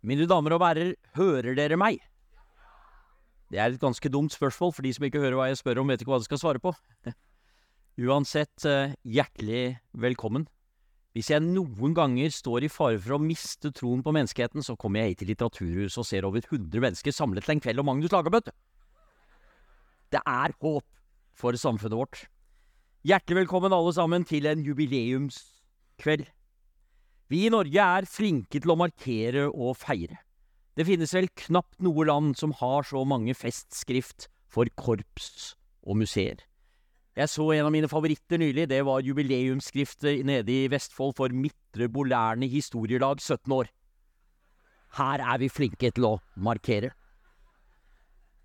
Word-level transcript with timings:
Mine 0.00 0.24
damer 0.24 0.56
og 0.56 0.62
herrer, 0.64 0.94
hører 1.16 1.56
dere 1.58 1.76
meg? 1.76 1.98
Det 3.52 3.58
er 3.58 3.74
et 3.74 3.82
ganske 3.82 4.08
dumt 4.08 4.32
spørsmål, 4.32 4.72
for 4.72 4.86
de 4.86 4.92
som 4.94 5.04
ikke 5.04 5.20
hører 5.20 5.36
hva 5.36 5.48
jeg 5.50 5.58
spør 5.60 5.82
om, 5.82 5.90
vet 5.90 6.00
ikke 6.00 6.14
hva 6.14 6.20
de 6.22 6.28
skal 6.28 6.40
svare 6.40 6.62
på. 6.62 6.72
Uansett, 8.06 8.64
eh, 8.64 8.94
hjertelig 9.04 9.76
velkommen. 9.92 10.46
Hvis 11.12 11.32
jeg 11.32 11.42
noen 11.42 11.92
ganger 11.92 12.30
står 12.32 12.64
i 12.64 12.70
fare 12.70 13.00
for 13.02 13.16
å 13.16 13.20
miste 13.20 13.72
troen 13.74 14.00
på 14.06 14.14
menneskeheten, 14.14 14.62
så 14.64 14.78
kommer 14.78 15.02
jeg 15.02 15.12
hit 15.12 15.22
til 15.24 15.32
Litteraturhuset 15.32 16.00
og 16.00 16.06
ser 16.06 16.28
over 16.28 16.40
100 16.46 16.84
mennesker 16.86 17.12
samlet 17.12 17.44
til 17.44 17.56
en 17.56 17.64
kveld 17.64 17.82
om 17.82 17.90
Magnus 17.90 18.14
Lagerbøtte. 18.14 18.54
Det 20.14 20.22
er 20.22 20.54
håp 20.62 20.86
for 21.36 21.58
samfunnet 21.58 21.98
vårt. 21.98 22.22
Hjertelig 23.04 23.42
velkommen 23.42 23.74
alle 23.74 23.92
sammen 23.96 24.24
til 24.28 24.46
en 24.46 24.62
jubileumskveld. 24.64 26.30
Vi 27.30 27.44
i 27.46 27.50
Norge 27.52 27.78
er 27.78 28.08
flinke 28.10 28.58
til 28.58 28.72
å 28.72 28.78
markere 28.78 29.46
og 29.48 29.76
feire. 29.78 30.18
Det 30.74 30.86
finnes 30.88 31.12
vel 31.14 31.28
knapt 31.44 31.78
noe 31.84 32.06
land 32.08 32.34
som 32.38 32.50
har 32.58 32.86
så 32.88 33.04
mange 33.06 33.36
festskrift 33.38 34.26
for 34.50 34.66
korps 34.74 35.52
og 35.86 36.00
museer. 36.02 36.42
Jeg 37.14 37.30
så 37.30 37.44
en 37.54 37.68
av 37.68 37.74
mine 37.74 37.90
favoritter 37.90 38.40
nylig, 38.40 38.66
det 38.70 38.80
var 38.86 39.04
jubileumsskriftet 39.06 40.24
nede 40.26 40.54
i 40.54 40.68
Vestfold 40.72 41.14
for 41.18 41.34
Midtre 41.34 41.86
Bolærne 41.92 42.48
historielag 42.50 43.22
17 43.22 43.54
år. 43.54 43.70
Her 44.98 45.22
er 45.22 45.38
vi 45.38 45.50
flinke 45.52 45.90
til 45.94 46.06
å 46.08 46.16
markere. 46.34 46.90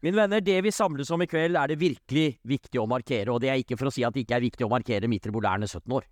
Mine 0.05 0.19
venner, 0.19 0.43
det 0.45 0.59
vi 0.61 0.73
samles 0.75 1.09
om 1.09 1.23
i 1.25 1.29
kveld, 1.29 1.57
er 1.57 1.71
det 1.71 1.81
virkelig 1.81 2.35
viktig 2.45 2.81
å 2.81 2.89
markere, 2.89 3.33
og 3.33 3.41
det 3.41 3.49
er 3.49 3.61
ikke 3.63 3.79
for 3.79 3.89
å 3.89 3.95
si 3.95 4.05
at 4.05 4.13
det 4.13 4.27
ikke 4.27 4.37
er 4.37 4.45
viktig 4.45 4.67
å 4.67 4.69
markere 4.69 5.09
Midtre 5.09 5.33
Bolærne 5.33 5.65
17 5.65 5.89
år. 5.97 6.05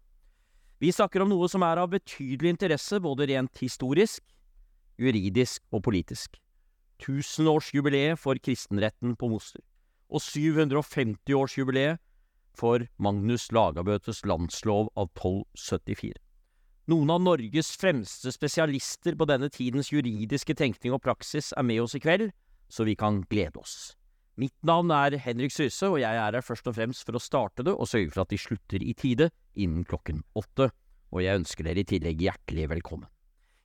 Vi 0.83 0.91
snakker 0.91 1.23
om 1.23 1.29
noe 1.31 1.47
som 1.47 1.63
er 1.63 1.79
av 1.79 1.93
betydelig 1.93 2.49
interesse 2.57 2.97
både 2.99 3.29
rent 3.29 3.59
historisk, 3.63 4.19
juridisk 4.99 5.63
og 5.71 5.85
politisk. 5.85 6.35
Tusenårsjubileet 6.99 8.19
for 8.19 8.35
kristenretten 8.35 9.13
på 9.15 9.29
Moster, 9.31 9.63
og 10.11 10.19
750-årsjubileet 10.25 12.03
for 12.59 12.83
Magnus 12.99 13.47
Lagabøtes 13.55 14.25
landslov 14.27 14.91
av 14.99 15.07
1274. 15.13 16.19
Noen 16.91 17.15
av 17.15 17.23
Norges 17.23 17.71
fremste 17.79 18.35
spesialister 18.35 19.15
på 19.15 19.29
denne 19.29 19.47
tidens 19.55 19.93
juridiske 19.93 20.51
tenkning 20.59 20.91
og 20.97 21.05
praksis 21.05 21.53
er 21.55 21.63
med 21.63 21.79
oss 21.85 21.95
i 21.95 22.03
kveld, 22.03 22.33
så 22.67 22.83
vi 22.83 22.99
kan 22.99 23.23
glede 23.31 23.63
oss. 23.63 23.93
Mitt 24.39 24.55
navn 24.65 24.89
er 24.89 25.13
Henrik 25.21 25.53
Syse, 25.53 25.85
og 25.85 25.99
jeg 26.01 26.17
er 26.17 26.33
her 26.33 26.41
først 26.41 26.65
og 26.69 26.73
fremst 26.73 27.05
for 27.05 27.17
å 27.17 27.21
starte 27.21 27.65
det 27.65 27.73
og 27.75 27.85
sørge 27.89 28.09
for 28.15 28.23
at 28.23 28.31
de 28.33 28.39
slutter 28.41 28.81
i 28.81 28.95
tide 28.97 29.27
innen 29.53 29.85
klokken 29.85 30.23
åtte. 30.39 30.71
Og 31.13 31.21
jeg 31.21 31.37
ønsker 31.37 31.67
dere 31.67 31.83
i 31.83 31.89
tillegg 31.91 32.23
hjertelig 32.25 32.65
velkommen. 32.71 33.09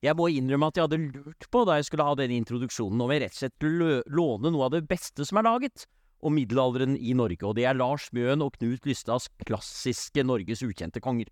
Jeg 0.05 0.15
må 0.15 0.29
innrømme 0.31 0.69
at 0.69 0.77
jeg 0.77 0.85
hadde 0.85 1.01
lurt 1.01 1.47
på, 1.51 1.63
da 1.65 1.79
jeg 1.79 1.89
skulle 1.89 2.05
ha 2.07 2.19
denne 2.21 2.37
introduksjonen, 2.37 3.01
om 3.01 3.15
jeg 3.15 3.25
rett 3.25 3.35
og 3.35 3.41
slett 3.41 4.13
låne 4.13 4.53
noe 4.53 4.69
av 4.69 4.77
det 4.77 4.85
beste 4.91 5.25
som 5.27 5.41
er 5.41 5.49
laget 5.49 5.89
om 6.23 6.37
middelalderen 6.37 6.99
i 6.99 7.15
Norge, 7.17 7.41
og 7.47 7.57
det 7.57 7.65
er 7.71 7.79
Lars 7.79 8.09
Mjøen 8.15 8.45
og 8.45 8.55
Knut 8.59 8.87
Lystads 8.87 9.31
klassiske 9.49 10.23
Norges 10.27 10.63
ukjente 10.67 11.01
konger. 11.03 11.31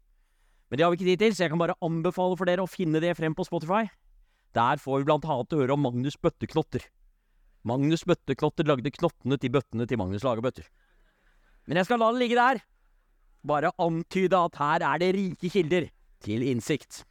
Men 0.70 0.78
det 0.78 0.86
har 0.86 0.94
vi 0.94 0.98
ikke 0.98 1.10
tid 1.12 1.22
til, 1.22 1.36
så 1.36 1.44
jeg 1.44 1.52
kan 1.52 1.62
bare 1.62 1.78
anbefale 1.84 2.38
for 2.38 2.48
dere 2.48 2.64
å 2.64 2.70
finne 2.70 3.02
det 3.02 3.12
frem 3.18 3.36
på 3.36 3.46
Spotify. 3.46 3.84
Der 4.56 4.80
får 4.82 5.02
vi 5.02 5.08
blant 5.10 5.26
annet 5.28 5.58
høre 5.58 5.76
om 5.76 5.84
Magnus 5.84 6.16
Bøtteknotter. 6.18 6.86
Magnus 7.66 8.04
Bøtteklotter 8.06 8.68
lagde 8.68 8.92
knottene 8.94 9.38
til 9.42 9.52
bøttene 9.54 9.88
til 9.90 9.98
Magnus 9.98 10.24
Lagerbøtter. 10.26 10.68
Men 11.66 11.80
jeg 11.80 11.88
skal 11.88 11.98
la 11.98 12.12
det 12.14 12.22
ligge 12.22 12.38
der. 12.38 12.62
Bare 13.46 13.74
antyde 13.82 14.38
at 14.38 14.58
her 14.60 14.84
er 14.86 15.02
det 15.02 15.12
rike 15.16 15.50
kilder 15.50 15.88
til 16.22 16.46
innsikt. 16.46 17.02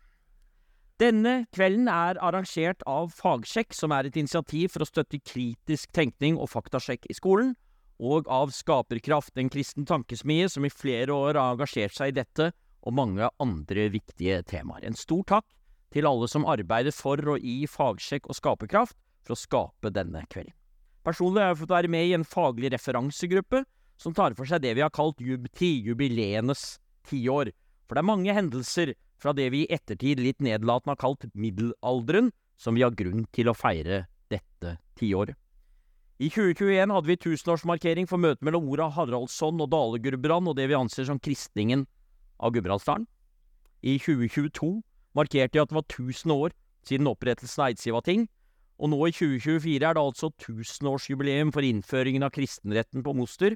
Denne 0.99 1.41
kvelden 1.51 1.89
er 1.91 2.15
arrangert 2.23 2.83
av 2.87 3.09
Fagsjekk, 3.11 3.75
som 3.75 3.91
er 3.91 4.07
et 4.07 4.15
initiativ 4.15 4.71
for 4.71 4.85
å 4.85 4.87
støtte 4.87 5.19
kritisk 5.19 5.91
tenkning 5.95 6.37
og 6.39 6.47
faktasjekk 6.53 7.09
i 7.11 7.17
skolen, 7.17 7.51
og 7.99 8.29
av 8.31 8.53
Skaperkraft, 8.55 9.35
en 9.35 9.51
kristen 9.51 9.87
tankesmie 9.87 10.47
som 10.51 10.63
i 10.67 10.71
flere 10.71 11.11
år 11.11 11.35
har 11.35 11.55
engasjert 11.55 11.95
seg 11.95 12.13
i 12.13 12.17
dette 12.21 12.53
og 12.85 12.95
mange 12.95 13.27
andre 13.43 13.89
viktige 13.91 14.39
temaer. 14.47 14.85
En 14.87 14.95
stor 14.95 15.23
takk 15.27 15.47
til 15.95 16.07
alle 16.07 16.27
som 16.31 16.47
arbeider 16.47 16.95
for 16.95 17.19
og 17.35 17.43
i 17.43 17.65
Fagsjekk 17.67 18.31
og 18.31 18.39
Skaperkraft, 18.39 18.95
for 19.25 19.35
å 19.35 19.39
skape 19.39 19.91
denne 19.93 20.23
kvelden. 20.29 20.53
Personlig 21.05 21.43
har 21.43 21.51
jeg 21.51 21.61
fått 21.61 21.75
være 21.75 21.91
med 21.93 22.07
i 22.07 22.15
en 22.17 22.25
faglig 22.25 22.71
referansegruppe 22.73 23.61
som 24.01 24.13
tar 24.15 24.33
for 24.37 24.49
seg 24.49 24.63
det 24.63 24.73
vi 24.77 24.83
har 24.83 24.93
kalt 24.93 25.21
jubti, 25.21 25.75
jubileenes 25.85 26.79
tiår. 27.09 27.51
For 27.85 27.95
det 27.95 28.01
er 28.01 28.09
mange 28.09 28.33
hendelser 28.33 28.93
fra 29.21 29.33
det 29.37 29.51
vi 29.53 29.63
i 29.63 29.71
ettertid 29.73 30.19
litt 30.21 30.41
nedlatende 30.43 30.95
har 30.95 31.01
kalt 31.01 31.27
middelalderen, 31.37 32.31
som 32.57 32.75
vi 32.75 32.83
har 32.85 32.95
grunn 32.97 33.25
til 33.35 33.51
å 33.51 33.57
feire 33.57 34.05
dette 34.31 34.77
tiåret. 34.99 35.37
I 36.15 36.29
2021 36.31 36.93
hadde 36.95 37.09
vi 37.11 37.17
tusenårsmarkering 37.19 38.07
for 38.07 38.21
møtet 38.23 38.45
mellom 38.47 38.69
Ora 38.71 38.87
Haraldsson 38.95 39.59
og 39.59 39.67
Dale 39.73 39.99
Gudbrand 39.99 40.47
og 40.47 40.55
det 40.55 40.69
vi 40.71 40.77
anser 40.77 41.09
som 41.09 41.19
kristningen 41.19 41.83
av 42.39 42.53
Gudbrandsdalen. 42.55 43.03
I 43.83 43.97
2022 43.99 44.79
markerte 45.15 45.57
vi 45.57 45.61
at 45.61 45.71
det 45.71 45.75
var 45.75 45.83
1000 45.89 46.31
år 46.31 46.55
siden 46.87 47.09
opprettelsen 47.11 47.65
av 47.65 47.73
Eidsivating, 47.73 48.29
og 48.75 48.91
nå 48.91 48.99
i 49.07 49.13
2024 49.15 49.87
er 49.87 49.95
det 49.95 50.03
altså 50.03 50.27
tusenårsjubileum 50.41 51.53
for 51.55 51.63
innføringen 51.63 52.25
av 52.27 52.33
kristenretten 52.35 53.05
på 53.05 53.13
Moster, 53.15 53.55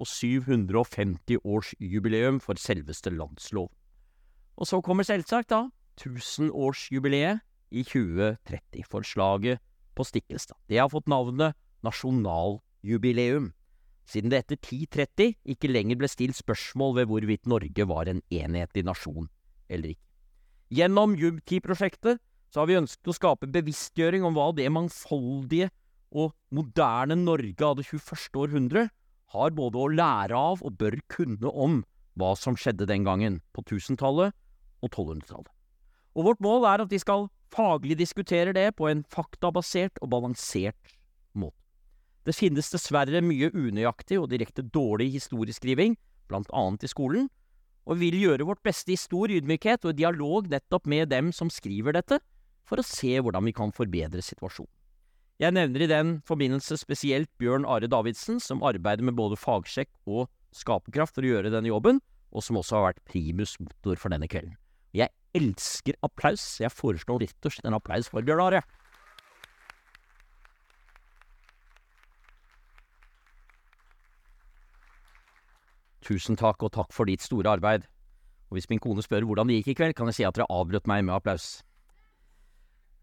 og 0.00 0.08
750-årsjubileum 0.08 2.40
for 2.40 2.56
selveste 2.60 3.10
landslov. 3.12 3.70
Og 4.56 4.66
så 4.68 4.80
kommer 4.84 5.02
selvsagt 5.04 5.50
da 5.52 5.68
tusenårsjubileet 6.00 7.40
i 7.70 7.82
2030, 7.84 8.84
for 8.88 9.02
slaget 9.04 9.58
på 9.94 10.04
Stiklestad. 10.06 10.56
Det 10.68 10.78
har 10.78 10.88
fått 10.88 11.08
navnet 11.10 11.54
nasjonaljubileum, 11.84 13.52
siden 14.08 14.30
det 14.32 14.38
etter 14.44 14.56
1030 14.58 15.34
ikke 15.54 15.68
lenger 15.70 15.96
ble 16.00 16.08
stilt 16.10 16.38
spørsmål 16.38 16.96
ved 17.00 17.06
hvorvidt 17.10 17.50
Norge 17.50 17.88
var 17.88 18.04
en 18.10 18.22
enhetlig 18.30 18.84
nasjon 18.86 19.28
eller 19.70 19.88
ikke. 19.94 20.06
Gjennom 20.70 21.10
Jubti-prosjektet 21.18 22.16
så 22.50 22.62
har 22.62 22.70
vi 22.70 22.78
ønsket 22.80 23.10
å 23.10 23.14
skape 23.14 23.50
bevisstgjøring 23.54 24.24
om 24.26 24.34
hva 24.34 24.50
det 24.56 24.66
mangfoldige 24.74 25.70
og 26.10 26.34
moderne 26.54 27.14
Norge 27.18 27.66
av 27.66 27.78
det 27.78 27.86
21. 27.86 28.26
århundre 28.42 28.88
har 29.30 29.54
både 29.54 29.78
å 29.78 29.90
lære 29.94 30.34
av 30.36 30.64
og 30.66 30.78
bør 30.78 30.98
kunne 31.10 31.50
om 31.50 31.80
hva 32.18 32.32
som 32.36 32.56
skjedde 32.58 32.88
den 32.90 33.06
gangen, 33.06 33.38
på 33.54 33.62
1000-tallet 33.62 34.34
og 34.82 34.88
1200-tallet. 34.90 35.52
Og 36.18 36.26
vårt 36.26 36.42
mål 36.42 36.66
er 36.66 36.82
at 36.82 36.90
vi 36.90 36.98
skal 36.98 37.28
faglig 37.54 37.96
diskutere 37.98 38.54
det 38.54 38.72
på 38.78 38.88
en 38.90 39.04
faktabasert 39.10 40.02
og 40.02 40.10
balansert 40.10 40.96
måte. 41.38 41.54
Det 42.26 42.34
finnes 42.36 42.68
dessverre 42.72 43.22
mye 43.24 43.52
unøyaktig 43.54 44.18
og 44.20 44.28
direkte 44.34 44.66
dårlig 44.66 45.12
historieskriving, 45.14 45.94
blant 46.28 46.50
annet 46.54 46.84
i 46.84 46.90
skolen, 46.90 47.30
og 47.86 47.96
vi 47.98 48.10
vil 48.10 48.26
gjøre 48.26 48.46
vårt 48.50 48.62
beste 48.66 48.92
i 48.92 48.98
stor 48.98 49.32
ydmykhet 49.32 49.86
og 49.86 49.94
i 49.94 50.02
dialog 50.02 50.50
nettopp 50.50 50.86
med 50.90 51.08
dem 51.10 51.30
som 51.34 51.48
skriver 51.50 51.96
dette, 51.96 52.20
for 52.68 52.80
å 52.80 52.86
se 52.86 53.16
hvordan 53.18 53.46
vi 53.48 53.54
kan 53.56 53.72
forbedre 53.74 54.22
situasjonen. 54.24 54.70
Jeg 55.40 55.56
nevner 55.56 55.86
i 55.86 55.88
den 55.88 56.08
forbindelse 56.28 56.76
spesielt 56.76 57.30
Bjørn 57.40 57.64
Are 57.64 57.88
Davidsen, 57.88 58.42
som 58.44 58.60
arbeider 58.60 59.06
med 59.08 59.16
både 59.16 59.38
fagsjekk 59.40 59.88
og 60.04 60.26
skaperkraft 60.52 61.16
for 61.16 61.24
å 61.24 61.30
gjøre 61.30 61.52
denne 61.54 61.70
jobben, 61.70 62.02
og 62.28 62.44
som 62.44 62.58
også 62.60 62.76
har 62.76 62.90
vært 62.90 63.06
primus 63.08 63.54
motor 63.62 63.96
for 63.96 64.12
denne 64.12 64.28
kvelden. 64.28 64.58
Jeg 64.92 65.08
elsker 65.32 65.96
applaus, 66.04 66.42
så 66.44 66.66
jeg 66.66 66.74
foreslår 66.74 67.24
rett 67.24 67.48
og 67.48 67.54
slett 67.54 67.70
en 67.70 67.78
applaus 67.78 68.10
for 68.12 68.26
Bjørn 68.26 68.44
Are. 68.50 68.60
Tusen 76.04 76.36
takk, 76.36 76.60
og 76.66 76.74
takk 76.74 76.92
for 76.92 77.08
ditt 77.08 77.22
store 77.24 77.56
arbeid. 77.56 77.88
Og 78.50 78.58
hvis 78.58 78.68
min 78.68 78.82
kone 78.82 79.00
spør 79.04 79.24
hvordan 79.28 79.48
det 79.48 79.60
gikk 79.60 79.72
i 79.72 79.78
kveld, 79.78 79.96
kan 79.96 80.10
jeg 80.10 80.20
si 80.20 80.28
at 80.28 80.36
dere 80.36 80.50
avbrøt 80.50 80.90
meg 80.90 81.06
med 81.06 81.14
applaus. 81.14 81.60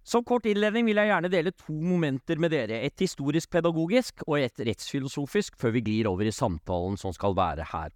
Som 0.08 0.24
kort 0.24 0.46
innledning 0.48 0.86
vil 0.88 1.02
jeg 1.02 1.10
gjerne 1.10 1.28
dele 1.28 1.52
to 1.52 1.74
momenter 1.84 2.40
med 2.40 2.54
dere, 2.54 2.78
et 2.88 3.02
historisk-pedagogisk 3.04 4.22
og 4.24 4.38
et 4.40 4.62
rettsfilosofisk, 4.70 5.58
før 5.60 5.74
vi 5.76 5.82
glir 5.84 6.08
over 6.08 6.30
i 6.30 6.32
samtalen 6.32 6.96
som 6.96 7.12
skal 7.12 7.36
være 7.36 7.66
her. 7.74 7.92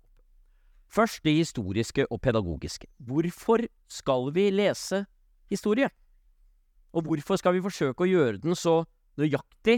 Først 0.91 1.23
det 1.23 1.37
historiske 1.37 2.03
og 2.11 2.19
pedagogiske. 2.19 2.89
Hvorfor 2.99 3.63
skal 3.87 4.27
vi 4.35 4.49
lese 4.51 5.05
historie? 5.47 5.87
Og 6.91 7.07
hvorfor 7.07 7.39
skal 7.39 7.55
vi 7.55 7.63
forsøke 7.63 8.03
å 8.03 8.09
gjøre 8.09 8.43
den 8.43 8.59
så 8.59 8.81
nøyaktig 9.15 9.77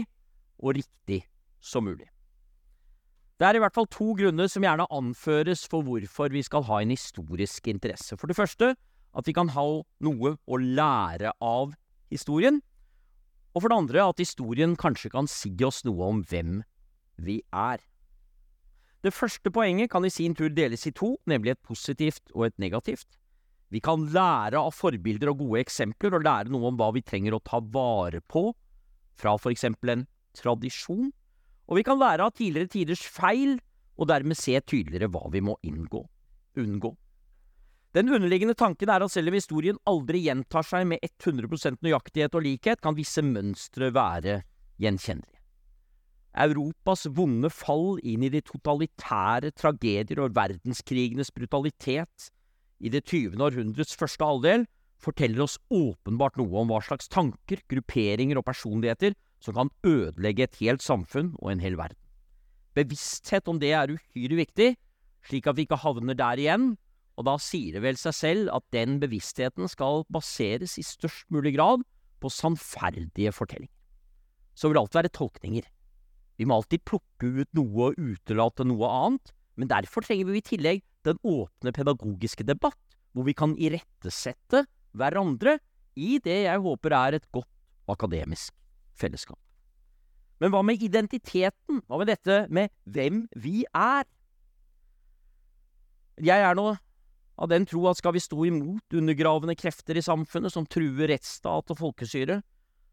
og 0.58 0.74
riktig 0.80 1.20
som 1.62 1.86
mulig? 1.86 2.10
Det 3.38 3.46
er 3.46 3.60
i 3.60 3.62
hvert 3.62 3.78
fall 3.78 3.86
to 3.86 4.10
grunner 4.18 4.50
som 4.50 4.66
gjerne 4.66 4.90
anføres 4.90 5.62
for 5.70 5.86
hvorfor 5.86 6.34
vi 6.34 6.42
skal 6.42 6.66
ha 6.66 6.82
en 6.82 6.90
historisk 6.90 7.70
interesse. 7.70 8.18
For 8.18 8.26
det 8.26 8.34
første 8.34 8.74
at 9.14 9.30
vi 9.30 9.38
kan 9.38 9.54
ha 9.54 9.66
noe 10.02 10.36
å 10.50 10.58
lære 10.58 11.30
av 11.38 11.78
historien, 12.14 12.62
og 13.54 13.62
for 13.62 13.70
det 13.70 13.78
andre 13.78 14.06
at 14.08 14.22
historien 14.22 14.74
kanskje 14.78 15.12
kan 15.12 15.28
si 15.30 15.52
oss 15.66 15.82
noe 15.86 16.08
om 16.08 16.22
hvem 16.26 16.62
vi 17.22 17.40
er. 17.54 17.82
Det 19.04 19.12
første 19.12 19.52
poenget 19.52 19.92
kan 19.92 20.04
i 20.06 20.10
sin 20.10 20.34
tur 20.34 20.48
deles 20.48 20.86
i 20.88 20.94
to, 20.96 21.14
nemlig 21.28 21.52
et 21.52 21.62
positivt 21.62 22.32
og 22.32 22.48
et 22.48 22.58
negativt. 22.58 23.18
Vi 23.70 23.82
kan 23.84 24.06
lære 24.14 24.58
av 24.60 24.72
forbilder 24.72 25.32
og 25.32 25.42
gode 25.42 25.60
eksempler, 25.60 26.16
og 26.16 26.24
lære 26.24 26.52
noe 26.52 26.70
om 26.70 26.78
hva 26.78 26.88
vi 26.94 27.04
trenger 27.04 27.36
å 27.36 27.42
ta 27.44 27.60
vare 27.60 28.22
på 28.22 28.48
fra 29.18 29.36
for 29.38 29.52
eksempel 29.52 29.92
en 29.92 30.06
tradisjon. 30.38 31.12
Og 31.68 31.78
vi 31.78 31.84
kan 31.86 32.00
lære 32.00 32.26
av 32.26 32.34
tidligere 32.36 32.72
tiders 32.72 33.04
feil, 33.04 33.58
og 33.94 34.08
dermed 34.10 34.38
se 34.38 34.56
tydeligere 34.60 35.10
hva 35.12 35.28
vi 35.32 35.42
må 35.44 35.56
inngå, 35.62 36.02
unngå. 36.58 36.94
Den 37.94 38.10
underliggende 38.10 38.56
tanken 38.58 38.90
er 38.90 39.04
at 39.04 39.12
selv 39.14 39.30
om 39.30 39.36
historien 39.38 39.78
aldri 39.86 40.24
gjentar 40.24 40.66
seg 40.66 40.88
med 40.90 41.04
100% 41.06 41.78
nøyaktighet 41.84 42.34
og 42.34 42.42
likhet, 42.42 42.80
kan 42.82 42.96
visse 42.96 43.22
mønstre 43.22 43.92
være 43.94 44.40
gjenkjennelige. 44.82 45.38
Europas 46.44 47.06
vonde 47.14 47.46
fall 47.54 48.00
inn 48.02 48.24
i 48.26 48.32
de 48.34 48.40
totalitære 48.42 49.52
tragedier 49.54 50.24
og 50.24 50.34
verdenskrigenes 50.34 51.30
brutalitet 51.30 52.32
i 52.82 52.90
det 52.90 53.04
tyvende 53.06 53.46
århundrets 53.46 53.94
første 53.94 54.26
halvdel 54.26 54.66
forteller 55.04 55.44
oss 55.44 55.60
åpenbart 55.70 56.40
noe 56.40 56.64
om 56.64 56.72
hva 56.72 56.80
slags 56.82 57.06
tanker, 57.12 57.62
grupperinger 57.70 58.40
og 58.40 58.46
personligheter 58.48 59.14
som 59.44 59.54
kan 59.54 59.70
ødelegge 59.86 60.48
et 60.48 60.58
helt 60.64 60.82
samfunn 60.82 61.36
og 61.38 61.52
en 61.52 61.62
hel 61.62 61.78
verden. 61.78 62.00
Bevissthet 62.74 63.46
om 63.46 63.60
det 63.62 63.70
er 63.76 63.94
uhyre 63.94 64.40
viktig, 64.40 64.72
slik 65.28 65.46
at 65.46 65.54
vi 65.54 65.68
ikke 65.68 65.78
havner 65.84 66.18
der 66.18 66.42
igjen, 66.42 66.72
og 67.14 67.26
da 67.28 67.36
sier 67.42 67.76
det 67.76 67.84
vel 67.84 67.98
seg 67.98 68.16
selv 68.16 68.50
at 68.54 68.64
den 68.74 68.98
bevisstheten 69.02 69.70
skal 69.70 70.02
baseres 70.12 70.76
i 70.80 70.84
størst 70.86 71.28
mulig 71.34 71.54
grad 71.56 71.84
på 72.22 72.30
sannferdige 72.32 73.32
fortellinger. 73.34 73.72
Så 74.54 74.68
vil 74.68 74.78
det 74.78 74.84
alltid 74.84 75.00
være 75.00 75.14
tolkninger. 75.18 75.68
Vi 76.38 76.46
må 76.48 76.58
alltid 76.58 76.82
plukke 76.86 77.30
ut 77.42 77.50
noe 77.54 77.90
og 77.90 78.00
utelate 78.00 78.66
noe 78.66 78.90
annet, 78.90 79.34
men 79.54 79.70
derfor 79.70 80.02
trenger 80.02 80.30
vi 80.30 80.40
i 80.40 80.48
tillegg 80.48 80.82
den 81.06 81.20
åpne 81.22 81.74
pedagogiske 81.74 82.46
debatt, 82.46 82.80
hvor 83.14 83.26
vi 83.28 83.36
kan 83.36 83.54
irettesette 83.60 84.64
hverandre 84.96 85.58
i 85.94 86.18
det 86.22 86.40
jeg 86.48 86.62
håper 86.64 86.96
er 86.98 87.18
et 87.18 87.28
godt 87.34 87.50
akademisk 87.90 88.54
fellesskap. 88.98 89.38
Men 90.42 90.50
hva 90.50 90.64
med 90.66 90.82
identiteten? 90.82 91.82
Hva 91.86 92.00
med 92.00 92.10
dette 92.10 92.40
med 92.50 92.72
hvem 92.90 93.22
vi 93.38 93.62
er? 93.70 94.08
Jeg 96.18 96.42
er 96.42 96.58
nå 96.58 96.72
av 97.34 97.50
den 97.50 97.66
tro 97.66 97.86
at 97.90 97.98
skal 97.98 98.14
vi 98.14 98.22
stå 98.22 98.46
imot 98.46 98.94
undergravende 98.94 99.56
krefter 99.58 99.98
i 99.98 100.04
samfunnet 100.04 100.54
som 100.54 100.66
truer 100.70 101.10
rettsstat 101.10 101.72
og 101.72 101.80
folkestyre, 101.80 102.40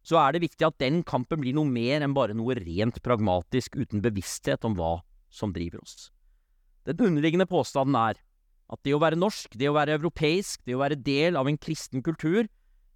så 0.01 0.17
er 0.17 0.33
det 0.33 0.45
viktig 0.47 0.65
at 0.65 0.79
den 0.81 1.03
kampen 1.05 1.43
blir 1.43 1.53
noe 1.53 1.69
mer 1.69 2.01
enn 2.01 2.15
bare 2.17 2.33
noe 2.37 2.57
rent 2.57 2.97
pragmatisk 3.05 3.77
uten 3.77 4.01
bevissthet 4.01 4.65
om 4.65 4.73
hva 4.79 4.95
som 5.29 5.53
driver 5.53 5.83
oss. 5.83 6.09
Den 6.89 6.97
underliggende 6.97 7.45
påstanden 7.45 7.99
er 7.99 8.17
at 8.71 8.81
det 8.87 8.95
å 8.95 9.01
være 9.03 9.19
norsk, 9.19 9.53
det 9.59 9.69
å 9.69 9.75
være 9.75 9.99
europeisk, 9.99 10.63
det 10.65 10.73
å 10.77 10.81
være 10.81 10.97
del 10.97 11.37
av 11.37 11.49
en 11.49 11.59
kristen 11.61 12.01
kultur, 12.01 12.47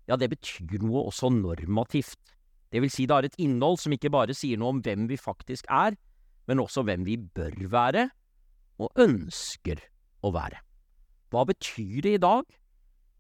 ja, 0.10 0.18
det 0.18 0.32
betyr 0.34 0.82
noe 0.86 1.06
også 1.10 1.30
normativt. 1.34 2.36
Det 2.74 2.82
vil 2.82 2.92
si 2.94 3.06
det 3.06 3.16
har 3.16 3.28
et 3.28 3.38
innhold 3.42 3.78
som 3.82 3.94
ikke 3.94 4.14
bare 4.14 4.36
sier 4.38 4.58
noe 4.62 4.74
om 4.74 4.82
hvem 4.86 5.06
vi 5.10 5.18
faktisk 5.20 5.70
er, 5.70 5.98
men 6.50 6.62
også 6.62 6.86
hvem 6.86 7.06
vi 7.06 7.18
bør 7.18 7.58
være, 7.74 8.10
og 8.82 9.02
ønsker 9.02 9.82
å 10.26 10.34
være. 10.36 10.62
Hva 11.36 11.44
betyr 11.44 12.00
det 12.06 12.14
i 12.16 12.20
dag 12.24 12.48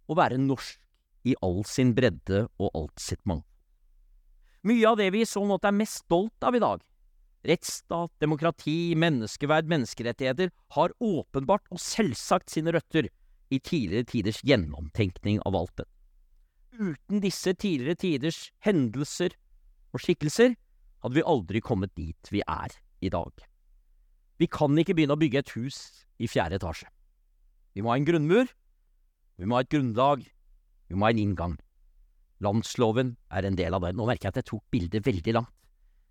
å 0.07 0.15
være 0.15 0.39
norsk 0.39 0.79
i 1.27 1.33
all 1.43 1.65
sin 1.67 1.89
bredde 1.97 2.45
og 2.61 2.69
alt 2.71 3.01
sitt 3.03 3.19
mangfold? 3.27 3.51
Mye 4.65 4.85
av 4.87 4.95
det 5.01 5.09
vi 5.11 5.25
i 5.25 5.27
så 5.27 5.43
måte 5.43 5.67
er 5.67 5.75
mest 5.75 6.05
stolt 6.05 6.45
av 6.47 6.55
i 6.55 6.61
dag, 6.63 6.79
rettsstat, 7.45 8.13
demokrati, 8.23 8.95
menneskeverd, 8.97 9.67
menneskerettigheter, 9.69 10.53
har 10.77 10.95
åpenbart 11.03 11.67
og 11.75 11.81
selvsagt 11.83 12.55
sine 12.55 12.71
røtter 12.73 13.11
i 13.51 13.59
tidligere 13.59 14.07
tiders 14.09 14.39
gjennomtenkning 14.47 15.43
av 15.45 15.59
alt 15.59 15.75
det. 15.83 15.89
Uten 16.79 17.21
disse 17.21 17.51
tidligere 17.51 17.99
tiders 17.99 18.39
hendelser 18.63 19.35
og 19.91 20.01
skikkelser 20.01 20.55
hadde 21.03 21.19
vi 21.19 21.29
aldri 21.35 21.61
kommet 21.61 21.91
dit 21.99 22.31
vi 22.31 22.41
er 22.47 22.79
i 23.03 23.11
dag. 23.11 23.31
Vi 24.39 24.47
kan 24.47 24.71
ikke 24.79 24.95
begynne 24.95 25.19
å 25.19 25.21
bygge 25.21 25.43
et 25.43 25.57
hus 25.59 26.05
i 26.15 26.31
fjerde 26.31 26.63
etasje. 26.63 26.87
Vi 27.75 27.83
må 27.83 27.91
ha 27.91 27.99
en 27.99 28.07
grunnmur, 28.07 28.47
vi 29.35 29.47
må 29.47 29.57
ha 29.57 29.65
et 29.65 29.71
grunnlag, 29.71 30.23
vi 30.87 30.95
må 30.95 31.07
ha 31.07 31.11
en 31.11 31.19
inngang. 31.19 31.55
Landsloven 32.43 33.15
er 33.31 33.47
en 33.47 33.57
del 33.59 33.75
av 33.75 33.83
det. 33.83 33.93
Nå 33.95 34.07
merker 34.07 34.29
jeg 34.29 34.35
at 34.35 34.41
jeg 34.41 34.49
tok 34.51 34.63
bildet 34.71 35.05
veldig 35.05 35.33
langt. 35.35 35.51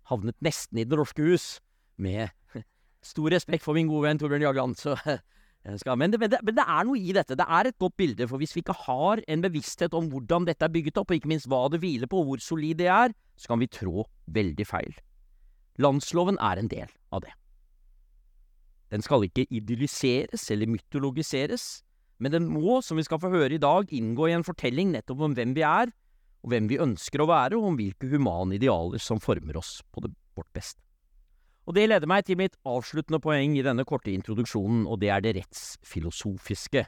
Havnet 0.09 0.37
nesten 0.45 0.77
i 0.77 0.85
Det 0.85 0.97
norske 0.97 1.25
hus, 1.25 1.59
med 1.97 2.29
stor 3.05 3.33
respekt 3.33 3.63
for 3.65 3.77
min 3.77 3.89
gode 3.89 4.05
venn 4.05 4.21
Torbjørn 4.21 4.45
Jagland. 4.45 4.77
Så 4.77 4.93
skal, 5.81 5.97
men, 5.97 6.13
det, 6.13 6.19
men, 6.21 6.33
det, 6.33 6.41
men, 6.45 6.57
det, 6.57 6.65
er 6.69 6.85
noe 6.85 6.99
i 6.99 7.15
dette. 7.17 7.37
Det 7.39 7.47
er 7.57 7.71
et 7.71 7.79
godt 7.81 7.97
bilde. 7.97 8.27
For 8.29 8.41
hvis 8.41 8.53
vi 8.53 8.61
ikke 8.61 8.77
har 8.85 9.23
en 9.25 9.45
bevissthet 9.45 9.97
om 9.97 10.11
hvordan 10.11 10.45
dette 10.49 10.67
er 10.67 10.73
bygget 10.73 11.01
opp, 11.01 11.09
og 11.09 11.17
ikke 11.17 11.31
minst 11.33 11.49
hva 11.49 11.63
det 11.73 11.81
hviler 11.81 12.11
på, 12.11 12.21
og 12.21 12.29
hvor 12.29 12.45
solid 12.45 12.77
det 12.83 12.91
er, 12.93 13.15
så 13.37 13.53
kan 13.53 13.63
vi 13.63 13.71
trå 13.71 14.05
veldig 14.37 14.69
feil. 14.69 14.93
Landsloven 15.81 16.37
er 16.43 16.61
en 16.61 16.69
del 16.71 16.93
av 17.09 17.25
det. 17.25 17.33
Den 18.93 19.03
skal 19.05 19.25
ikke 19.25 19.47
idylliseres 19.49 20.45
eller 20.53 20.69
mytologiseres, 20.69 21.83
men 22.21 22.31
den 22.31 22.47
må, 22.47 22.79
som 22.85 22.99
vi 22.99 23.05
skal 23.05 23.19
få 23.19 23.31
høre 23.33 23.57
i 23.57 23.61
dag, 23.61 23.89
inngå 23.91 24.29
i 24.29 24.35
en 24.37 24.45
fortelling 24.45 24.93
nettopp 24.93 25.25
om 25.27 25.35
hvem 25.35 25.55
vi 25.57 25.65
er, 25.67 25.91
og 26.45 26.51
hvem 26.53 26.69
vi 26.69 26.79
ønsker 26.79 27.23
å 27.23 27.29
være, 27.29 27.57
og 27.57 27.71
om 27.71 27.79
hvilke 27.79 28.07
humane 28.11 28.59
idealer 28.59 29.01
som 29.01 29.19
former 29.19 29.57
oss 29.59 29.79
på 29.91 30.05
det, 30.05 30.13
vårt 30.37 30.51
beste. 30.53 30.79
Og 31.65 31.73
Det 31.73 31.87
leder 31.89 32.05
meg 32.05 32.27
til 32.27 32.37
mitt 32.37 32.53
avsluttende 32.61 33.19
poeng 33.19 33.55
i 33.57 33.63
denne 33.65 33.87
korte 33.89 34.13
introduksjonen, 34.13 34.85
og 34.85 34.99
det 35.01 35.09
er 35.09 35.23
det 35.25 35.33
rettsfilosofiske. 35.39 36.85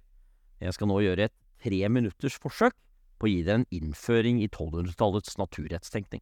Jeg 0.62 0.74
skal 0.78 0.90
nå 0.90 1.00
gjøre 1.02 1.26
et 1.26 1.36
tre 1.64 1.82
minutters 1.90 2.38
forsøk 2.38 2.78
på 3.18 3.26
å 3.26 3.32
gi 3.32 3.42
dere 3.42 3.64
en 3.64 3.70
innføring 3.74 4.38
i 4.44 4.50
1200-tallets 4.52 5.40
naturrettstenkning. 5.42 6.22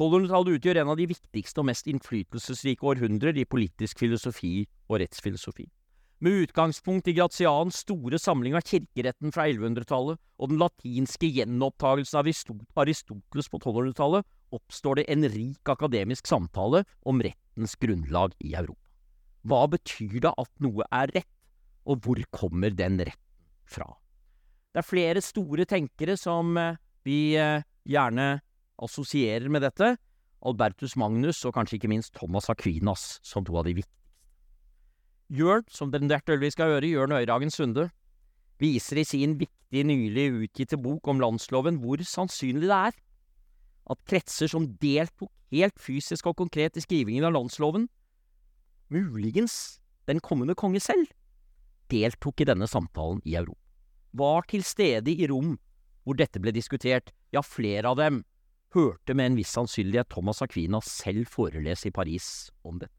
1200-tallet 0.00 0.56
utgjør 0.56 0.78
en 0.80 0.90
av 0.94 0.96
de 0.96 1.06
viktigste 1.10 1.60
og 1.60 1.66
mest 1.68 1.88
innflytelsesrike 1.90 2.86
århundrer 2.88 3.36
i 3.36 3.44
politisk 3.44 4.00
filosofi 4.00 4.62
og 4.88 5.02
rettsfilosofi. 5.02 5.66
Med 6.24 6.46
utgangspunkt 6.46 7.08
i 7.08 7.14
Gratians 7.16 7.82
store 7.84 8.16
samling 8.20 8.56
av 8.56 8.64
kirkeretten 8.64 9.32
fra 9.32 9.44
1100-tallet 9.48 10.16
og 10.40 10.52
den 10.52 10.60
latinske 10.60 11.28
gjenopptagelsen 11.36 12.16
av 12.16 12.28
Aristoteles 12.80 13.52
på 13.52 13.60
1200-tallet, 13.60 14.24
oppstår 14.56 15.00
det 15.00 15.06
en 15.12 15.28
rik 15.30 15.72
akademisk 15.72 16.28
samtale 16.28 16.82
om 17.06 17.20
rettens 17.24 17.76
grunnlag 17.80 18.32
i 18.40 18.54
Europa. 18.56 18.80
Hva 19.48 19.62
betyr 19.72 20.18
det 20.24 20.32
at 20.32 20.52
noe 20.64 20.84
er 20.88 21.12
rett, 21.12 21.32
og 21.88 22.04
hvor 22.04 22.20
kommer 22.32 22.72
den 22.72 23.00
retten 23.04 23.36
fra? 23.68 23.88
Det 24.72 24.80
er 24.80 24.86
flere 24.86 25.24
store 25.24 25.68
tenkere 25.68 26.16
som 26.20 26.56
eh, 26.60 26.76
vi 27.04 27.36
eh, 27.40 27.64
gjerne 27.88 28.40
assosierer 28.82 29.48
med 29.52 29.64
dette. 29.66 29.94
Albertus 30.40 30.96
Magnus 30.96 31.42
og 31.44 31.54
kanskje 31.56 31.76
ikke 31.76 31.90
minst 31.92 32.14
Thomas 32.16 32.48
Aquinas 32.52 33.18
som 33.26 33.44
to 33.44 33.56
av 33.60 33.66
de 33.68 33.76
viktigste. 33.76 33.96
Jørn, 35.30 35.62
som 35.70 35.92
den 35.92 36.08
dertølvis 36.10 36.56
skal 36.56 36.72
høre, 36.72 36.88
Jørn 36.90 37.14
Øyragen 37.14 37.52
Sunde, 37.54 37.90
viser 38.58 38.98
i 38.98 39.06
sin 39.06 39.36
viktige, 39.38 39.84
nylig 39.86 40.24
utgitte 40.34 40.74
bok 40.80 41.06
om 41.06 41.20
landsloven 41.22 41.76
hvor 41.78 42.00
sannsynlig 42.02 42.66
det 42.66 42.74
er 42.74 42.96
at 43.90 44.00
kretser 44.06 44.50
som 44.50 44.66
deltok 44.82 45.30
helt 45.54 45.78
fysisk 45.82 46.26
og 46.30 46.38
konkret 46.38 46.78
i 46.78 46.82
skrivingen 46.82 47.26
av 47.26 47.34
landsloven, 47.34 47.88
muligens 48.90 49.80
den 50.10 50.18
kommende 50.22 50.56
konge 50.58 50.82
selv, 50.82 51.10
deltok 51.90 52.42
i 52.42 52.48
denne 52.50 52.66
samtalen 52.70 53.22
i 53.26 53.36
Europa. 53.38 53.58
Var 54.18 54.46
til 54.50 54.66
stede 54.66 55.14
i 55.14 55.26
rom 55.30 55.54
hvor 56.02 56.18
dette 56.18 56.42
ble 56.42 56.54
diskutert, 56.54 57.12
ja, 57.30 57.42
flere 57.46 57.90
av 57.90 57.98
dem 58.00 58.22
hørte 58.74 59.14
med 59.16 59.32
en 59.32 59.36
viss 59.40 59.52
sannsynlighet 59.56 60.10
Thomas 60.12 60.42
Aquinas 60.44 60.88
selv 60.90 61.28
forelese 61.30 61.90
i 61.90 61.94
Paris 61.94 62.50
om 62.66 62.78
dette. 62.80 62.94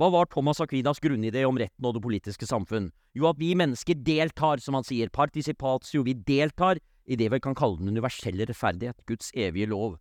Hva 0.00 0.08
var 0.14 0.30
Thomas 0.32 0.62
Aquinas 0.64 1.00
grunnidé 1.04 1.42
om 1.44 1.58
retten 1.60 1.84
og 1.84 1.98
det 1.98 2.00
politiske 2.00 2.46
samfunn? 2.48 2.86
Jo, 3.12 3.26
at 3.28 3.40
vi 3.40 3.50
mennesker 3.58 3.98
deltar, 4.00 4.62
som 4.64 4.78
han 4.78 4.86
sier, 4.86 5.10
participatio, 5.12 6.00
vi 6.06 6.14
deltar 6.14 6.80
i 7.04 7.18
det 7.20 7.28
vi 7.34 7.40
kan 7.44 7.56
kalle 7.58 7.76
den 7.82 7.92
universelle 7.92 8.46
rettferdighet, 8.48 9.04
Guds 9.04 9.28
evige 9.36 9.68
lov. 9.68 9.98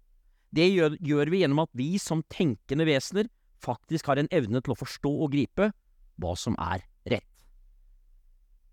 Det 0.55 0.69
gjør, 0.71 0.95
gjør 1.03 1.33
vi 1.33 1.41
gjennom 1.43 1.65
at 1.65 1.73
vi 1.75 1.89
som 1.99 2.23
tenkende 2.31 2.87
vesener 2.87 3.27
faktisk 3.59 4.07
har 4.07 4.21
en 4.21 4.31
evne 4.31 4.61
til 4.63 4.73
å 4.73 4.79
forstå 4.79 5.11
og 5.25 5.33
gripe 5.35 5.67
hva 6.19 6.31
som 6.39 6.55
er 6.63 6.85
rett. 7.11 7.27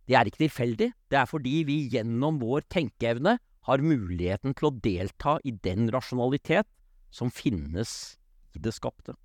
Det 0.06 0.14
er 0.14 0.30
ikke 0.30 0.44
tilfeldig, 0.44 0.92
det 1.10 1.18
er 1.18 1.26
fordi 1.26 1.64
vi 1.66 1.80
gjennom 1.90 2.38
vår 2.38 2.68
tenkeevne 2.70 3.36
har 3.66 3.82
muligheten 3.82 4.54
til 4.56 4.68
å 4.68 4.76
delta 4.82 5.36
i 5.44 5.52
den 5.64 5.90
rasjonalitet 5.92 6.68
som 7.14 7.32
finnes 7.34 8.16
i 8.56 8.62
det 8.62 8.74
skapte. 8.76 9.16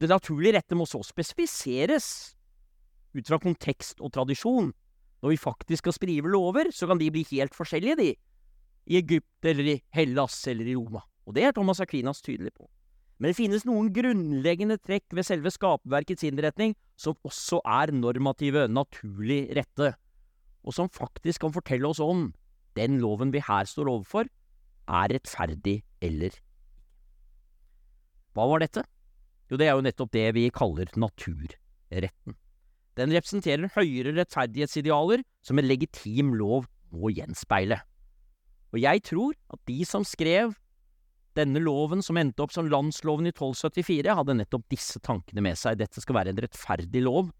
Det 0.00 0.10
naturlige 0.10 0.58
rette 0.58 0.76
må 0.78 0.86
så 0.88 1.00
spesifiseres 1.06 2.06
ut 3.14 3.28
fra 3.28 3.38
kontekst 3.42 4.02
og 4.02 4.12
tradisjon. 4.14 4.72
Når 5.22 5.32
vi 5.32 5.40
faktisk 5.40 5.84
skal 5.84 5.96
skrive 5.96 6.30
lover, 6.30 6.70
så 6.74 6.88
kan 6.90 7.00
de 7.00 7.10
bli 7.14 7.24
helt 7.30 7.54
forskjellige, 7.56 7.96
de. 8.00 8.10
I 8.90 8.98
Egypt 9.00 9.48
eller 9.48 9.70
i 9.70 9.76
Hellas 9.94 10.36
eller 10.50 10.68
i 10.68 10.74
Roma. 10.76 11.04
Og 11.24 11.36
det 11.36 11.46
er 11.46 11.54
Thomas 11.56 11.80
Aquinas 11.80 12.20
tydelig 12.20 12.52
på. 12.52 12.68
Men 13.16 13.30
det 13.30 13.38
finnes 13.38 13.64
noen 13.64 13.88
grunnleggende 13.94 14.76
trekk 14.82 15.14
ved 15.14 15.24
selve 15.24 15.52
skaperverkets 15.54 16.26
innretning 16.26 16.74
som 17.00 17.16
også 17.24 17.62
er 17.62 17.94
normative, 17.94 18.66
naturlig 18.68 19.46
rette. 19.56 19.94
og 20.64 20.72
som 20.72 20.88
faktisk 20.88 21.42
kan 21.44 21.52
fortelle 21.52 21.84
oss 21.84 21.98
om 22.00 22.30
den 22.78 22.98
loven 23.02 23.32
vi 23.34 23.42
her 23.44 23.68
står 23.68 23.90
overfor, 23.90 24.28
er 24.84 25.12
rettferdig 25.14 25.78
eller. 26.04 26.34
Hva 28.34 28.48
var 28.50 28.64
dette? 28.64 28.84
Jo, 29.50 29.58
det 29.60 29.68
er 29.68 29.76
jo 29.76 29.84
nettopp 29.84 30.12
det 30.14 30.26
vi 30.36 30.48
kaller 30.54 30.90
naturretten. 30.98 32.36
Den 32.98 33.14
representerer 33.14 33.72
høyere 33.74 34.14
rettferdighetsidealer 34.18 35.24
som 35.44 35.58
en 35.58 35.66
legitim 35.66 36.34
lov 36.38 36.68
må 36.94 37.10
gjenspeile. 37.14 37.80
Og 38.74 38.82
jeg 38.82 39.02
tror 39.06 39.34
at 39.54 39.60
de 39.70 39.80
som 39.86 40.06
skrev 40.06 40.54
denne 41.34 41.58
loven, 41.62 42.02
som 42.02 42.18
endte 42.18 42.44
opp 42.44 42.52
som 42.54 42.68
landsloven 42.70 43.26
i 43.26 43.32
1274, 43.32 44.14
hadde 44.14 44.36
nettopp 44.38 44.68
disse 44.70 45.00
tankene 45.02 45.42
med 45.42 45.58
seg. 45.58 45.80
Dette 45.80 46.02
skal 46.02 46.20
være 46.20 46.34
en 46.34 46.42
rettferdig 46.44 47.02
lov 47.02 47.32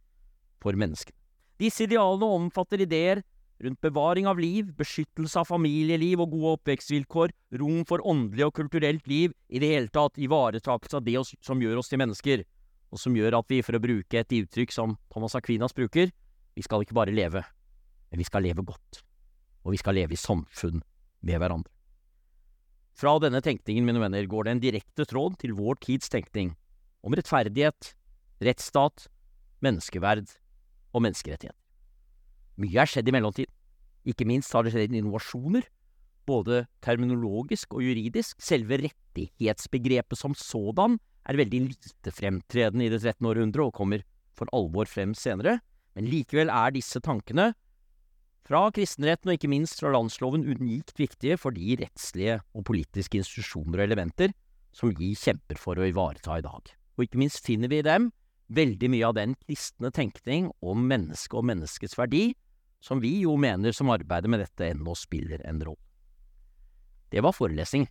for 0.62 0.74
menneskene. 0.78 1.18
Disse 1.62 1.86
idealene 1.86 2.26
omfatter 2.34 2.82
ideer 2.82 3.22
rundt 3.62 3.80
bevaring 3.80 4.26
av 4.26 4.40
liv, 4.40 4.72
beskyttelse 4.76 5.38
av 5.40 5.48
familieliv 5.48 6.22
og 6.24 6.32
gode 6.34 6.54
oppvekstvilkår, 6.58 7.32
rom 7.60 7.84
for 7.88 8.02
åndelig 8.06 8.48
og 8.48 8.54
kulturelt 8.58 9.06
liv, 9.10 9.34
i 9.48 9.62
det 9.62 9.70
hele 9.70 9.92
tatt 9.94 10.18
ivaretakelse 10.18 10.98
av 10.98 11.06
det 11.06 11.16
som 11.44 11.62
gjør 11.62 11.80
oss 11.82 11.92
til 11.92 12.02
mennesker, 12.02 12.44
og 12.90 13.00
som 13.00 13.16
gjør 13.16 13.38
at 13.40 13.50
vi, 13.50 13.60
for 13.66 13.76
å 13.76 13.82
bruke 13.82 14.20
et 14.20 14.34
uttrykk 14.38 14.74
som 14.74 14.96
Thomas 15.12 15.36
Aquinas 15.38 15.74
bruker, 15.76 16.10
vi 16.54 16.62
skal 16.62 16.84
ikke 16.84 16.96
bare 16.96 17.14
leve, 17.14 17.42
men 18.10 18.22
vi 18.22 18.26
skal 18.26 18.44
leve 18.46 18.66
godt, 18.66 19.02
og 19.64 19.74
vi 19.74 19.80
skal 19.80 19.98
leve 19.98 20.14
i 20.14 20.20
samfunn 20.20 20.82
med 21.24 21.40
hverandre. 21.40 21.70
Fra 22.94 23.16
denne 23.18 23.40
tenkningen, 23.42 23.86
mine 23.88 23.98
venner, 23.98 24.26
går 24.30 24.46
det 24.46 24.52
en 24.52 24.62
direkte 24.62 25.06
tråd 25.10 25.40
til 25.42 25.56
vår 25.58 25.80
tids 25.82 26.12
tenkning 26.12 26.52
om 27.02 27.16
rettferdighet, 27.16 27.90
rettsstat, 28.44 29.08
menneskeverd 29.64 30.30
og 30.94 31.02
menneskerettigheter. 31.02 31.63
Mye 32.60 32.82
er 32.82 32.90
skjedd 32.90 33.10
i 33.10 33.14
mellomtiden. 33.14 33.50
Ikke 34.04 34.26
minst 34.28 34.52
har 34.52 34.64
det 34.64 34.74
skjedd 34.74 34.92
innovasjoner, 34.94 35.64
både 36.28 36.64
terminologisk 36.84 37.74
og 37.76 37.84
juridisk. 37.84 38.36
Selve 38.42 38.78
rettighetsbegrepet 38.84 40.20
som 40.20 40.36
sådan 40.38 40.98
er 41.24 41.40
veldig 41.40 41.60
lite 41.70 42.12
fremtredende 42.12 42.86
i 42.86 42.92
det 42.92 43.00
13. 43.02 43.24
århundre 43.30 43.66
og 43.66 43.74
kommer 43.76 44.04
for 44.36 44.50
alvor 44.56 44.88
frem 44.90 45.14
senere, 45.16 45.58
men 45.94 46.08
likevel 46.10 46.50
er 46.52 46.74
disse 46.74 47.00
tankene 47.02 47.52
fra 48.44 48.66
kristenretten 48.76 49.30
og 49.30 49.38
ikke 49.38 49.48
minst 49.48 49.80
fra 49.80 49.92
landsloven 49.94 50.44
unikt 50.44 50.98
viktige 51.00 51.38
for 51.40 51.54
de 51.56 51.78
rettslige 51.80 52.40
og 52.52 52.66
politiske 52.68 53.22
institusjoner 53.22 53.80
og 53.80 53.86
elementer 53.86 54.34
som 54.74 54.92
vi 54.98 55.14
kjemper 55.16 55.56
for 55.60 55.78
å 55.78 55.86
ivareta 55.88 56.36
i 56.36 56.44
dag. 56.44 56.68
Og 56.98 57.06
ikke 57.06 57.20
minst 57.22 57.40
finner 57.46 57.70
vi 57.72 57.80
i 57.80 57.86
dem 57.86 58.10
veldig 58.54 58.90
mye 58.92 59.08
av 59.08 59.16
den 59.16 59.36
kristne 59.46 59.90
tenkning 59.94 60.50
om 60.60 60.84
mennesket 60.90 61.38
og 61.38 61.46
menneskets 61.48 61.96
verdi, 61.96 62.34
som 62.84 63.00
vi 63.00 63.14
jo 63.22 63.38
mener 63.40 63.72
som 63.72 63.92
arbeider 63.94 64.28
med 64.28 64.44
dette 64.44 64.68
ennå 64.68 64.92
spiller 64.98 65.40
en 65.48 65.62
rolle. 65.64 65.80
Det 67.08 67.22
var 67.24 67.32
forelesning. 67.32 67.86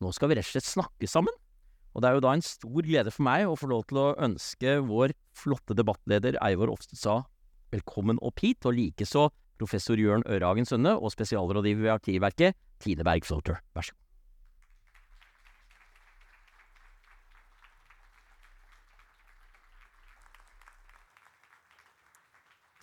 Nå 0.00 0.12
skal 0.16 0.30
vi 0.30 0.38
rett 0.38 0.48
og 0.48 0.54
slett 0.54 0.68
snakke 0.68 1.08
sammen, 1.10 1.34
og 1.92 2.00
det 2.00 2.08
er 2.08 2.16
jo 2.16 2.24
da 2.24 2.32
en 2.36 2.46
stor 2.46 2.86
glede 2.86 3.12
for 3.12 3.26
meg 3.26 3.48
å 3.50 3.58
få 3.58 3.68
lov 3.68 3.84
til 3.90 3.98
å 4.00 4.12
ønske 4.22 4.78
vår 4.86 5.12
flotte 5.36 5.76
debattleder 5.76 6.38
Eivor 6.46 6.72
Ofstedstad 6.72 7.26
velkommen 7.74 8.20
opp 8.26 8.42
hit, 8.42 8.66
og 8.66 8.76
likeså 8.76 9.28
professor 9.60 10.00
Jørn 10.00 10.24
Ørhagen 10.26 10.68
Sønne 10.68 10.96
og 10.96 11.12
spesialrådgiver 11.14 11.86
ved 11.86 11.96
Arkivverket, 11.98 12.56
Tine 12.80 13.06
Berg 13.06 13.26
Floater. 13.28 13.60
Vær 13.76 13.90
så 13.90 13.94
god. 13.94 14.09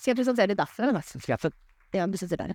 Skal 0.08 0.14
jeg 0.16 0.22
presentere 0.22 0.48
det 0.54 0.56
derfra, 0.56 0.86
eller? 0.88 1.04
Skaffen. 1.04 1.56
Ja, 1.92 2.06
der. 2.08 2.54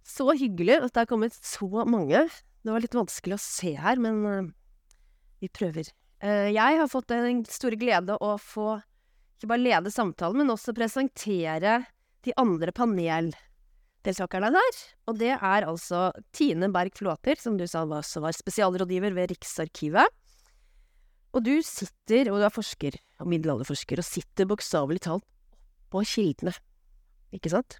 Så 0.00 0.24
hyggelig 0.32 0.78
at 0.78 0.94
det 0.96 1.02
er 1.02 1.10
kommet 1.10 1.36
så 1.36 1.84
mange. 1.84 2.22
Det 2.64 2.72
var 2.72 2.80
litt 2.80 2.96
vanskelig 2.96 3.36
å 3.36 3.42
se 3.42 3.74
her, 3.76 4.00
men 4.00 4.24
uh, 4.24 4.48
vi 5.44 5.52
prøver. 5.52 5.92
Uh, 6.24 6.48
jeg 6.48 6.80
har 6.80 6.88
fått 6.88 7.12
den 7.12 7.44
store 7.44 7.76
glede 7.76 8.16
å 8.16 8.38
få 8.40 8.78
ikke 9.36 9.52
bare 9.52 9.66
lede 9.66 9.92
samtalen, 9.92 10.40
men 10.40 10.56
også 10.56 10.72
presentere 10.72 11.82
de 12.24 12.32
andre 12.40 12.72
paneldeltakerne 12.72 14.54
her. 14.56 14.84
Og 15.04 15.20
det 15.20 15.34
er 15.36 15.68
altså 15.68 16.14
Tine 16.32 16.72
Berg 16.72 16.96
Flåter, 16.96 17.36
som 17.36 17.60
du 17.60 17.68
sa 17.68 17.84
også 17.84 18.24
var 18.24 18.40
spesialrådgiver 18.40 19.12
ved 19.20 19.36
Riksarkivet. 19.36 20.08
Og 21.36 21.44
du 21.44 21.58
sitter, 21.60 22.30
og 22.32 22.40
du 22.40 22.46
er 22.46 22.52
forsker, 22.54 22.96
og 23.20 23.28
middelalderforsker, 23.28 24.00
og 24.00 24.08
sitter 24.08 24.48
bokstavelig 24.48 25.02
talt 25.04 25.26
på 25.92 26.00
kildene, 26.08 26.54
ikke 27.36 27.52
sant? 27.52 27.76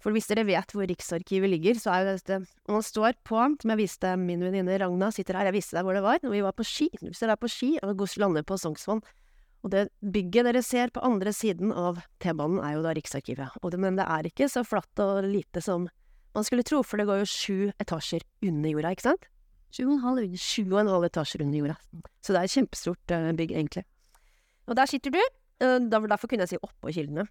For 0.00 0.14
hvis 0.14 0.28
dere 0.30 0.46
vet 0.46 0.72
hvor 0.72 0.86
Riksarkivet 0.88 1.50
ligger, 1.50 1.76
så 1.80 1.90
er 1.92 2.02
jo 2.04 2.14
dette 2.14 2.36
Man 2.70 2.84
står 2.84 3.16
på, 3.26 3.40
som 3.60 3.72
jeg 3.72 3.80
viste 3.80 4.12
min 4.20 4.44
venninne 4.44 4.76
Ragna, 4.78 5.08
sitter 5.12 5.38
her, 5.38 5.48
jeg 5.50 5.56
viste 5.56 5.76
deg 5.76 5.86
hvor 5.86 5.96
det 5.96 6.04
var, 6.04 6.20
når 6.22 6.32
vi 6.32 6.42
var 6.44 6.56
på 6.56 6.66
ski. 6.68 6.88
Hvis 7.02 7.20
dere 7.20 7.36
er 7.36 7.42
på 7.42 7.50
ski 7.50 7.70
og 7.82 8.04
lander 8.22 8.46
på 8.46 8.58
Sognsvann, 8.60 9.02
og 9.64 9.72
det 9.72 9.88
bygget 10.00 10.46
dere 10.46 10.62
ser 10.62 10.92
på 10.94 11.02
andre 11.02 11.32
siden 11.34 11.72
av 11.74 11.98
T-banen, 12.22 12.60
er 12.62 12.76
jo 12.76 12.84
da 12.86 12.92
Riksarkivet. 12.96 13.56
Det, 13.60 13.80
men 13.82 13.98
det 13.98 14.06
er 14.06 14.28
ikke 14.30 14.48
så 14.52 14.62
flatt 14.64 15.02
og 15.02 15.26
lite 15.26 15.64
som 15.64 15.88
man 16.36 16.44
skulle 16.46 16.64
tro, 16.68 16.82
for 16.84 17.00
det 17.00 17.08
går 17.08 17.24
jo 17.24 17.32
sju 17.32 17.58
etasjer 17.82 18.24
under 18.46 18.70
jorda, 18.70 18.92
ikke 18.94 19.08
sant? 19.10 19.28
Sju 19.74 19.86
og 19.86 19.96
en 19.96 20.04
halv, 20.04 20.36
sju 20.40 20.62
og 20.68 20.78
en 20.82 20.92
halv 20.94 21.08
etasjer 21.08 21.42
under 21.44 21.58
jorda. 21.60 21.76
Så 22.24 22.34
det 22.34 22.40
er 22.40 22.48
et 22.48 22.54
kjempestort 22.54 23.16
uh, 23.16 23.32
bygg, 23.36 23.56
egentlig. 23.56 23.84
Og 24.66 24.78
der 24.78 24.90
sitter 24.90 25.14
du. 25.14 25.20
Uh, 25.62 25.80
derfor 25.90 26.30
kunne 26.30 26.46
jeg 26.46 26.54
si 26.54 26.62
oppå 26.62 26.92
kildene. 26.94 27.26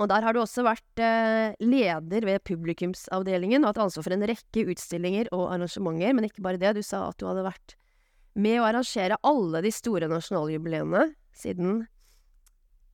Og 0.00 0.08
der 0.10 0.24
har 0.24 0.34
du 0.34 0.40
også 0.42 0.64
vært 0.66 1.02
uh, 1.04 1.52
leder 1.62 2.26
ved 2.26 2.42
publikumsavdelingen 2.48 3.62
og 3.62 3.72
hatt 3.72 3.84
ansvar 3.84 4.08
for 4.08 4.16
en 4.16 4.26
rekke 4.32 4.66
utstillinger 4.72 5.30
og 5.36 5.52
arrangementer. 5.52 6.16
Men 6.16 6.26
ikke 6.26 6.44
bare 6.44 6.60
det, 6.60 6.74
du 6.78 6.82
sa 6.86 7.04
at 7.10 7.20
du 7.20 7.28
hadde 7.28 7.46
vært 7.46 7.76
med 8.32 8.62
å 8.62 8.66
arrangere 8.66 9.20
alle 9.28 9.60
de 9.64 9.72
store 9.74 10.08
nasjonaljubileene 10.08 11.10
siden 11.36 11.82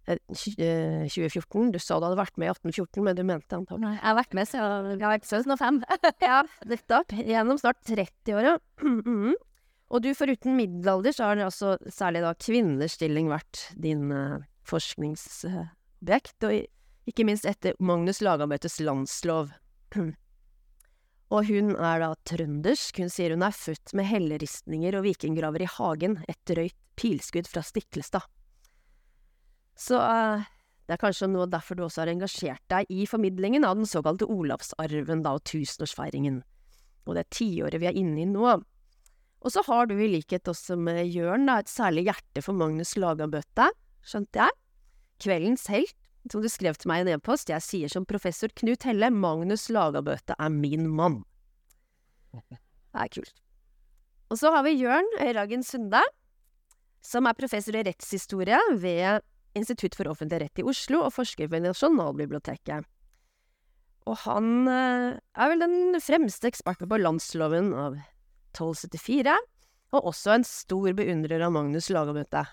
2014. 0.08 1.72
Du 1.74 1.78
sa 1.82 1.98
du 1.98 2.06
hadde 2.06 2.18
vært 2.18 2.38
med 2.40 2.48
i 2.48 2.52
1814, 2.54 3.02
men 3.04 3.18
du 3.18 3.24
mente 3.28 3.58
antagelig 3.58 3.84
Nei, 3.84 3.96
jeg 3.98 4.06
har 4.06 4.16
vært 4.18 4.36
med 4.38 4.48
siden 4.48 5.02
ja, 5.02 5.12
2005. 5.24 5.82
ja, 6.30 6.38
nettopp. 6.72 7.14
Gjennom 7.18 7.60
snart 7.60 7.82
30-åra. 7.88 8.56
mm. 8.86 9.36
Og 9.88 10.04
du, 10.04 10.10
foruten 10.16 10.56
middelalder, 10.58 11.16
så 11.16 11.30
har 11.30 11.42
altså 11.46 11.76
særlig 11.92 12.24
da 12.24 12.34
kvinners 12.36 12.98
stilling 12.98 13.30
vært 13.32 13.68
din 13.80 14.10
uh, 14.12 14.40
forskningsobjekt, 14.68 16.44
og 16.44 17.08
ikke 17.08 17.24
minst 17.24 17.48
etter 17.48 17.76
Magnus 17.80 18.20
Lagabøtes 18.24 18.80
landslov. 18.84 19.54
og 21.34 21.48
hun 21.48 21.74
er 21.76 22.04
da 22.04 22.10
trøndersk. 22.28 23.00
Hun 23.00 23.12
sier 23.12 23.36
hun 23.36 23.44
er 23.46 23.56
født 23.56 23.94
med 23.96 24.08
helleristninger 24.08 24.98
og 24.98 25.08
vikinggraver 25.08 25.64
i 25.64 25.72
hagen, 25.78 26.20
et 26.28 26.40
drøyt 26.48 26.76
pilskudd 26.98 27.48
fra 27.48 27.62
Stiklestad. 27.64 28.26
Så 29.78 29.98
uh, 30.02 30.46
det 30.88 30.96
er 30.96 31.02
kanskje 31.02 31.28
noe 31.30 31.46
derfor 31.50 31.76
du 31.78 31.84
også 31.84 32.02
har 32.02 32.10
engasjert 32.10 32.64
deg 32.72 32.88
i 32.90 33.04
formidlingen 33.06 33.66
av 33.68 33.76
den 33.78 33.86
såkalte 33.88 34.26
Olavsarven 34.32 35.22
da, 35.24 35.34
og 35.36 35.44
tusenårsfeiringen, 35.46 36.40
og 37.04 37.18
det 37.18 37.28
tiåret 37.36 37.78
vi 37.82 37.90
er 37.90 37.98
inne 38.00 38.22
i 38.24 38.28
nå. 38.28 38.56
Og 39.38 39.54
så 39.54 39.62
har 39.68 39.86
du 39.86 39.94
i 40.00 40.10
likhet 40.10 40.48
også 40.50 40.78
med 40.80 41.04
Jørn 41.12 41.46
da, 41.46 41.60
et 41.60 41.70
særlig 41.70 42.08
hjerte 42.08 42.42
for 42.42 42.56
Magnus 42.58 42.96
Lagabøtte, 42.98 43.68
skjønte 44.02 44.42
jeg. 44.42 44.56
Kveldens 45.22 45.68
helt, 45.70 45.94
som 46.32 46.42
du 46.42 46.48
skrev 46.50 46.76
til 46.78 46.90
meg 46.90 47.02
i 47.02 47.06
en 47.06 47.14
e-post, 47.18 47.52
jeg 47.52 47.64
sier 47.64 47.92
som 47.92 48.06
professor 48.08 48.50
Knut 48.58 48.88
Helle, 48.88 49.12
Magnus 49.14 49.68
Lagabøtte 49.72 50.34
er 50.40 50.52
min 50.52 50.88
mann. 50.90 51.22
Det 52.32 52.58
er 53.04 53.12
kult. 53.12 53.36
Og 54.28 54.40
så 54.40 54.50
har 54.52 54.64
vi 54.66 54.76
Jørn 54.76 55.08
Øyragen 55.20 55.62
Sunde, 55.64 56.02
som 57.04 57.28
er 57.28 57.36
professor 57.38 57.76
i 57.78 57.84
rettshistorie 57.86 58.58
ved 58.80 59.22
Institutt 59.56 59.96
for 59.96 60.10
offentlig 60.10 60.42
rett 60.42 60.60
i 60.60 60.66
Oslo 60.66 61.04
og 61.06 61.14
forsker 61.16 61.48
ved 61.50 61.64
Nasjonalbiblioteket. 61.64 62.86
Og 64.08 64.16
han 64.24 64.68
eh, 64.72 65.18
er 65.18 65.52
vel 65.52 65.64
den 65.64 66.00
fremste 66.00 66.48
eksperten 66.48 66.88
på 66.88 67.00
landsloven 67.00 67.72
av 67.76 67.98
1274, 68.56 69.34
og 69.96 70.10
også 70.12 70.34
en 70.34 70.46
stor 70.46 70.92
beundrer 70.96 71.44
av 71.44 71.52
Magnus 71.54 71.88
Lagabøte. 71.92 72.44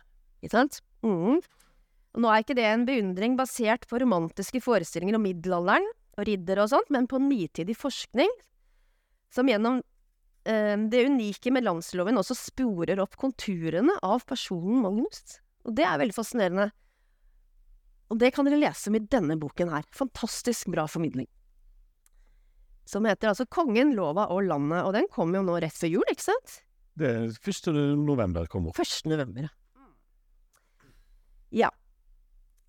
Ikke 0.43 0.55
sant? 0.55 0.81
Mm. 1.05 1.39
Og 2.15 2.23
nå 2.23 2.31
er 2.31 2.43
ikke 2.43 2.57
det 2.57 2.67
en 2.69 2.85
beundring 2.87 3.35
basert 3.39 3.87
på 3.89 3.99
romantiske 4.03 4.61
forestillinger 4.63 5.17
om 5.17 5.25
middelalderen 5.27 5.87
og 6.15 6.27
riddere 6.29 6.63
og 6.63 6.71
sånt, 6.71 6.91
men 6.93 7.09
på 7.11 7.19
nitidig 7.19 7.75
forskning, 7.79 8.31
som 9.35 9.51
gjennom 9.51 9.81
eh, 10.47 10.75
det 10.91 11.05
unike 11.09 11.51
med 11.51 11.67
landsloven 11.67 12.19
også 12.21 12.37
sporer 12.39 13.01
opp 13.03 13.17
konturene 13.19 13.97
av 14.03 14.23
personen 14.27 14.83
Magnus. 14.83 15.39
Og 15.67 15.75
det 15.75 15.87
er 15.87 15.99
veldig 15.99 16.15
fascinerende. 16.15 16.69
Og 18.13 18.19
det 18.21 18.31
kan 18.35 18.45
dere 18.45 18.61
lese 18.61 18.91
om 18.91 18.99
i 18.99 19.01
denne 19.01 19.37
boken 19.41 19.71
her. 19.73 19.85
Fantastisk 19.95 20.69
bra 20.73 20.85
formidling. 20.89 21.27
Som 22.85 23.07
heter 23.09 23.31
altså 23.31 23.47
Kongen, 23.49 23.95
lova 23.97 24.27
og 24.29 24.45
landet, 24.45 24.83
og 24.85 24.93
den 24.93 25.09
kommer 25.11 25.41
jo 25.41 25.47
nå 25.47 25.57
rett 25.63 25.77
før 25.77 25.95
jul, 25.95 26.05
ikke 26.11 26.27
sant? 26.27 26.59
Det 26.95 27.09
er 27.09 27.31
1. 27.33 27.71
november 27.97 28.45
kommer. 28.47 28.75
1. 28.77 29.09
november, 29.09 29.49
ja. 31.55 31.71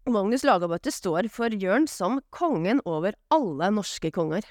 Magnus 0.07 0.45
Lagabøte 0.47 0.93
står 0.95 1.27
for 1.35 1.51
Jørn 1.51 1.89
som 1.91 2.21
kongen 2.31 2.79
over 2.87 3.17
alle 3.35 3.73
norske 3.75 4.13
konger, 4.15 4.47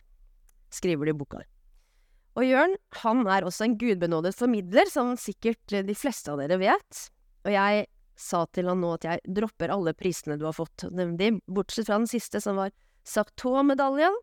skriver 0.74 1.08
de 1.08 1.14
i 1.14 1.18
boka. 1.18 1.44
Og 2.36 2.44
Jørn, 2.44 2.76
han 3.00 3.24
er 3.32 3.48
også 3.48 3.64
en 3.64 3.78
gudbenådet 3.80 4.34
formidler, 4.36 4.90
som 4.92 5.14
sikkert 5.16 5.72
de 5.88 5.96
fleste 5.96 6.34
av 6.34 6.42
dere 6.42 6.60
vet. 6.60 7.06
Og 7.48 7.54
jeg 7.56 7.86
sa 8.16 8.46
til 8.56 8.70
han 8.72 8.82
nå 8.82 8.94
at 8.96 9.06
jeg 9.08 9.36
dropper 9.38 9.74
alle 9.74 9.94
prisene 9.98 10.38
du 10.40 10.46
har 10.48 10.56
fått, 10.56 10.88
nemlig 10.92 11.36
bortsett 11.46 11.90
fra 11.90 12.00
den 12.00 12.10
siste, 12.10 12.42
som 12.44 12.60
var 12.60 12.74
Sartor-medaljen, 13.06 14.16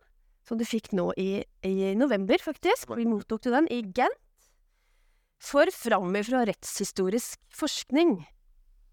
som 0.48 0.58
du 0.58 0.64
fikk 0.66 0.90
nå 0.96 1.12
i, 1.20 1.44
i 1.66 1.92
november, 1.94 2.40
faktisk. 2.42 2.90
Vi 2.98 3.06
mottok 3.06 3.44
du 3.44 3.52
den 3.52 3.68
i 3.70 3.82
Gent. 3.94 4.18
For 5.42 5.66
framifrå 5.74 6.44
rettshistorisk 6.46 7.40
forskning. 7.58 8.20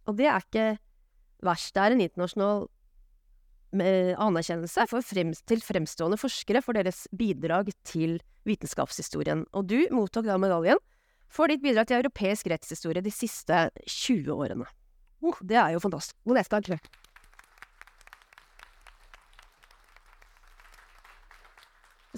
Og 0.09 0.17
det 0.17 0.29
er 0.29 0.41
ikke 0.41 0.67
verst. 1.45 1.75
Det 1.75 1.83
er 1.83 1.93
en 1.93 2.01
internasjonal 2.01 2.63
eh, 3.77 4.13
anerkjennelse 4.17 4.87
fremst, 4.89 5.45
til 5.49 5.61
fremstående 5.61 6.17
forskere 6.21 6.63
for 6.65 6.77
deres 6.77 7.05
bidrag 7.13 7.69
til 7.85 8.17
vitenskapshistorien. 8.49 9.45
Og 9.53 9.69
du 9.69 9.77
mottok 9.93 10.25
da 10.29 10.39
medaljen 10.41 10.81
for 11.29 11.49
ditt 11.49 11.61
bidrag 11.61 11.89
til 11.89 12.01
europeisk 12.01 12.49
rettshistorie 12.49 13.05
de 13.05 13.13
siste 13.13 13.67
20 13.85 14.33
årene. 14.33 14.69
Det 15.19 15.57
er 15.59 15.75
jo 15.75 15.83
fantastisk. 15.83 16.15
God 16.27 16.39
ettertanke. 16.41 16.79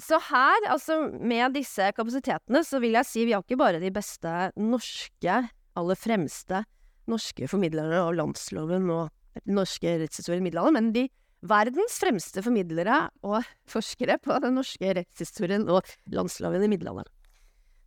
Så 0.02 0.18
her, 0.30 0.68
altså 0.72 0.98
med 1.20 1.54
disse 1.54 1.90
kapasitetene, 1.94 2.62
så 2.66 2.80
vil 2.82 2.96
jeg 2.96 3.06
si 3.06 3.26
vi 3.26 3.34
har 3.36 3.44
ikke 3.44 3.60
bare 3.60 3.80
de 3.82 3.90
beste 3.94 4.30
norske, 4.58 5.34
aller 5.78 5.98
fremste 5.98 6.62
norske 7.10 7.48
formidlere 7.50 8.00
av 8.06 8.14
landsloven 8.16 8.88
og 8.92 9.42
norske 9.48 9.98
rettshistorien 10.02 10.42
i 10.42 10.46
middelalderen, 10.48 10.78
men 10.78 10.90
de 10.94 11.06
verdens 11.48 11.98
fremste 11.98 12.42
formidlere 12.44 12.98
og 13.26 13.46
forskere 13.70 14.18
på 14.22 14.36
den 14.42 14.56
norske 14.58 14.94
rettshistorien 14.98 15.66
og 15.70 15.86
landsloven 16.14 16.64
i 16.64 16.70
middelalderen. 16.70 17.10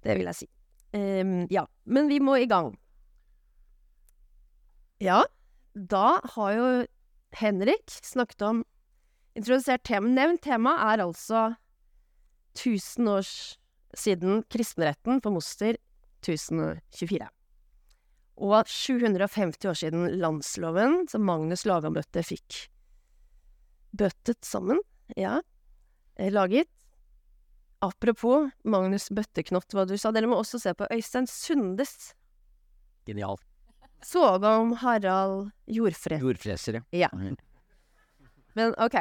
Det 0.06 0.18
vil 0.18 0.30
jeg 0.30 0.40
si. 0.44 0.50
Um, 0.96 1.46
ja, 1.52 1.66
men 1.90 2.10
vi 2.12 2.22
må 2.24 2.38
i 2.40 2.50
gang. 2.50 2.74
Ja, 5.04 5.26
da 5.74 6.22
har 6.36 6.52
jo 6.56 6.68
Henrik 7.36 7.92
snakket 7.92 8.42
om 8.42 8.64
Introdusert 9.36 9.84
tema. 9.84 10.08
Nevnt 10.08 10.46
tema 10.46 10.78
er 10.94 11.02
altså 11.04 11.50
1000 12.56 13.10
år 13.12 13.26
siden 14.00 14.46
kristenretten 14.48 15.20
på 15.20 15.34
Moster 15.36 15.76
1024. 16.24 17.28
Og 18.36 18.72
750 18.72 19.68
år 19.68 19.78
siden 19.80 20.08
landsloven, 20.22 21.04
som 21.12 21.28
Magnus 21.28 21.66
Lagabøtte 21.68 22.24
fikk 22.24 22.62
bøttet 23.96 24.44
sammen, 24.48 24.80
ja, 25.20 25.42
eh, 26.16 26.32
laget. 26.32 26.72
Apropos 27.84 28.50
Magnus 28.64 29.10
Bøtteknott, 29.12 29.68
hva 29.76 29.84
du 29.88 29.98
sa, 30.00 30.12
dere 30.16 30.32
må 30.32 30.40
også 30.40 30.60
se 30.64 30.74
på 30.74 30.88
Øystein 30.92 31.28
Sundes 31.28 32.14
Soga 34.06 34.58
om 34.62 34.74
Harald 34.84 35.52
Jordfred. 35.66 36.22
Jordfreser, 36.22 36.84
Ja. 36.94 37.10
Men 38.54 38.74
ok. 38.78 39.00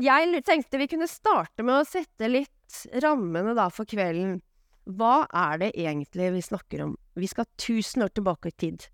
Jeg 0.00 0.44
tenkte 0.44 0.80
vi 0.80 0.88
kunne 0.88 1.08
starte 1.08 1.64
med 1.64 1.82
å 1.82 1.86
sette 1.88 2.28
litt 2.30 2.78
rammene 3.02 3.54
da 3.56 3.68
for 3.72 3.88
kvelden. 3.88 4.38
Hva 4.88 5.26
er 5.36 5.60
det 5.60 5.72
egentlig 5.76 6.30
vi 6.32 6.44
snakker 6.44 6.86
om? 6.86 6.94
Vi 7.16 7.28
skal 7.28 7.44
1000 7.58 8.06
år 8.06 8.12
tilbake 8.16 8.48
i 8.48 8.56
tid. 8.64 8.88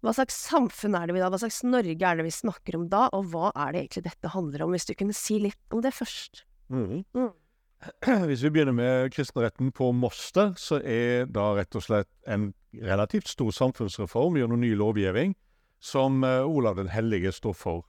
Hva 0.00 0.14
slags 0.16 0.38
samfunn 0.48 0.96
er 0.96 1.08
det 1.08 1.16
vi 1.18 1.20
da, 1.20 1.28
hva 1.28 1.40
slags 1.42 1.60
Norge 1.66 2.00
er 2.00 2.16
det 2.16 2.24
vi 2.24 2.32
snakker 2.32 2.78
om 2.78 2.88
da, 2.88 3.02
og 3.12 3.28
hva 3.34 3.50
er 3.52 3.74
det 3.74 3.82
egentlig 3.82 4.04
dette 4.08 4.32
handler 4.32 4.64
om, 4.64 4.72
hvis 4.72 4.88
du 4.88 4.94
kunne 4.96 5.16
si 5.16 5.36
litt 5.44 5.76
om 5.76 5.84
det 5.84 5.92
først? 5.92 6.46
Mhm. 6.72 7.04
Mm. 7.12 7.32
Hvis 8.28 8.42
vi 8.44 8.50
begynner 8.50 8.72
med 8.76 9.12
kristenretten 9.12 9.72
på 9.72 9.92
Moster, 9.92 10.52
så 10.56 10.82
er 10.84 11.24
da 11.32 11.54
rett 11.56 11.76
og 11.78 11.84
slett 11.86 12.10
en 12.28 12.50
relativt 12.76 13.28
stor 13.28 13.54
samfunnsreform 13.56 14.36
gjennom 14.36 14.60
ny 14.60 14.74
lovgivning 14.76 15.32
som 15.80 16.24
eh, 16.24 16.44
Olav 16.44 16.76
den 16.76 16.90
hellige 16.92 17.32
står 17.32 17.54
for. 17.56 17.86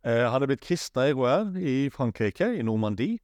Eh, 0.00 0.24
han 0.24 0.42
er 0.42 0.48
blitt 0.48 0.64
kristna 0.64 1.10
i 1.10 1.12
Rouen 1.12 1.58
i 1.60 1.90
Frankrike, 1.92 2.54
i 2.56 2.64
Normandie, 2.64 3.18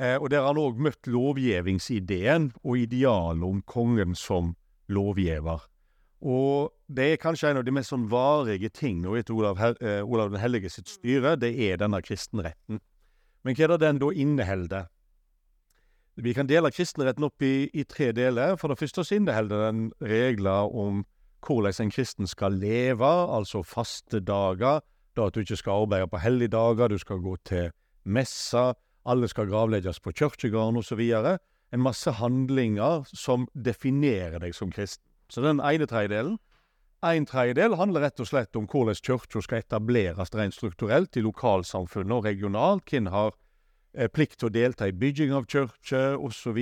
eh, 0.00 0.16
og 0.16 0.30
der 0.32 0.40
har 0.40 0.54
han 0.54 0.62
òg 0.62 0.80
møtt 0.80 1.10
lovgivningsideen 1.10 2.54
og 2.62 2.78
idealet 2.80 3.44
om 3.44 3.60
kongen 3.68 4.16
som 4.16 4.54
lovgiver. 4.88 5.66
Og 6.20 6.72
det 6.88 7.10
er 7.10 7.20
kanskje 7.20 7.50
en 7.50 7.60
av 7.60 7.66
de 7.68 7.74
mest 7.76 7.92
sånn 7.92 8.08
varige 8.08 8.72
tingene 8.72 9.20
etter 9.20 9.36
Olav, 9.36 9.60
Olav 10.04 10.32
den 10.32 10.40
hellige 10.40 10.72
sitt 10.72 10.88
styre, 10.88 11.36
det 11.36 11.52
er 11.68 11.76
denne 11.80 12.00
kristenretten. 12.04 12.80
Men 13.44 13.56
hva 13.56 13.64
er 13.64 13.72
det 13.74 13.78
den 13.84 14.00
da 14.00 14.10
inneholder? 14.12 14.88
Vi 16.22 16.34
kan 16.36 16.48
dele 16.48 16.70
kristenretten 16.72 17.24
opp 17.24 17.42
i, 17.42 17.70
i 17.72 17.84
tre 17.88 18.10
deler. 18.12 18.56
For 18.60 18.68
det 18.68 18.78
første 18.80 19.04
så 19.04 19.16
inneholder 19.16 19.70
den 19.70 19.90
regler 20.04 20.68
om 20.68 21.04
hvordan 21.46 21.86
en 21.86 21.92
kristen 21.92 22.28
skal 22.28 22.58
leve, 22.60 23.08
altså 23.08 23.62
faste 23.64 24.20
dager, 24.20 24.82
da 25.16 25.26
at 25.26 25.34
du 25.34 25.40
ikke 25.40 25.56
skal 25.56 25.86
arbeide 25.86 26.10
på 26.12 26.20
helligdager, 26.20 26.88
du 26.88 26.98
skal 27.00 27.22
gå 27.24 27.36
til 27.48 27.70
messa, 28.04 28.74
alle 29.08 29.28
skal 29.28 29.48
gravlegges 29.48 30.00
på 30.00 30.12
kirkegården 30.12 30.76
osv. 30.76 31.00
En 31.72 31.82
masse 31.82 32.12
handlinger 32.20 33.06
som 33.08 33.48
definerer 33.54 34.40
deg 34.42 34.54
som 34.54 34.72
kristen. 34.72 35.04
Så 35.30 35.42
den 35.44 35.62
ene 35.62 35.86
tredjedelen. 35.86 36.38
En 37.06 37.24
tredjedel 37.24 37.78
handler 37.80 38.04
rett 38.04 38.20
og 38.20 38.28
slett 38.28 38.56
om 38.58 38.66
hvordan 38.68 38.98
kirka 38.98 39.40
skal 39.40 39.62
etableres 39.62 40.34
rent 40.36 40.54
strukturelt 40.54 41.16
i 41.16 41.22
lokalsamfunnet 41.24 42.12
og 42.18 42.26
regionalt. 42.28 42.84
Hvem 42.84 43.08
har 43.08 43.32
plikt 44.12 44.38
til 44.40 44.50
å 44.50 44.54
delta 44.54 44.86
i 44.88 44.94
bygging 44.94 45.32
av 45.34 45.48
kirke 45.50 46.02
osv. 46.18 46.58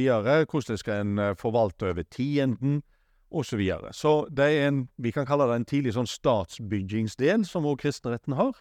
Hvordan 0.48 0.80
skal 0.80 1.02
en 1.02 1.18
eh, 1.18 1.34
forvalte 1.36 1.90
over 1.92 2.06
tienden 2.08 2.82
osv. 3.30 3.50
Så, 3.50 3.56
videre. 3.60 3.92
så 3.92 4.12
det 4.32 4.44
er 4.44 4.68
en, 4.70 4.88
vi 4.96 5.10
kan 5.12 5.26
kalle 5.28 5.44
det 5.50 5.58
en 5.58 5.68
tidlig 5.68 5.92
sånn 5.92 6.08
statsbyggingsdel, 6.08 7.44
som 7.44 7.66
også 7.68 7.82
kristenretten 7.82 8.38
har. 8.38 8.54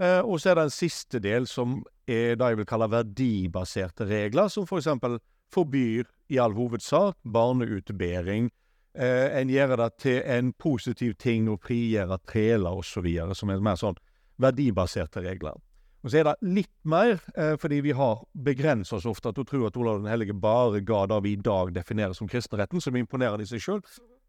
Eh, 0.00 0.22
og 0.24 0.40
så 0.40 0.50
er 0.50 0.56
det 0.56 0.64
en 0.70 0.72
siste 0.72 1.20
del 1.20 1.48
som 1.50 1.82
er 2.08 2.38
det 2.40 2.48
jeg 2.48 2.60
vil 2.62 2.68
kalle 2.68 2.88
verdibaserte 2.88 4.08
regler, 4.08 4.48
som 4.48 4.64
for 4.64 4.80
eksempel 4.80 5.18
forbyr 5.52 6.08
i 6.32 6.40
all 6.40 6.56
hovedsak 6.56 7.18
barneutbering. 7.28 8.48
Eh, 8.96 9.28
en 9.36 9.52
gjør 9.52 9.76
det 9.76 9.90
til 10.00 10.22
en 10.24 10.54
positiv 10.56 11.18
ting 11.20 11.50
å 11.50 11.58
frigjøre 11.60 12.18
treler 12.24 12.80
osv., 12.80 13.06
som 13.36 13.52
er 13.52 13.60
mer 13.60 13.76
sånn 13.76 14.00
verdibaserte 14.40 15.20
regler. 15.26 15.60
Og 16.00 16.10
så 16.10 16.20
er 16.20 16.28
det 16.30 16.36
litt 16.40 16.72
mer, 16.88 17.18
eh, 17.36 17.56
fordi 17.60 17.82
vi 17.84 17.92
har 17.92 18.22
begrensa 18.32 18.96
oss 18.96 19.08
ofte 19.08 19.34
til 19.34 19.44
å 19.44 19.48
tro 19.48 19.66
at 19.66 19.76
Olav 19.76 20.00
den 20.00 20.10
hellige 20.10 20.32
bare 20.32 20.80
ga 20.80 21.04
det 21.06 21.22
vi 21.24 21.34
i 21.36 21.42
dag 21.44 21.74
definerer 21.76 22.16
som 22.16 22.28
kristenretten, 22.28 22.80
som 22.80 22.96
imponerer 22.96 23.40
i 23.40 23.48
seg 23.48 23.60
sjøl. 23.60 23.82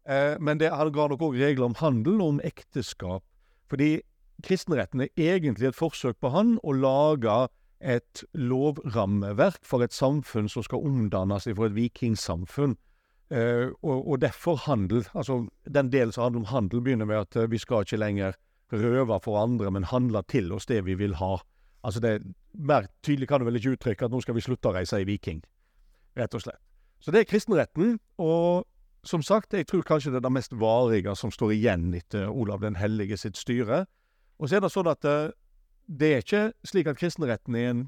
Eh, 0.04 0.36
men 0.38 0.58
det 0.58 0.70
han 0.70 0.92
ga 0.92 1.08
nok 1.08 1.20
òg 1.20 1.38
regler 1.40 1.70
om 1.70 1.78
handel 1.80 2.20
og 2.20 2.28
om 2.34 2.40
ekteskap. 2.44 3.24
Fordi 3.72 4.02
kristenretten 4.44 5.06
er 5.06 5.10
egentlig 5.16 5.70
et 5.70 5.78
forsøk 5.78 6.20
på 6.20 6.32
han 6.34 6.58
å 6.62 6.74
lage 6.76 7.48
et 7.80 8.24
lovrammeverk 8.34 9.64
for 9.66 9.82
et 9.82 9.94
samfunn 9.94 10.48
som 10.50 10.62
skal 10.62 10.84
omdannes 10.86 11.48
fra 11.48 11.68
et 11.68 11.76
vikingsamfunn. 11.76 12.76
Eh, 13.32 13.70
og, 13.80 14.08
og, 14.08 14.20
derfor 14.20 14.60
handel. 14.66 15.06
Altså, 15.14 15.46
den 15.64 15.88
delen 15.92 16.12
som 16.12 16.26
handler 16.26 16.42
om 16.42 16.50
handel, 16.52 16.82
begynner 16.84 17.08
med 17.08 17.22
at 17.24 17.36
eh, 17.36 17.48
vi 17.50 17.58
skal 17.58 17.86
ikke 17.86 18.00
lenger 18.02 18.36
røve 18.72 19.18
for 19.24 19.40
andre, 19.40 19.70
men 19.72 19.88
handle 19.88 20.22
til 20.28 20.52
oss 20.52 20.68
det 20.68 20.82
vi 20.84 20.98
vil 21.00 21.16
ha. 21.16 21.38
Altså 21.82 22.00
det, 22.00 22.20
Mer 22.52 22.86
tydelig 23.02 23.28
kan 23.28 23.40
du 23.40 23.46
vel 23.48 23.56
ikke 23.56 23.76
uttrykke 23.76 24.06
at 24.06 24.12
nå 24.12 24.20
skal 24.20 24.36
vi 24.36 24.44
slutte 24.44 24.68
å 24.68 24.74
reise 24.76 24.98
i 25.00 25.06
Viking, 25.08 25.40
rett 26.18 26.34
og 26.36 26.42
slett. 26.44 26.60
Så 27.00 27.10
det 27.10 27.22
er 27.22 27.30
kristenretten, 27.30 27.96
og 28.20 28.68
som 29.08 29.22
sagt, 29.24 29.54
jeg 29.56 29.66
tror 29.66 29.82
kanskje 29.82 30.12
det 30.12 30.20
er 30.20 30.26
det 30.28 30.34
mest 30.36 30.52
varige 30.54 31.14
som 31.18 31.32
står 31.34 31.56
igjen 31.56 31.88
etter 31.98 32.28
Olav 32.30 32.60
den 32.62 32.76
hellige 32.78 33.16
sitt 33.18 33.40
styre. 33.40 33.86
Og 34.38 34.48
så 34.48 34.58
er 34.58 34.62
det 34.62 34.70
sånn 34.70 34.90
at 34.90 35.06
eh, 35.08 35.32
det 35.88 36.10
er 36.12 36.22
ikke 36.22 36.42
slik 36.68 36.90
at 36.92 37.00
kristenretten 37.00 37.56
er 37.58 37.70
en 37.72 37.82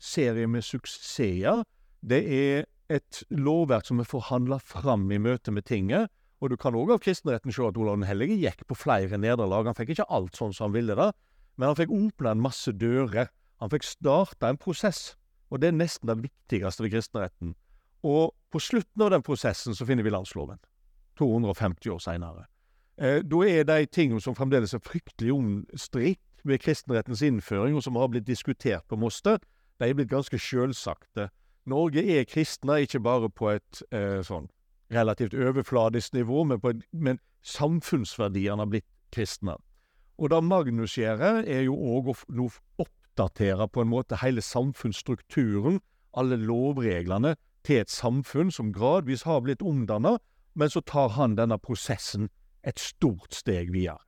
serie 0.00 0.48
med 0.48 0.64
suksesser. 0.64 1.64
Det 2.00 2.22
er 2.24 2.64
et 2.90 3.20
lovverk 3.28 3.86
som 3.86 4.00
er 4.00 4.08
forhandla 4.08 4.58
fram 4.64 5.04
i 5.12 5.20
møte 5.20 5.52
med 5.52 5.68
tinget. 5.68 6.08
Og 6.40 6.48
du 6.48 6.56
kan 6.56 6.78
òg 6.78 6.94
av 6.94 7.02
kristenretten 7.04 7.52
se 7.52 7.66
at 7.66 7.76
Olav 7.76 7.98
den 7.98 8.08
hellige 8.08 8.38
gikk 8.40 8.64
på 8.70 8.78
flere 8.78 9.20
nederlag. 9.20 9.68
Han 9.68 9.76
fikk 9.76 9.92
ikke 9.92 10.08
alt 10.08 10.40
sånn 10.40 10.56
som 10.56 10.70
han 10.70 10.78
ville 10.78 10.96
det, 10.96 11.10
men 11.56 11.70
han 11.70 11.78
fikk 11.78 11.92
åpna 11.94 12.34
en 12.34 12.44
masse 12.44 12.72
dører. 12.72 13.30
Han 13.60 13.72
fikk 13.72 13.84
starta 13.84 14.50
en 14.50 14.60
prosess, 14.60 15.16
og 15.50 15.60
det 15.60 15.70
er 15.70 15.76
nesten 15.76 16.08
det 16.08 16.20
viktigste 16.22 16.84
ved 16.84 16.94
kristenretten. 16.94 17.54
Og 18.06 18.32
på 18.50 18.62
slutten 18.62 19.04
av 19.04 19.12
den 19.12 19.24
prosessen 19.24 19.76
så 19.76 19.86
finner 19.86 20.06
vi 20.06 20.12
landsloven, 20.14 20.60
250 21.20 21.92
år 21.92 22.00
seinere. 22.00 22.46
Eh, 23.00 23.20
da 23.24 23.42
er 23.48 23.64
de 23.68 23.86
tingene 23.86 24.20
som 24.20 24.36
fremdeles 24.36 24.74
er 24.76 24.84
fryktelig 24.84 25.32
omstridt 25.32 26.44
ved 26.44 26.60
kristenrettens 26.60 27.22
innføring, 27.22 27.76
og 27.76 27.84
som 27.84 27.96
har 27.96 28.08
blitt 28.08 28.26
diskutert 28.26 28.86
på 28.88 28.96
Moster, 28.96 29.38
de 29.80 29.88
er 29.88 29.96
blitt 29.96 30.10
ganske 30.10 30.38
sjølsagte. 30.38 31.28
Norge 31.68 32.04
er 32.04 32.24
kristne, 32.28 32.80
ikke 32.84 33.00
bare 33.00 33.30
på 33.30 33.52
et 33.52 33.82
eh, 33.92 34.20
sånn 34.24 34.48
relativt 34.90 35.34
overfladisk 35.34 36.14
nivå, 36.16 36.44
men, 36.44 36.60
et, 36.64 36.84
men 36.92 37.20
samfunnsverdiene 37.46 38.64
har 38.64 38.70
blitt 38.72 38.88
kristne. 39.14 39.56
Og 40.20 40.28
det 40.28 40.42
Magnus 40.44 40.98
gjør, 40.98 41.40
er 41.48 41.62
jo 41.64 41.74
òg 41.74 42.10
å 42.12 42.48
oppdatere 42.84 43.68
på 43.72 43.80
en 43.80 43.88
måte 43.88 44.18
hele 44.20 44.44
samfunnsstrukturen, 44.44 45.80
alle 46.12 46.36
lovreglene, 46.36 47.36
til 47.64 47.80
et 47.80 47.92
samfunn 47.92 48.52
som 48.52 48.72
gradvis 48.72 49.24
har 49.28 49.40
blitt 49.44 49.64
omdanna, 49.64 50.18
men 50.54 50.72
så 50.72 50.82
tar 50.84 51.14
han 51.16 51.36
denne 51.38 51.56
prosessen 51.60 52.28
et 52.66 52.80
stort 52.80 53.32
steg 53.36 53.72
videre. 53.72 54.00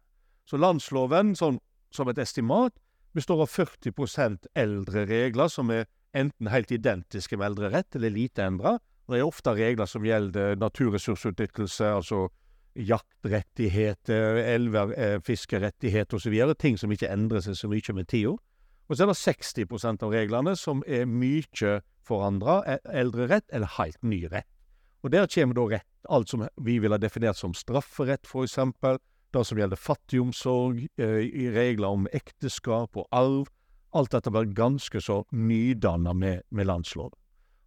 Så 0.44 0.58
landsloven, 0.60 1.32
sånn 1.38 1.60
som 1.92 2.08
et 2.12 2.20
estimat, 2.20 2.74
består 3.16 3.44
av 3.44 3.52
40 3.52 4.48
eldre 4.56 5.06
regler 5.08 5.48
som 5.52 5.70
er 5.70 5.86
enten 6.16 6.50
helt 6.52 6.72
identiske 6.72 7.36
med 7.38 7.52
eldre 7.52 7.72
rett, 7.72 7.96
eller 7.96 8.12
lite 8.12 8.44
endra. 8.44 8.76
Det 9.08 9.20
er 9.20 9.26
ofte 9.28 9.54
regler 9.56 9.88
som 9.88 10.04
gjelder 10.04 10.56
naturressursutnyttelse, 10.60 11.88
altså 11.88 12.26
jaktrettigheter, 12.74 14.40
elver, 14.54 14.92
eh, 14.98 15.18
fiskerettigheter 15.20 16.16
osv. 16.16 16.54
Ting 16.58 16.78
som 16.78 16.92
ikke 16.92 17.10
endrer 17.12 17.40
seg 17.40 17.56
så 17.56 17.68
mye 17.68 17.94
med 17.94 18.08
tida. 18.08 18.36
Og 18.88 18.96
så 18.96 19.04
er 19.04 19.12
det 19.12 19.20
60% 19.20 20.02
av 20.02 20.12
reglene 20.12 20.56
som 20.58 20.82
er 20.86 21.06
mye 21.06 21.80
forandra, 22.04 22.62
e- 22.66 22.82
eldre 22.92 23.28
rett 23.28 23.48
eller 23.52 23.66
helt 23.78 24.02
ny 24.02 24.26
rett. 24.26 24.48
Og 25.02 25.10
der 25.10 25.26
kommer 25.26 25.54
da 25.54 25.66
rett, 25.76 25.88
alt 26.08 26.28
som 26.28 26.48
vi 26.60 26.78
vil 26.78 26.92
ha 26.92 26.98
definert 26.98 27.36
som 27.36 27.54
strafferett, 27.54 28.26
eksempel, 28.26 28.98
det 29.32 29.46
som 29.46 29.58
gjelder 29.58 29.76
fattigomsorg, 29.76 30.88
eh, 30.98 31.52
regler 31.54 31.88
om 31.88 32.06
ekteskap 32.12 32.96
og 32.96 33.06
arv. 33.10 33.48
Alt 33.94 34.10
dette 34.10 34.30
blir 34.30 34.52
ganske 34.54 35.00
så 35.00 35.24
nydanna 35.32 36.12
med, 36.12 36.42
med 36.50 36.66
landsloven. 36.66 37.16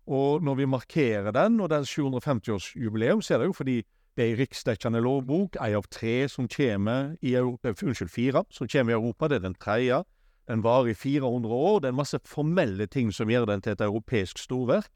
Og 0.07 0.43
når 0.43 0.55
vi 0.55 0.65
markerer 0.65 1.31
den, 1.31 1.59
og 1.59 1.69
den 1.69 1.83
750-årsjubileum, 1.83 3.21
så 3.21 3.33
er 3.33 3.37
det 3.39 3.47
jo 3.49 3.57
fordi 3.57 3.83
det 4.15 4.23
er 4.23 4.31
en 4.31 4.39
riksdekkende 4.39 5.01
lovbok, 5.03 5.57
ei 5.59 5.73
av 5.75 5.87
tre 5.91 6.27
som 6.31 6.47
kommer 6.47 7.15
i 7.21 7.35
Europa, 7.35 7.73
unnskyld, 7.75 8.11
fire 8.11 8.43
som 8.53 8.67
kommer 8.71 8.93
i 8.93 8.95
Europa, 8.95 9.27
det 9.27 9.41
er 9.41 9.47
den 9.49 9.57
tredje. 9.59 10.03
Den 10.47 10.61
varer 10.63 10.93
i 10.93 10.93
400 10.93 11.49
år, 11.49 11.79
det 11.79 11.89
er 11.89 11.93
en 11.93 11.99
masse 11.99 12.19
formelle 12.23 12.85
ting 12.87 13.11
som 13.13 13.29
gjør 13.29 13.47
den 13.49 13.61
til 13.65 13.73
et 13.73 13.81
europeisk 13.81 14.37
storverk. 14.37 14.91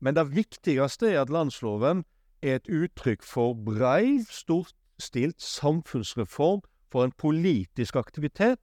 Men 0.00 0.16
det 0.16 0.30
viktigste 0.32 1.12
er 1.12 1.20
at 1.20 1.30
landsloven 1.30 2.04
er 2.42 2.56
et 2.56 2.68
uttrykk 2.68 3.22
for 3.22 3.54
brei, 3.54 4.22
storstilt 4.30 5.42
samfunnsreform 5.42 6.64
for 6.90 7.04
en 7.04 7.12
politisk 7.12 7.96
aktivitet 7.96 8.58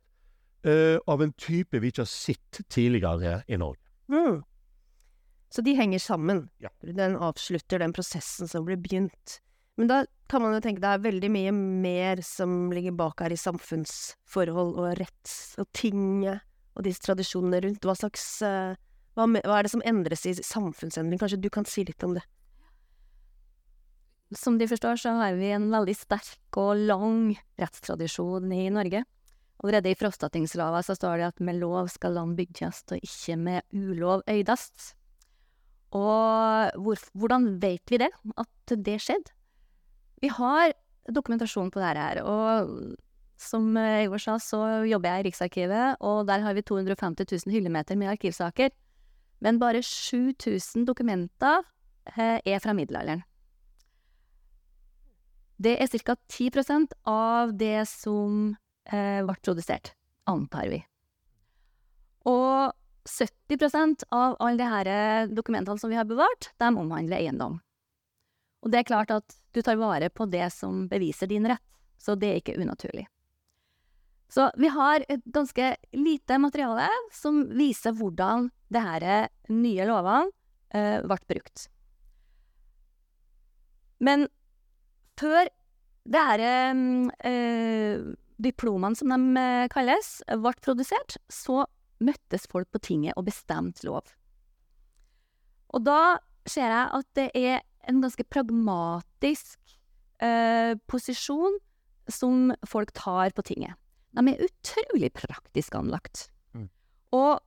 uh, 0.65 0.97
av 1.07 1.21
en 1.21 1.33
type 1.37 1.79
vi 1.79 1.91
ikke 1.91 2.03
har 2.03 2.11
sett 2.11 2.63
tidligere 2.69 3.43
i 3.47 3.59
Norge. 3.59 3.83
Mm. 4.07 4.41
Så 5.53 5.61
de 5.61 5.75
henger 5.77 5.99
sammen. 5.99 6.47
Ja. 6.59 6.73
Den 6.81 7.15
avslutter 7.15 7.77
den 7.77 7.93
prosessen 7.93 8.49
som 8.49 8.65
ble 8.65 8.77
begynt. 8.81 9.39
Men 9.79 9.89
da 9.89 10.03
kan 10.29 10.43
man 10.43 10.53
jo 10.55 10.61
tenke 10.61 10.81
det 10.83 10.89
er 10.89 11.05
veldig 11.05 11.29
mye 11.33 11.53
mer 11.53 12.21
som 12.25 12.71
ligger 12.73 12.93
bak 12.97 13.23
her 13.25 13.33
i 13.33 13.39
samfunnsforhold 13.39 14.75
og 14.77 14.97
retts 14.99 15.55
og 15.61 15.69
tinget 15.73 16.43
og 16.73 16.85
disse 16.85 17.03
tradisjonene 17.05 17.61
rundt. 17.65 17.85
Hva 17.85 17.95
slags 17.97 18.25
eh, 18.45 18.77
hva, 19.13 19.27
hva 19.29 19.57
er 19.57 19.65
det 19.65 19.73
som 19.73 19.83
endres 19.85 20.25
i 20.29 20.33
samfunnsendring? 20.37 21.21
Kanskje 21.21 21.41
du 21.41 21.49
kan 21.53 21.67
si 21.69 21.85
litt 21.85 22.05
om 22.05 22.15
det? 22.17 22.23
Som 24.37 24.57
de 24.57 24.65
forstår, 24.69 24.97
så 24.97 25.13
har 25.19 25.35
vi 25.37 25.51
en 25.53 25.67
veldig 25.69 25.93
sterk 25.97 26.57
og 26.57 26.79
lang 26.89 27.35
rettstradisjon 27.61 28.49
i 28.55 28.65
Norge. 28.73 29.03
Allerede 29.61 29.93
i 29.93 29.97
Frostatingslova 29.97 30.81
så 30.83 30.95
står 30.97 31.21
det 31.21 31.27
at 31.29 31.43
med 31.45 31.59
lov 31.61 31.91
skal 31.93 32.17
land 32.17 32.33
bygges, 32.39 32.81
og 32.89 33.05
ikke 33.05 33.37
med 33.37 33.77
ulov 33.77 34.25
øydes. 34.25 34.95
Og 35.93 36.73
hvor, 36.81 37.05
hvordan 37.13 37.47
vet 37.61 37.93
vi 37.93 38.01
det, 38.01 38.09
at 38.33 38.73
det 38.73 38.97
skjedde? 39.05 39.37
Vi 40.23 40.29
har 40.31 40.71
dokumentasjon 41.11 41.71
på 41.73 41.81
dette 41.83 41.99
her, 41.99 42.21
og 42.23 42.69
som 43.43 43.75
eh, 43.75 44.05
Igor 44.05 44.21
sa, 44.23 44.37
så 44.39 44.61
jobber 44.87 45.11
jeg 45.11 45.23
i 45.23 45.27
Riksarkivet, 45.27 45.99
og 45.99 46.23
der 46.29 46.45
har 46.45 46.55
vi 46.55 46.63
250 46.63 47.27
000 47.27 47.51
hyllemeter 47.51 47.99
med 47.99 48.13
arkivsaker. 48.13 48.71
Men 49.43 49.59
bare 49.59 49.81
7000 49.83 50.85
dokumenter 50.87 51.65
eh, 52.15 52.39
er 52.39 52.63
fra 52.63 52.75
middelalderen. 52.77 53.25
Det 55.63 55.75
er 55.79 55.91
ca. 55.91 56.15
10% 56.31 56.95
av 57.07 57.51
det 57.59 57.83
som 57.91 58.55
eh, 58.87 59.19
ble 59.27 59.35
produsert, 59.43 59.91
antar 60.27 60.71
vi. 60.71 60.79
Og 62.31 62.71
70% 63.11 64.07
av 64.15 64.39
alle 64.39 64.55
disse 64.63 65.35
dokumentene 65.35 65.79
som 65.79 65.91
vi 65.91 65.99
har 65.99 66.07
bevart, 66.07 66.53
de 66.63 66.71
omhandler 66.71 67.19
eiendom. 67.19 67.59
Og 68.63 68.71
det 68.71 68.79
er 68.81 68.87
klart 68.87 69.11
at 69.11 69.35
du 69.53 69.61
tar 69.61 69.79
vare 69.79 70.09
på 70.09 70.27
det 70.31 70.47
som 70.55 70.85
beviser 70.91 71.29
din 71.29 71.47
rett, 71.49 71.63
så 71.99 72.15
det 72.15 72.29
er 72.29 72.39
ikke 72.39 72.55
unaturlig. 72.59 73.05
Så 74.33 74.47
vi 74.57 74.69
har 74.73 75.03
et 75.11 75.21
ganske 75.29 75.75
lite 75.93 76.37
materiale 76.41 76.87
som 77.13 77.43
viser 77.53 77.93
hvordan 77.93 78.47
det 78.73 78.81
her 78.81 79.05
nye 79.53 79.85
lovene 79.85 80.31
eh, 80.73 81.03
ble 81.05 81.19
brukt. 81.29 81.67
Men 84.03 84.25
før 85.19 85.51
her 86.13 86.43
eh, 86.43 88.01
diplomene, 88.43 88.97
som 88.97 89.13
de 89.13 89.43
eh, 89.43 89.67
kalles, 89.71 90.15
ble 90.27 90.55
produsert, 90.65 91.19
så 91.29 91.63
møttes 92.03 92.49
folk 92.51 92.71
på 92.73 92.81
tinget 92.83 93.15
og 93.19 93.27
bestemte 93.29 93.85
lov. 93.87 94.09
Og 95.73 95.85
da 95.85 96.17
ser 96.49 96.73
jeg 96.73 96.89
at 96.99 97.07
det 97.15 97.29
er 97.37 97.61
en 97.87 98.01
ganske 98.03 98.25
pragmatisk 98.31 99.57
eh, 100.23 100.73
posisjon 100.89 101.57
som 102.11 102.51
folk 102.67 102.93
tar 102.95 103.33
på 103.35 103.45
tinget. 103.47 103.79
De 104.13 104.23
er 104.29 104.45
utrolig 104.45 105.09
praktisk 105.15 105.75
anlagt. 105.75 106.27
Mm. 106.53 106.69
Og 107.15 107.39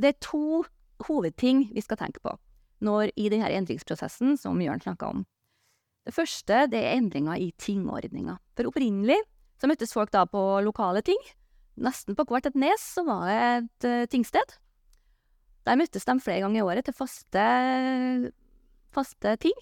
det 0.00 0.14
er 0.14 0.22
to 0.24 0.62
hovedting 1.06 1.68
vi 1.74 1.84
skal 1.84 2.00
tenke 2.00 2.22
på 2.24 2.34
når, 2.84 3.10
i 3.20 3.28
denne 3.32 3.50
endringsprosessen 3.52 4.38
som 4.40 4.60
Jørn 4.60 4.80
snakka 4.80 5.10
om. 5.12 5.26
Det 6.08 6.14
første 6.16 6.64
det 6.72 6.80
er 6.80 6.96
endringer 6.96 7.36
i 7.36 7.50
tingordninga. 7.60 8.38
For 8.56 8.70
opprinnelig 8.70 9.18
så 9.60 9.68
møttes 9.68 9.92
folk 9.92 10.12
da 10.14 10.24
på 10.24 10.40
lokale 10.64 11.02
ting. 11.04 11.20
Nesten 11.80 12.16
på 12.16 12.24
hvert 12.28 12.48
et 12.48 12.56
nes 12.58 12.82
så 12.96 13.04
var 13.04 13.26
det 13.28 13.40
et 13.40 13.88
uh, 13.88 14.08
tingsted. 14.10 14.56
Der 15.68 15.76
møttes 15.76 16.08
de 16.08 16.16
flere 16.24 16.40
ganger 16.40 16.62
i 16.62 16.64
året 16.64 16.88
til 16.88 16.96
faste, 16.96 17.44
faste 18.94 19.36
ting. 19.42 19.56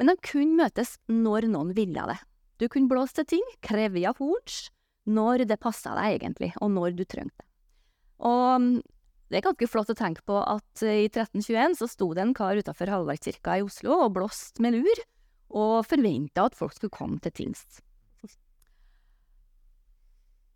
Men 0.00 0.12
de 0.12 0.16
kunne 0.24 0.58
møtes 0.62 0.96
når 1.12 1.48
noen 1.52 1.74
ville 1.76 2.04
det. 2.12 2.18
Du 2.60 2.68
kunne 2.68 2.90
blåse 2.90 3.16
til 3.20 3.28
ting, 3.36 3.50
kreve 3.64 4.02
av 4.08 4.20
horns, 4.20 4.68
når 5.08 5.46
det 5.48 5.60
passa 5.60 5.94
deg 5.96 6.20
egentlig, 6.20 6.52
og 6.60 6.72
når 6.74 6.96
du 6.96 7.04
trengte 7.04 7.40
det. 7.40 7.48
Og 8.20 8.60
mm, 8.60 8.72
det 9.30 9.38
er 9.38 9.46
ganske 9.46 9.68
flott 9.70 9.92
å 9.92 9.96
tenke 9.96 10.24
på 10.26 10.36
at 10.42 10.82
eh, 10.84 11.04
i 11.04 11.08
1321 11.08 11.78
så 11.80 11.88
sto 11.88 12.10
det 12.16 12.24
en 12.24 12.34
kar 12.36 12.58
utafor 12.58 12.90
Hallvardskirka 12.92 13.60
i 13.60 13.64
Oslo 13.64 13.94
og 14.04 14.16
blåste 14.16 14.64
med 14.64 14.76
lur, 14.76 15.04
og 15.50 15.86
forventa 15.88 16.48
at 16.48 16.58
folk 16.58 16.74
skulle 16.76 16.94
komme 16.94 17.20
til 17.22 17.34
tingst. 17.34 17.80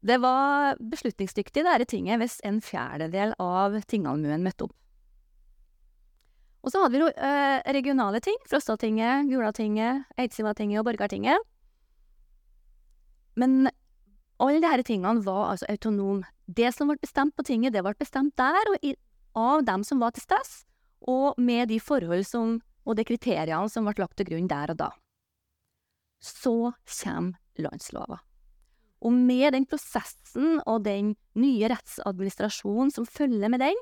Det 0.05 0.19
var 0.21 0.77
beslutningsdyktig, 0.85 1.63
dette 1.65 1.87
tinget, 1.89 2.21
hvis 2.21 2.37
en 2.45 2.59
fjerdedel 2.61 3.33
av 3.41 3.79
tingallmuen 3.89 4.45
møtte 4.45 4.67
opp. 4.67 4.75
Og 6.65 6.73
så 6.73 6.81
hadde 6.81 6.97
vi 6.97 7.03
jo 7.03 7.11
eh, 7.13 7.61
regionale 7.77 8.21
ting. 8.25 8.39
Frostatinget, 8.49 9.29
Gulatinget, 9.29 10.07
Eidsivatinget 10.17 10.81
og 10.81 10.87
Borgartinget. 10.89 11.51
Men 13.37 13.69
alle 14.41 14.63
disse 14.63 14.87
tingene 14.89 15.25
var 15.27 15.51
altså 15.53 15.69
autonome. 15.69 16.25
Det 16.47 16.73
som 16.75 16.89
ble 16.89 16.97
bestemt 17.01 17.37
på 17.37 17.45
tinget, 17.45 17.75
det 17.75 17.85
ble 17.85 17.95
bestemt 17.99 18.35
der, 18.41 18.73
og 18.73 18.81
i, 18.85 18.95
av 19.37 19.65
dem 19.67 19.85
som 19.85 20.01
var 20.01 20.15
til 20.15 20.25
stede, 20.25 20.65
og 21.09 21.39
med 21.41 21.69
de 21.69 21.81
forhold 21.81 22.25
som, 22.29 22.59
og 22.85 22.97
de 22.97 23.05
kriteriene 23.05 23.69
som 23.73 23.85
ble 23.85 23.97
lagt 24.01 24.17
til 24.21 24.29
grunn 24.33 24.49
der 24.49 24.73
og 24.73 24.81
da. 24.81 24.91
Så 26.25 26.73
kommer 26.89 27.37
landslova. 27.61 28.23
Og 29.05 29.13
med 29.13 29.53
den 29.53 29.67
prosessen 29.69 30.63
og 30.65 30.85
den 30.87 31.13
nye 31.37 31.69
rettsadministrasjonen 31.69 32.93
som 32.95 33.05
følger 33.05 33.53
med 33.53 33.61
den, 33.61 33.81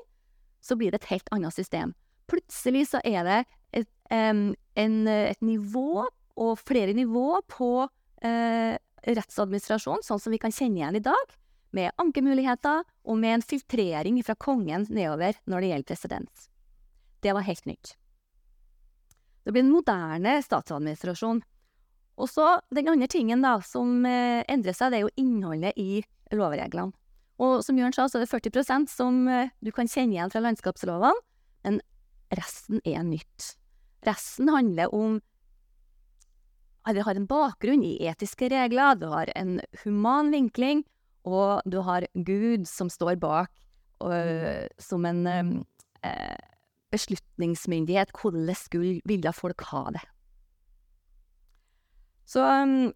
så 0.63 0.75
blir 0.79 0.91
det 0.91 1.03
et 1.03 1.11
helt 1.13 1.31
annet 1.31 1.55
system. 1.55 1.93
Plutselig 2.31 2.87
så 2.91 3.01
er 3.03 3.27
det 3.27 3.39
et, 3.81 3.89
um, 4.11 4.51
en, 4.79 4.97
et 5.07 5.41
nivå, 5.43 6.05
og 6.33 6.53
flere 6.61 6.95
nivå, 6.97 7.41
på 7.51 7.71
uh, 7.85 8.73
rettsadministrasjon, 9.03 10.03
sånn 10.05 10.21
som 10.21 10.33
vi 10.33 10.41
kan 10.41 10.53
kjenne 10.53 10.81
igjen 10.81 10.99
i 10.99 11.03
dag, 11.03 11.35
med 11.73 11.91
ankemuligheter 12.01 12.83
og 13.09 13.17
med 13.19 13.39
en 13.39 13.45
filtrering 13.45 14.19
fra 14.23 14.35
kongen 14.37 14.85
nedover 14.93 15.39
når 15.49 15.63
det 15.63 15.71
gjelder 15.71 15.89
presedens. 15.89 16.47
Det 17.23 17.33
var 17.33 17.45
helt 17.47 17.65
nytt. 17.65 17.95
Det 19.43 19.51
blir 19.51 19.65
en 19.65 19.73
moderne 19.73 20.37
statsadministrasjon. 20.43 21.41
Og 22.21 22.29
så 22.29 22.47
den 22.75 22.91
andre 22.91 23.09
tingen 23.09 23.41
da, 23.43 23.57
som 23.65 24.05
eh, 24.05 24.43
endrer 24.51 24.75
seg, 24.77 24.93
det 24.93 24.99
er 24.99 25.07
jo 25.07 25.15
innholdet 25.19 25.79
i 25.81 26.03
lovreglene. 26.35 26.93
Og 27.41 27.63
som 27.65 27.79
Jørn 27.79 27.95
sa, 27.95 28.05
så 28.07 28.19
er 28.19 28.27
det 28.27 28.31
40% 28.31 28.91
som 28.91 29.23
eh, 29.27 29.49
du 29.65 29.71
kan 29.73 29.89
kjenne 29.89 30.15
igjen 30.15 30.31
fra 30.31 30.43
landskapslovene, 30.45 31.25
men 31.65 31.81
resten 32.39 32.81
er 32.85 33.03
nytt. 33.07 33.53
Resten 34.07 34.51
handler 34.51 34.93
om 34.93 35.21
eller 36.83 37.05
har 37.07 37.15
en 37.15 37.27
bakgrunn 37.29 37.83
i 37.87 37.93
etiske 38.09 38.49
regler, 38.51 38.97
du 38.99 39.05
har 39.07 39.29
en 39.39 39.61
human 39.85 40.33
vinkling, 40.33 40.81
og 41.23 41.63
du 41.63 41.77
har 41.79 42.03
Gud 42.11 42.65
som 42.67 42.89
står 42.91 43.15
bak 43.21 43.53
øh, 44.03 44.67
som 44.83 45.05
en 45.07 45.21
øh, 45.27 45.53
eh, 46.03 46.41
beslutningsmyndighet. 46.91 48.11
Hvordan 48.11 48.51
skulle 48.55 48.99
ville 49.05 49.31
folk 49.33 49.63
ha 49.71 49.85
det? 49.95 50.03
Så 52.27 52.43
um, 52.43 52.91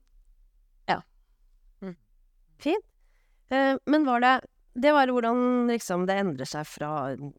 Fint. 2.60 2.86
Eh, 3.54 3.78
men 3.86 4.06
var 4.06 4.24
det 4.24 4.36
Det 4.78 4.92
var 4.94 5.10
hvordan 5.10 5.66
liksom 5.72 6.06
det 6.06 6.20
endrer 6.22 6.46
seg 6.46 6.68
fra 6.70 6.92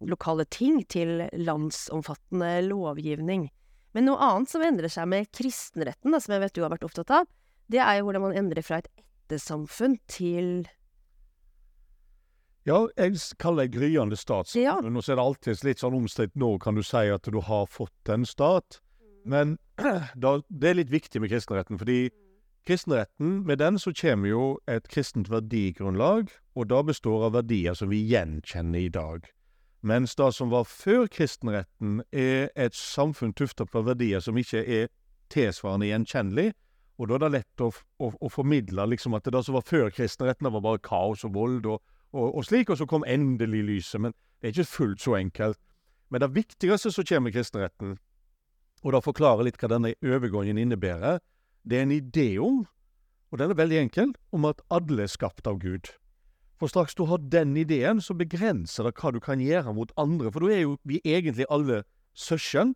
lokale 0.03 0.43
ting 0.51 0.81
til 0.91 1.29
landsomfattende 1.39 2.57
lovgivning. 2.67 3.47
Men 3.95 4.09
noe 4.09 4.19
annet 4.19 4.51
som 4.51 4.65
endrer 4.67 4.91
seg 4.91 5.07
med 5.11 5.31
kristenretten, 5.35 6.11
da, 6.11 6.19
som 6.23 6.35
jeg 6.35 6.43
vet 6.43 6.57
du 6.57 6.65
har 6.65 6.73
vært 6.75 6.89
opptatt 6.89 7.13
av, 7.15 7.31
det 7.71 7.79
er 7.85 8.01
jo 8.01 8.09
hvordan 8.09 8.27
man 8.27 8.37
endrer 8.41 8.67
fra 8.67 8.81
et 8.83 8.91
ettersamfunn 9.29 9.99
til 10.11 10.67
Ja, 12.67 12.83
jeg 12.99 13.17
kaller 13.41 13.69
det 13.69 13.79
gryende 13.79 14.19
statssamfunn. 14.19 14.91
Ja. 14.91 14.99
Og 14.99 15.05
så 15.05 15.15
er 15.15 15.21
det 15.21 15.25
alltid 15.25 15.65
litt 15.65 15.81
sånn 15.85 15.97
omstridt 15.97 16.35
nå 16.37 16.57
kan 16.61 16.77
du 16.77 16.83
si 16.85 17.07
at 17.07 17.31
du 17.31 17.39
har 17.45 17.71
fått 17.71 18.13
en 18.13 18.27
stat. 18.29 18.81
Men 19.25 19.57
da, 20.25 20.41
det 20.49 20.73
er 20.73 20.81
litt 20.83 20.93
viktig 20.93 21.23
med 21.23 21.31
kristenretten, 21.33 21.79
fordi 21.81 22.09
kristenretten, 22.67 23.47
med 23.47 23.59
den 23.59 23.79
så 23.79 23.93
kommer 23.93 24.29
jo 24.29 24.45
et 24.69 24.89
kristent 24.89 25.31
verdigrunnlag, 25.31 26.29
og 26.55 26.71
det 26.71 26.87
består 26.87 27.27
av 27.29 27.35
verdier 27.39 27.75
som 27.75 27.91
vi 27.91 28.03
gjenkjenner 28.09 28.79
i 28.79 28.89
dag. 28.89 29.27
Mens 29.83 30.15
det 30.19 30.33
som 30.35 30.51
var 30.51 30.65
før 30.65 31.07
kristenretten, 31.07 32.03
er 32.13 32.49
et 32.57 32.75
samfunn 32.75 33.33
tuftet 33.33 33.71
på 33.71 33.83
verdier 33.87 34.21
som 34.21 34.37
ikke 34.37 34.65
er 34.65 34.89
tilsvarende 35.31 35.87
gjenkjennelig, 35.87 36.53
og 36.99 37.09
da 37.09 37.15
er 37.15 37.23
det 37.23 37.31
lett 37.37 37.63
å, 37.63 37.71
å, 38.03 38.11
å 38.11 38.29
formidle 38.33 38.89
liksom 38.91 39.15
at 39.15 39.29
det 39.31 39.45
som 39.47 39.55
var 39.55 39.67
før 39.67 39.93
kristenretten, 39.95 40.49
det 40.49 40.55
var 40.57 40.65
bare 40.65 40.83
kaos 40.83 41.23
og 41.29 41.37
vold 41.37 41.67
og, 41.71 41.79
og, 42.11 42.27
og 42.33 42.45
slik, 42.45 42.73
og 42.73 42.81
så 42.81 42.89
kom 42.91 43.07
endelig 43.07 43.63
lyset. 43.69 44.03
Men 44.03 44.17
det 44.41 44.49
er 44.49 44.57
ikke 44.57 44.73
fullt 44.73 45.05
så 45.05 45.15
enkelt. 45.21 45.61
Men 46.11 46.25
det 46.25 46.35
viktigste 46.35 46.91
som 46.91 47.07
kommer 47.07 47.29
med 47.29 47.37
kristenretten, 47.37 47.99
og 48.83 48.95
da 48.95 49.03
forklarer 49.03 49.47
litt 49.47 49.59
hva 49.61 49.71
denne 49.71 49.95
overgangen 50.03 50.59
innebærer, 50.59 51.21
det 51.69 51.79
er 51.79 51.87
en 51.87 51.95
idé 51.95 52.29
om, 52.41 52.63
og 53.29 53.41
den 53.41 53.53
er 53.53 53.59
veldig 53.59 53.81
enkel, 53.85 54.13
om 54.33 54.47
at 54.49 54.63
alle 54.73 55.05
er 55.05 55.13
skapt 55.13 55.49
av 55.51 55.61
Gud. 55.61 55.91
For 56.59 56.71
straks 56.71 56.97
du 56.99 57.05
har 57.07 57.21
den 57.23 57.57
ideen, 57.61 58.01
så 58.03 58.17
begrenser 58.19 58.89
det 58.89 58.97
hva 58.99 59.13
du 59.15 59.21
kan 59.23 59.43
gjøre 59.43 59.75
mot 59.77 59.93
andre, 60.01 60.33
for 60.33 60.43
da 60.43 60.55
er 60.57 60.65
jo 60.65 60.79
vi 60.89 60.99
egentlig 61.05 61.47
alle 61.53 61.85
søsken. 62.19 62.75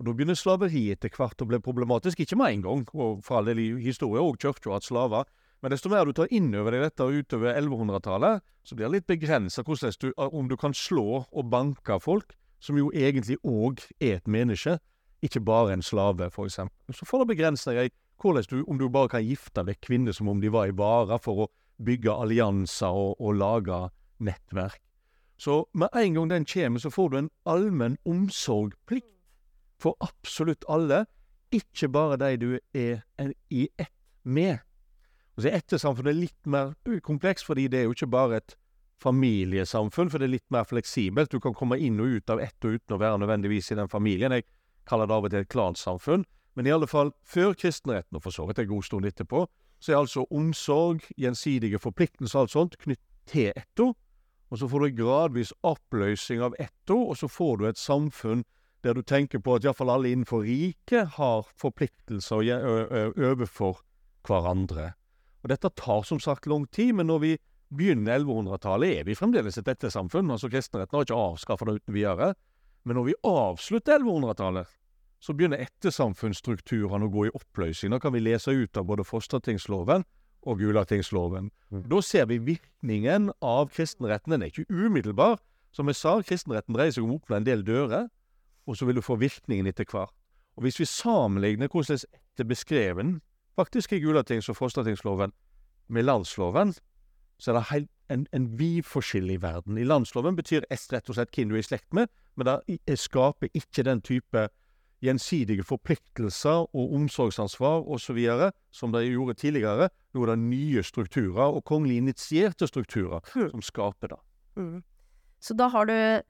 Og 0.00 0.08
da 0.08 0.14
begynner 0.16 0.38
slaveriet 0.38 0.98
etter 0.98 1.12
hvert 1.14 1.44
å 1.44 1.46
bli 1.46 1.60
problematisk, 1.62 2.24
ikke 2.24 2.40
med 2.40 2.56
en 2.56 2.64
gang, 2.64 2.86
og 2.96 3.20
for 3.22 3.38
all 3.38 3.50
del 3.52 3.60
i 3.62 3.68
historien 3.84 4.24
òg 4.24 4.40
kirka 4.42 4.72
har 4.72 4.80
hatt 4.80 4.88
slaver, 4.88 5.28
men 5.62 5.70
desto 5.70 5.92
mer 5.92 6.08
du 6.08 6.16
tar 6.16 6.32
inn 6.34 6.48
over 6.58 6.74
deg 6.74 6.82
dette 6.82 7.06
utover 7.06 7.54
1100-tallet, 7.54 8.42
så 8.66 8.74
blir 8.74 8.88
det 8.88 8.96
litt 8.96 9.10
begrensa 9.12 9.62
om 9.62 10.48
du 10.50 10.56
kan 10.58 10.74
slå 10.74 11.22
og 11.22 11.50
banke 11.52 12.00
folk, 12.02 12.34
som 12.58 12.78
jo 12.78 12.90
egentlig 12.90 13.38
òg 13.46 13.78
er 14.00 14.18
et 14.18 14.26
menneske, 14.26 14.80
ikke 15.22 15.44
bare 15.46 15.76
en 15.76 15.82
slave, 15.82 16.30
for 16.34 16.50
eksempel. 16.50 16.74
Så 16.90 17.06
får 17.06 17.22
det 17.22 17.36
begrensninger 17.36 17.86
deg 17.86 17.94
hvordan 18.22 18.48
du, 18.50 18.62
om 18.70 18.78
du 18.78 18.88
bare 18.88 19.10
kan 19.16 19.26
gifte 19.26 19.64
vekk 19.66 19.82
kvinner 19.88 20.16
som 20.16 20.30
om 20.30 20.40
de 20.40 20.50
var 20.52 20.70
i 20.70 20.76
vare 20.76 21.18
for 21.22 21.44
å 21.44 21.50
bygge 21.82 22.14
allianser 22.14 22.94
og, 22.94 23.16
og 23.18 23.36
lage 23.40 23.78
nettverk. 24.22 24.80
Så 25.42 25.64
med 25.74 25.88
en 25.98 26.14
gang 26.14 26.28
den 26.30 26.44
kommer, 26.46 26.78
så 26.78 26.90
får 26.90 27.08
du 27.10 27.16
en 27.18 27.30
allmenn 27.50 27.98
omsorgplikt 28.06 29.08
for 29.82 29.98
absolutt 30.00 30.62
alle, 30.70 31.04
ikke 31.50 31.88
bare 31.90 32.18
de 32.20 32.36
du 32.38 32.50
er 32.78 33.02
i 33.50 33.66
ett 33.76 33.90
med. 34.22 34.62
Og 35.34 35.42
så 35.42 35.50
er 35.50 35.58
ettersamfunnet 35.58 36.14
litt 36.14 36.46
mer 36.46 36.76
kompleks, 37.02 37.42
fordi 37.44 37.66
det 37.72 37.80
er 37.80 37.88
jo 37.88 37.96
ikke 37.96 38.12
bare 38.12 38.38
et 38.38 38.54
familiesamfunn, 39.02 40.12
for 40.12 40.22
det 40.22 40.28
er 40.28 40.36
litt 40.36 40.54
mer 40.54 40.68
fleksibelt. 40.68 41.32
Du 41.32 41.40
kan 41.42 41.56
komme 41.58 41.80
inn 41.80 41.98
og 42.00 42.20
ut 42.20 42.30
av 42.30 42.40
ett 42.40 42.62
og 42.62 42.78
uten 42.78 42.94
å 42.94 43.00
være 43.02 43.18
nødvendigvis 43.24 43.72
i 43.72 43.78
den 43.80 43.90
familien. 43.90 44.34
Jeg 44.36 44.46
kaller 44.86 45.10
det 45.10 45.16
av 45.16 45.26
og 45.26 45.34
til 45.34 45.42
et 45.42 45.50
klansamfunn. 45.50 46.26
Men 46.54 46.66
i 46.66 46.72
alle 46.74 46.86
fall, 46.86 47.12
før 47.24 47.54
kristenretten, 47.56 48.16
og 48.16 48.22
for 48.22 48.34
så 48.34 48.46
vidt 48.48 48.60
en 48.62 48.70
god 48.70 48.86
stund 48.86 49.08
etterpå, 49.08 49.46
så 49.82 49.92
er 49.92 50.02
altså 50.02 50.26
omsorg, 50.30 51.02
gjensidige 51.18 51.80
forpliktelser 51.82 52.38
og 52.38 52.42
alt 52.44 52.54
sånt 52.54 52.78
knytt 52.84 53.02
til 53.26 53.52
etto. 53.56 53.92
Og 54.52 54.60
så 54.60 54.68
får 54.68 54.84
du 54.84 54.98
gradvis 55.02 55.54
oppløsning 55.64 56.42
av 56.44 56.56
etto, 56.60 56.98
og 57.08 57.16
så 57.16 57.28
får 57.30 57.56
du 57.58 57.68
et 57.70 57.80
samfunn 57.80 58.44
der 58.84 58.98
du 58.98 59.02
tenker 59.06 59.40
på 59.40 59.56
at 59.56 59.64
iallfall 59.64 59.92
alle 59.94 60.10
innenfor 60.12 60.42
riket 60.44 61.14
har 61.16 61.46
forpliktelser 61.58 62.42
overfor 63.14 63.80
hverandre. 64.26 64.92
Og 65.42 65.50
dette 65.50 65.70
tar 65.78 66.04
som 66.06 66.20
sagt 66.22 66.46
lang 66.50 66.66
tid, 66.70 66.92
men 66.98 67.08
når 67.10 67.22
vi 67.22 67.32
begynner 67.72 68.20
1100-tallet, 68.20 69.00
er 69.00 69.08
vi 69.08 69.16
fremdeles 69.18 69.56
et 69.58 69.70
ettersamfunn. 69.72 70.30
Altså 70.30 70.50
kristenretten 70.52 70.98
har 70.98 71.06
ikke 71.06 71.18
avskaffa 71.18 71.66
det 71.68 71.78
uten 71.80 71.96
videre. 71.96 72.32
Men 72.84 72.98
når 72.98 73.08
vi 73.08 73.18
avslutter 73.26 74.02
1100-tallet, 74.02 74.68
så 75.22 75.34
begynner 75.36 75.62
ettersamfunnsstrukturene 75.62 77.06
å 77.06 77.12
gå 77.12 77.28
i 77.28 77.32
oppløsning. 77.36 77.92
Nå 77.92 78.00
kan 78.02 78.14
vi 78.14 78.24
lese 78.24 78.50
ut 78.50 78.76
av 78.78 78.88
både 78.88 79.06
Fostertingsloven 79.06 80.02
og 80.42 80.58
Gulatingsloven. 80.58 81.52
Da 81.70 82.00
ser 82.02 82.26
vi 82.30 82.40
virkningen 82.42 83.30
av 83.38 83.70
kristenretten. 83.70 84.34
Den 84.34 84.42
er 84.42 84.50
ikke 84.50 84.66
umiddelbar. 84.66 85.38
Som 85.72 85.88
jeg 85.88 85.96
sa, 85.96 86.18
kristenretten 86.26 86.74
dreier 86.74 86.92
seg 86.92 87.06
om 87.06 87.14
å 87.14 87.20
åpne 87.20 87.38
en 87.38 87.46
del 87.46 87.62
dører, 87.64 88.10
og 88.66 88.76
så 88.76 88.86
vil 88.86 88.98
du 88.98 89.04
få 89.04 89.16
virkningen 89.22 89.70
etter 89.70 89.86
hvert. 89.88 90.12
Og 90.58 90.66
hvis 90.66 90.80
vi 90.82 90.88
sammenligner 90.90 91.70
hvordan 91.72 92.02
det 92.02 92.44
er 92.44 92.50
beskreven, 92.50 93.20
faktisk 93.56 93.94
i 93.94 94.02
Gulatings- 94.02 94.50
og 94.52 94.58
Fostertingsloven, 94.58 95.32
med 95.88 96.02
landsloven, 96.02 96.74
så 97.38 97.50
er 97.50 97.56
det 97.56 97.64
helt, 97.70 97.90
en, 98.12 98.26
en 98.32 98.58
vid 98.58 98.82
forskjell 98.86 99.30
i 99.30 99.38
verden. 99.40 99.78
I 99.78 99.86
landsloven 99.88 100.36
betyr 100.36 100.66
S 100.70 100.88
rett 100.92 101.08
og 101.08 101.16
slett 101.16 101.32
hvem 101.34 101.50
du 101.50 101.56
er 101.56 101.62
i 101.62 101.66
slekt 101.66 101.94
med, 101.96 102.10
men 102.36 102.48
det 102.68 102.98
skaper 103.00 103.50
ikke 103.56 103.84
den 103.88 104.02
type 104.04 104.48
gjensidige 105.02 105.64
forpliktelser 105.66 106.68
og 106.70 106.94
omsorgsansvar 106.96 107.82
osv. 107.90 108.20
som 108.70 108.92
de 108.92 109.02
gjorde 109.08 109.34
tidligere. 109.40 109.88
Nå 110.14 110.22
er 110.22 110.32
det 110.34 110.38
nye 110.44 110.82
strukturer, 110.86 111.50
og 111.56 111.64
kongelig 111.64 111.96
initierte 112.02 112.68
strukturer, 112.68 113.20
Mm. 113.34 113.50
som 113.50 113.62
skaper 113.62 114.08
det. 114.14 114.20
Mm. 114.56 114.82
Så 115.40 115.56
da 115.56 115.68
har 115.68 115.86
du 115.86 116.22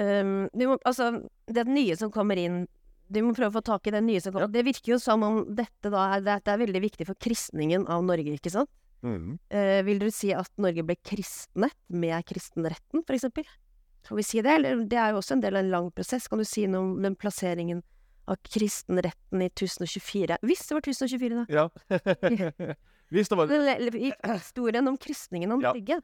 um, 0.00 0.48
du 0.54 0.66
må, 0.68 0.78
Altså, 0.86 1.28
det 1.46 1.66
nye 1.66 1.96
som 1.96 2.10
kommer 2.10 2.38
inn 2.38 2.66
Du 3.10 3.20
må 3.26 3.34
prøve 3.34 3.50
å 3.50 3.58
få 3.58 3.64
tak 3.66 3.88
i 3.88 3.90
det 3.90 4.04
nye 4.06 4.20
som 4.22 4.32
kommer 4.32 4.46
Det 4.48 4.62
virker 4.64 4.92
jo 4.92 4.98
som 5.02 5.22
om 5.26 5.40
dette 5.54 5.90
da 5.90 6.14
er, 6.14 6.20
dette 6.22 6.46
er 6.52 6.60
veldig 6.62 6.80
viktig 6.80 7.06
for 7.08 7.18
kristningen 7.18 7.88
av 7.90 8.04
Norge, 8.06 8.36
ikke 8.38 8.52
sant? 8.54 8.70
Eh, 9.50 9.82
vil 9.82 9.98
dere 9.98 10.12
si 10.14 10.30
at 10.32 10.50
Norge 10.60 10.84
ble 10.86 10.94
kristnet 11.02 11.74
med 11.88 12.24
kristenretten, 12.28 13.02
for 13.02 13.16
eksempel? 13.16 13.44
Kan 14.08 14.16
vi 14.16 14.24
si 14.26 14.40
det, 14.42 14.52
eller 14.58 14.84
det 14.88 14.98
er 14.98 15.12
jo 15.14 15.20
også 15.20 15.36
en 15.36 15.42
del 15.44 15.56
av 15.56 15.64
en 15.64 15.70
lang 15.70 15.90
prosess. 15.94 16.28
Kan 16.28 16.40
du 16.40 16.44
si 16.48 16.66
noe 16.66 16.80
om 16.80 17.02
den 17.04 17.16
plasseringen 17.20 17.82
av 18.30 18.38
kristenretten 18.46 19.42
i 19.42 19.50
1024? 19.50 20.38
Hvis 20.46 20.66
det 20.68 20.76
var 20.76 20.86
1024, 20.86 21.36
da. 21.36 21.44
Ja. 21.50 21.68
Hvis 23.10 23.28
det 23.28 23.36
var 23.38 23.50
i 23.50 24.12
historien 24.24 24.88
om 24.88 24.96
kristningen 24.98 25.52
av 25.52 25.62
Ja. 25.62 25.72
Norge. 25.74 26.00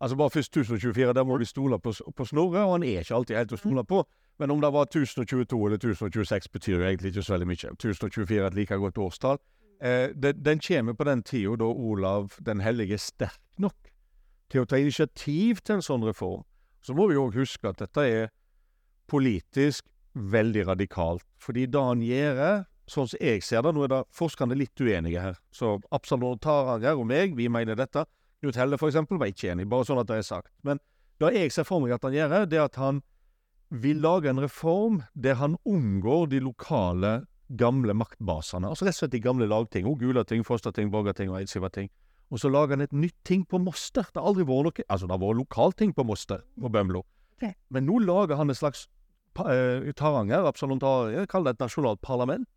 Altså 0.00 0.16
bare 0.16 0.30
først 0.30 0.56
1024, 0.56 1.12
der 1.14 1.24
må 1.24 1.38
vi 1.38 1.44
stole 1.44 1.78
på, 1.82 1.92
på 2.16 2.24
Snorre, 2.24 2.64
og 2.64 2.72
han 2.72 2.82
er 2.86 3.00
ikke 3.02 3.14
alltid 3.14 3.36
helt 3.36 3.52
å 3.52 3.58
stole 3.58 3.82
på. 3.84 4.04
Men 4.38 4.50
om 4.54 4.60
det 4.62 4.70
var 4.72 4.86
1022 4.86 5.58
eller 5.66 5.78
1026, 5.78 6.48
betyr 6.54 6.76
jo 6.76 6.84
egentlig 6.86 7.10
ikke 7.10 7.24
så 7.26 7.34
veldig 7.34 7.48
mye. 7.50 7.70
1024 7.74 8.36
er 8.38 8.46
et 8.46 8.54
like 8.54 8.78
godt 8.78 8.98
årstall. 9.02 9.40
Eh, 9.82 10.10
den, 10.14 10.38
den 10.44 10.60
kommer 10.62 10.94
på 10.94 11.04
den 11.06 11.22
tida 11.22 11.56
da 11.58 11.66
Olav 11.66 12.38
den 12.46 12.60
hellige 12.62 12.94
er 12.94 13.02
sterk 13.02 13.38
nok 13.58 13.90
til 14.50 14.62
å 14.62 14.66
ta 14.70 14.78
initiativ 14.78 15.60
til 15.66 15.78
en 15.78 15.82
sånn 15.82 16.06
reform. 16.06 16.44
Så 16.84 16.94
må 16.96 17.08
vi 17.10 17.18
òg 17.18 17.36
huske 17.36 17.70
at 17.70 17.80
dette 17.82 18.04
er 18.04 18.28
politisk 19.08 19.86
veldig 20.14 20.66
radikalt. 20.68 21.24
Fordi 21.42 21.66
det 21.70 21.82
han 21.82 22.02
gjør, 22.04 22.42
sånn 22.88 23.08
som 23.10 23.22
jeg 23.22 23.42
ser 23.44 23.64
det 23.64 23.74
Nå 23.76 23.84
er 23.86 23.92
det 23.92 24.02
forskerne 24.16 24.56
litt 24.58 24.80
uenige 24.80 25.22
her. 25.22 25.40
Så 25.54 25.76
Absalon 25.94 26.40
Taranger 26.42 26.98
og 26.98 27.08
meg, 27.08 27.36
vi 27.36 27.48
mener 27.52 27.78
dette. 27.78 28.04
Knut 28.42 28.58
Helle, 28.58 28.78
eksempel, 28.78 29.18
var 29.18 29.32
ikke 29.32 29.52
enig, 29.52 29.66
bare 29.68 29.86
sånn 29.88 30.00
at 30.00 30.10
det 30.10 30.20
er 30.20 30.26
sagt. 30.26 30.52
Men 30.62 30.80
det 31.18 31.32
jeg 31.34 31.54
ser 31.54 31.66
for 31.66 31.82
meg 31.82 31.96
at 31.96 32.04
han 32.06 32.14
gjør, 32.14 32.36
det 32.46 32.58
er 32.58 32.68
at 32.68 32.78
han 32.78 33.02
vil 33.68 34.00
lage 34.00 34.30
en 34.30 34.40
reform 34.40 35.02
der 35.14 35.36
han 35.40 35.58
unngår 35.68 36.30
de 36.32 36.40
lokale, 36.40 37.26
gamle 37.48 37.94
maktbasene. 37.96 38.68
Altså 38.68 38.86
rett 38.86 38.96
og 38.96 39.02
slett 39.02 39.16
de 39.16 39.24
gamle 39.24 39.48
lagting. 39.48 39.88
Og 39.88 39.98
Gulating, 40.00 40.44
Fosterting, 40.46 40.92
Borgarting 40.92 41.32
og 41.32 41.40
Eidsivating. 41.40 41.90
Og 42.30 42.40
så 42.42 42.50
lager 42.52 42.76
han 42.76 42.84
et 42.84 42.92
nytt 42.92 43.16
ting 43.24 43.44
på 43.48 43.60
Moster. 43.62 44.04
Det 44.12 44.20
har 44.20 44.28
aldri 44.28 44.44
vært 44.48 44.68
noe 44.68 44.84
Altså, 44.88 45.06
det 45.06 45.14
har 45.14 45.22
vært 45.22 45.40
lokalting 45.40 45.94
på 45.96 46.04
Moster 46.04 46.44
og 46.60 46.72
Bømlo. 46.72 47.04
Okay. 47.38 47.54
Men 47.70 47.86
nå 47.86 48.00
lager 48.04 48.36
han 48.36 48.50
et 48.50 48.58
slags 48.58 48.86
eh, 49.46 49.92
Taranger, 49.96 50.44
absolutt, 50.44 50.82
jeg 51.14 51.28
kaller 51.30 51.52
det 51.52 51.58
et 51.58 51.66
nasjonalt 51.66 52.02
parlament. 52.02 52.48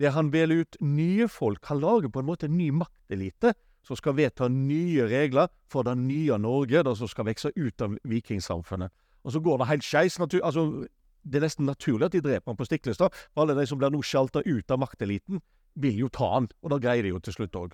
Der 0.00 0.10
han 0.10 0.32
velger 0.32 0.64
ut 0.64 0.76
nye 0.82 1.28
folk. 1.28 1.62
Han 1.70 1.80
lager 1.80 2.10
på 2.10 2.20
en 2.20 2.26
måte 2.26 2.48
en 2.48 2.56
ny 2.58 2.72
maktelite 2.74 3.54
som 3.84 3.98
skal 4.00 4.16
vedta 4.16 4.48
nye 4.48 5.06
regler 5.06 5.52
for 5.70 5.86
det 5.86 5.94
nye 6.00 6.38
Norge, 6.40 6.82
det 6.82 6.96
som 6.98 7.10
skal 7.10 7.28
vokse 7.28 7.52
ut 7.54 7.84
av 7.84 7.94
vikingsamfunnet. 8.08 8.90
Og 9.24 9.32
så 9.32 9.40
går 9.40 9.60
det 9.60 9.68
helt 9.68 9.84
skeis. 9.84 10.18
Altså, 10.18 10.86
det 11.22 11.38
er 11.38 11.46
nesten 11.46 11.68
naturlig 11.68 12.08
at 12.08 12.16
de 12.16 12.24
dreper 12.24 12.50
han 12.50 12.58
på 12.58 12.66
Stiklestad. 12.66 13.14
For 13.32 13.44
alle 13.44 13.56
de 13.60 13.66
som 13.68 13.78
blir 13.78 13.92
nå 13.92 14.02
sjalta 14.02 14.42
ut 14.44 14.70
av 14.70 14.80
makteliten, 14.80 15.40
vil 15.74 16.04
jo 16.04 16.10
ta 16.12 16.34
han, 16.36 16.48
og 16.62 16.70
da 16.70 16.80
greier 16.82 17.06
de 17.06 17.14
jo 17.14 17.20
til 17.22 17.38
slutt 17.38 17.56
òg. 17.58 17.72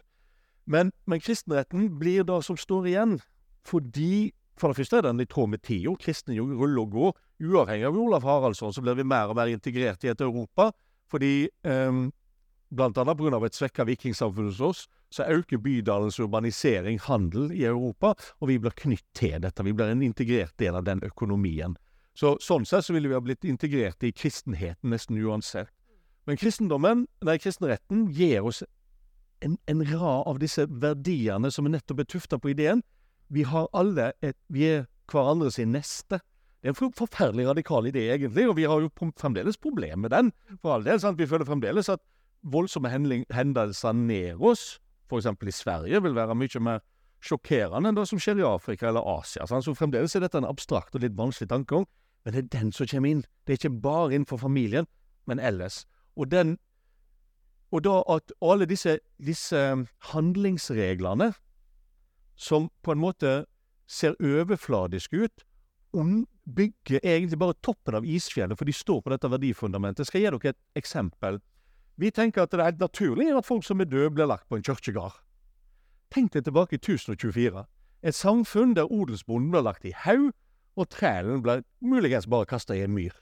Men, 0.66 0.92
men 1.06 1.22
kristenretten 1.22 1.88
blir 1.98 2.26
det 2.28 2.42
som 2.46 2.58
står 2.58 2.90
igjen, 2.90 3.18
fordi 3.66 4.30
for 4.60 4.68
det 4.68 4.82
første 4.82 5.00
er 5.00 5.06
den 5.08 5.22
i 5.22 5.28
tråd 5.28 5.54
med 5.54 5.62
tida. 5.64 5.92
Kristne 5.96 6.36
ruller 6.36 6.82
og 6.82 6.94
går. 6.94 7.12
Uavhengig 7.40 7.86
av 7.88 7.96
Olav 7.96 8.26
Haraldsson 8.28 8.74
så 8.76 8.82
blir 8.84 8.98
vi 8.98 9.06
mer 9.08 9.32
og 9.32 9.38
mer 9.38 9.48
integrert 9.48 10.04
i 10.04 10.10
et 10.12 10.20
Europa. 10.20 10.68
Fordi 11.10 11.48
eh, 11.48 12.00
blant 12.70 12.98
annet 12.98 13.18
pga. 13.18 13.46
et 13.46 13.54
svekka 13.54 13.84
vikingsamfunn 13.84 14.50
hos 14.50 14.60
oss, 14.60 14.88
så 15.10 15.24
øker 15.24 15.58
bydalens 15.58 16.20
urbanisering 16.20 17.00
handel 17.00 17.50
i 17.52 17.64
Europa, 17.64 18.14
og 18.40 18.48
vi 18.48 18.58
blir 18.58 18.70
knytt 18.76 19.06
til 19.14 19.40
dette. 19.42 19.64
Vi 19.64 19.72
blir 19.72 19.90
en 19.90 20.02
integrert 20.02 20.54
del 20.58 20.74
av 20.74 20.84
den 20.84 21.00
økonomien. 21.02 21.76
Så 22.14 22.36
Sånn 22.40 22.66
sett 22.66 22.84
så 22.84 22.92
ville 22.92 23.08
vi 23.08 23.14
ha 23.14 23.20
blitt 23.20 23.44
integrert 23.44 24.02
i 24.02 24.12
kristenheten 24.12 24.90
nesten 24.90 25.18
uansett. 25.18 25.70
Men 26.26 26.36
kristendommen, 26.36 27.06
nei, 27.24 27.38
kristenretten 27.38 28.10
gir 28.12 28.44
oss 28.44 28.62
en, 29.44 29.58
en 29.66 29.84
rad 29.88 30.28
av 30.28 30.38
disse 30.42 30.66
verdiene 30.68 31.50
som 31.50 31.66
er 31.66 31.76
nettopp 31.76 32.02
er 32.04 32.08
tufta 32.12 32.38
på 32.38 32.52
ideen 32.52 32.82
vi 33.30 33.42
har 33.42 33.68
alle 33.72 34.12
et 34.22 34.36
Vi 34.48 34.66
er 34.66 34.86
hverandre 35.10 35.50
sin 35.50 35.72
neste. 35.72 36.20
Det 36.60 36.68
er 36.68 36.74
en 36.74 36.92
forferdelig 36.92 37.46
radikal 37.48 37.86
idé, 37.86 38.10
egentlig, 38.12 38.48
og 38.48 38.56
vi 38.56 38.66
har 38.68 38.80
jo 38.80 38.90
fremdeles 39.18 39.56
problemer 39.56 39.96
med 39.96 40.10
den. 40.10 40.32
For 40.60 40.74
all 40.74 40.84
del, 40.84 41.00
sant? 41.00 41.18
Vi 41.18 41.26
føler 41.26 41.46
fremdeles 41.46 41.88
at 41.88 42.02
voldsomme 42.42 42.90
hendelser 42.90 43.92
nær 43.92 44.42
oss, 44.42 44.80
f.eks. 45.08 45.26
i 45.26 45.50
Sverige, 45.50 46.02
vil 46.02 46.14
være 46.14 46.34
mye 46.34 46.60
mer 46.60 46.82
sjokkerende 47.22 47.88
enn 47.88 47.96
det 47.96 48.06
som 48.08 48.20
skjer 48.20 48.40
i 48.40 48.46
Afrika 48.46 48.88
eller 48.88 49.06
Asia. 49.18 49.46
Sant? 49.46 49.64
Så 49.64 49.74
fremdeles 49.74 50.14
er 50.16 50.24
dette 50.24 50.38
en 50.38 50.48
abstrakt 50.48 50.94
og 50.94 51.04
litt 51.04 51.16
vanskelig 51.16 51.48
tankegang, 51.48 51.86
men 52.24 52.34
det 52.34 52.44
er 52.44 52.52
den 52.58 52.72
som 52.72 52.86
kommer 52.86 53.14
inn. 53.14 53.24
Det 53.46 53.54
er 53.54 53.60
ikke 53.60 53.82
bare 53.82 54.14
innenfor 54.14 54.40
familien, 54.42 54.88
men 55.26 55.38
ellers. 55.38 55.84
Og 56.16 56.30
den 56.30 56.58
og 57.70 57.84
da 57.86 58.00
at 58.10 58.32
alle 58.42 58.66
disse, 58.66 58.98
disse 59.18 59.60
handlingsreglene 60.12 61.32
som 62.40 62.70
på 62.82 62.94
en 62.94 63.02
måte 63.02 63.32
ser 63.90 64.16
overfladiske 64.22 65.16
ut, 65.26 65.44
bygger 66.50 67.00
egentlig 67.02 67.38
bare 67.38 67.58
toppen 67.62 67.98
av 67.98 68.06
isfjellet, 68.06 68.58
for 68.58 68.66
de 68.66 68.74
står 68.74 69.00
på 69.02 69.12
dette 69.12 69.30
verdifundamentet. 69.30 70.06
Skal 70.06 70.22
Jeg 70.22 70.32
gi 70.32 70.38
dere 70.38 70.54
et 70.54 70.78
eksempel. 70.78 71.40
Vi 71.96 72.10
tenker 72.10 72.42
at 72.42 72.50
det 72.50 72.60
er 72.60 72.78
naturlig 72.80 73.28
at 73.36 73.46
folk 73.46 73.64
som 73.64 73.80
er 73.80 73.90
døde, 73.90 74.10
blir 74.14 74.26
lagt 74.26 74.48
på 74.48 74.56
en 74.56 74.62
kirkegård. 74.62 75.18
Tenk 76.10 76.32
deg 76.32 76.44
tilbake 76.44 76.74
i 76.74 76.80
1024. 76.80 77.66
Et 78.02 78.14
samfunn 78.14 78.74
der 78.74 78.90
odelsbonden 78.90 79.50
blir 79.50 79.62
lagt 79.62 79.84
i 79.84 79.92
haug, 79.92 80.32
og 80.76 80.88
trælen 80.88 81.42
blir 81.42 81.62
muligens 81.80 82.26
bare 82.26 82.46
kasta 82.46 82.74
i 82.74 82.82
en 82.86 82.94
myr. 82.94 83.12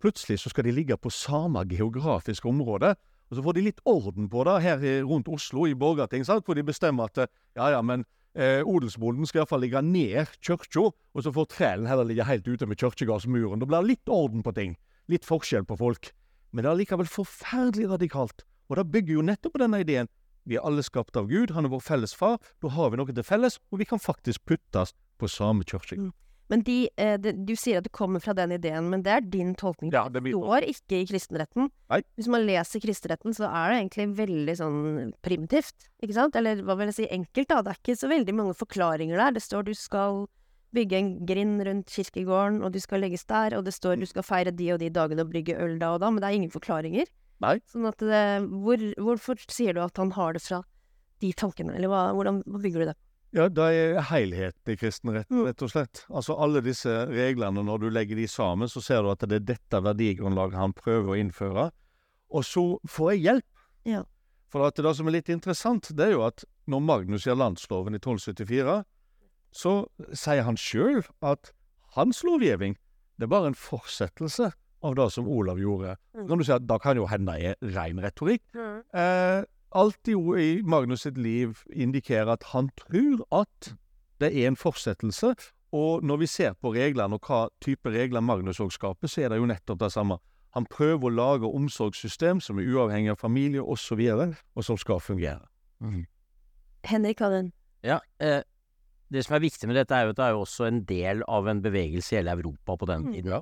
Plutselig 0.00 0.38
så 0.40 0.52
skal 0.52 0.64
de 0.64 0.72
ligge 0.72 0.96
på 0.96 1.10
samme 1.10 1.64
geografiske 1.68 2.48
område, 2.48 2.94
og 3.30 3.38
så 3.38 3.44
får 3.46 3.56
de 3.56 3.66
litt 3.68 3.84
orden 3.88 4.26
på 4.30 4.42
det 4.48 4.56
her 4.64 4.80
rundt 5.06 5.28
Oslo, 5.30 5.68
i 5.70 5.76
Borgarting, 5.78 6.24
sant? 6.26 6.44
hvor 6.44 6.58
de 6.58 6.66
bestemmer 6.66 7.06
at 7.06 7.28
ja, 7.54 7.70
ja, 7.76 7.82
men 7.82 8.04
Eh, 8.38 8.62
odelsbonden 8.62 9.26
skal 9.26 9.42
iallfall 9.42 9.64
ligge 9.64 9.80
ned 9.82 10.30
kirka, 10.38 10.84
og 10.86 11.24
så 11.24 11.32
får 11.34 11.48
trælen 11.50 11.88
heller 11.90 12.06
ligge 12.06 12.28
helt 12.28 12.46
ute 12.46 12.66
med 12.66 12.78
kirkegårdsmuren. 12.78 13.58
Da 13.58 13.66
blir 13.66 13.82
det 13.82 13.90
litt 13.90 14.12
orden 14.12 14.44
på 14.46 14.54
ting. 14.54 14.76
Litt 15.10 15.26
forskjell 15.26 15.66
på 15.66 15.78
folk. 15.80 16.12
Men 16.54 16.64
det 16.64 16.70
er 16.70 16.78
likevel 16.78 17.10
forferdelig 17.10 17.90
radikalt. 17.90 18.44
Og 18.70 18.78
det 18.78 18.86
bygger 18.94 19.18
jo 19.18 19.26
nettopp 19.26 19.56
på 19.56 19.62
denne 19.64 19.82
ideen. 19.82 20.10
Vi 20.46 20.56
er 20.56 20.66
alle 20.66 20.82
skapt 20.86 21.18
av 21.18 21.26
Gud, 21.26 21.50
han 21.50 21.66
er 21.66 21.74
vår 21.74 21.82
felles 21.82 22.14
far. 22.14 22.38
Da 22.62 22.70
har 22.70 22.90
vi 22.90 23.00
noe 23.00 23.10
til 23.10 23.26
felles, 23.26 23.58
og 23.74 23.82
vi 23.82 23.88
kan 23.90 23.98
faktisk 23.98 24.46
puttes 24.46 24.94
på 25.18 25.28
samme 25.28 25.66
kirkegård. 25.66 26.14
Men 26.50 26.64
de, 26.66 26.88
eh, 26.98 27.14
de, 27.22 27.32
du 27.46 27.52
sier 27.54 27.78
at 27.78 27.86
det 27.86 27.92
kommer 27.94 28.22
fra 28.22 28.34
den 28.34 28.56
ideen, 28.56 28.88
men 28.90 29.04
det 29.06 29.12
er 29.14 29.22
din 29.22 29.52
tolkning. 29.58 29.92
Ja, 29.94 30.08
det 30.10 30.24
står 30.26 30.66
ikke 30.66 30.98
i 30.98 31.06
kristenretten. 31.06 31.70
Nei. 31.92 32.00
Hvis 32.18 32.30
man 32.32 32.42
leser 32.48 32.82
kristenretten, 32.82 33.36
så 33.36 33.46
er 33.46 33.70
det 33.70 33.78
egentlig 33.78 34.06
veldig 34.18 34.56
sånn 34.58 34.80
primitivt, 35.22 35.88
ikke 36.02 36.16
sant? 36.16 36.38
Eller 36.40 36.64
hva 36.66 36.74
vil 36.80 36.90
jeg 36.90 36.98
si, 36.98 37.08
enkelt, 37.14 37.52
da. 37.52 37.62
Det 37.62 37.74
er 37.74 37.80
ikke 37.80 37.98
så 38.02 38.10
veldig 38.10 38.36
mange 38.42 38.58
forklaringer 38.58 39.22
der. 39.22 39.38
Det 39.38 39.44
står 39.46 39.68
du 39.70 39.74
skal 39.78 40.24
bygge 40.74 40.98
en 40.98 41.12
grind 41.26 41.62
rundt 41.66 41.94
kirkegården, 41.94 42.60
og 42.66 42.74
du 42.74 42.80
skal 42.82 43.02
legges 43.02 43.26
der, 43.30 43.56
og 43.58 43.64
det 43.66 43.74
står 43.74 44.02
du 44.02 44.06
skal 44.10 44.26
feire 44.26 44.54
de 44.54 44.72
og 44.74 44.82
de 44.82 44.90
dagene 44.94 45.26
og 45.26 45.30
brygge 45.32 45.58
øl 45.58 45.78
da 45.80 45.94
og 45.94 46.02
da, 46.02 46.10
men 46.10 46.22
det 46.22 46.30
er 46.30 46.38
ingen 46.38 46.54
forklaringer. 46.54 47.10
Nei. 47.40 47.56
Sånn 47.70 47.88
at 47.88 48.02
det, 48.04 48.24
hvor, 48.62 48.82
Hvorfor 49.00 49.40
sier 49.50 49.74
du 49.74 49.82
at 49.82 49.98
han 49.98 50.12
har 50.18 50.36
det 50.36 50.42
fra 50.44 50.60
de 51.20 51.30
tankene, 51.36 51.74
eller 51.76 51.90
hva, 51.92 52.02
hvordan 52.16 52.42
hva 52.46 52.60
bygger 52.62 52.82
du 52.82 52.90
det? 52.90 52.98
Ja, 53.32 53.44
det 53.48 53.62
er 53.62 54.00
helheten 54.10 54.72
i 54.72 54.76
kristenretten, 54.76 55.36
Mm. 55.38 55.44
rett 55.46 55.62
og 55.62 55.70
slett. 55.70 56.04
Altså 56.10 56.34
alle 56.34 56.60
disse 56.66 56.90
reglene, 57.06 57.62
når 57.62 57.78
du 57.80 57.88
legger 57.90 58.16
de 58.16 58.26
sammen, 58.26 58.66
så 58.68 58.82
ser 58.82 59.02
du 59.02 59.10
at 59.12 59.20
det 59.20 59.32
er 59.38 59.46
dette 59.54 59.82
verdigrunnlaget 59.82 60.58
han 60.58 60.72
prøver 60.72 61.14
å 61.14 61.18
innføre. 61.20 61.70
Og 62.30 62.42
så 62.44 62.64
får 62.88 63.12
jeg 63.14 63.22
hjelp. 63.22 63.44
Ja. 63.84 64.02
For 64.50 64.66
at 64.66 64.74
det 64.74 64.96
som 64.96 65.06
er 65.06 65.12
litt 65.12 65.28
interessant, 65.30 65.92
det 65.94 66.08
er 66.08 66.10
jo 66.16 66.24
at 66.26 66.44
når 66.66 66.80
Magnus 66.82 67.24
gjør 67.24 67.38
landsloven 67.38 67.94
i 67.94 67.98
1274, 68.02 68.84
så 69.52 69.86
sier 70.12 70.42
han 70.42 70.56
sjøl 70.56 71.04
at 71.22 71.52
hans 71.94 72.22
lovgivning, 72.26 72.76
det 73.18 73.26
er 73.26 73.30
bare 73.30 73.46
en 73.50 73.54
fortsettelse 73.54 74.52
av 74.82 74.94
det 74.96 75.06
som 75.12 75.28
Olav 75.28 75.58
gjorde. 75.58 75.96
Mm. 76.16 76.26
Kan 76.28 76.38
du 76.38 76.44
si 76.44 76.52
at 76.52 76.66
Da 76.66 76.78
kan 76.78 76.96
jo 76.96 77.06
hende 77.06 77.34
er 77.38 77.54
ren 77.62 77.98
retorikk. 78.00 78.42
Eh, 78.56 79.44
alt 79.72 80.08
i 80.08 80.62
Magnus 80.62 81.02
sitt 81.06 81.18
liv 81.18 81.62
indikerer 81.72 82.32
at 82.34 82.42
han 82.54 82.70
tror 82.76 83.22
at 83.42 83.74
det 84.20 84.32
er 84.36 84.48
en 84.50 84.56
fortsettelse. 84.56 85.34
Og 85.72 86.02
når 86.02 86.16
vi 86.16 86.26
ser 86.26 86.52
på 86.58 86.72
reglene 86.74 87.14
og 87.14 87.22
hva 87.28 87.44
type 87.62 87.86
regler 87.94 88.20
Magnus 88.20 88.58
òg 88.60 88.72
skaper, 88.74 89.06
så 89.08 89.22
er 89.22 89.28
det 89.30 89.38
jo 89.38 89.46
nettopp 89.46 89.78
det 89.78 89.92
samme. 89.94 90.18
Han 90.56 90.66
prøver 90.66 91.06
å 91.06 91.14
lage 91.14 91.46
omsorgssystem 91.46 92.40
som 92.42 92.58
er 92.58 92.66
uavhengig 92.66 93.12
av 93.12 93.20
familie 93.20 93.62
osv., 93.62 94.00
og, 94.10 94.24
og, 94.24 94.40
og 94.58 94.66
som 94.66 94.76
skal 94.76 94.98
fungere. 94.98 95.46
Henrik 96.84 97.20
hadde 97.22 97.52
Ja, 97.86 98.00
eh, 98.20 98.42
det 99.10 99.24
som 99.24 99.36
er 99.36 99.40
viktig 99.46 99.68
med 99.70 99.76
dette, 99.78 99.94
er 99.94 100.04
jo 100.08 100.10
at 100.10 100.16
det 100.18 100.24
er 100.26 100.34
jo 100.34 100.42
også 100.44 100.66
en 100.66 100.82
del 100.84 101.22
av 101.28 101.46
en 101.48 101.62
bevegelse 101.62 102.12
i 102.12 102.18
hele 102.18 102.34
Europa 102.34 102.76
på 102.76 102.86
den 102.86 103.06
Mm. 103.06 103.12
tiden. 103.14 103.30
Ja. 103.30 103.40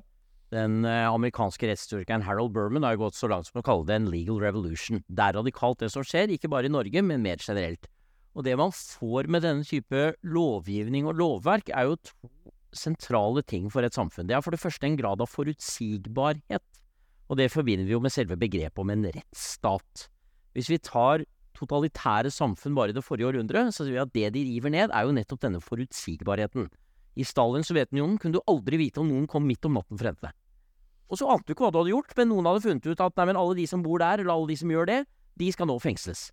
Den 0.54 0.80
eh, 0.88 1.04
amerikanske 1.04 1.68
rettsstyrkeren 1.68 2.24
Harold 2.24 2.54
Berman 2.54 2.86
har 2.86 2.96
gått 3.00 3.18
så 3.18 3.28
langt 3.28 3.50
som 3.50 3.60
å 3.60 3.66
kalle 3.66 3.84
det 3.88 3.98
en 3.98 4.10
legal 4.12 4.40
revolution. 4.40 5.02
Det 5.04 5.24
er 5.24 5.36
radikalt 5.36 5.82
det 5.82 5.90
som 5.92 6.06
skjer, 6.06 6.32
ikke 6.32 6.50
bare 6.52 6.70
i 6.70 6.72
Norge, 6.72 7.02
men 7.04 7.24
mer 7.24 7.42
generelt. 7.42 7.88
Og 8.38 8.46
det 8.46 8.54
man 8.56 8.72
får 8.72 9.28
med 9.28 9.44
denne 9.44 9.66
type 9.66 10.12
lovgivning 10.24 11.08
og 11.10 11.18
lovverk, 11.20 11.72
er 11.74 11.90
jo 11.90 11.98
to 12.00 12.30
sentrale 12.76 13.42
ting 13.48 13.68
for 13.72 13.84
et 13.84 13.96
samfunn. 13.96 14.28
Det 14.28 14.36
er 14.36 14.44
for 14.44 14.54
det 14.54 14.60
første 14.60 14.84
en 14.86 14.98
grad 14.98 15.22
av 15.24 15.30
forutsigbarhet, 15.32 16.64
og 17.28 17.40
det 17.40 17.50
forbinder 17.52 17.88
vi 17.88 17.96
jo 17.96 18.02
med 18.04 18.12
selve 18.12 18.36
begrepet 18.40 18.80
om 18.80 18.92
en 18.92 19.08
rettsstat. 19.08 20.08
Hvis 20.56 20.68
vi 20.72 20.80
tar 20.80 21.24
totalitære 21.58 22.30
samfunn 22.32 22.76
bare 22.76 22.92
i 22.92 22.96
det 22.96 23.04
forrige 23.04 23.32
århundre, 23.32 23.66
så 23.72 23.84
sier 23.84 23.96
vi 23.96 24.04
at 24.04 24.14
det 24.14 24.34
de 24.36 24.44
river 24.52 24.72
ned, 24.72 24.92
er 24.92 25.08
jo 25.08 25.16
nettopp 25.16 25.42
denne 25.44 25.62
forutsigbarheten. 25.64 26.68
I 27.18 27.26
Stalins 27.26 27.68
Sovjetunionen 27.70 28.18
kunne 28.20 28.38
du 28.38 28.50
aldri 28.50 28.78
vite 28.78 29.02
om 29.02 29.08
noen 29.10 29.26
kom 29.30 29.46
midt 29.48 29.66
om 29.66 29.74
natten 29.74 29.98
for 29.98 30.06
å 30.06 30.12
hente 30.12 30.28
deg. 30.28 30.36
Og 31.08 31.18
så 31.18 31.28
ante 31.32 31.48
du 31.48 31.54
ikke 31.54 31.66
hva 31.66 31.72
du 31.72 31.80
hadde 31.80 31.94
gjort, 31.94 32.12
men 32.18 32.28
noen 32.30 32.48
hadde 32.50 32.64
funnet 32.66 32.86
ut 32.86 33.00
at 33.02 33.20
nei, 33.20 33.32
alle 33.32 33.56
de 33.58 33.64
som 33.70 33.82
bor 33.84 34.02
der, 34.02 34.22
eller 34.22 34.34
alle 34.34 34.50
de 34.50 34.58
som 34.60 34.72
gjør 34.72 34.90
det, 34.90 34.98
de 35.40 35.48
skal 35.54 35.70
nå 35.70 35.78
fengsles. 35.82 36.28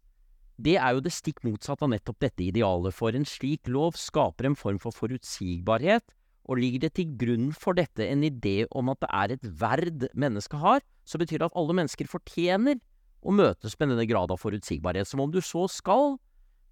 Det 0.56 0.76
er 0.80 0.96
jo 0.96 1.04
det 1.04 1.12
stikk 1.12 1.42
motsatte 1.48 1.84
av 1.84 1.92
nettopp 1.92 2.20
dette 2.24 2.44
idealet, 2.46 2.96
for 2.96 3.16
en 3.16 3.28
slik 3.28 3.68
lov 3.72 3.98
skaper 4.00 4.50
en 4.50 4.60
form 4.60 4.80
for 4.84 4.96
forutsigbarhet, 4.96 6.06
og 6.46 6.60
ligger 6.62 6.86
det 6.86 6.92
til 7.00 7.16
grunn 7.18 7.50
for 7.58 7.76
dette 7.78 8.06
en 8.06 8.22
idé 8.24 8.68
om 8.70 8.92
at 8.94 9.02
det 9.02 9.10
er 9.18 9.34
et 9.34 9.48
verd 9.64 10.06
mennesket 10.14 10.62
har, 10.62 10.84
så 11.08 11.18
betyr 11.22 11.42
det 11.42 11.50
at 11.50 11.58
alle 11.58 11.76
mennesker 11.82 12.10
fortjener 12.12 12.78
å 13.26 13.34
møtes 13.34 13.74
med 13.80 13.92
denne 13.92 14.06
grad 14.08 14.32
av 14.32 14.42
forutsigbarhet, 14.44 15.10
som 15.10 15.24
om 15.24 15.34
du 15.34 15.42
så 15.42 15.66
skal 15.72 16.20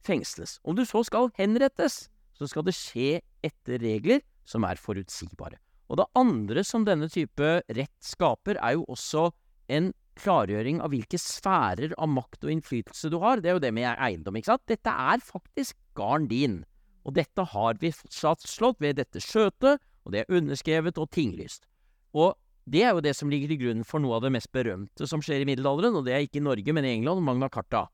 fengsles, 0.05 0.59
om 0.63 0.77
du 0.77 0.83
så 0.85 1.01
skal 1.07 1.31
henrettes, 1.39 2.05
så 2.43 2.51
skal 2.51 2.65
det 2.67 2.75
skje 2.75 3.21
etter 3.45 3.79
regler 3.79 4.23
som 4.47 4.65
er 4.67 4.79
forutsigbare. 4.79 5.59
Og 5.91 5.99
det 5.99 6.09
andre 6.19 6.63
som 6.67 6.85
denne 6.87 7.07
type 7.11 7.55
rett 7.63 7.97
skaper, 8.03 8.59
er 8.59 8.75
jo 8.77 8.85
også 8.91 9.29
en 9.71 9.91
klargjøring 10.19 10.81
av 10.83 10.91
hvilke 10.93 11.17
sfærer 11.21 11.95
av 11.97 12.11
makt 12.11 12.45
og 12.45 12.53
innflytelse 12.53 13.09
du 13.13 13.17
har. 13.23 13.41
Det 13.41 13.51
er 13.51 13.57
jo 13.57 13.63
det 13.63 13.73
med 13.75 13.89
eiendom, 13.93 14.37
ikke 14.37 14.53
sant. 14.53 14.65
Dette 14.69 14.91
er 14.91 15.23
faktisk 15.23 15.77
garn 15.97 16.27
din. 16.29 16.61
Og 17.03 17.15
dette 17.17 17.45
har 17.53 17.79
vi 17.81 17.91
fastslått 17.93 18.79
ved 18.83 18.99
dette 19.01 19.21
skjøtet, 19.23 19.81
og 20.03 20.13
det 20.13 20.23
er 20.23 20.37
underskrevet 20.37 20.99
og 21.01 21.09
tinglyst. 21.15 21.67
Og 22.13 22.35
det 22.69 22.85
er 22.85 22.93
jo 22.95 23.03
det 23.03 23.15
som 23.17 23.31
ligger 23.31 23.51
til 23.51 23.59
grunn 23.65 23.83
for 23.87 24.03
noe 24.03 24.17
av 24.17 24.25
det 24.25 24.31
mest 24.35 24.51
berømte 24.55 25.07
som 25.09 25.23
skjer 25.23 25.43
i 25.43 25.49
middelalderen, 25.49 25.97
og 25.99 26.07
det 26.07 26.15
er 26.15 26.27
ikke 26.27 26.39
i 26.39 26.47
Norge, 26.47 26.75
men 26.75 26.87
i 26.87 26.93
England, 26.95 27.23
Magna 27.25 27.49
Carta. 27.51 27.87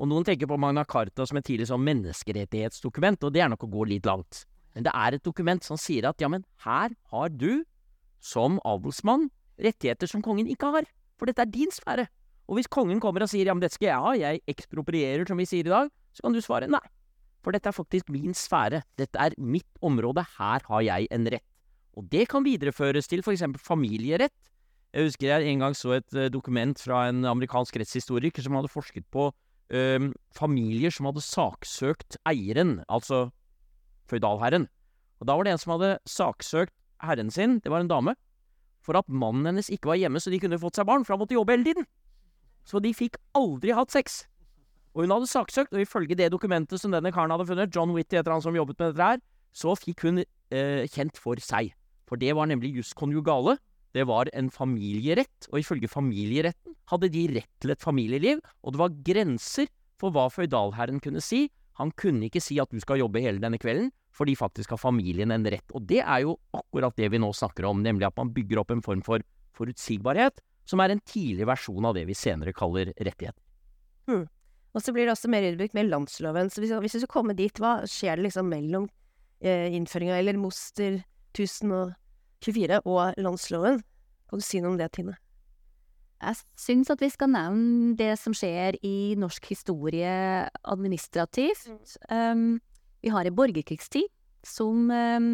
Og 0.00 0.08
noen 0.08 0.24
tenker 0.26 0.48
på 0.48 0.58
Magna 0.60 0.84
Carta 0.88 1.26
som 1.28 1.38
et 1.38 1.46
tidlig 1.46 1.68
sånn 1.68 1.84
menneskerettighetsdokument, 1.84 3.22
og 3.26 3.34
det 3.34 3.44
er 3.44 3.52
nok 3.52 3.66
å 3.66 3.70
gå 3.74 3.86
litt 3.90 4.08
langt. 4.08 4.44
Men 4.72 4.86
det 4.86 4.94
er 4.96 5.18
et 5.18 5.24
dokument 5.24 5.62
som 5.64 5.78
sier 5.80 6.08
at 6.08 6.22
ja, 6.22 6.30
men 6.32 6.46
her 6.64 6.94
har 7.12 7.32
du, 7.32 7.64
som 8.22 8.58
adelsmann, 8.64 9.28
rettigheter 9.60 10.08
som 10.08 10.24
kongen 10.24 10.48
ikke 10.50 10.70
har. 10.72 10.88
For 11.20 11.28
dette 11.28 11.44
er 11.44 11.52
din 11.52 11.72
sfære. 11.74 12.08
Og 12.50 12.58
hvis 12.58 12.70
kongen 12.72 13.00
kommer 13.02 13.24
og 13.24 13.30
sier 13.30 13.48
ja, 13.48 13.54
men 13.54 13.62
dette 13.62 13.76
skal 13.76 13.90
jeg 13.90 14.04
ha, 14.06 14.14
jeg 14.18 14.42
eksproprierer, 14.50 15.26
som 15.28 15.38
vi 15.38 15.46
sier 15.48 15.68
i 15.68 15.72
dag, 15.72 15.92
så 16.16 16.24
kan 16.24 16.34
du 16.34 16.40
svare 16.44 16.70
nei. 16.70 16.82
For 17.42 17.54
dette 17.54 17.68
er 17.68 17.76
faktisk 17.76 18.10
min 18.14 18.36
sfære. 18.38 18.82
Dette 18.98 19.18
er 19.18 19.34
mitt 19.38 19.68
område. 19.82 20.24
Her 20.38 20.64
har 20.68 20.82
jeg 20.86 21.08
en 21.14 21.28
rett. 21.32 21.46
Og 21.98 22.06
det 22.08 22.28
kan 22.30 22.44
videreføres 22.46 23.10
til 23.10 23.20
eksempel 23.20 23.60
familierett. 23.60 24.34
Jeg 24.92 25.08
husker 25.08 25.28
jeg 25.28 25.48
en 25.48 25.64
gang 25.64 25.76
så 25.76 25.96
et 25.96 26.14
eh, 26.14 26.30
dokument 26.32 26.76
fra 26.78 27.06
en 27.08 27.24
amerikansk 27.24 27.76
rettshistoriker 27.80 28.44
som 28.44 28.58
hadde 28.58 28.70
forsket 28.72 29.06
på 29.12 29.30
øhm, 29.72 30.12
familier 30.36 30.92
som 30.94 31.08
hadde 31.08 31.24
saksøkt 31.24 32.18
eieren, 32.28 32.80
altså 32.88 33.30
føydalherren. 34.10 34.68
Og 35.20 35.28
da 35.28 35.36
var 35.36 35.46
det 35.46 35.54
en 35.54 35.62
som 35.62 35.74
hadde 35.76 35.96
saksøkt 36.08 36.74
herren 37.02 37.30
sin, 37.30 37.58
det 37.62 37.72
var 37.72 37.82
en 37.82 37.90
dame, 37.90 38.14
for 38.82 38.98
at 38.98 39.08
mannen 39.08 39.46
hennes 39.46 39.70
ikke 39.70 39.92
var 39.92 40.00
hjemme 40.00 40.20
så 40.20 40.30
de 40.32 40.40
kunne 40.42 40.58
fått 40.58 40.78
seg 40.78 40.88
barn, 40.88 41.04
for 41.06 41.14
han 41.14 41.22
måtte 41.22 41.36
jobbe 41.36 41.54
hele 41.54 41.66
tiden. 41.66 41.86
Så 42.66 42.82
de 42.82 42.92
fikk 42.94 43.18
aldri 43.38 43.74
hatt 43.74 43.94
sex. 43.94 44.24
Og 44.92 45.06
hun 45.06 45.14
hadde 45.14 45.30
saksøkt, 45.30 45.72
og 45.72 45.82
ifølge 45.82 46.18
det 46.18 46.30
dokumentet 46.34 46.80
som 46.80 46.92
denne 46.92 47.12
karen 47.14 47.32
hadde 47.32 47.46
funnet, 47.48 47.72
John 47.74 47.94
Whitty 47.94 48.18
heter 48.18 48.34
han 48.34 48.42
som 48.44 48.56
jobbet 48.56 48.78
med 48.78 48.92
dette 48.92 49.08
her, 49.14 49.22
så 49.56 49.74
fikk 49.76 50.04
hun 50.06 50.22
eh, 50.22 50.84
kjent 50.92 51.18
for 51.20 51.40
seg. 51.40 51.72
For 52.08 52.20
det 52.20 52.34
var 52.36 52.50
nemlig 52.50 52.74
jus 52.76 52.92
conjugale. 52.96 53.56
Det 53.92 54.06
var 54.08 54.30
en 54.32 54.48
familierett, 54.52 55.48
og 55.52 55.60
ifølge 55.60 55.90
familieretten 55.90 56.76
hadde 56.92 57.10
de 57.12 57.24
rett 57.36 57.50
til 57.60 57.74
et 57.74 57.82
familieliv, 57.82 58.40
og 58.62 58.74
det 58.74 58.80
var 58.80 59.00
grenser 59.04 59.68
for 60.00 60.14
hva 60.14 60.28
føydalherren 60.32 61.00
kunne 61.02 61.22
si. 61.22 61.46
Han 61.80 61.92
kunne 61.96 62.28
ikke 62.28 62.42
si 62.42 62.58
at 62.60 62.72
du 62.72 62.80
skal 62.82 63.00
jobbe 63.00 63.22
hele 63.24 63.42
denne 63.42 63.60
kvelden, 63.60 63.90
fordi 64.12 64.34
faktisk 64.36 64.74
har 64.74 64.80
familien 64.80 65.32
en 65.32 65.46
rett. 65.48 65.68
Og 65.76 65.84
det 65.88 66.02
er 66.02 66.24
jo 66.24 66.36
akkurat 66.56 66.96
det 66.98 67.08
vi 67.12 67.20
nå 67.20 67.30
snakker 67.36 67.68
om, 67.68 67.80
nemlig 67.84 68.08
at 68.08 68.18
man 68.18 68.32
bygger 68.34 68.60
opp 68.60 68.72
en 68.74 68.84
form 68.84 69.04
for 69.04 69.24
forutsigbarhet, 69.56 70.40
som 70.68 70.80
er 70.80 70.94
en 70.94 71.02
tidlig 71.04 71.46
versjon 71.48 71.88
av 71.88 71.96
det 71.96 72.04
vi 72.08 72.16
senere 72.16 72.54
kaller 72.56 72.92
rettighet. 72.96 73.36
Hmm. 74.08 74.26
Og 74.72 74.80
så 74.80 74.92
blir 74.94 75.04
det 75.04 75.14
også 75.14 75.30
mer 75.32 75.44
utbrukt 75.50 75.76
med 75.76 75.90
landsloven. 75.90 76.48
Så 76.50 76.62
hvis, 76.62 76.72
hvis 76.72 76.96
vi 76.96 77.02
skal 77.02 77.12
komme 77.12 77.36
dit, 77.36 77.60
hva 77.60 77.82
skjer 77.88 78.16
det 78.16 78.28
liksom 78.28 78.48
mellom 78.48 78.86
eh, 79.44 79.68
innføringa, 79.76 80.16
eller 80.16 80.40
Moster 80.40 81.02
1000 81.34 81.74
og 81.76 81.92
landsloven? 82.46 83.82
Kan 84.30 84.40
du 84.40 84.44
si 84.44 84.60
noe 84.60 84.72
om 84.72 84.80
det, 84.80 84.92
Tine? 84.96 85.18
Jeg 86.22 86.38
syns 86.56 86.90
at 86.92 87.00
vi 87.02 87.10
skal 87.10 87.32
nevne 87.34 87.96
det 87.98 88.14
som 88.20 88.34
skjer 88.36 88.76
i 88.86 89.14
norsk 89.18 89.48
historie 89.50 90.12
administrativt. 90.62 91.66
Um, 92.08 92.60
vi 93.02 93.10
har 93.10 93.26
en 93.26 93.34
borgerkrigstid 93.34 94.06
som 94.46 94.86
um, 94.90 95.32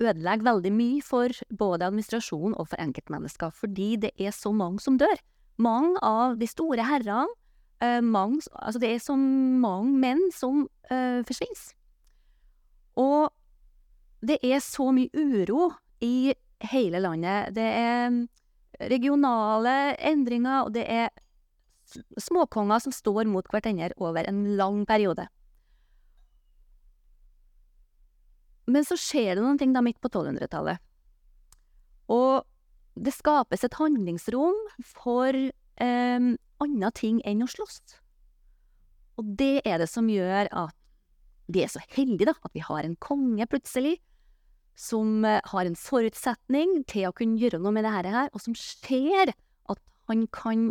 ødelegger 0.00 0.46
veldig 0.46 0.72
mye 0.72 1.02
for 1.04 1.36
både 1.52 1.90
administrasjon 1.90 2.56
og 2.56 2.70
for 2.72 2.80
enkeltmennesker, 2.80 3.52
fordi 3.52 3.96
det 4.00 4.14
er 4.16 4.32
så 4.32 4.52
mange 4.52 4.80
som 4.80 4.96
dør. 5.00 5.20
Mange 5.60 6.00
av 6.00 6.38
de 6.40 6.48
store 6.48 6.88
herrene, 6.88 7.28
uh, 7.84 8.00
mange, 8.00 8.40
altså 8.56 8.80
det 8.80 8.94
er 8.94 9.04
så 9.04 9.16
mange 9.20 9.92
menn 10.00 10.24
som 10.32 10.64
uh, 10.88 11.20
forsvinner. 11.28 11.68
Og 12.96 13.28
det 14.24 14.40
er 14.42 14.64
så 14.64 14.88
mye 14.92 15.12
uro 15.12 15.70
i 16.00 16.32
hele 16.72 17.00
landet. 17.00 17.54
Det 17.56 17.66
er 17.66 18.20
regionale 18.90 19.74
endringer, 20.10 20.66
og 20.66 20.74
det 20.74 20.86
er 20.88 21.10
småkonger 22.20 22.82
som 22.84 22.94
står 22.94 23.28
mot 23.28 23.46
hverandre 23.50 23.92
over 23.98 24.26
en 24.28 24.44
lang 24.56 24.84
periode. 24.88 25.26
Men 28.70 28.86
så 28.86 28.94
skjer 29.00 29.34
det 29.34 29.42
noen 29.42 29.58
ting 29.58 29.72
da 29.74 29.82
midt 29.82 29.98
på 30.02 30.10
1200-tallet. 30.12 30.78
Og 32.10 32.46
det 33.00 33.14
skapes 33.14 33.64
et 33.66 33.78
handlingsrom 33.78 34.58
for 34.86 35.34
eh, 35.34 36.28
andre 36.60 36.92
ting 36.94 37.18
enn 37.26 37.42
å 37.42 37.50
slåss. 37.50 37.80
Og 39.18 39.34
det 39.40 39.62
er 39.66 39.80
det 39.82 39.88
som 39.90 40.08
gjør 40.10 40.48
at 40.48 40.76
vi 41.50 41.64
er 41.64 41.72
så 41.72 41.82
heldige, 41.96 42.30
da, 42.30 42.36
at 42.46 42.54
vi 42.54 42.62
har 42.62 42.86
en 42.86 42.96
konge 43.02 43.46
plutselig, 43.50 43.96
som 44.78 45.24
eh, 45.24 45.40
har 45.52 45.66
en 45.66 45.78
forutsetning 45.78 46.80
til 46.90 47.08
å 47.08 47.14
kunne 47.16 47.40
gjøre 47.40 47.60
noe 47.62 47.74
med 47.76 47.86
det 47.86 47.94
her, 47.94 48.30
og 48.32 48.42
som 48.42 48.56
ser 48.58 49.32
at 49.32 49.82
han 50.10 50.26
kan 50.34 50.70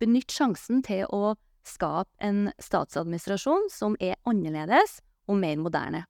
benytte 0.00 0.34
sjansen 0.36 0.82
til 0.86 1.06
å 1.12 1.36
skape 1.66 2.10
en 2.22 2.50
statsadministrasjon 2.62 3.70
som 3.72 3.96
er 4.00 4.18
annerledes 4.28 5.00
og 5.26 5.40
mer 5.42 5.58
moderne. 5.60 6.04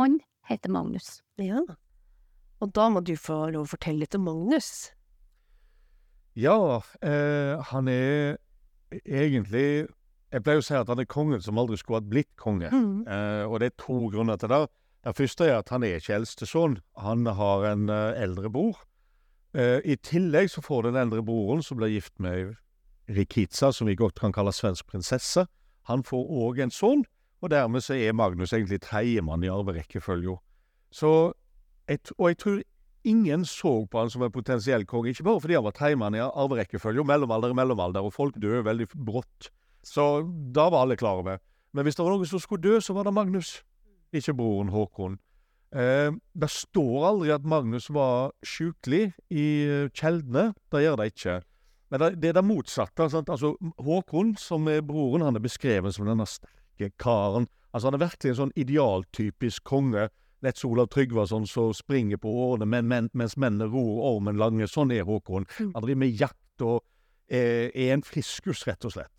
Han 0.00 0.20
heter 0.48 0.72
Magnus. 0.72 1.20
Ja. 1.40 1.62
Og 2.60 2.72
da 2.74 2.88
må 2.90 3.02
du 3.04 3.14
få 3.20 3.46
lov 3.52 3.66
å 3.66 3.72
fortelle 3.76 4.04
litt 4.04 4.16
om 4.18 4.26
Magnus. 4.26 4.90
Ja, 6.36 6.82
eh, 7.00 7.56
han 7.72 7.88
er 7.88 8.36
egentlig 8.92 9.88
Jeg 10.26 10.42
pleier 10.42 10.60
å 10.60 10.64
si 10.64 10.74
at 10.74 10.88
han 10.90 11.00
er 11.00 11.06
kongen 11.08 11.40
som 11.40 11.56
aldri 11.58 11.78
skulle 11.78 12.00
hatt 12.00 12.10
blitt 12.10 12.32
konge. 12.36 12.68
Mm. 12.68 13.06
Eh, 13.06 13.44
og 13.46 13.60
det 13.62 13.70
er 13.70 13.76
to 13.78 14.08
grunner 14.10 14.36
til 14.36 14.50
det. 14.50 14.58
Den 15.06 15.14
første 15.14 15.46
er 15.46 15.60
at 15.60 15.68
han 15.70 15.84
er 15.86 16.00
ikke 16.00 16.16
eldste 16.16 16.48
sønn. 16.50 16.80
Han 16.98 17.28
har 17.38 17.64
en 17.68 17.90
eh, 17.92 18.16
eldre 18.24 18.50
bror. 18.50 18.80
Eh, 19.54 19.78
I 19.86 19.94
tillegg 20.02 20.50
så 20.50 20.62
får 20.64 20.88
den 20.88 20.98
eldre 20.98 21.22
broren, 21.22 21.62
som 21.62 21.78
blir 21.78 21.92
gift 21.94 22.16
med 22.18 22.56
Rikitsa, 23.06 23.70
som 23.70 23.86
vi 23.86 23.94
godt 23.94 24.18
kan 24.18 24.34
kalle 24.34 24.50
svensk 24.50 24.88
prinsesse, 24.90 25.46
han 25.86 26.02
får 26.02 26.32
òg 26.42 26.58
en 26.64 26.74
sønn. 26.74 27.04
Og 27.38 27.52
dermed 27.52 27.84
så 27.84 27.94
er 27.94 28.16
Magnus 28.16 28.50
egentlig 28.56 28.80
tredjemann 28.82 29.44
i 29.44 29.52
arverekkefølga. 29.52 30.34
Så 30.90 31.12
et, 31.86 32.10
Og 32.18 32.32
jeg 32.32 32.38
tror 32.42 32.62
ingen 33.04 33.44
så 33.44 33.86
på 33.86 34.00
han 34.00 34.10
som 34.10 34.24
en 34.26 34.32
potensiell 34.34 34.82
konge, 34.84 35.12
ikke 35.12 35.28
bare 35.28 35.40
fordi 35.40 35.54
han 35.54 35.64
var 35.68 35.76
tredjemann 35.76 36.18
i 36.18 36.24
arverekkefølga, 36.24 37.04
mellomalder 37.06 37.54
i 37.54 37.58
mellomalder, 37.60 38.02
og 38.02 38.16
folk 38.16 38.34
dør 38.42 38.66
veldig 38.66 38.88
brått. 38.96 39.52
Så 39.86 40.26
da 40.50 40.66
var 40.66 40.82
alle 40.82 40.98
klar 40.98 41.22
over. 41.22 41.38
Men 41.70 41.86
hvis 41.86 41.94
det 41.94 42.02
var 42.02 42.16
noen 42.16 42.26
som 42.26 42.42
skulle 42.42 42.64
dø, 42.64 42.80
så 42.80 42.96
var 42.96 43.06
det 43.06 43.14
Magnus, 43.14 43.60
ikke 44.14 44.34
broren 44.36 44.72
Håkon. 44.74 45.18
Eh, 45.74 46.12
det 46.34 46.50
står 46.50 47.06
aldri 47.10 47.32
at 47.34 47.46
Magnus 47.48 47.88
var 47.90 48.32
sjukelig 48.46 49.10
i 49.30 49.46
eh, 49.66 49.90
kjeldene. 49.90 50.52
Det 50.72 50.82
gjør 50.84 51.00
det 51.00 51.10
ikke. 51.12 51.40
Men 51.90 52.02
det, 52.02 52.10
det 52.22 52.30
er 52.30 52.38
det 52.38 52.44
motsatte. 52.46 53.08
Altså, 53.08 53.54
Håkon, 53.78 54.36
som 54.40 54.68
er 54.70 54.84
broren, 54.86 55.26
han 55.26 55.36
er 55.38 55.44
beskrevet 55.44 55.94
som 55.94 56.08
denne 56.08 56.26
sterke 56.30 56.90
karen. 57.02 57.48
Altså, 57.72 57.90
han 57.90 57.98
er 57.98 58.06
virkelig 58.06 58.32
en 58.32 58.40
sånn 58.44 58.56
idealtypisk 58.56 59.66
konge. 59.68 60.08
Nett 60.44 60.60
som 60.60 60.70
Olav 60.70 60.90
Tryggvason 60.92 61.46
som 61.48 61.72
springer 61.74 62.20
på 62.20 62.28
årene 62.28 62.66
men, 62.68 62.86
men, 62.90 63.10
mens 63.16 63.38
mennene 63.40 63.70
ror 63.72 64.02
ormen 64.14 64.38
lange. 64.40 64.68
Sånn 64.70 64.92
er 64.94 65.06
Håkon. 65.08 65.48
Han 65.60 65.82
driver 65.82 66.02
med 66.02 66.20
jakt 66.20 66.64
og 66.64 66.82
eh, 67.28 67.72
er 67.74 67.94
en 67.94 68.04
friskus, 68.06 68.66
rett 68.68 68.84
og 68.86 68.94
slett. 68.96 69.12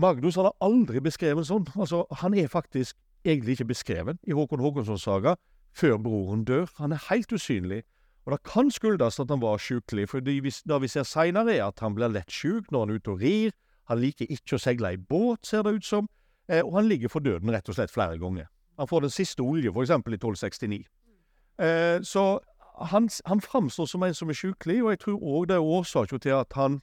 Magnus 0.00 0.36
han 0.38 0.48
har 0.48 0.56
aldri 0.64 1.02
beskrevet 1.02 1.48
sånn. 1.48 1.66
Altså, 1.74 2.04
han 2.22 2.36
er 2.38 2.50
faktisk 2.52 2.96
egentlig 3.24 3.58
ikke 3.58 3.70
beskrevet 3.72 4.18
i 4.26 4.34
Håkon 4.36 4.60
Håkonssons 4.60 5.02
saga 5.02 5.34
før 5.76 5.96
broren 6.02 6.44
dør. 6.44 6.68
Han 6.78 6.92
er 6.92 7.02
helt 7.10 7.32
usynlig. 7.32 7.82
Og 8.26 8.32
det 8.32 8.42
kan 8.44 8.70
skyldes 8.70 9.20
at 9.20 9.30
han 9.30 9.40
var 9.40 9.58
sjukelig, 9.58 10.08
for 10.08 10.20
det 10.20 10.42
vi 10.42 10.88
ser 10.88 11.02
seinere, 11.02 11.56
er 11.56 11.64
at 11.64 11.80
han 11.80 11.94
blir 11.94 12.12
lett 12.12 12.30
sjuk 12.30 12.70
når 12.70 12.80
han 12.80 12.90
er 12.90 13.00
ute 13.00 13.10
og 13.10 13.20
rir. 13.20 13.52
Han 13.88 13.98
liker 13.98 14.28
ikke 14.30 14.58
å 14.58 14.60
seile 14.60 14.92
i 14.94 15.00
båt, 15.00 15.46
ser 15.46 15.64
det 15.66 15.72
ut 15.80 15.84
som, 15.84 16.08
eh, 16.48 16.60
og 16.62 16.76
han 16.76 16.88
ligger 16.88 17.08
for 17.08 17.20
døden 17.20 17.50
rett 17.50 17.68
og 17.68 17.74
slett 17.74 17.90
flere 17.90 18.18
ganger. 18.18 18.46
Han 18.78 18.86
får 18.86 19.00
den 19.00 19.10
siste 19.10 19.42
olje, 19.42 19.72
eksempel, 19.72 20.14
i 20.14 20.20
1269. 20.20 20.84
Eh, 21.58 22.00
så 22.02 22.38
han, 22.92 23.08
han 23.26 23.40
framstår 23.40 23.86
som 23.86 24.02
en 24.02 24.14
som 24.14 24.28
er 24.28 24.38
sjukelig, 24.38 24.82
og 24.84 24.90
jeg 24.90 25.00
tror 25.00 25.18
òg 25.22 25.48
det 25.48 25.56
er 25.56 25.72
årsaken 25.74 26.20
til 26.20 26.36
at 26.38 26.52
han 26.56 26.80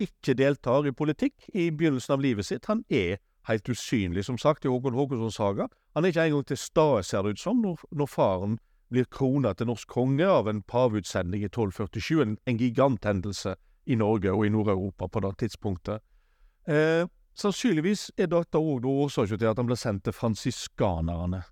ikke 0.00 0.34
deltar 0.34 0.86
i 0.86 0.92
politikk 0.96 1.50
i 1.52 1.70
begynnelsen 1.70 2.14
av 2.16 2.20
livet 2.20 2.46
sitt. 2.46 2.66
Han 2.66 2.84
er 2.88 3.18
helt 3.48 3.68
usynlig, 3.68 4.24
som 4.24 4.38
sagt, 4.38 4.64
i 4.64 4.68
Håkon 4.68 4.94
Håkonssons 4.94 5.38
saga. 5.40 5.68
Han 5.94 6.04
er 6.04 6.12
ikke 6.12 6.26
engang 6.26 6.46
til 6.46 6.60
stede, 6.60 7.02
ser 7.02 7.22
det 7.22 7.36
ut 7.36 7.40
som, 7.40 7.62
når, 7.62 7.84
når 7.90 8.10
faren 8.10 8.58
blir 8.90 9.06
krona 9.10 9.52
til 9.54 9.70
norsk 9.70 9.88
konge 9.88 10.26
av 10.26 10.48
en 10.50 10.62
paveutsending 10.66 11.44
i 11.44 11.50
1247, 11.50 12.22
en, 12.22 12.36
en 12.46 12.58
giganthendelse 12.58 13.54
i 13.86 13.96
Norge 13.98 14.32
og 14.34 14.46
i 14.46 14.52
Nord-Europa 14.52 15.08
på 15.08 15.22
det 15.24 15.32
tidspunktet. 15.44 16.02
Eh, 16.66 17.06
sannsynligvis 17.38 18.10
er 18.18 18.30
dette 18.30 18.58
òg 18.58 18.86
årsaken 18.86 19.38
til 19.38 19.50
at 19.50 19.58
han 19.62 19.70
ble 19.70 19.78
sendt 19.78 20.04
til 20.06 20.16
fransiskanerne. 20.16 21.44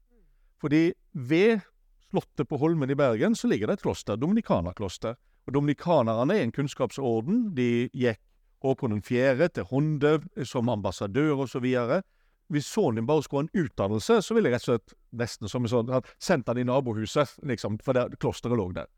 Fordi 0.58 0.90
ved 1.14 1.62
slottet 2.10 2.48
på 2.50 2.58
Holmen 2.58 2.90
i 2.90 2.98
Bergen 2.98 3.36
så 3.38 3.48
ligger 3.48 3.70
det 3.70 3.78
et 3.78 3.86
kloster, 3.86 4.16
dominikanerkloster. 4.16 5.14
Og 5.48 5.54
dominikanerne 5.54 6.34
er 6.36 6.44
en 6.44 6.52
kunnskapsorden. 6.52 7.54
De 7.56 7.88
gikk 7.96 8.20
Håkon 8.64 9.02
4. 9.02 9.48
til 9.48 9.66
Honde 9.70 10.18
som 10.44 10.68
ambassadør 10.68 11.44
osv. 11.44 11.66
Hvis 12.48 12.66
sønnen 12.66 13.02
din 13.02 13.06
bare 13.06 13.22
skulle 13.22 13.44
ha 13.44 13.48
en 13.48 13.64
utdannelse, 13.64 14.22
så 14.22 14.34
ville 14.34 14.48
jeg 14.48 14.56
rett 14.56 14.68
og 14.68 14.72
slett 14.72 14.94
nesten 15.20 15.50
som 15.52 15.66
en 15.66 15.72
sånn, 15.72 15.92
sendt 16.18 16.48
han 16.48 16.58
i 16.58 16.64
nabohuset, 16.64 17.36
liksom, 17.46 17.76
for 17.84 17.94
der, 17.94 18.14
klosteret 18.16 18.56
lå 18.56 18.70
der. 18.72 18.88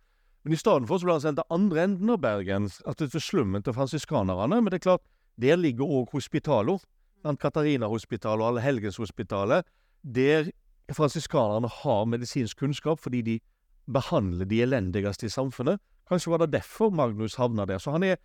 Men 0.45 0.55
i 0.55 0.61
stedet 0.61 0.89
for 0.89 1.01
så 1.01 1.09
ble 1.09 1.17
han 1.19 1.25
sendt 1.25 1.41
til 1.43 1.57
andre 1.57 1.83
enden 1.85 2.15
av 2.15 2.23
Bergen, 2.23 2.71
altså 2.87 3.09
til 3.11 3.21
slummen 3.21 3.65
til 3.67 3.77
fransiskanerne. 3.77 4.63
Men 4.63 4.71
det 4.71 4.81
er 4.81 4.87
klart, 4.87 5.05
der 5.41 5.61
ligger 5.61 5.85
òg 5.85 6.15
hospitaler. 6.15 6.81
Katarina-hospitalet 7.21 8.41
og 8.41 8.55
Allehelgenshospitalet. 8.55 9.67
Der 10.01 10.49
fransiskanerne 10.97 11.69
har 11.69 12.07
medisinsk 12.09 12.63
kunnskap 12.63 13.03
fordi 13.03 13.21
de 13.23 13.37
behandler 13.93 14.49
de 14.49 14.63
elendigste 14.63 15.29
i 15.29 15.33
samfunnet. 15.33 15.81
Kanskje 16.09 16.33
var 16.33 16.41
det 16.43 16.55
derfor 16.55 16.91
Magnus 16.91 17.37
havna 17.37 17.67
der. 17.67 17.79
Så 17.79 17.93
han 17.93 18.03
er, 18.03 18.17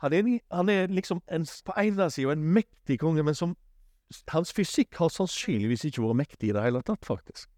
han 0.00 0.12
er, 0.16 0.28
han 0.50 0.68
er 0.72 0.86
liksom 0.88 1.20
en, 1.28 1.44
på 1.66 1.74
ene 1.76 2.10
sida 2.10 2.32
en 2.32 2.44
mektig 2.56 2.98
konge, 3.02 3.22
men 3.26 3.34
som 3.36 3.56
hans 4.32 4.52
fysikk 4.56 4.96
har 4.98 5.10
sannsynligvis 5.12 5.84
ikke 5.86 6.02
vært 6.02 6.18
mektig 6.24 6.50
i 6.50 6.54
det 6.56 6.62
hele 6.64 6.80
tatt, 6.82 7.04
faktisk. 7.06 7.48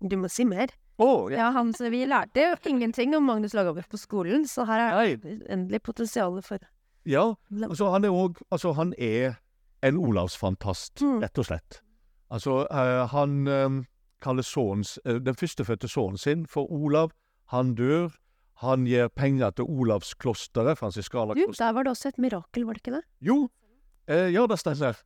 Du 0.00 0.16
må 0.20 0.28
si 0.28 0.44
mer. 0.44 0.70
Oh, 0.98 1.28
Ja, 1.32 1.50
han, 1.52 1.74
så 1.76 1.90
vi 1.92 2.04
lærte 2.08 2.40
jo 2.40 2.54
ingenting 2.70 3.14
om 3.16 3.26
Magnus 3.28 3.52
Lagabøte 3.56 3.88
på 3.92 3.98
skolen, 4.00 4.46
så 4.48 4.64
her 4.64 4.84
er 4.86 5.16
det 5.20 5.42
endelig 5.52 5.82
potensial 5.82 6.38
for 6.42 6.58
Ja, 7.06 7.34
altså 7.62 7.90
han 7.92 8.04
er 8.04 8.10
òg 8.16 8.40
Altså, 8.50 8.72
han 8.72 8.94
er 8.98 9.36
en 9.82 9.96
Olavsfantast, 9.96 11.02
Mm. 11.02 11.20
rett 11.22 11.38
og 11.38 11.44
slett. 11.44 11.82
Altså, 12.30 12.66
uh, 12.70 13.06
han 13.12 13.46
eh, 13.46 13.84
kaller 14.20 14.42
sønnen, 14.42 14.84
eh, 15.04 15.20
den 15.20 15.34
førstefødte 15.34 15.88
sønnen 15.88 16.18
sin 16.18 16.46
for 16.46 16.66
Olav. 16.72 17.10
Han 17.52 17.74
dør. 17.74 18.08
Han 18.62 18.86
gir 18.88 19.08
penger 19.08 19.50
til 19.50 19.64
Olavsklosteret, 19.68 20.78
Du, 20.80 21.52
der 21.58 21.72
var 21.72 21.82
det 21.82 21.90
også 21.90 22.08
et 22.08 22.18
mirakel, 22.18 22.64
var 22.64 22.72
det 22.72 22.80
ikke 22.86 22.94
det? 22.96 23.02
Jo, 23.20 23.48
eh, 24.08 24.32
ja, 24.32 24.46
det 24.46 24.58
stemmer. 24.58 24.96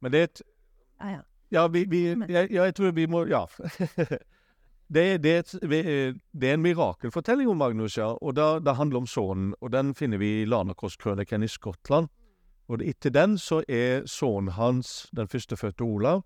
Men 0.00 0.12
det 0.12 0.20
er 0.20 0.24
et 0.24 0.42
Ja, 1.00 1.08
ja. 1.10 1.20
Ja, 1.52 1.66
vi, 1.68 1.84
vi 1.84 2.04
jeg, 2.28 2.50
jeg 2.50 2.74
tror 2.74 2.92
vi 2.94 3.06
må 3.06 3.24
Ja. 3.28 3.44
det, 4.94 5.22
det, 5.22 5.38
et- 5.38 5.58
vi- 5.70 5.78
eh, 6.08 6.14
det 6.32 6.48
er 6.50 6.54
en 6.54 6.62
mirakelfortelling 6.62 7.48
om 7.50 7.56
Magnus, 7.56 7.96
ja. 7.98 8.12
Og 8.22 8.36
det, 8.36 8.64
det 8.64 8.76
handler 8.76 8.98
om 8.98 9.06
sønnen. 9.06 9.54
Og 9.60 9.72
den 9.72 9.94
finner 9.94 10.18
vi 10.18 10.42
i 10.42 10.44
Lanakos-krøniken 10.46 11.42
i 11.42 11.48
Skottland. 11.48 12.08
Og 12.68 12.82
etter 12.82 13.10
den 13.10 13.38
så 13.38 13.62
er 13.68 14.06
sønnen 14.06 14.52
hans, 14.56 15.08
den 15.16 15.28
førstefødte 15.28 15.82
Olav, 15.84 16.22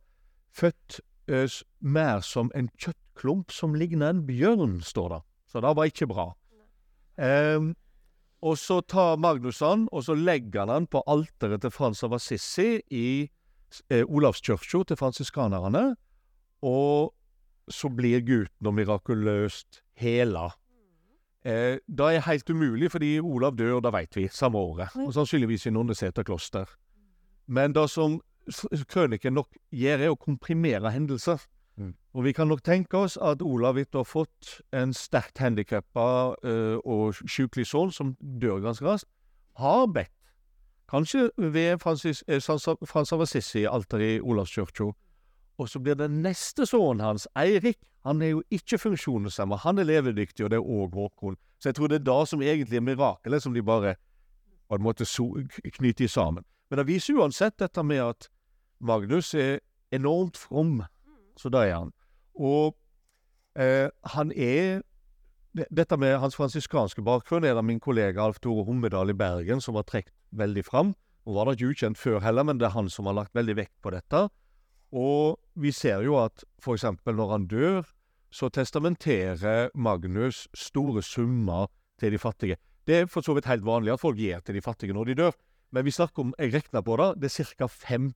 født 0.55 1.01
øs, 1.29 1.65
mer 1.81 2.21
som 2.21 2.51
en 2.55 2.69
kjøttklump 2.79 3.51
som 3.51 3.75
ligner 3.75 4.11
en 4.11 4.27
bjørn, 4.27 4.81
står 4.81 5.09
det. 5.09 5.21
Så 5.51 5.61
det 5.61 5.77
var 5.77 5.85
ikke 5.85 6.07
bra. 6.07 6.35
Ehm, 7.17 7.75
og 8.45 8.59
så 8.61 8.81
tar 8.85 9.17
Magnus 9.17 9.63
han, 9.65 9.89
og 9.93 10.05
så 10.05 10.15
legger 10.15 10.67
han 10.67 10.75
han 10.75 10.87
på 10.91 11.03
alteret 11.09 11.65
til 11.65 11.73
Frans 11.73 12.05
av 12.05 12.15
Assisi 12.15 12.77
i 12.93 13.09
eh, 13.91 14.05
Olavskirka 14.05 14.85
til 14.85 15.01
fransiskanerne. 15.01 15.87
Og 16.63 17.15
så 17.73 17.91
blir 17.91 18.23
gutten 18.23 18.69
og 18.69 18.77
mirakuløst 18.77 19.83
hela. 19.99 20.51
Eh, 21.47 21.79
det 21.87 22.13
er 22.13 22.27
helt 22.27 22.51
umulig, 22.51 22.91
fordi 22.93 23.19
Olav 23.21 23.57
dør, 23.57 23.81
det 23.81 23.93
vet 23.93 24.17
vi, 24.17 24.29
samme 24.29 24.59
året. 24.59 24.95
Og 25.01 25.15
sannsynligvis 25.15 25.67
i 25.67 25.75
Nonneseter 25.75 26.27
kloster. 26.27 26.71
Men 27.47 27.75
det 27.75 27.89
som 27.91 28.21
krøniken 28.91 29.35
nok 29.35 29.55
gjør, 29.71 30.03
er 30.03 30.15
å 30.15 30.19
komprimere 30.19 30.91
hendelser. 30.95 31.43
Mm. 31.77 31.95
Og 32.17 32.25
vi 32.25 32.33
kan 32.33 32.49
nok 32.49 32.63
tenke 32.65 32.99
oss 32.99 33.19
at 33.21 33.43
Olav 33.45 33.79
etter 33.79 34.01
å 34.01 34.05
ha 34.05 34.09
fått 34.09 34.61
en 34.73 34.95
sterkt 34.97 35.39
handikappa 35.43 36.09
uh, 36.41 36.79
og 36.85 37.19
sjukelig 37.29 37.67
sønn, 37.69 37.93
som 37.93 38.15
dør 38.21 38.63
ganske 38.65 38.87
raskt, 38.87 39.11
har 39.61 39.87
bedt. 39.93 40.13
Kanskje 40.89 41.31
ved 41.37 41.81
Francis, 41.83 42.23
eh, 42.29 42.41
Frans 42.87 43.13
av 43.13 43.21
Assisi-alteret 43.21 44.17
i 44.17 44.21
Olavskirka. 44.21 44.93
Og 45.59 45.69
så 45.69 45.81
blir 45.81 45.97
det 45.99 46.11
neste 46.11 46.67
sønnen 46.67 47.01
hans, 47.01 47.27
Eirik. 47.35 47.79
Han 48.05 48.23
er 48.23 48.37
jo 48.37 48.43
ikke 48.51 48.79
funksjonshemma, 48.79 49.57
han 49.57 49.79
er 49.79 49.89
levedyktig, 49.89 50.45
og 50.45 50.51
det 50.51 50.61
er 50.61 50.63
òg 50.63 50.95
Håkon. 50.95 51.37
Så 51.59 51.69
jeg 51.69 51.75
tror 51.75 51.89
det 51.89 52.01
er 52.01 52.05
det 52.07 52.29
som 52.29 52.43
egentlig 52.43 52.77
er 52.77 52.85
mirakelet, 52.87 53.43
som 53.43 53.55
de 53.55 53.63
bare 53.63 53.97
på 54.69 54.77
en 54.77 54.83
måte 54.83 55.05
so 55.05 55.33
knyter 55.79 56.09
sammen. 56.09 56.45
Men 56.71 56.79
det 56.79 56.87
viser 56.87 57.19
uansett 57.19 57.59
dette 57.59 57.83
med 57.83 58.03
at 58.05 58.29
Magnus 58.81 59.35
er 59.35 59.59
enormt 59.91 60.37
from. 60.37 60.85
Så 61.37 61.53
det 61.53 61.67
er 61.69 61.77
han. 61.77 61.93
Og 62.35 62.77
eh, 63.59 63.89
han 64.17 64.33
er 64.33 64.83
Dette 65.73 65.97
med 65.97 66.19
hans 66.21 66.35
fransiskanske 66.37 67.01
bakgrunn 67.01 67.47
er 67.49 67.55
det 67.57 67.63
min 67.65 67.79
kollega 67.81 68.21
Alf 68.27 68.43
Tore 68.45 68.67
Hommedal 68.67 69.09
i 69.09 69.17
Bergen 69.17 69.63
som 69.65 69.79
har 69.79 69.87
trukket 69.89 70.13
veldig 70.37 70.65
fram. 70.67 70.91
Nå 71.25 71.33
var 71.33 71.49
det 71.49 71.57
ikke 71.57 71.71
ukjent 71.73 71.97
før 71.97 72.21
heller, 72.21 72.45
men 72.45 72.61
det 72.61 72.67
er 72.69 72.75
han 72.75 72.91
som 72.93 73.09
har 73.09 73.17
lagt 73.17 73.33
veldig 73.33 73.55
vekt 73.57 73.73
på 73.81 73.95
dette. 73.95 74.27
Og 74.93 75.41
vi 75.57 75.73
ser 75.73 76.05
jo 76.05 76.19
at 76.21 76.45
eksempel 76.61 77.17
når 77.17 77.33
han 77.33 77.49
dør, 77.49 77.89
så 78.29 78.51
testamenterer 78.53 79.73
Magnus 79.75 80.45
store 80.53 81.01
summer 81.03 81.71
til 81.99 82.13
de 82.13 82.21
fattige. 82.21 82.61
Det 82.87 83.01
er 83.01 83.11
for 83.11 83.25
så 83.25 83.33
vidt 83.35 83.49
helt 83.49 83.65
vanlig 83.65 83.95
at 83.95 84.03
folk 84.05 84.21
gir 84.21 84.45
til 84.45 84.55
de 84.55 84.63
fattige 84.63 84.93
når 84.93 85.09
de 85.09 85.21
dør. 85.25 85.37
Men 85.73 85.85
vi 85.85 85.91
snakker 85.91 86.23
om, 86.23 86.35
jeg 86.39 86.53
regner 86.55 86.85
på 86.85 86.97
det, 87.01 87.09
det 87.23 87.33
er 87.33 87.55
ca. 87.57 87.67
5 87.67 88.13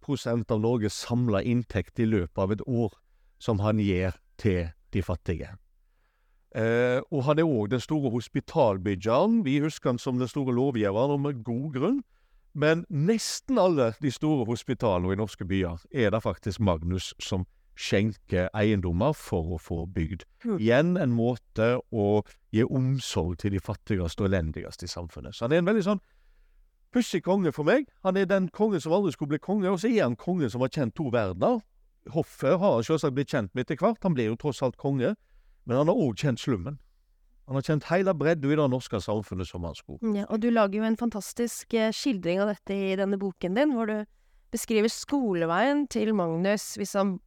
av 0.48 0.60
Norges 0.60 0.92
samla 0.92 1.40
inntekt 1.42 1.98
i 1.98 2.04
løpet 2.04 2.38
av 2.38 2.52
et 2.52 2.62
år 2.68 2.94
som 3.40 3.60
han 3.64 3.80
gir 3.82 4.14
til 4.38 4.70
de 4.92 5.02
fattige. 5.02 5.54
Eh, 6.54 6.98
og 7.10 7.24
han 7.24 7.38
er 7.38 7.46
òg 7.46 7.70
den 7.70 7.82
store 7.82 8.10
hospitalbyggeren. 8.10 9.44
Vi 9.46 9.60
husker 9.62 9.92
han 9.92 9.98
som 10.02 10.18
den 10.18 10.28
store 10.28 10.54
lovgiveren, 10.54 11.14
og 11.14 11.20
med 11.20 11.44
god 11.44 11.72
grunn. 11.74 12.00
Men 12.54 12.84
nesten 12.90 13.58
alle 13.58 13.92
de 14.02 14.10
store 14.10 14.44
hospitalene 14.48 15.14
i 15.14 15.18
norske 15.20 15.46
byer 15.46 15.78
er 15.94 16.10
det 16.10 16.22
faktisk 16.22 16.60
Magnus 16.60 17.14
som 17.22 17.46
skjenker 17.78 18.50
eiendommer 18.56 19.14
for 19.16 19.54
å 19.54 19.58
få 19.62 19.84
bygd. 19.86 20.26
Hmm. 20.42 20.58
Igjen 20.58 20.96
en 21.00 21.14
måte 21.14 21.76
å 21.90 22.22
gi 22.52 22.64
omsorg 22.66 23.38
til 23.40 23.54
de 23.54 23.62
fattigste 23.62 24.24
og 24.24 24.32
elendigste 24.32 24.88
i 24.88 24.90
samfunnet. 24.90 25.36
Så 25.36 25.46
han 25.46 25.54
er 25.54 25.62
en 25.62 25.70
veldig 25.70 25.86
sånn 25.86 26.02
pussig 26.92 27.22
konge 27.24 27.54
for 27.54 27.64
meg. 27.64 27.86
Han 28.04 28.18
er 28.18 28.26
den 28.26 28.50
kongen 28.50 28.82
som 28.82 28.92
aldri 28.96 29.14
skulle 29.14 29.36
bli 29.36 29.42
konge, 29.42 29.70
og 29.70 29.78
så 29.80 29.88
er 29.88 30.02
han 30.02 30.18
kongen 30.18 30.50
som 30.50 30.64
har 30.64 30.74
kjent 30.74 30.96
to 30.98 31.06
verdener. 31.14 31.62
Hoffet 32.08 32.58
har 32.58 32.72
han 32.78 32.84
selvsagt 32.86 33.14
blitt 33.14 33.28
kjent 33.30 33.52
med 33.54 33.66
etter 33.66 33.76
hvert, 33.76 34.00
han 34.02 34.14
blir 34.16 34.30
jo 34.30 34.36
tross 34.40 34.62
alt 34.62 34.76
konge. 34.80 35.14
Men 35.68 35.76
han 35.76 35.90
har 35.90 35.94
òg 36.00 36.16
kjent 36.16 36.40
slummen. 36.40 36.78
Han 37.46 37.58
har 37.58 37.62
kjent 37.66 37.84
hele 37.90 38.14
bredden 38.14 38.50
i 38.52 38.56
det 38.56 38.68
norske 38.70 39.00
samfunnet 39.02 39.46
som 39.48 39.64
han 39.66 39.74
skulle. 39.74 39.98
Ja, 40.16 40.24
og 40.30 40.40
du 40.40 40.48
lager 40.50 40.80
jo 40.80 40.86
en 40.86 40.96
fantastisk 40.96 41.74
eh, 41.74 41.90
skildring 41.92 42.40
av 42.40 42.52
dette 42.54 42.72
i 42.74 42.96
denne 42.96 43.18
boken 43.20 43.54
din, 43.58 43.74
hvor 43.74 43.90
du 43.90 44.04
beskriver 44.54 44.88
skoleveien 44.90 45.84
til 45.90 46.12
Magnus 46.14 46.72
hvis 46.78 46.94
han, 46.98 47.18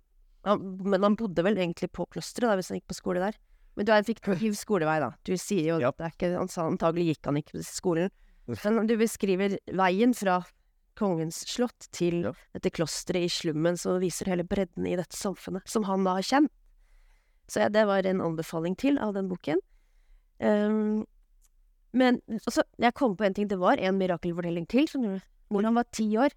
han 0.48 0.60
Men 0.84 1.04
han 1.04 1.16
bodde 1.20 1.44
vel 1.44 1.56
egentlig 1.60 1.92
på 1.92 2.08
klosteret, 2.12 2.58
hvis 2.58 2.72
han 2.72 2.80
gikk 2.80 2.90
på 2.92 2.98
skole 2.98 3.20
der. 3.24 3.38
Men 3.76 3.86
du 3.86 3.92
er 3.94 4.02
en 4.02 4.08
fiktiv 4.08 4.54
skolevei, 4.56 5.00
da. 5.02 5.12
Du 5.26 5.36
sier 5.38 5.70
jo 5.76 5.80
Ja. 5.80 5.90
at 5.90 5.98
det 5.98 6.06
er 6.06 6.16
ikke 6.18 6.60
Antagelig 6.66 7.06
gikk 7.14 7.26
han 7.26 7.38
ikke 7.40 7.58
på 7.58 7.64
skolen. 7.64 8.10
Men 8.64 8.88
du 8.88 8.98
beskriver 9.00 9.58
veien 9.72 10.14
fra 10.14 10.42
kongens 11.00 11.42
slott 11.50 11.88
til 11.92 12.22
Ja. 12.24 12.34
dette 12.54 12.70
klosteret 12.72 13.26
i 13.26 13.30
slummen, 13.30 13.78
som 13.78 14.00
viser 14.02 14.26
hele 14.32 14.44
bredden 14.44 14.86
i 14.88 14.96
dette 14.96 15.16
samfunnet, 15.18 15.66
som 15.70 15.84
han 15.90 16.04
da 16.04 16.16
har 16.20 16.22
kjent. 16.28 16.52
Så 17.48 17.60
ja, 17.66 17.70
det 17.70 17.86
var 17.88 18.06
en 18.08 18.22
anbefaling 18.22 18.76
til 18.80 18.98
av 18.98 19.14
den 19.14 19.28
boken. 19.30 19.60
Um, 20.40 21.06
men 21.94 22.22
også, 22.48 22.64
jeg 22.82 22.94
kom 22.98 23.16
på 23.18 23.26
en 23.28 23.34
ting. 23.34 23.48
Det 23.48 23.60
var 23.60 23.78
en 23.78 23.98
mirakelfortelling 24.00 24.66
til, 24.68 24.88
som. 24.88 25.04
Hvor 25.52 25.62
han 25.68 25.76
var 25.76 25.86
ti 25.94 26.08
år. 26.18 26.32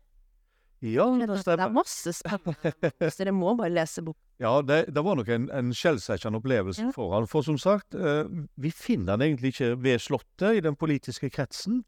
Ja, 0.85 1.07
det 1.17 1.29
Det 1.47 1.55
er 1.59 1.71
masse 1.73 2.13
spennende. 2.13 2.73
Så 3.11 3.23
dere 3.25 3.33
må 3.33 3.55
bare 3.57 3.71
lese 3.73 4.03
boken. 4.05 4.21
Ja, 4.39 4.61
det, 4.61 4.93
det 4.93 5.03
var 5.03 5.17
nok 5.17 5.29
en, 5.33 5.47
en 5.51 5.71
skjellsettende 5.73 6.37
opplevelse 6.43 6.83
Ja. 6.85 6.91
for 6.93 7.15
han. 7.15 7.27
For 7.27 7.41
som 7.43 7.57
sagt, 7.57 7.95
eh, 7.95 8.25
vi 8.61 8.71
finner 8.71 9.17
han 9.17 9.23
egentlig 9.25 9.55
ikke 9.55 9.71
ved 9.81 9.99
Slottet 10.05 10.59
i 10.59 10.61
den 10.61 10.77
politiske 10.77 11.31
kretsen. 11.33 11.81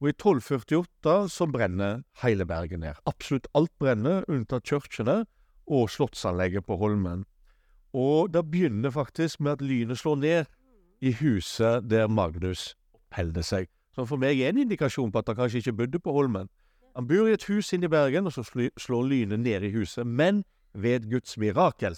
Og 0.00 0.10
i 0.10 0.12
1248 0.12 1.28
så 1.32 1.46
brenner 1.48 2.02
hele 2.22 2.46
Bergen 2.46 2.80
ned. 2.84 2.98
Absolutt 3.06 3.48
alt 3.54 3.72
brenner, 3.80 4.24
unntatt 4.28 4.68
kirkene 4.68 5.24
og 5.66 5.90
slottsanlegget 5.90 6.66
på 6.66 6.76
Holmen. 6.76 7.24
Og 7.96 8.32
det 8.34 8.44
begynner 8.50 8.90
faktisk 8.90 9.40
med 9.40 9.52
at 9.52 9.62
lynet 9.64 9.98
slår 9.98 10.16
ned 10.16 10.44
i 11.00 11.12
huset 11.12 11.90
der 11.90 12.08
Magnus 12.08 12.74
oppholder 12.94 13.42
seg. 13.42 13.70
Som 13.94 14.06
for 14.06 14.20
meg 14.20 14.40
er 14.40 14.52
en 14.52 14.60
indikasjon 14.66 15.12
på 15.12 15.18
at 15.22 15.30
han 15.32 15.38
kanskje 15.38 15.62
ikke 15.64 15.78
bodde 15.80 15.98
på 15.98 16.12
Holmen. 16.12 16.50
Han 16.96 17.08
bor 17.08 17.28
i 17.28 17.32
et 17.32 17.44
hus 17.48 17.72
inne 17.72 17.88
i 17.88 17.92
Bergen, 17.92 18.26
og 18.26 18.32
så 18.32 18.44
slår 18.76 19.08
lynet 19.08 19.40
ned 19.40 19.64
i 19.64 19.72
huset. 19.72 20.06
Men 20.06 20.44
ved 20.74 21.10
Guds 21.10 21.38
mirakel 21.38 21.96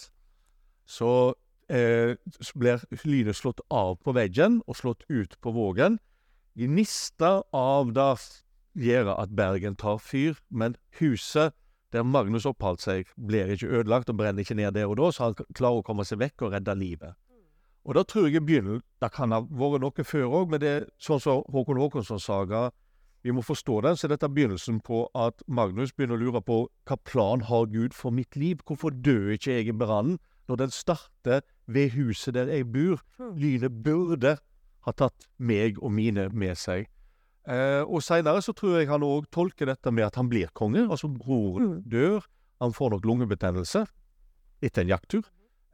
så 0.87 1.35
eh, 1.69 2.15
så 2.41 2.59
blir 2.59 2.85
lynet 3.05 3.37
slått 3.37 3.61
av 3.71 3.99
på 4.03 4.15
veggen 4.15 4.63
og 4.67 4.77
slått 4.77 5.05
ut 5.09 5.37
på 5.43 5.53
vågen. 5.53 5.99
Gnista 6.59 7.45
av 7.55 7.93
det 7.95 8.15
gjør 8.83 9.13
at 9.15 9.31
Bergen 9.31 9.77
tar 9.79 10.01
fyr, 10.03 10.41
men 10.51 10.75
huset 10.99 11.55
der 11.95 12.03
Magnus 12.03 12.49
oppholdt 12.51 12.83
seg, 12.83 13.13
blir 13.15 13.53
ikke 13.55 13.69
ødelagt 13.79 14.11
og 14.11 14.19
brenner 14.19 14.43
ikke 14.43 14.57
ned 14.59 14.75
der 14.75 14.91
og 14.91 14.97
da, 14.99 15.13
så 15.15 15.29
han 15.29 15.37
klarer 15.55 15.79
å 15.79 15.85
komme 15.87 16.03
seg 16.09 16.19
vekk 16.19 16.43
og 16.43 16.57
redde 16.57 16.75
livet. 16.75 17.15
Og 17.87 17.95
da 17.95 18.03
tror 18.03 18.27
jeg 18.27 18.41
i 18.41 18.45
begynnelsen 18.45 18.83
Det 19.01 19.09
kan 19.15 19.33
ha 19.33 19.39
vært 19.41 19.85
noe 19.85 20.05
før 20.05 20.35
òg, 20.41 20.51
men 20.51 20.61
det 20.61 20.73
er 20.73 20.89
sånn 20.99 21.23
som 21.23 21.45
Håkon 21.55 21.79
Håkonsson-saga 21.79 22.73
Vi 23.23 23.33
må 23.33 23.47
forstå 23.47 23.79
den, 23.87 23.97
så 23.97 24.11
dette 24.11 24.27
er 24.27 24.35
begynnelsen 24.35 24.83
på 24.83 25.05
at 25.15 25.47
Magnus 25.47 25.95
begynner 25.95 26.19
å 26.19 26.25
lure 26.25 26.43
på 26.43 26.59
hva 26.91 26.99
plan 27.07 27.47
har 27.47 27.71
Gud 27.71 27.95
for 27.95 28.11
mitt 28.11 28.35
liv? 28.37 28.59
Hvorfor 28.67 28.91
dør 28.91 29.31
ikke 29.39 29.61
jeg 29.61 29.71
i 29.71 29.79
brannen 29.79 30.19
når 30.51 30.65
den 30.65 30.75
starter 30.75 31.47
ved 31.67 31.95
huset 31.95 32.35
der 32.35 32.51
jeg 32.51 32.67
bor? 32.75 33.03
Lynet 33.39 33.79
burde 33.87 34.37
ha 34.87 34.93
tatt 34.93 35.29
meg 35.39 35.79
og 35.83 35.93
mine 35.93 36.29
med 36.33 36.57
seg. 36.59 36.87
Eh, 37.49 37.83
og 37.83 38.03
seinere 38.05 38.43
så 38.45 38.53
tror 38.53 38.79
jeg 38.79 38.89
han 38.91 39.05
òg 39.07 39.31
tolker 39.33 39.67
dette 39.71 39.91
med 39.93 40.05
at 40.05 40.17
han 40.21 40.29
blir 40.29 40.51
konge. 40.55 40.85
Altså 40.89 41.09
broren 41.09 41.79
Mm. 41.79 41.83
dør, 41.89 42.27
han 42.61 42.73
får 42.73 42.91
nok 42.91 43.05
lungebetennelse 43.05 43.87
etter 44.63 44.83
en 44.83 44.89
jakttur. 44.89 45.25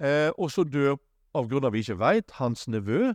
Eh, 0.01 0.31
og 0.39 0.51
så 0.51 0.65
dør, 0.65 0.97
av 1.35 1.49
grunner 1.49 1.71
vi 1.71 1.83
ikke 1.83 1.99
veit, 1.99 2.31
hans 2.39 2.69
nevø. 2.69 3.15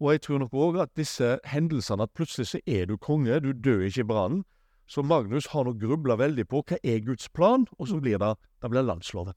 Og 0.00 0.12
jeg 0.12 0.20
tror 0.22 0.38
nok 0.38 0.52
òg 0.52 0.80
at 0.82 0.94
disse 0.94 1.38
hendelsene, 1.44 2.02
at 2.02 2.14
plutselig 2.14 2.46
så 2.46 2.60
er 2.66 2.86
du 2.86 2.96
konge, 2.96 3.40
du 3.40 3.52
dør 3.52 3.82
ikke 3.82 4.00
i 4.00 4.04
brannen. 4.04 4.44
Så 4.86 5.02
Magnus 5.02 5.46
har 5.46 5.64
nok 5.64 5.80
grubla 5.80 6.16
veldig 6.16 6.46
på 6.48 6.62
hva 6.62 6.78
er 6.84 7.00
Guds 7.00 7.28
plan, 7.28 7.66
og 7.78 7.88
så 7.88 8.00
blir 8.00 8.18
det, 8.18 8.36
det 8.62 8.70
blir 8.70 8.82
landsloven. 8.82 9.34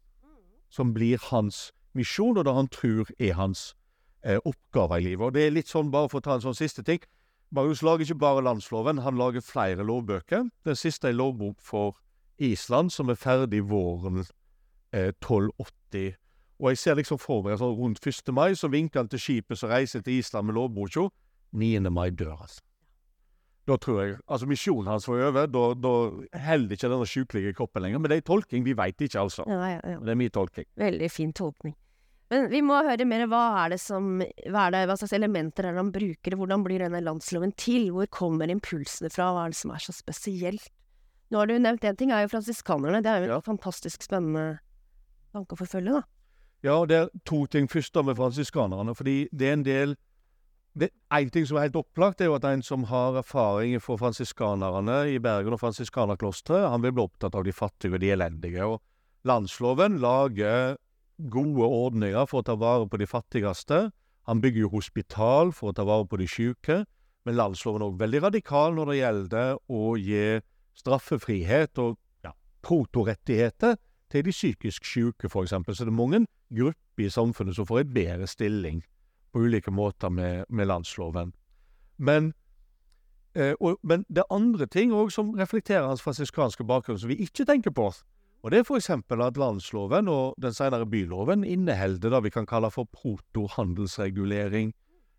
Som 0.69 0.93
blir 0.93 1.17
hans 1.31 1.71
misjon, 1.93 2.37
og 2.37 2.45
det 2.45 2.53
han 2.53 2.67
tror 2.67 3.09
er 3.19 3.33
hans 3.33 3.73
eh, 4.23 4.39
oppgave 4.45 4.99
i 4.99 5.09
livet. 5.09 5.25
Og 5.25 5.33
det 5.33 5.47
er 5.47 5.55
litt 5.55 5.71
sånn, 5.71 5.91
bare 5.91 6.09
for 6.09 6.21
å 6.21 6.25
ta 6.25 6.37
en 6.37 6.45
sånn 6.45 6.57
siste 6.57 6.85
ting 6.87 7.01
Marius 7.51 7.81
lager 7.83 8.05
ikke 8.05 8.15
bare 8.15 8.43
landsloven, 8.45 9.01
han 9.03 9.17
lager 9.19 9.43
flere 9.43 9.83
lovbøker. 9.83 10.45
Den 10.63 10.75
siste 10.79 11.09
er 11.09 11.17
lovbok 11.19 11.57
for 11.59 11.97
Island, 12.39 12.93
som 12.95 13.11
er 13.11 13.19
ferdig 13.19 13.65
våren 13.67 14.21
eh, 14.93 15.11
1280. 15.11 16.15
Og 16.61 16.69
jeg 16.71 16.79
ser 16.79 16.95
liksom 16.95 17.19
for 17.19 17.43
meg 17.43 17.59
sånn 17.59 17.75
rundt 17.75 18.07
1. 18.07 18.31
mai, 18.31 18.53
så 18.55 18.71
vinker 18.71 19.01
han 19.01 19.11
til 19.11 19.19
skipet 19.19 19.59
som 19.59 19.71
reiser 19.73 19.99
til 20.05 20.21
Island 20.21 20.47
med 20.47 20.55
lovboka. 20.61 21.09
9. 21.51 21.91
mai 21.91 22.07
dør 22.15 22.37
han. 22.39 22.53
Da 23.67 23.75
tror 23.77 23.99
jeg 23.99 24.15
Altså, 24.25 24.47
misjonen 24.47 24.87
hans 24.87 25.09
var 25.09 25.27
over. 25.27 25.51
Da, 25.51 25.65
da 25.75 25.93
holder 26.47 26.77
ikke 26.77 26.93
denne 26.93 27.09
sjukelige 27.09 27.53
kroppen 27.57 27.83
lenger. 27.83 27.99
Men 27.99 28.09
det 28.13 28.15
er 28.15 28.23
en 28.23 28.29
tolking. 28.31 28.63
Vi 28.63 28.77
veit 28.79 28.95
ikke, 29.03 29.19
altså. 29.19 29.43
Ja, 29.51 29.59
ja, 29.75 29.81
ja. 29.83 29.99
Det 29.99 30.15
er 30.15 30.23
min 30.23 30.31
tolking. 30.31 30.71
Veldig 30.79 31.11
fin 31.11 31.35
tolkning. 31.35 31.75
Men 32.31 32.47
vi 32.51 32.61
må 32.63 32.77
høre 32.87 33.03
mer. 33.07 33.25
Hva 33.27 33.41
er 33.65 33.73
det 33.73 33.79
som 33.83 34.05
Hva, 34.21 34.67
er 34.67 34.71
det, 34.71 34.85
hva 34.87 34.95
slags 34.99 35.13
elementer 35.17 35.67
er 35.67 35.75
det 35.75 35.81
han 35.83 35.91
bruker? 35.91 36.37
Hvordan 36.39 36.63
blir 36.63 36.79
denne 36.79 37.01
landsloven 37.03 37.51
til? 37.59 37.89
Hvor 37.91 38.07
kommer 38.07 38.51
impulsene 38.53 39.11
fra? 39.11 39.33
Hva 39.35 39.45
er 39.45 39.51
det 39.55 39.59
som 39.59 39.73
er 39.75 39.83
så 39.83 39.95
spesielt? 39.95 40.69
Nå 41.31 41.39
har 41.39 41.47
du 41.47 41.57
nevnt 41.59 41.83
én 41.87 41.97
ting, 41.99 42.11
er 42.11 42.25
jo 42.25 42.31
fransiskanerne. 42.33 43.01
Det 43.03 43.11
er 43.11 43.19
jo 43.19 43.27
en 43.29 43.35
Ja. 43.35 43.41
fantastisk 43.43 44.03
spennende 44.03 44.59
tanke 45.33 45.55
å 45.55 45.59
forfølge, 45.59 45.91
da. 45.99 46.03
Ja, 46.63 46.85
det 46.85 46.95
er 46.97 47.09
to 47.25 47.45
ting 47.47 47.67
først 47.67 47.93
da 47.93 48.01
med 48.03 48.17
fransiskanerne. 48.17 48.95
Fordi 48.95 49.27
det 49.31 49.47
er 49.47 49.53
en 49.53 49.63
del 49.63 49.95
En 51.11 51.29
ting 51.29 51.43
som 51.45 51.57
er 51.57 51.67
helt 51.67 51.75
opplagt, 51.75 52.21
er 52.21 52.29
jo 52.29 52.35
at 52.35 52.45
en 52.45 52.61
som 52.61 52.85
har 52.85 53.17
erfaring 53.19 53.75
fra 53.81 53.97
fransiskanerne 53.97 55.13
i 55.13 55.17
Bergen 55.19 55.51
og 55.51 55.59
fransiskanerklosteret, 55.59 56.69
han 56.71 56.81
vil 56.81 56.93
bli 56.93 57.03
opptatt 57.03 57.35
av 57.35 57.43
de 57.43 57.51
fattige 57.51 57.95
og 57.95 57.99
de 57.99 58.07
elendige. 58.15 58.63
Og 58.63 58.79
landsloven 59.27 59.99
lager 59.99 60.77
gode 61.29 61.67
ordninger 61.67 62.25
for 62.29 62.41
å 62.41 62.47
ta 62.47 62.55
vare 62.59 62.87
på 62.89 62.99
de 63.01 63.07
fattigste. 63.09 63.89
Han 64.29 64.41
bygger 64.41 64.65
jo 64.65 64.73
hospital 64.75 65.51
for 65.55 65.71
å 65.71 65.75
ta 65.75 65.85
vare 65.87 66.07
på 66.07 66.19
de 66.21 66.27
syke. 66.29 66.83
Men 67.25 67.37
landsloven 67.37 67.83
er 67.83 67.91
òg 67.91 67.99
veldig 68.01 68.21
radikal 68.23 68.75
når 68.77 68.91
det 68.91 68.97
gjelder 68.97 69.59
å 69.69 69.81
gi 70.01 70.25
straffefrihet 70.81 71.81
og 71.83 71.97
ja, 72.25 72.33
protorettigheter 72.65 73.77
til 74.11 74.25
de 74.25 74.33
psykisk 74.33 74.85
syke, 74.85 75.29
f.eks. 75.29 75.53
Så 75.53 75.85
det 75.85 75.91
er 75.91 75.95
mange 75.95 76.25
grupper 76.49 77.05
i 77.05 77.09
samfunnet 77.13 77.55
som 77.55 77.67
får 77.69 77.83
en 77.83 77.93
bedre 77.93 78.27
stilling 78.27 78.81
på 79.31 79.45
ulike 79.45 79.71
måter 79.71 80.09
med, 80.09 80.45
med 80.49 80.67
landsloven. 80.67 81.33
Men, 81.97 82.33
eh, 83.35 83.53
og, 83.59 83.77
men 83.83 84.05
det 84.09 84.23
er 84.23 84.33
andre 84.33 84.65
ting 84.65 84.93
òg 84.93 85.11
som 85.13 85.35
reflekterer 85.37 85.87
hans 85.87 86.01
fransiskanske 86.01 86.65
bakgrunn, 86.67 86.99
som 86.99 87.09
vi 87.09 87.21
ikke 87.23 87.45
tenker 87.45 87.71
på. 87.71 87.91
Og 88.41 88.51
det 88.51 88.59
er 88.59 88.65
f.eks. 88.65 88.89
at 88.89 89.37
landsloven 89.37 90.07
og 90.09 90.35
den 90.41 90.53
senere 90.53 90.85
byloven 90.89 91.43
inneholder 91.43 92.09
det 92.09 92.23
vi 92.23 92.29
kan 92.33 92.45
kalle 92.49 92.71
for 92.71 92.89
protohandelsregulering. 92.89 94.73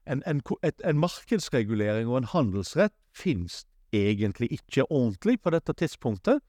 En, 0.07 0.23
en, 0.27 0.41
et, 0.63 0.81
en 0.85 0.99
markedsregulering 0.99 2.09
og 2.09 2.19
en 2.19 2.31
handelsrett 2.33 2.95
finnes 3.15 3.63
egentlig 3.93 4.51
ikke 4.53 4.89
ordentlig 4.91 5.39
på 5.43 5.53
dette 5.55 5.73
tidspunktet. 5.73 6.43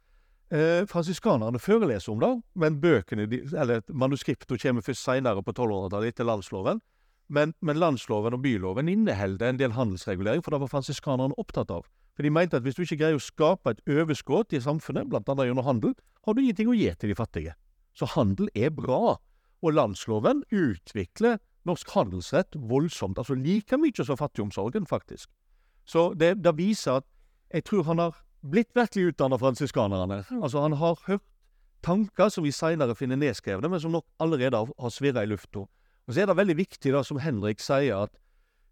Eh, 0.53 0.85
Fransiskanerne 0.89 1.59
foreleser 1.59 2.11
om 2.11 2.19
det, 2.19 2.33
men 2.55 2.81
bøkene, 2.81 3.27
eller 3.53 3.81
manuskriptene 3.89 4.59
kommer 4.59 4.81
først 4.81 5.05
senere 5.05 5.43
på 5.43 5.53
1200-tallet 5.53 6.13
etter 6.13 6.25
landsloven. 6.25 6.81
Men, 7.29 7.53
men 7.61 7.79
landsloven 7.79 8.33
og 8.33 8.41
byloven 8.41 8.89
inneholder 8.89 9.49
en 9.49 9.59
del 9.59 9.77
handelsregulering, 9.77 10.43
for 10.43 10.51
det 10.51 10.61
var 10.61 10.73
fransiskanerne 10.73 11.37
opptatt 11.37 11.71
av. 11.71 11.85
For 12.13 12.25
de 12.25 12.31
mente 12.33 12.57
at 12.57 12.65
hvis 12.65 12.77
du 12.77 12.83
ikke 12.83 12.99
greier 13.01 13.17
å 13.17 13.23
skape 13.23 13.73
et 13.73 13.81
overskudd 13.89 14.53
i 14.53 14.61
samfunnet, 14.61 15.09
blant 15.09 15.29
annet 15.31 15.49
gjennom 15.49 15.65
handel, 15.65 15.95
har 16.25 16.35
du 16.35 16.41
ingenting 16.43 16.69
å 16.69 16.77
gi 16.77 16.91
til 16.99 17.11
de 17.11 17.17
fattige. 17.17 17.55
Så 17.97 18.09
handel 18.13 18.49
er 18.53 18.73
bra. 18.73 19.17
Og 19.63 19.73
landsloven 19.73 20.43
utvikler 20.51 21.39
norsk 21.67 21.89
handelsrett 21.95 22.57
voldsomt, 22.69 23.17
altså 23.17 23.37
like 23.39 23.77
mye 23.79 24.05
som 24.05 24.19
fattigomsorgen, 24.19 24.85
faktisk. 24.85 25.29
Så 25.87 26.11
det, 26.19 26.35
det 26.43 26.55
viser 26.57 26.99
at 26.99 27.07
jeg 27.53 27.65
tror 27.69 27.85
han 27.87 28.01
har 28.01 28.17
blitt 28.43 28.73
virkelig 28.75 29.13
utdanna 29.13 29.39
fransiskanerne. 29.39 30.23
Altså, 30.41 30.59
han 30.63 30.75
har 30.79 30.99
hørt 31.07 31.23
tanker 31.83 32.31
som 32.31 32.43
vi 32.43 32.51
seinere 32.55 32.95
finner 32.95 33.19
nedskrevne, 33.19 33.69
men 33.71 33.79
som 33.79 33.93
nok 33.95 34.05
allerede 34.23 34.59
har, 34.59 34.71
har 34.79 34.93
svirra 34.93 35.23
i 35.23 35.31
lufta. 35.31 35.65
Og 36.03 36.13
så 36.13 36.23
er 36.23 36.27
det 36.27 36.37
veldig 36.39 36.57
viktig, 36.59 36.91
da, 36.91 37.03
som 37.07 37.19
Henrik 37.23 37.63
sier, 37.63 38.07
at 38.07 38.15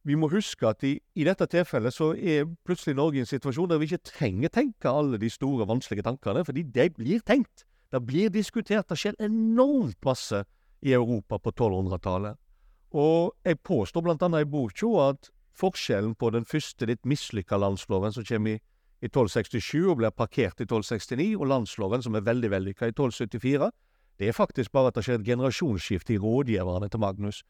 vi 0.07 0.15
må 0.17 0.29
huske 0.31 0.65
at 0.65 0.83
i, 0.87 0.95
i 1.15 1.25
dette 1.27 1.45
tilfellet 1.51 1.93
så 1.93 2.11
er 2.15 2.47
plutselig 2.65 2.95
Norge 2.97 3.19
i 3.19 3.23
en 3.23 3.29
situasjon 3.29 3.69
der 3.69 3.81
vi 3.81 3.89
ikke 3.89 4.11
trenger 4.13 4.53
tenke 4.53 4.89
alle 4.89 5.19
de 5.21 5.29
store, 5.29 5.67
vanskelige 5.69 6.07
tankene, 6.07 6.45
fordi 6.45 6.63
de 6.63 6.87
blir 6.95 7.21
tenkt. 7.25 7.65
Det 7.91 8.01
blir 8.05 8.31
diskutert. 8.33 8.87
Det 8.89 8.97
skjer 8.97 9.19
enormt 9.19 9.99
masse 10.05 10.43
i 10.81 10.95
Europa 10.95 11.37
på 11.37 11.51
1200-tallet. 11.51 12.39
Og 12.97 13.35
jeg 13.45 13.59
påstår 13.63 14.09
annet 14.11 14.41
i 14.41 14.49
boka 14.49 14.89
at 15.09 15.29
forskjellen 15.55 16.15
på 16.15 16.31
den 16.33 16.47
første 16.47 16.87
litt 16.87 17.05
mislykka 17.05 17.59
landsloven 17.59 18.13
som 18.15 18.25
kommer 18.25 18.57
i, 18.57 18.61
i 19.01 19.09
1267 19.09 19.87
og 19.91 19.97
blir 19.99 20.13
parkert 20.15 20.61
i 20.61 20.67
1269, 20.67 21.35
og 21.37 21.47
landsloven 21.51 22.03
som 22.03 22.15
er 22.15 22.25
veldig 22.25 22.51
vellykka 22.51 22.89
i 22.89 22.95
1274, 22.95 23.71
det 24.19 24.27
er 24.29 24.37
faktisk 24.37 24.71
bare 24.71 24.91
at 24.91 24.97
det 24.97 25.05
skjer 25.05 25.19
et 25.19 25.25
generasjonsskifte 25.25 26.13
i 26.13 26.19
rådgiverne 26.21 26.89
til 26.89 27.01
Magnus. 27.01 27.41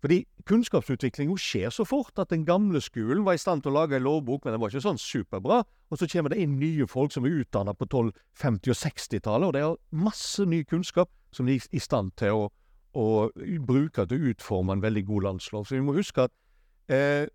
Fordi 0.00 0.22
kunnskapsutviklinga 0.48 1.34
skjer 1.40 1.72
så 1.74 1.84
fort 1.84 2.18
at 2.22 2.30
den 2.32 2.46
gamle 2.48 2.80
skolen 2.80 3.24
var 3.26 3.36
i 3.36 3.40
stand 3.42 3.62
til 3.62 3.72
å 3.72 3.82
lage 3.82 3.98
en 3.98 4.06
lovbok, 4.06 4.44
men 4.44 4.54
den 4.54 4.62
var 4.62 4.72
ikke 4.72 4.84
sånn 4.86 5.00
superbra. 5.00 5.60
Og 5.92 6.00
så 6.00 6.08
kommer 6.08 6.32
det 6.32 6.40
inn 6.40 6.56
nye 6.60 6.86
folk 6.88 7.12
som 7.12 7.26
er 7.28 7.42
utdanna 7.42 7.74
på 7.76 7.88
1250- 7.88 8.72
og 8.72 8.78
60-tallet, 8.80 9.48
og 9.48 9.52
de 9.56 9.64
har 9.66 10.06
masse 10.06 10.46
ny 10.48 10.62
kunnskap 10.64 11.12
som 11.36 11.50
de 11.50 11.58
er 11.58 11.76
i 11.76 11.82
stand 11.82 12.14
til 12.20 12.46
å, 12.46 12.48
å 12.96 13.06
bruke 13.66 14.06
til 14.08 14.16
å 14.16 14.32
utforme 14.32 14.78
en 14.78 14.84
veldig 14.86 15.04
god 15.10 15.28
landslov. 15.28 15.68
Så 15.68 15.76
vi 15.76 15.84
må 15.84 15.94
huske 15.98 16.24
at 16.30 16.34
eh, 16.88 17.28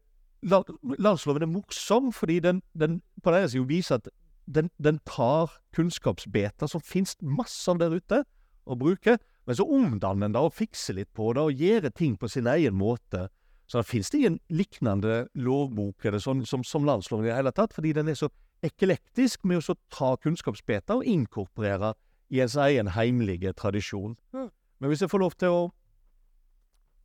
landsloven 0.45 1.45
er 1.45 1.51
morsom, 1.51 2.09
fordi 2.15 2.39
den, 2.47 2.63
den 2.73 3.01
på 3.21 3.33
den 3.33 3.45
ene 3.45 3.67
viser 3.69 4.01
at 4.01 4.09
den, 4.45 4.69
den 4.81 4.99
tar 5.05 5.53
kunnskapsbeter 5.73 6.69
som 6.69 6.81
finnes 6.81 7.15
masse 7.21 7.69
av 7.71 7.79
der 7.81 7.93
ute, 7.97 8.23
å 8.65 8.77
bruke, 8.77 9.19
men 9.45 9.57
så 9.57 9.65
omdanner 9.69 10.27
en 10.27 10.35
det 10.35 10.41
og 10.41 10.55
fikser 10.57 10.97
litt 10.97 11.11
på 11.13 11.31
det 11.37 11.43
og 11.45 11.61
gjør 11.61 11.89
ting 11.93 12.15
på 12.17 12.29
sin 12.31 12.47
egen 12.49 12.75
måte. 12.77 13.27
Så 13.67 13.79
det 13.79 13.89
finnes 13.89 14.09
det 14.09 14.19
ingen 14.19 14.39
lignende 14.49 15.27
lovbok 15.33 16.05
eller 16.05 16.21
sånn 16.21 16.43
som, 16.45 16.63
som 16.65 16.85
landsloven 16.85 17.25
i 17.25 17.31
det 17.31 17.37
hele 17.37 17.53
tatt, 17.53 17.73
fordi 17.73 17.93
den 17.97 18.09
er 18.09 18.17
så 18.17 18.29
eklektisk 18.65 19.45
med 19.45 19.61
å 19.61 19.77
ta 19.93 20.15
kunnskapsbeter 20.21 21.01
og 21.01 21.09
inkorporere 21.09 21.93
i 22.33 22.41
ens 22.41 22.57
egen 22.57 22.89
heimlige 22.95 23.53
tradisjon. 23.57 24.15
Mm. 24.33 24.49
Men 24.81 24.91
hvis 24.91 25.05
jeg 25.05 25.11
får 25.13 25.21
lov 25.21 25.37
til 25.39 25.53
å 25.53 25.65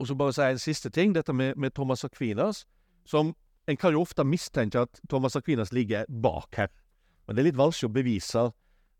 og 0.01 0.09
så 0.09 0.14
bare 0.16 0.32
si 0.32 0.45
en 0.49 0.59
siste 0.59 0.88
ting, 0.88 1.12
dette 1.12 1.32
med, 1.36 1.59
med 1.61 1.74
Thomas 1.76 2.07
Aquinas, 2.07 2.64
som 3.05 3.34
en 3.68 3.76
kan 3.76 3.93
jo 3.93 4.01
ofte 4.01 4.24
mistenke 4.24 4.80
at 4.80 5.01
Thomas 5.12 5.36
Aquinas 5.36 5.74
ligger 5.76 6.07
bak 6.09 6.57
her. 6.57 6.70
Men 7.26 7.36
det 7.36 7.43
er 7.43 7.49
litt 7.51 7.61
vanskelig 7.61 7.91
å 7.91 7.97
bevise. 7.99 8.45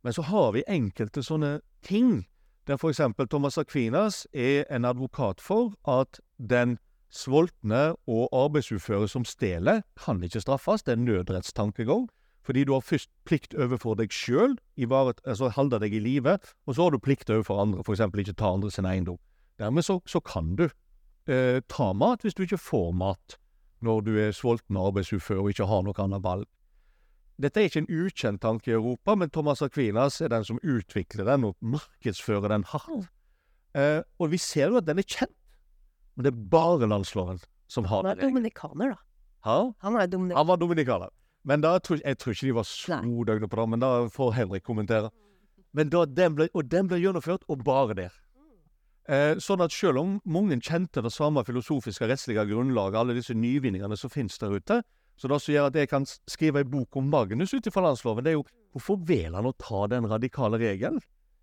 Men 0.05 0.13
så 0.13 0.27
har 0.29 0.53
vi 0.53 0.65
enkelte 0.69 1.25
sånne 1.25 1.61
ting 1.81 2.27
der 2.71 2.89
eksempel 2.89 3.29
Thomas 3.29 3.59
Aquinas 3.59 4.27
er 4.33 4.65
en 4.71 4.85
advokat 4.85 5.41
for 5.41 5.75
at 5.89 6.21
den 6.39 6.79
sultne 7.11 7.97
og 8.07 8.29
arbeidsuføre 8.33 9.09
som 9.09 9.25
stjeler, 9.25 9.83
kan 10.05 10.23
ikke 10.23 10.41
straffes. 10.41 10.83
Det 10.83 10.93
er 10.93 11.03
nødrettstankegang. 11.03 12.09
Fordi 12.43 12.65
du 12.65 12.73
har 12.73 12.81
først 12.81 13.11
plikt 13.25 13.55
overfor 13.55 13.95
deg 13.95 14.13
sjøl, 14.13 14.57
altså 14.79 15.49
holde 15.49 15.81
deg 15.81 15.95
i 15.95 15.99
live, 15.99 16.39
og 16.67 16.75
så 16.75 16.83
har 16.83 16.91
du 16.91 16.99
plikt 16.99 17.31
overfor 17.31 17.61
andre, 17.61 17.83
f.eks. 17.85 18.01
ikke 18.01 18.33
ta 18.33 18.53
andre 18.55 18.71
sin 18.71 18.87
eiendom. 18.87 19.19
Dermed 19.59 19.83
så, 19.83 20.01
så 20.07 20.21
kan 20.21 20.57
du 20.57 20.69
eh, 21.27 21.61
ta 21.69 21.93
mat 21.93 22.23
hvis 22.23 22.35
du 22.35 22.43
ikke 22.43 22.59
får 22.59 22.93
mat 22.93 23.37
når 23.81 24.01
du 24.01 24.17
er 24.19 24.33
sulten 24.33 24.77
og 24.77 24.87
arbeidsufør 24.87 25.43
og 25.43 25.51
ikke 25.51 25.67
har 25.67 25.83
noe 25.83 25.99
annet 25.99 26.25
valg. 26.25 26.47
Dette 27.41 27.61
er 27.61 27.69
ikke 27.71 27.81
en 27.85 27.93
ukjent 28.05 28.43
tanke 28.43 28.69
i 28.71 28.75
Europa, 28.77 29.15
men 29.17 29.31
Thomas 29.33 29.63
Aquinas 29.65 30.21
er 30.21 30.29
den 30.33 30.45
som 30.45 30.59
utvikler 30.61 31.25
den 31.25 31.47
og 31.49 31.57
markedsfører 31.65 32.53
den 32.53 32.67
hardt. 32.69 33.09
Eh, 33.75 34.03
og 34.19 34.33
vi 34.33 34.41
ser 34.43 34.69
jo 34.73 34.81
at 34.81 34.89
den 34.89 34.99
er 35.01 35.07
kjent, 35.07 35.33
men 36.17 36.27
det 36.27 36.33
er 36.35 36.43
bare 36.53 36.89
landsloven 36.91 37.41
som 37.71 37.87
har 37.89 38.03
Han 38.03 38.13
er 38.19 38.21
dominikaner, 38.21 38.93
da. 38.93 39.01
Ha? 39.47 39.59
Han 39.87 39.97
er 39.97 40.07
dominik 40.11 40.37
Han 40.37 40.47
var 40.47 40.57
dominikaner. 40.61 41.09
Men 41.45 41.63
da, 41.65 41.79
tror- 41.79 42.03
jeg 42.05 42.19
tror 42.19 42.35
ikke 42.35 42.47
de 42.51 42.55
var 42.59 42.67
så 42.69 42.99
døgnet 43.01 43.27
døgne 43.27 43.49
på 43.49 43.57
det, 43.57 43.69
men 43.73 43.81
da 43.81 43.91
får 44.13 44.33
Henrik 44.37 44.65
kommentere. 44.67 45.11
Men 45.73 45.89
da, 45.89 46.05
den 46.05 46.35
ble, 46.35 46.49
og 46.53 46.69
den 46.69 46.89
ble 46.91 46.99
gjennomført, 47.01 47.47
og 47.49 47.65
bare 47.65 47.95
der. 47.95 48.13
Eh, 49.09 49.39
sånn 49.41 49.63
at 49.65 49.73
selv 49.73 49.99
om 49.99 50.21
mange 50.29 50.59
kjente 50.61 51.01
det 51.03 51.13
samme 51.15 51.43
filosofiske 51.47 52.05
og 52.05 52.11
rettslige 52.13 52.45
grunnlaget, 52.51 52.99
alle 53.01 53.15
disse 53.17 53.35
nyvinningene 53.35 53.97
som 53.97 54.11
finnes 54.13 54.37
der 54.39 54.53
ute, 54.53 54.83
så 55.21 55.29
det 55.29 55.39
som 55.45 55.53
gjør 55.53 55.69
at 55.69 55.77
jeg 55.77 55.89
kan 55.93 56.07
skrive 56.09 56.63
en 56.65 56.71
bok 56.73 56.97
om 56.97 57.11
Magnus 57.13 57.53
ut 57.53 57.67
ifra 57.69 57.83
landsloven, 57.85 58.25
det 58.25 58.33
er 58.33 58.39
jo 58.39 58.45
hvorfor 58.73 59.01
velger 59.05 59.37
han 59.37 59.49
å 59.51 59.57
ta 59.61 59.83
den 59.93 60.09
radikale 60.09 60.57
regelen? 60.63 61.01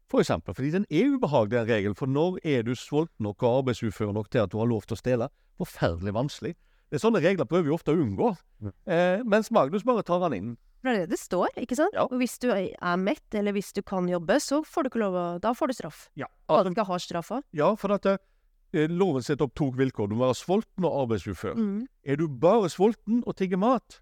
For 0.10 0.24
eksempel, 0.24 0.56
fordi 0.56 0.72
den 0.74 0.86
er 0.90 1.12
ubehagelig, 1.18 1.52
den 1.60 1.68
regelen. 1.68 1.96
For 2.00 2.08
når 2.08 2.38
er 2.48 2.64
du 2.64 2.72
sulten 2.80 3.26
nok 3.28 3.44
og 3.44 3.58
arbeidsufør 3.62 4.14
nok 4.16 4.30
til 4.32 4.46
at 4.46 4.54
du 4.54 4.58
har 4.62 4.70
lov 4.72 4.86
til 4.88 4.96
å 4.96 5.02
stjele? 5.02 5.28
Forferdelig 5.60 6.14
vanskelig. 6.16 6.54
Det 6.88 6.96
er 6.96 7.04
Sånne 7.04 7.20
regler 7.20 7.46
prøver 7.50 7.68
vi 7.68 7.74
ofte 7.76 7.92
å 7.92 8.00
unngå. 8.00 8.30
Eh, 8.88 9.20
mens 9.28 9.52
Magnus 9.52 9.84
bare 9.84 10.06
tar 10.08 10.24
han 10.24 10.34
inn. 10.38 10.54
Det 10.86 10.94
er 10.94 11.00
det 11.02 11.10
det 11.12 11.20
står, 11.20 11.52
ikke 11.60 11.76
sant? 11.76 11.92
Ja. 11.98 12.06
Og 12.08 12.16
hvis 12.22 12.38
du 12.40 12.48
er 12.54 12.96
mett, 13.02 13.26
eller 13.36 13.52
hvis 13.58 13.74
du 13.76 13.82
kan 13.84 14.08
jobbe, 14.08 14.38
så 14.40 14.62
får 14.64 14.86
du 14.88 14.90
ikke 14.94 15.02
lov 15.04 15.18
å 15.20 15.26
Da 15.44 15.52
får 15.58 15.68
du 15.68 15.76
straff. 15.76 16.06
Ja, 16.16 16.30
Og 16.48 16.62
at 16.62 16.70
du 16.70 16.72
ikke 16.72 16.88
har 16.88 17.04
straffa. 17.04 17.42
ja 17.52 17.74
for 17.76 17.92
at 17.98 18.06
eh, 18.08 18.18
loven 18.74 19.24
setter 19.24 19.48
opp 19.48 19.56
to 19.56 19.70
vilkår. 19.76 20.10
Du 20.10 20.16
må 20.16 20.26
være 20.26 20.36
sulten 20.36 20.86
og 20.86 21.02
arbeidsufør. 21.04 21.56
Mm. 21.56 21.88
Er 22.06 22.16
du 22.20 22.28
bare 22.28 22.70
sulten 22.70 23.24
og 23.26 23.36
tigger 23.36 23.58
mat, 23.58 24.02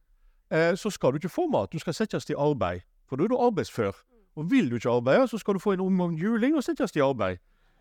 eh, 0.52 0.74
så 0.76 0.90
skal 0.90 1.12
du 1.12 1.22
ikke 1.22 1.30
få 1.30 1.48
mat. 1.48 1.72
Du 1.72 1.80
skal 1.80 1.94
settes 1.94 2.26
til 2.26 2.36
arbeid, 2.40 2.82
for 3.10 3.16
da 3.16 3.24
er 3.24 3.34
du 3.34 3.38
arbeidsfør. 3.38 3.94
Og 4.36 4.52
vil 4.52 4.70
du 4.70 4.76
ikke 4.76 4.90
arbeide, 4.90 5.28
så 5.28 5.38
skal 5.38 5.54
du 5.54 5.60
få 5.60 5.76
en 5.76 5.86
omgang 5.86 6.18
juling 6.20 6.56
og 6.56 6.64
settes 6.64 6.96
i 6.96 7.04
arbeid. 7.04 7.38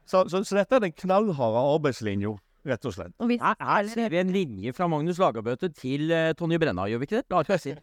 Så, 0.06 0.28
så, 0.28 0.44
så 0.44 0.56
dette 0.56 0.76
er 0.76 0.84
den 0.84 0.92
knallharde 0.92 1.62
arbeidslinja, 1.74 2.34
rett 2.68 2.84
og 2.84 2.92
slett. 2.92 3.14
Og 3.18 3.30
Her, 3.32 3.56
her 3.60 3.88
ser 3.88 4.12
vi 4.12 4.20
en 4.20 4.30
linje 4.30 4.72
fra 4.72 4.86
Magnus 4.86 5.18
Lagabøte 5.18 5.68
til 5.72 6.12
uh, 6.12 6.32
Tonje 6.36 6.60
Brenna, 6.60 6.86
gjør 6.88 7.00
vi 7.00 7.08
ikke 7.08 7.22
det? 7.22 7.26
La 7.32 7.40
oss 7.40 7.64
si. 7.64 7.74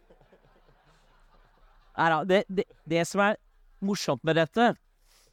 Nei 1.92 2.08
da, 2.08 2.22
det, 2.24 2.44
det, 2.48 2.64
det 2.88 3.02
som 3.06 3.20
er 3.26 3.36
morsomt 3.84 4.22
med 4.24 4.38
dette, 4.38 4.72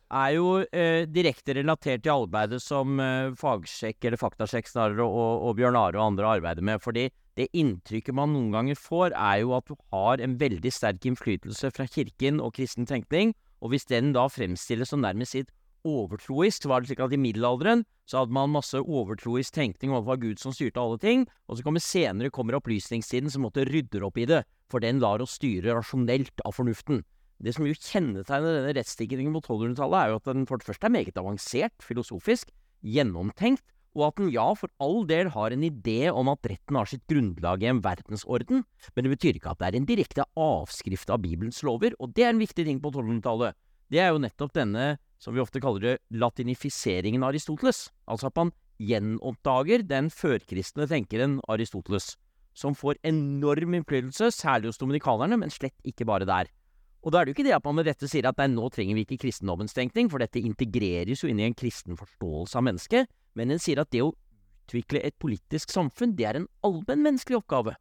er 0.10 0.34
jo 0.36 0.48
eh, 0.74 1.06
direkte 1.10 1.54
relatert 1.58 2.04
til 2.04 2.26
arbeidet 2.26 2.60
som 2.64 3.00
eh, 3.04 3.32
Fagsjekk, 3.38 4.00
eller 4.08 4.20
Faktasjekk 4.20 4.70
snarere, 4.70 5.06
og, 5.06 5.46
og 5.46 5.58
Bjørn 5.60 5.78
Are 5.78 6.00
og 6.00 6.06
andre 6.08 6.32
arbeider 6.40 6.66
med. 6.66 6.82
Fordi 6.82 7.08
det 7.38 7.50
inntrykket 7.54 8.18
man 8.18 8.34
noen 8.34 8.50
ganger 8.56 8.80
får, 8.80 9.14
er 9.14 9.44
jo 9.44 9.54
at 9.58 9.70
du 9.70 9.78
har 9.94 10.24
en 10.24 10.36
veldig 10.42 10.74
sterk 10.74 11.06
innflytelse 11.08 11.72
fra 11.76 11.86
kirken 11.88 12.42
og 12.44 12.56
kristen 12.58 12.90
tenkning, 12.90 13.36
og 13.62 13.74
hvis 13.74 13.88
den 13.90 14.14
da 14.16 14.26
fremstilles 14.32 14.92
som 14.92 15.04
nærmest 15.04 15.36
sitt 15.36 15.54
overtroisk, 15.88 16.64
så 16.64 16.72
var 16.72 16.82
det 16.82 16.90
slik 16.90 17.04
at 17.04 17.14
i 17.16 17.20
middelalderen 17.22 17.86
så 18.10 18.24
hadde 18.24 18.36
man 18.36 18.52
masse 18.52 18.80
overtroisk 18.80 19.54
tenkning 19.56 19.94
om 19.94 20.02
det 20.02 20.10
var 20.10 20.20
Gud 20.20 20.42
som 20.42 20.56
styrte 20.56 20.82
alle 20.82 20.98
ting, 21.00 21.28
og 21.48 21.60
så 21.60 21.66
kommer 21.66 21.84
senere 21.84 22.34
kommer 22.34 22.58
opplysningstiden 22.58 23.32
som 23.32 23.46
måtte 23.46 23.68
rydde 23.70 24.02
opp 24.04 24.18
i 24.20 24.28
det, 24.28 24.42
for 24.72 24.84
den 24.84 25.00
lar 25.04 25.22
oss 25.24 25.38
styre 25.38 25.78
rasjonelt 25.78 26.44
av 26.44 26.58
fornuften. 26.58 27.04
Det 27.40 27.54
som 27.56 27.64
jo 27.64 27.76
kjennetegner 27.76 28.58
denne 28.58 28.74
rettsstikkingen 28.76 29.36
på 29.38 29.42
1200-tallet, 29.46 30.00
er 30.00 30.12
jo 30.12 30.20
at 30.20 30.26
den 30.28 30.48
for 30.50 30.60
det 30.60 30.68
første 30.68 30.90
er 30.90 30.92
meget 30.92 31.20
avansert, 31.20 31.76
filosofisk, 31.80 32.52
gjennomtenkt, 32.84 33.64
og 33.98 34.06
at 34.10 34.20
den 34.20 34.30
ja, 34.34 34.46
for 34.60 34.70
all 34.84 35.06
del 35.10 35.32
har 35.34 35.56
en 35.56 35.64
idé 35.66 36.12
om 36.12 36.30
at 36.32 36.46
retten 36.52 36.78
har 36.78 36.90
sitt 36.90 37.06
grunnlag 37.10 37.64
i 37.64 37.70
en 37.72 37.82
verdensorden, 37.84 38.66
men 38.94 39.08
det 39.08 39.14
betyr 39.16 39.40
ikke 39.40 39.54
at 39.54 39.62
det 39.62 39.70
er 39.70 39.80
en 39.80 39.88
direkte 39.88 40.28
avskrift 40.40 41.10
av 41.10 41.24
Bibelens 41.24 41.64
lover, 41.66 41.96
og 41.98 42.14
det 42.14 42.28
er 42.28 42.36
en 42.36 42.44
viktig 42.44 42.68
ting 42.68 42.84
på 42.84 42.92
1200-tallet. 42.92 43.58
Det 43.90 44.04
er 44.04 44.12
jo 44.12 44.22
nettopp 44.22 44.54
denne, 44.60 44.90
som 45.20 45.34
vi 45.34 45.42
ofte 45.42 45.64
kaller 45.64 45.86
det, 45.86 45.96
latinifiseringen 46.12 47.24
av 47.24 47.32
Aristoteles, 47.32 47.88
altså 48.06 48.30
at 48.30 48.38
man 48.38 48.54
gjenoppdager 48.80 49.84
den 49.88 50.12
førkristne 50.14 50.88
tenkeren 50.92 51.40
Aristoteles, 51.52 52.14
som 52.54 52.76
får 52.76 53.00
enorm 53.08 53.80
innflytelse, 53.80 54.30
særlig 54.36 54.74
hos 54.74 54.80
dominikanerne, 54.80 55.40
men 55.40 55.52
slett 55.54 55.76
ikke 55.88 56.08
bare 56.08 56.28
der. 56.28 56.52
Og 57.00 57.14
da 57.14 57.20
er 57.20 57.28
det 57.28 57.32
jo 57.32 57.38
ikke 57.38 57.48
det 57.48 57.56
at 57.56 57.68
man 57.68 57.78
med 57.80 57.88
dette 57.88 58.08
sier 58.12 58.28
at 58.28 58.40
nei, 58.42 58.50
nå 58.52 58.68
trenger 58.76 58.98
vi 58.98 59.06
ikke 59.06 59.22
kristendommens 59.22 59.76
tenkning, 59.76 60.10
for 60.12 60.20
dette 60.20 60.42
integreres 60.42 61.24
jo 61.24 61.30
inn 61.32 61.40
i 61.40 61.46
en 61.48 61.56
kristen 61.56 62.00
forståelse 62.00 62.60
av 62.60 62.66
mennesket, 62.68 63.12
men 63.40 63.54
en 63.54 63.62
sier 63.62 63.80
at 63.80 63.92
det 63.96 64.04
å 64.04 64.12
utvikle 64.12 65.02
et 65.08 65.16
politisk 65.22 65.72
samfunn, 65.74 66.16
det 66.18 66.28
er 66.28 66.42
en 66.42 66.50
allmennmenneskelig 66.68 67.40
oppgave. 67.40 67.78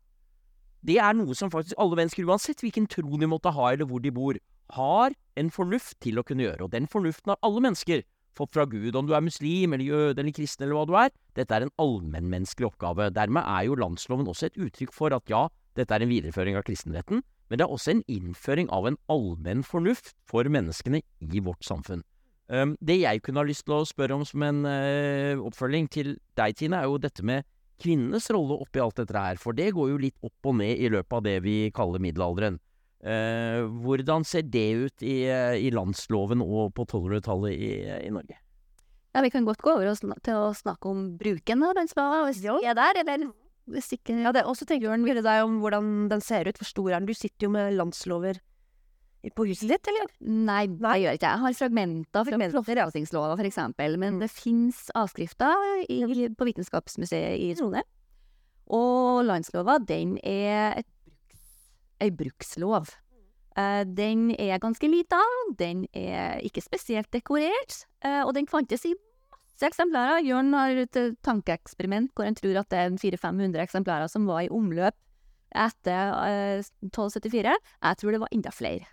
Det 0.86 1.00
er 1.02 1.16
noe 1.18 1.34
som 1.34 1.50
faktisk 1.50 1.78
alle 1.82 1.98
mennesker, 1.98 2.28
uansett 2.28 2.62
hvilken 2.62 2.86
tro 2.90 3.18
de 3.18 3.28
måtte 3.28 3.50
ha 3.52 3.72
eller 3.72 3.88
hvor 3.90 4.04
de 4.04 4.14
bor, 4.14 4.38
har 4.76 5.16
en 5.40 5.50
fornuft 5.50 5.96
til 6.04 6.20
å 6.20 6.24
kunne 6.26 6.44
gjøre, 6.44 6.68
og 6.68 6.72
den 6.74 6.86
fornuften 6.90 7.32
har 7.32 7.40
alle 7.46 7.64
mennesker 7.64 8.04
fått 8.38 8.54
fra 8.54 8.68
Gud, 8.70 8.94
om 8.94 9.08
du 9.08 9.16
er 9.16 9.24
muslim 9.24 9.74
eller 9.74 9.88
jøde 9.88 10.22
eller 10.22 10.36
kristen 10.36 10.66
eller 10.66 10.78
hva 10.78 10.86
du 10.86 10.94
er. 11.00 11.10
Dette 11.34 11.56
er 11.56 11.66
en 11.66 11.74
allmennmenneskelig 11.82 12.68
oppgave. 12.68 13.08
Dermed 13.16 13.42
er 13.42 13.64
jo 13.66 13.78
landsloven 13.80 14.28
også 14.30 14.50
et 14.50 14.60
uttrykk 14.68 14.94
for 14.94 15.16
at 15.16 15.32
ja, 15.32 15.48
dette 15.78 15.94
er 15.94 16.04
en 16.04 16.12
videreføring 16.12 16.58
av 16.58 16.66
kristenretten, 16.68 17.24
men 17.48 17.58
det 17.58 17.66
er 17.66 17.74
også 17.74 17.94
en 17.94 18.04
innføring 18.12 18.70
av 18.74 18.86
en 18.88 18.98
allmenn 19.12 19.64
fornuft 19.66 20.14
for 20.28 20.48
menneskene 20.52 21.00
i 21.20 21.42
vårt 21.44 21.64
samfunn. 21.66 22.04
Um, 22.48 22.74
det 22.80 23.02
jeg 23.02 23.20
kunne 23.24 23.42
ha 23.42 23.48
lyst 23.48 23.66
til 23.66 23.76
å 23.76 23.86
spørre 23.88 24.16
om 24.16 24.24
som 24.24 24.44
en 24.46 24.62
uh, 24.64 25.40
oppfølging 25.44 25.88
til 25.92 26.14
deg, 26.38 26.56
Tine, 26.56 26.80
er 26.80 26.88
jo 26.88 27.00
dette 27.00 27.24
med 27.24 27.44
kvinnenes 27.78 28.30
rolle 28.34 28.56
oppi 28.56 28.80
alt 28.80 28.96
dette 29.02 29.16
her. 29.16 29.40
For 29.40 29.56
det 29.56 29.74
går 29.76 29.92
jo 29.92 30.00
litt 30.00 30.16
opp 30.24 30.48
og 30.48 30.56
ned 30.62 30.80
i 30.80 30.88
løpet 30.92 31.18
av 31.18 31.26
det 31.26 31.36
vi 31.44 31.58
kaller 31.76 32.02
middelalderen. 32.02 32.56
Uh, 33.04 33.68
hvordan 33.84 34.24
ser 34.26 34.48
det 34.48 34.68
ut 34.74 35.04
i, 35.06 35.20
i 35.28 35.68
landsloven 35.70 36.40
og 36.42 36.72
på 36.74 36.88
1200-tallet 36.88 37.52
i, 37.52 37.72
i, 38.00 38.14
Norge? 38.14 38.40
Ja, 39.14 39.22
Vi 39.24 39.32
kan 39.32 39.46
godt 39.46 39.62
gå 39.64 39.76
over 39.76 39.92
til 40.24 40.40
å 40.40 40.56
snakke 40.56 40.88
om 40.88 41.04
bruken 41.20 41.62
av 41.64 41.76
landsloven, 41.76 42.26
hvis 42.30 42.42
vi 42.44 42.56
er 42.64 42.76
der, 42.80 43.02
eller 43.04 43.28
hvis 43.72 43.92
ikke 43.96 44.16
ja, 44.22 44.32
det, 44.34 44.44
også 44.48 44.66
tenker 44.68 44.90
du 44.90 45.06
videre 45.06 45.24
deg 45.26 45.46
om 45.46 45.58
hvordan 45.62 46.08
den 46.12 46.22
ser 46.24 46.48
ut. 46.48 46.58
For 46.60 46.68
stor 46.68 46.90
er 46.90 47.00
den? 47.00 47.08
Du 47.10 47.16
sitter 47.16 47.48
jo 47.48 47.54
med 47.54 47.76
landslover 47.76 48.40
på 49.34 49.44
huset 49.48 49.68
ditt, 49.72 49.88
eller? 49.90 50.10
Nei, 50.22 50.62
jeg 50.68 51.02
gjør 51.02 51.16
ikke 51.16 51.24
det. 51.24 51.32
Jeg 51.32 51.42
har 51.42 51.56
fragmenter 51.58 52.28
fra 52.28 52.62
forvaltningslova, 52.70 53.34
for 53.36 53.48
eksempel. 53.48 53.98
Men 54.00 54.16
mm. 54.16 54.20
det 54.22 54.30
fins 54.32 54.86
avskrifter 54.96 55.84
i, 55.90 56.28
på 56.38 56.48
Vitenskapsmuseet 56.48 57.42
i 57.42 57.50
Trondheim. 57.58 57.88
Og 58.68 59.24
landslova, 59.24 59.78
den 59.88 60.16
er 60.22 60.78
et, 60.82 60.88
ei 62.04 62.10
brukslov. 62.14 62.92
Uh, 63.58 63.82
den 63.82 64.30
er 64.38 64.60
ganske 64.62 64.86
lita, 64.86 65.18
den 65.58 65.86
er 65.96 66.38
ikke 66.46 66.62
spesielt 66.62 67.08
dekorert, 67.10 67.80
uh, 68.06 68.22
og 68.22 68.36
den 68.36 68.46
fantes 68.46 68.84
i 68.86 68.92
masse 69.58 69.72
eksemplarer. 69.72 70.22
Jørn 70.22 70.54
har 70.54 70.78
et 70.78 70.96
tankeeksperiment 71.26 72.12
hvor 72.14 72.24
han 72.28 72.36
tror 72.38 72.60
at 72.60 72.70
det 72.70 72.78
er 72.78 72.94
400-500 72.94 73.62
eksemplarer 73.64 74.08
som 74.08 74.26
var 74.26 74.44
i 74.44 74.50
omløp 74.50 74.94
etter 75.50 76.12
uh, 76.14 76.62
1274. 76.86 77.56
Jeg 77.82 77.98
tror 77.98 78.12
det 78.12 78.20
var 78.20 78.32
enda 78.32 78.50
flere. 78.54 78.86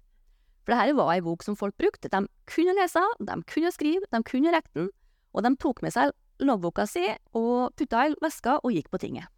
For 0.66 0.74
dette 0.74 0.98
var 0.98 1.14
ei 1.14 1.22
bok 1.22 1.44
som 1.46 1.56
folk 1.56 1.76
brukte. 1.78 2.10
De 2.10 2.26
kunne 2.50 2.74
lese, 2.80 3.04
de 3.22 3.38
kunne 3.46 3.72
skrive, 3.72 4.06
de 4.10 4.24
kunne 4.26 4.54
rekke 4.54 4.72
den, 4.74 4.90
og 5.36 5.44
de 5.46 5.54
tok 5.62 5.84
med 5.86 5.94
seg 5.94 6.14
lovboka 6.42 6.88
si 6.90 7.06
og 7.38 7.76
putta 7.78 8.08
i 8.10 8.16
veska 8.24 8.60
og 8.64 8.74
gikk 8.74 8.90
på 8.90 9.00
tinget. 9.04 9.30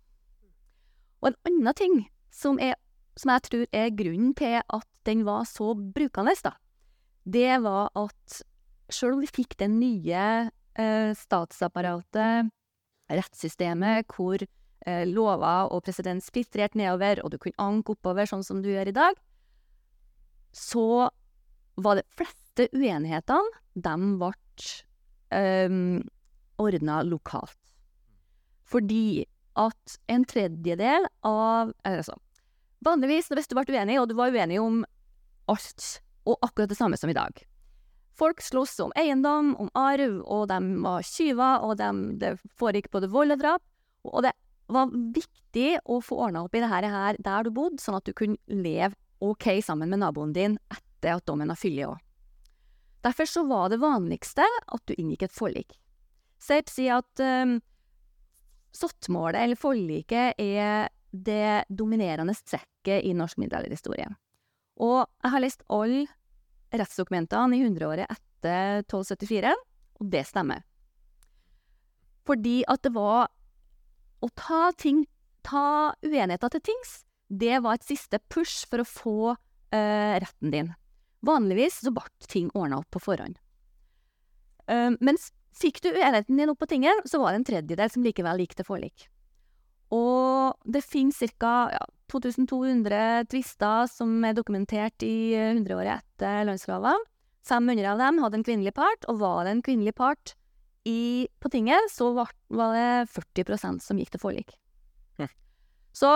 Og 1.20 1.34
en 1.34 1.40
annen 1.50 1.76
ting 1.76 2.06
som, 2.32 2.62
er, 2.62 2.78
som 3.18 3.34
jeg 3.34 3.44
tror 3.50 3.66
er 3.76 3.92
grunnen 3.98 4.32
til 4.38 4.62
at 4.62 4.88
den 5.10 5.26
var 5.28 5.44
så 5.50 5.74
brukende, 5.76 6.38
da, 6.46 6.54
det 7.28 7.60
var 7.66 7.92
at 7.98 8.40
sjøl 8.94 9.18
om 9.18 9.24
vi 9.26 9.28
fikk 9.28 9.58
den 9.60 9.82
nye 9.82 10.16
eh, 10.16 10.52
statsapparatet, 11.18 12.52
rettssystemet, 13.10 14.08
hvor 14.12 14.42
eh, 14.42 15.06
lover 15.08 15.72
og 15.74 15.84
presedens 15.86 16.30
filtrerte 16.34 16.80
nedover, 16.80 17.24
og 17.24 17.32
du 17.34 17.40
kunne 17.42 17.58
anke 17.62 17.96
oppover, 17.96 18.30
sånn 18.30 18.46
som 18.46 18.62
du 18.64 18.70
gjør 18.72 18.92
i 18.92 18.98
dag, 18.98 19.18
så 20.56 21.08
var 21.78 22.00
det 22.00 22.08
fleste 22.18 22.68
uenighetene, 22.74 23.64
de 23.78 23.96
ble 24.18 24.32
um, 25.38 26.00
ordna 26.58 27.02
lokalt. 27.06 27.60
Fordi 28.68 29.28
at 29.58 29.98
en 30.12 30.26
tredjedel 30.28 31.06
av 31.26 31.72
Altså, 31.86 32.18
vanligvis 32.86 33.30
hvis 33.32 33.50
du 33.50 33.56
ble 33.58 33.78
uenig, 33.78 34.00
og 34.02 34.10
du 34.10 34.18
var 34.18 34.34
uenig 34.34 34.60
om 34.62 34.82
alt, 35.50 35.86
og 36.28 36.42
akkurat 36.42 36.74
det 36.74 36.80
samme 36.80 36.98
som 37.00 37.14
i 37.14 37.18
dag 37.18 37.46
Folk 38.18 38.42
sloss 38.42 38.80
om 38.82 38.92
eiendom, 38.98 39.54
om 39.62 39.70
arv, 39.78 40.22
og 40.26 40.48
de 40.50 40.60
var 40.82 41.06
tyver, 41.06 41.64
og 41.64 41.78
de, 41.78 41.90
det 42.18 42.34
foregikk 42.58 42.90
både 42.94 43.12
vold 43.14 43.36
og 43.36 43.42
drap. 43.44 43.64
Og 44.10 44.24
det 44.26 44.34
var 44.74 44.92
viktig 44.92 45.70
å 45.86 46.00
få 46.04 46.18
ordna 46.26 46.44
opp 46.46 46.56
i 46.58 46.64
det 46.64 46.72
her 46.72 47.20
der 47.22 47.46
du 47.46 47.52
bodde, 47.54 47.82
sånn 47.82 48.00
at 48.00 48.08
du 48.08 48.16
kunne 48.18 48.40
leve 48.50 48.96
ok 49.24 49.62
sammen 49.66 49.90
med 49.90 50.02
naboen 50.02 50.34
din 50.34 50.58
etter 50.74 51.18
at 51.18 51.26
dommen 51.30 51.50
har 51.54 51.60
fyllet 51.60 51.92
òg. 51.92 52.02
Derfor 53.06 53.30
så 53.30 53.44
var 53.48 53.70
det 53.70 53.80
vanligste 53.82 54.44
at 54.44 54.84
du 54.90 54.96
inngikk 54.98 55.28
et 55.28 55.36
forlik. 55.36 55.78
Seip 56.42 56.70
sier 56.70 57.00
at 57.00 57.22
um, 57.22 57.58
sottmålet, 58.76 59.40
eller 59.44 59.60
forliket, 59.60 60.42
er 60.42 60.90
det 61.12 61.66
dominerende 61.70 62.36
trekket 62.42 63.06
i 63.06 63.14
norsk 63.18 63.40
middelalderhistorie. 63.42 64.10
Og 64.84 65.06
jeg 65.24 65.34
har 65.34 65.44
lest 65.44 65.64
alle 65.74 66.06
rettsdokumentene 66.74 67.58
i 67.58 67.64
hundreåret 67.66 68.10
etter 68.12 68.84
1274, 68.86 69.54
og 69.98 70.10
det 70.14 70.24
stemmer. 70.28 70.64
Fordi 72.28 72.62
at 72.68 72.84
det 72.84 72.94
var 72.96 73.30
Å 74.18 74.28
ta 74.34 74.72
ting 74.74 75.04
Ta 75.48 75.94
uenigheter 76.04 76.52
til 76.52 76.64
tings, 76.74 76.90
det 77.32 77.62
var 77.64 77.78
et 77.78 77.88
siste 77.88 78.20
push 78.28 78.66
for 78.68 78.84
å 78.84 78.88
få 78.88 79.18
uh, 79.32 80.16
retten 80.20 80.52
din. 80.52 80.74
Vanligvis 81.24 81.80
så 81.86 81.94
ble 81.96 82.04
ting 82.28 82.50
ordna 82.52 82.82
opp 82.82 82.90
på 82.92 83.00
forhånd. 83.06 83.38
Uh, 84.68 84.92
men 85.00 85.16
fikk 85.56 85.80
du 85.86 85.94
uenigheten 85.94 86.36
din 86.36 86.52
opp 86.52 86.60
på 86.60 86.68
tinget, 86.68 87.00
så 87.08 87.22
var 87.22 87.32
det 87.32 87.40
en 87.40 87.48
tredjedel 87.48 87.94
som 87.94 88.04
likevel 88.04 88.44
gikk 88.44 88.58
til 88.60 88.68
forlik. 88.68 89.08
Og 89.94 90.58
det 90.68 90.84
finnes 90.84 91.20
ca. 91.40 91.54
Ja, 91.72 91.84
2200 92.12 93.28
tvister 93.32 93.88
som 93.92 94.24
er 94.24 94.36
dokumentert 94.36 95.04
i 95.04 95.36
100-året 95.36 96.00
etter 96.00 96.48
landsloven. 96.48 97.04
500 97.48 97.88
av 97.94 98.02
dem 98.02 98.20
hadde 98.24 98.40
en 98.40 98.48
kvinnelig 98.48 98.74
part, 98.76 99.08
og 99.08 99.22
var 99.22 99.46
det 99.46 99.56
en 99.56 99.64
kvinnelig 99.64 99.96
part 99.96 100.34
i, 100.88 101.28
på 101.40 101.52
tinget, 101.52 101.92
så 101.92 102.12
var, 102.16 102.32
var 102.52 102.76
det 102.76 103.12
40% 103.12 103.84
som 103.84 104.00
gikk 104.00 104.14
til 104.16 104.24
forlik. 104.24 104.56
Hm. 105.20 105.32
Så 105.96 106.12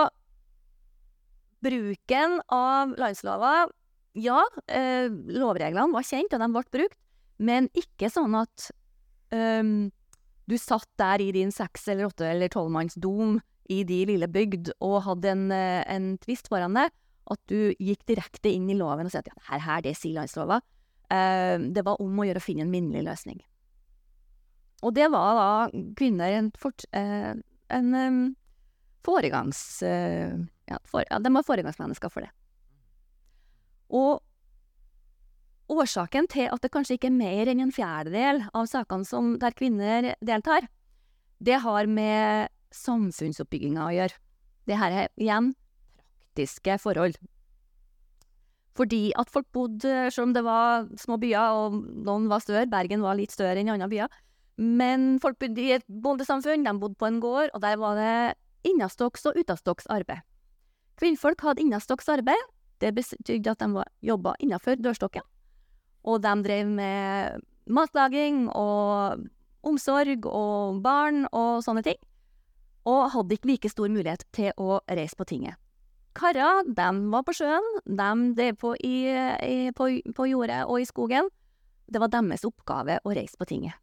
bruken 1.62 2.40
av 2.52 2.96
landslova 2.98 3.70
Ja, 4.18 4.42
eh, 4.68 5.08
lovreglene 5.08 5.88
var 5.94 6.04
kjent, 6.04 6.34
og 6.34 6.42
de 6.42 6.48
ble 6.52 6.64
brukt, 6.76 6.98
men 7.40 7.70
ikke 7.72 8.10
sånn 8.12 8.34
at 8.36 8.66
um, 9.32 9.88
du 10.44 10.58
satt 10.60 10.90
der 11.00 11.22
i 11.24 11.30
din 11.32 11.52
seks 11.54 11.86
eller 11.88 12.10
åtte 12.10 12.26
eller 12.28 12.52
tolvmannsdom 12.52 13.38
i 13.70 13.82
de 13.86 14.02
lille 14.08 14.28
bygd 14.28 14.72
og 14.80 15.02
hadde 15.06 15.30
en, 15.30 15.46
eh, 15.54 15.82
en 15.86 16.16
tvist 16.22 16.48
foran 16.50 16.74
deg, 16.74 16.90
at 17.30 17.40
du 17.46 17.74
gikk 17.78 18.02
direkte 18.08 18.50
inn 18.50 18.68
i 18.70 18.76
loven 18.78 19.06
og 19.06 19.12
sa 19.14 19.22
at 19.22 19.30
ja, 19.30 19.38
her, 19.50 19.62
her, 19.62 19.82
det 19.84 19.94
sier 19.96 20.18
landslova. 20.18 20.60
eh, 21.12 21.58
det 21.58 21.84
var 21.84 22.00
om 22.00 22.18
å 22.18 22.26
gjøre 22.26 22.40
å 22.40 22.44
finne 22.44 22.66
en 22.66 22.72
minnelig 22.72 23.04
løsning. 23.06 23.40
Og 24.82 24.94
det 24.96 25.06
var 25.12 25.38
da 25.38 25.82
kvinner 25.98 26.34
en, 26.34 26.50
fort, 26.58 26.84
eh, 26.92 27.34
en 27.68 27.94
um, 27.94 28.22
foregangs... 29.06 29.82
eh, 29.86 30.34
ja, 30.70 30.78
for, 30.86 31.04
ja, 31.10 31.18
de 31.18 31.30
var 31.34 31.46
foregangsmennesker 31.46 32.10
for 32.10 32.24
det. 32.24 32.30
Og 33.92 34.22
årsaken 35.72 36.28
til 36.32 36.48
at 36.52 36.62
det 36.64 36.72
kanskje 36.72 36.96
ikke 36.96 37.10
er 37.10 37.18
mer 37.18 37.50
enn 37.50 37.62
en 37.64 37.74
fjerdedel 37.74 38.42
av 38.56 38.68
sakene 38.70 39.36
der 39.42 39.56
kvinner 39.56 40.12
deltar, 40.24 40.68
det 41.42 41.60
har 41.64 41.88
med 41.90 42.48
samfunnsoppbygginga 42.76 43.86
å 43.86 43.94
gjøre. 43.96 44.18
Det 44.68 44.78
her 44.78 44.94
er 45.04 45.12
igjen 45.18 45.52
praktiske 46.32 46.78
forhold. 46.80 47.16
Fordi 48.74 49.12
at 49.16 49.28
folk 49.28 49.46
bodde, 49.52 50.10
selv 50.10 50.28
om 50.28 50.32
det 50.32 50.44
var 50.44 50.88
små 50.96 51.18
byer, 51.20 51.52
og 51.52 51.74
noen 52.06 52.28
var 52.28 52.40
større, 52.40 52.66
Bergen 52.66 53.02
var 53.02 53.16
litt 53.16 53.32
større 53.32 53.60
enn 53.60 53.68
andre 53.68 53.88
byer, 53.88 54.08
men 54.56 55.18
folk 55.20 55.38
bodde 55.38 55.60
i 55.60 55.74
et 55.76 55.84
bondesamfunn, 55.86 56.64
de 56.64 56.72
bodde 56.80 56.96
på 56.96 57.06
en 57.06 57.20
gård, 57.20 57.50
og 57.52 57.60
der 57.60 57.76
var 57.76 57.96
det 57.96 58.34
innastoks 58.64 59.26
og 59.26 59.36
utastoks 59.36 59.86
arbeid. 59.90 60.22
Kvinnfolk 60.96 61.40
hadde 61.42 61.60
innastoks 61.60 62.08
arbeid, 62.08 62.40
det 62.80 62.94
betydde 62.94 63.52
at 63.52 63.60
de 63.60 63.84
jobba 64.02 64.34
innafor 64.40 64.80
dørstokken, 64.80 65.22
og 66.04 66.22
de 66.22 66.32
drev 66.42 66.66
med 66.66 67.44
matlaging 67.68 68.48
og 68.48 69.28
omsorg 69.62 70.24
og 70.26 70.80
barn 70.82 71.26
og 71.30 71.60
sånne 71.62 71.84
ting, 71.84 72.00
og 72.88 73.12
hadde 73.14 73.36
ikke 73.36 73.50
like 73.52 73.70
stor 73.70 73.90
mulighet 73.92 74.24
til 74.34 74.50
å 74.60 74.80
reise 74.90 75.18
på 75.18 75.26
tinget. 75.28 75.58
Karer, 76.18 76.66
de 76.68 76.88
var 77.12 77.22
på 77.24 77.34
sjøen, 77.36 77.68
de 77.86 78.08
drev 78.36 78.58
på 78.60 78.74
i, 78.84 78.96
i, 79.08 79.70
på, 79.76 79.88
på 80.12 80.26
jordet 80.28 80.64
og 80.66 80.82
i 80.82 80.88
skogen. 80.88 81.30
Det 81.88 82.00
var 82.02 82.12
deres 82.12 82.44
oppgave 82.44 82.98
å 83.04 83.14
reise 83.16 83.38
på 83.40 83.48
tinget. 83.48 83.78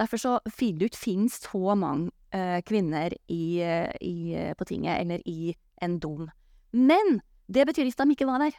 Derfor 0.00 0.18
så 0.18 0.32
vil 0.56 0.78
du 0.80 0.86
ikke 0.88 1.02
finne 1.02 1.30
så 1.30 1.74
mange 1.76 2.08
eh, 2.32 2.58
kvinner 2.66 3.14
i, 3.28 3.60
i, 3.60 4.14
på 4.56 4.66
tinget, 4.66 5.02
eller 5.02 5.20
i 5.28 5.52
en 5.84 5.98
dom. 6.00 6.30
Men 6.72 7.20
det 7.52 7.66
betyr 7.68 7.90
ikke 7.90 8.02
at 8.02 8.08
de 8.08 8.16
ikke 8.16 8.30
var 8.30 8.42
der, 8.42 8.56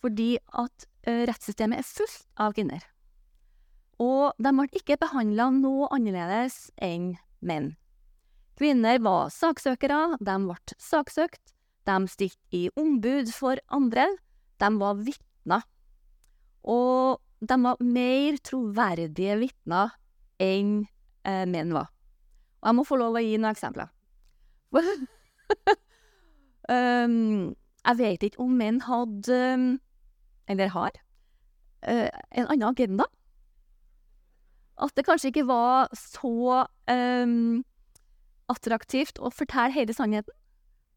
fordi 0.00 0.30
at 0.56 0.86
eh, 1.04 1.26
rettssystemet 1.28 1.82
er 1.82 1.86
fullt 1.86 2.24
av 2.40 2.56
kvinner. 2.56 2.86
Og 4.00 4.32
de 4.40 4.54
ble 4.56 4.66
ikke 4.80 4.96
behandla 5.02 5.50
noe 5.52 5.90
annerledes 5.92 6.70
enn 6.80 7.12
menn. 7.44 7.74
Kvinner 8.60 8.98
var 9.00 9.30
saksøkere, 9.32 10.18
de 10.20 10.32
ble 10.44 10.74
saksøkt, 10.76 11.54
de 11.88 11.94
stilte 12.12 12.58
i 12.58 12.66
ombud 12.76 13.30
for 13.32 13.56
andre, 13.72 14.04
de 14.60 14.68
var 14.76 14.98
vitner. 15.00 15.62
Og 16.68 17.22
de 17.40 17.56
var 17.64 17.80
mer 17.80 18.36
troverdige 18.44 19.38
vitner 19.40 19.94
enn 20.44 20.74
eh, 21.24 21.46
menn 21.48 21.72
var. 21.72 21.88
Og 22.60 22.68
jeg 22.68 22.76
må 22.76 22.84
få 22.84 22.98
lov 23.00 23.16
å 23.16 23.22
gi 23.24 23.38
noen 23.38 23.54
eksempler. 23.54 23.88
um, 26.68 27.56
jeg 27.88 27.98
vet 28.02 28.28
ikke 28.28 28.44
om 28.44 28.60
menn 28.60 28.82
hadde, 28.84 29.40
eller 30.52 30.76
har, 30.76 31.00
eh, 31.80 32.12
en 32.36 32.44
annen 32.44 32.68
agenda. 32.74 33.08
At 34.76 34.92
det 34.96 35.08
kanskje 35.08 35.32
ikke 35.32 35.48
var 35.48 35.88
så 35.96 36.66
um, 36.92 37.64
attraktivt 38.50 39.20
å 39.22 39.30
fortelle 39.34 39.74
hele 39.74 39.94
sannheten. 39.96 40.34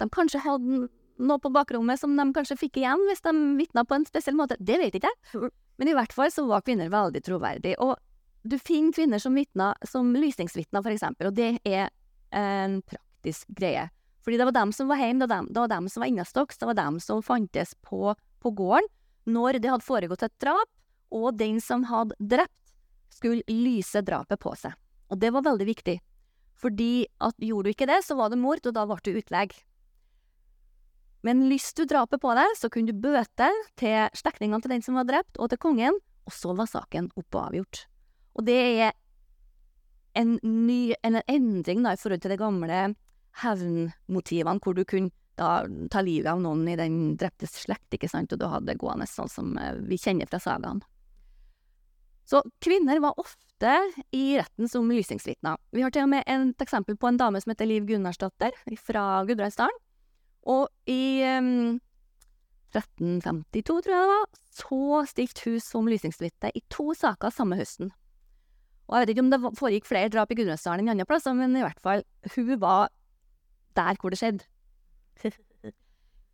De 0.01 0.09
kanskje 0.11 0.41
hadde 0.43 0.87
noe 1.21 1.39
på 1.39 1.51
bakrommet 1.53 2.01
som 2.01 2.15
de 2.17 2.25
kanskje 2.35 2.57
fikk 2.59 2.81
igjen 2.81 3.03
hvis 3.07 3.23
de 3.25 3.33
vitna 3.59 3.85
på 3.85 3.97
en 3.97 4.07
spesiell 4.09 4.37
måte. 4.37 4.57
Det 4.59 4.79
vet 4.81 4.97
ikke 4.97 5.11
jeg. 5.11 5.51
Men 5.77 5.89
i 5.89 5.95
hvert 5.97 6.13
fall 6.13 6.31
så 6.33 6.45
var 6.49 6.65
kvinner 6.65 6.91
veldig 6.93 7.21
troverdige. 7.25 7.77
Og 7.81 7.97
du 8.43 8.57
finner 8.59 8.93
kvinner 8.95 9.21
som 9.21 9.37
vitner, 9.37 9.77
som 9.87 10.11
lysningsvitner, 10.17 10.83
for 10.83 10.91
eksempel, 10.91 11.29
og 11.29 11.37
det 11.37 11.55
er 11.63 11.89
en 12.35 12.81
praktisk 12.81 13.47
greie. 13.55 13.87
Fordi 14.23 14.39
det 14.39 14.47
var 14.47 14.55
dem 14.55 14.71
som 14.75 14.89
var 14.89 14.99
hjemme, 15.01 15.23
det 15.23 15.29
var 15.29 15.41
dem, 15.41 15.47
det 15.51 15.61
var 15.63 15.71
dem 15.71 15.87
som 15.91 16.03
var 16.03 16.11
innestokks, 16.11 16.59
det 16.59 16.69
var 16.69 16.79
dem 16.79 16.99
som 17.03 17.23
fantes 17.23 17.75
på, 17.83 18.13
på 18.43 18.51
gården 18.55 18.89
når 19.23 19.59
det 19.63 19.71
hadde 19.71 19.87
foregått 19.87 20.25
et 20.25 20.35
drap, 20.43 20.69
og 21.13 21.37
den 21.39 21.61
som 21.63 21.85
hadde 21.87 22.17
drept, 22.19 22.51
skulle 23.13 23.45
lyse 23.47 24.01
drapet 24.03 24.41
på 24.41 24.51
seg. 24.57 24.73
Og 25.13 25.19
det 25.21 25.29
var 25.31 25.45
veldig 25.45 25.67
viktig. 25.69 25.99
Fordi 26.59 27.05
at 27.23 27.37
gjorde 27.41 27.69
du 27.69 27.73
ikke 27.73 27.89
det, 27.89 28.01
så 28.05 28.17
var 28.19 28.31
det 28.31 28.41
mord, 28.41 28.63
og 28.65 28.75
da 28.75 28.85
ble 28.87 28.99
du 29.03 29.13
utlegg. 29.19 29.55
Men 31.23 31.45
hvis 31.47 31.71
du 31.77 31.85
drapet 31.87 32.19
på 32.19 32.33
deg, 32.35 32.57
så 32.59 32.69
kunne 32.71 32.91
du 32.91 32.99
bøte 33.03 33.47
til 33.79 34.11
slektningene 34.17 34.59
til 34.63 34.75
den 34.75 34.83
som 34.83 34.99
var 34.99 35.07
drept, 35.07 35.39
og 35.39 35.51
til 35.51 35.61
kongen, 35.61 35.99
og 36.27 36.35
så 36.35 36.51
var 36.55 36.69
saken 36.69 37.09
opp 37.19 37.37
og 37.37 37.41
avgjort. 37.47 37.85
Og 38.35 38.47
det 38.47 38.59
er 38.59 38.93
en 40.19 40.37
ny, 40.43 40.93
en 41.01 41.21
endring 41.23 41.83
da, 41.85 41.95
i 41.95 41.99
forhold 41.99 42.23
til 42.23 42.35
de 42.35 42.39
gamle 42.41 42.79
hevnmotivene, 43.41 44.61
hvor 44.61 44.77
du 44.77 44.83
kunne 44.85 45.13
da 45.39 45.63
ta 45.89 46.03
livet 46.05 46.29
av 46.29 46.41
noen 46.43 46.67
i 46.69 46.77
den 46.77 47.15
dreptes 47.17 47.55
slekt, 47.63 47.95
ikke 47.95 48.09
sant, 48.11 48.33
og 48.35 48.41
du 48.41 48.45
hadde 48.49 48.69
det 48.69 48.81
gående 48.81 49.07
sånn 49.09 49.31
som 49.31 49.55
eh, 49.57 49.79
vi 49.89 49.97
kjenner 49.97 50.29
fra 50.29 50.41
sagaen. 50.43 50.83
Så 52.27 52.41
kvinner 52.63 53.01
var 53.03 53.19
ofte 53.19 53.73
i 54.15 54.37
retten 54.39 54.69
som 54.71 54.91
lysingsvitner. 54.91 55.59
Vi 55.75 55.83
har 55.83 55.91
til 55.93 56.05
og 56.05 56.11
med 56.13 56.23
et 56.27 56.63
eksempel 56.63 56.97
på 56.99 57.09
en 57.09 57.19
dame 57.19 57.41
som 57.43 57.51
heter 57.51 57.67
Liv 57.67 57.87
Gunnarsdatter 57.87 58.55
fra 58.79 59.23
Gudbrandsdalen. 59.27 59.81
Og 60.43 60.67
i 60.89 61.23
um, 61.39 61.79
1352, 62.73 63.83
tror 63.85 63.93
jeg 63.93 64.03
det 64.03 64.13
var, 64.13 64.25
så 64.51 64.79
stilte 65.07 65.45
hun 65.45 65.59
som 65.63 65.87
lysingsvitne 65.87 66.51
i 66.55 66.63
to 66.73 66.91
saker 66.97 67.31
samme 67.31 67.59
høsten. 67.59 67.93
Og 68.89 68.97
jeg 68.97 69.03
vet 69.03 69.13
ikke 69.13 69.23
om 69.23 69.31
det 69.31 69.41
foregikk 69.59 69.87
flere 69.87 70.11
drap 70.11 70.31
i 70.31 70.37
Gudbrandsdalen 70.39 70.83
enn 70.83 70.95
andre 70.97 71.07
plasser, 71.07 71.35
men 71.37 71.55
i 71.55 71.63
hvert 71.63 71.79
fall, 71.83 72.03
hun 72.35 72.51
var 72.59 72.91
der 73.77 73.99
hvor 73.99 74.13
det 74.13 74.19
skjedde. 74.19 74.47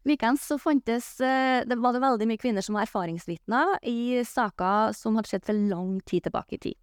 Likeens 0.07 0.45
så 0.47 0.55
fantes 0.61 1.17
eh, 1.19 1.65
det 1.67 1.75
var 1.79 1.95
det 1.95 2.03
veldig 2.03 2.27
mye 2.29 2.39
kvinner 2.39 2.63
som 2.63 2.77
var 2.77 2.87
erfaringsvitner 2.87 3.79
i 3.89 4.21
saker 4.27 4.95
som 4.95 5.17
hadde 5.19 5.31
skjedd 5.31 5.47
for 5.49 5.65
lang 5.73 5.97
tid 6.07 6.27
tilbake 6.27 6.55
i 6.55 6.61
tid. 6.69 6.77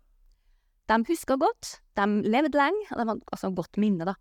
De 0.86 1.00
huska 1.08 1.38
godt, 1.40 1.80
de 1.98 2.04
levde 2.28 2.58
lenge, 2.58 2.84
og 2.92 3.00
de 3.00 3.06
hadde 3.08 3.32
altså 3.32 3.50
godt 3.56 3.80
minne, 3.82 4.06
da, 4.06 4.14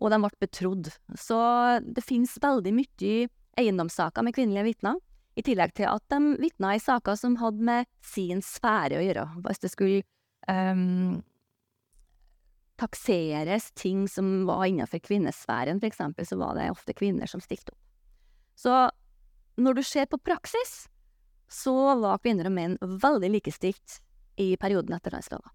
og 0.00 0.12
de 0.12 0.18
ble 0.20 0.42
betrodd. 0.42 0.90
Så 1.16 1.38
det 1.86 2.04
finnes 2.04 2.34
veldig 2.42 2.74
mye 2.76 3.14
eiendomssaker 3.60 4.26
med 4.26 4.36
kvinnelige 4.36 4.66
vitner, 4.72 5.00
i 5.38 5.44
tillegg 5.46 5.72
til 5.78 5.86
at 5.88 6.04
de 6.10 6.34
vitna 6.42 6.74
i 6.74 6.82
saker 6.82 7.16
som 7.16 7.38
hadde 7.40 7.64
med 7.64 7.88
sin 8.04 8.42
sfære 8.44 8.98
å 8.98 9.04
gjøre. 9.04 9.26
Hvis 9.46 9.62
det 9.62 9.70
skulle 9.72 10.02
um, 10.50 11.20
takseres 12.80 13.70
ting 13.78 14.06
som 14.10 14.42
var 14.48 14.66
innenfor 14.66 15.00
kvinnesfæren, 15.06 15.80
eksempel, 15.86 16.26
så 16.28 16.36
var 16.40 16.58
det 16.58 16.72
ofte 16.74 16.96
kvinner 16.98 17.30
som 17.30 17.40
stilte 17.40 17.72
opp. 17.72 17.79
Så 18.60 18.74
når 19.60 19.78
du 19.78 19.82
ser 19.86 20.08
på 20.10 20.20
praksis, 20.20 20.84
så 21.50 21.74
var 22.00 22.20
kvinner 22.22 22.50
og 22.50 22.54
menn 22.54 22.76
veldig 22.80 23.32
likestilt 23.38 24.00
i 24.40 24.52
perioden 24.60 24.94
etter 24.96 25.14
landslova. 25.16 25.52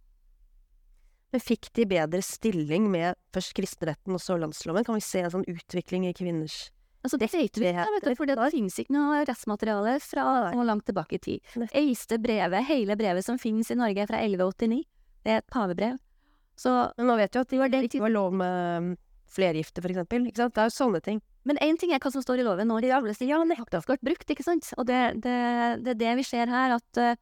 Men 1.34 1.44
fikk 1.44 1.70
de 1.76 1.86
bedre 1.90 2.22
stilling 2.24 2.88
med 2.92 3.18
først 3.36 3.54
kristenretten 3.58 4.16
og 4.16 4.24
så 4.24 4.38
landsloven? 4.40 4.86
Kan 4.88 4.98
vi 4.98 5.04
se 5.04 5.24
en 5.26 5.34
sånn 5.34 5.50
utvikling 5.52 6.08
i 6.08 6.16
kvinners 6.16 6.70
Altså, 7.06 7.20
det 7.22 7.28
vet 7.36 7.58
vi 7.62 7.68
ikke, 7.70 7.84
vet 7.94 8.06
du, 8.08 8.16
for 8.18 8.26
det 8.26 8.48
finnes 8.50 8.80
ikke 8.82 8.94
noe 8.96 9.20
rettsmateriale 9.30 9.92
fra 10.02 10.24
langt 10.66 10.88
tilbake 10.90 11.20
i 11.20 11.22
tid. 11.22 11.52
Det 11.54 11.68
Eldste 11.78 12.18
brevet, 12.18 12.66
hele 12.66 12.96
brevet 12.98 13.22
som 13.28 13.38
finnes 13.38 13.70
i 13.70 13.78
Norge, 13.78 14.02
er 14.02 14.10
fra 14.10 14.24
1189. 14.26 14.80
Det 15.22 15.36
er 15.36 15.44
et 15.44 15.54
pavebrev. 15.54 16.00
Så, 16.58 16.72
Men 16.98 17.12
nå 17.12 17.20
vet 17.20 17.36
vi 17.36 17.44
at 17.44 17.52
det 17.52 17.60
var, 17.62 17.70
det 17.70 17.84
det 17.94 18.02
var 18.02 18.14
lov 18.16 18.34
med 18.34 18.98
flergifte, 19.36 19.84
for 19.84 19.92
eksempel. 19.92 20.28
Ikke 20.30 20.44
sant? 20.44 20.56
Det 20.56 20.64
er 20.64 20.72
jo 20.72 20.76
sånne 20.80 21.02
ting. 21.06 21.22
men 21.46 21.60
én 21.62 21.78
ting 21.78 21.92
er 21.94 22.02
hva 22.02 22.10
som 22.12 22.24
står 22.24 22.42
i 22.42 22.48
loven 22.48 22.68
når 22.72 22.82
de 22.82 22.92
alle 22.96 23.14
sier 23.14 23.30
ja, 23.30 23.38
det 23.46 23.58
har 23.60 23.68
ikke 23.68 23.84
vært 23.94 24.08
brukt, 24.08 24.32
ikke 24.34 24.46
sant? 24.46 24.72
Og 24.80 24.88
det 24.90 24.96
er 24.96 25.20
det, 25.22 25.36
det, 25.86 25.98
det 26.02 26.16
vi 26.18 26.24
ser 26.26 26.50
her, 26.50 26.74
at 26.80 27.02
uh, 27.02 27.20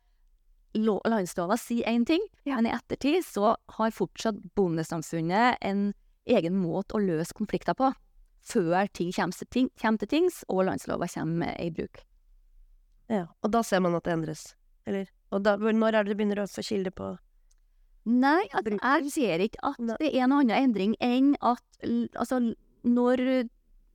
lo, 0.80 0.99
landslova 1.05 1.57
sier 1.59 1.89
én 1.91 2.05
ting, 2.07 2.24
men 2.47 2.70
i 2.70 2.74
ettertid 2.74 3.26
så 3.26 3.55
har 3.78 3.91
fortsatt 3.91 4.39
bondesamfunnet 4.55 5.59
en 5.61 5.91
egen 6.24 6.55
måte 6.55 6.95
å 6.95 7.03
løse 7.03 7.36
konflikter 7.36 7.76
på. 7.78 7.91
Før 8.43 8.88
ting 8.91 9.11
kommer 9.16 9.36
til, 9.36 9.47
ting, 9.51 9.70
kommer 9.80 9.99
til 9.99 10.11
tings, 10.11 10.41
og 10.47 10.66
landslova 10.68 11.07
kommer 11.11 11.55
i 11.59 11.70
bruk. 11.72 12.03
Ja. 13.11 13.28
Og 13.43 13.51
da 13.51 13.64
ser 13.64 13.84
man 13.84 13.95
at 13.95 14.07
det 14.07 14.16
endres. 14.16 14.53
Eller? 14.88 15.11
Og 15.32 15.43
da, 15.43 15.55
når 15.57 15.93
er 15.93 16.03
det 16.03 16.14
det 16.14 16.20
begynner 16.20 16.43
å 16.43 16.49
få 16.49 16.64
kilde 16.66 16.91
på 16.95 17.14
Nei, 18.04 18.43
at 18.51 18.68
jeg 18.68 19.12
ser 19.14 19.43
ikke 19.45 19.62
at 19.64 19.80
det 20.01 20.10
er 20.12 20.28
noen 20.28 20.49
annen 20.49 20.70
endring 20.70 20.95
enn 21.04 21.34
at 21.39 21.64
altså, 22.20 22.41
når 22.84 23.47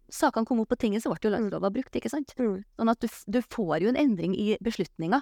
sakene 0.09 0.48
kom 0.48 0.62
opp 0.62 0.70
på 0.72 0.78
tinget, 0.80 1.04
så 1.04 1.12
ble 1.12 1.28
jo 1.28 1.32
landsloven 1.34 1.74
brukt, 1.74 1.96
ikke 1.96 2.12
sant? 2.12 2.32
Sånn 2.36 2.92
at 2.92 3.02
du, 3.04 3.09
du 3.28 3.42
får 3.44 3.84
jo 3.84 3.92
en 3.92 4.00
endring 4.00 4.36
i 4.36 4.54
beslutninga. 4.64 5.20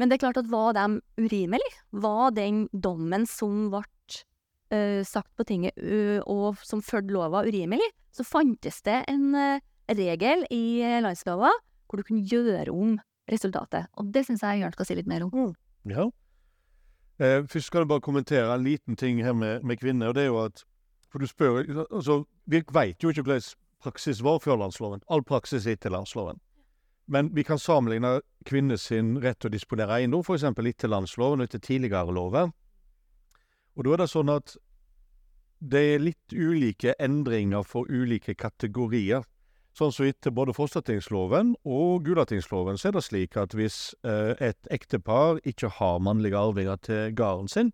Men 0.00 0.08
det 0.08 0.16
er 0.16 0.22
klart 0.24 0.40
at 0.40 0.50
var 0.50 0.76
de 0.76 1.00
urimelig? 1.20 1.72
Var 1.90 2.36
den 2.38 2.64
dommen 2.72 3.26
som 3.28 3.66
ble 3.72 3.82
uh, 3.82 5.02
sagt 5.06 5.32
på 5.36 5.46
tinget 5.48 5.76
uh, 5.76 6.22
og 6.30 6.62
som 6.64 6.84
fulgte 6.84 7.14
lova 7.16 7.44
urimelig, 7.46 7.90
så 8.14 8.24
fantes 8.26 8.80
det 8.86 9.02
en 9.10 9.34
uh, 9.34 9.60
regel 9.90 10.46
i 10.54 10.80
landsloven 10.80 11.08
landslova 11.10 11.52
hvor 11.90 12.00
du 12.00 12.06
kunne 12.08 12.24
gjøre 12.24 12.72
om 12.72 12.96
resultatet. 13.28 13.90
Og 14.00 14.08
det 14.14 14.24
syns 14.24 14.40
jeg 14.46 14.62
Jørn 14.62 14.72
skal 14.72 14.88
si 14.88 14.96
litt 14.96 15.10
mer 15.10 15.26
om. 15.26 15.52
Ja. 15.88 16.06
Eh, 17.22 17.44
først 17.46 17.66
skal 17.66 17.84
jeg 17.84 17.88
bare 17.88 18.02
kommentere 18.02 18.54
en 18.54 18.64
liten 18.64 18.96
ting 18.96 19.22
her 19.22 19.32
med, 19.32 19.62
med 19.62 19.76
kvinner. 19.76 20.08
og 20.08 20.14
det 20.14 20.22
er 20.22 20.26
jo 20.26 20.44
at, 20.44 20.64
for 21.10 21.18
du 21.18 21.26
spør, 21.26 21.86
altså, 21.90 22.24
Vi 22.46 22.62
vet 22.72 23.02
jo 23.02 23.08
ikke 23.08 23.22
hvordan 23.22 23.42
praksis 23.82 24.22
var 24.22 24.38
før 24.38 24.56
landsloven. 24.56 25.00
All 25.10 25.22
praksis 25.22 25.66
er 25.66 25.72
etter 25.72 25.90
landsloven. 25.90 26.40
Men 27.06 27.30
vi 27.36 27.42
kan 27.42 27.58
sammenligne 27.58 28.20
kvinnes 28.46 28.90
rett 28.92 29.38
til 29.40 29.50
å 29.50 29.52
disponere 29.52 29.98
eiendom, 29.98 30.22
f.eks. 30.22 30.42
etter 30.42 30.88
landsloven 30.88 31.40
og 31.40 31.44
etter 31.44 31.58
tidligere 31.58 32.14
lover. 32.14 32.50
Og 33.76 33.84
da 33.84 33.92
er 33.92 34.02
det 34.02 34.10
sånn 34.10 34.28
at 34.28 34.56
det 35.62 35.82
er 35.94 36.02
litt 36.02 36.34
ulike 36.34 36.94
endringer 36.98 37.62
for 37.62 37.86
ulike 37.90 38.34
kategorier. 38.34 39.22
Sånn 39.72 39.92
som 39.94 40.04
etter 40.04 40.34
både 40.36 40.52
fostertingsloven 40.52 41.54
og 41.64 42.02
Gulatingsloven, 42.04 42.76
så 42.76 42.90
er 42.90 42.96
det 42.98 43.04
slik 43.06 43.38
at 43.40 43.54
hvis 43.56 43.94
eh, 44.04 44.34
et 44.50 44.68
ektepar 44.70 45.40
ikke 45.48 45.70
har 45.78 46.02
mannlige 46.04 46.36
arvinger 46.36 46.76
til 46.84 47.14
gården 47.16 47.48
sin, 47.48 47.70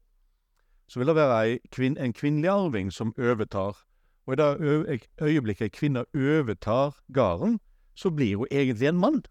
så 0.88 1.00
vil 1.00 1.10
det 1.10 1.16
være 1.18 1.38
ei 1.42 1.56
kvinn, 1.74 1.98
en 1.98 2.14
kvinnelig 2.14 2.52
arving 2.52 2.92
som 2.94 3.10
overtar. 3.18 3.82
Og 4.28 4.36
i 4.36 4.38
det 4.38 5.00
øyeblikket 5.20 5.66
ei 5.66 5.74
kvinne 5.74 6.04
overtar 6.14 6.94
gården, 7.12 7.58
så 7.98 8.14
blir 8.14 8.36
hun 8.36 8.46
egentlig 8.50 8.88
en 8.88 9.02
mann. 9.02 9.22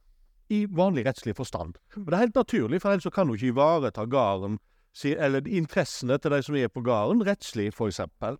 I 0.49 0.65
vanlig 0.71 1.05
rettslig 1.05 1.35
forstand. 1.35 1.75
Og 1.95 2.05
det 2.05 2.13
er 2.13 2.25
helt 2.25 2.35
naturlig, 2.35 2.81
for 2.81 2.91
ellers 2.91 3.13
kan 3.13 3.27
hun 3.27 3.35
ikke 3.35 3.53
ivareta 3.53 4.05
gården, 4.05 4.59
eller 5.03 5.47
interessene 5.47 6.17
til 6.17 6.31
de 6.31 6.43
som 6.43 6.55
er 6.55 6.67
på 6.67 6.81
gården, 6.81 7.23
rettslig, 7.27 7.73
for 7.73 7.87
eksempel. 7.87 8.37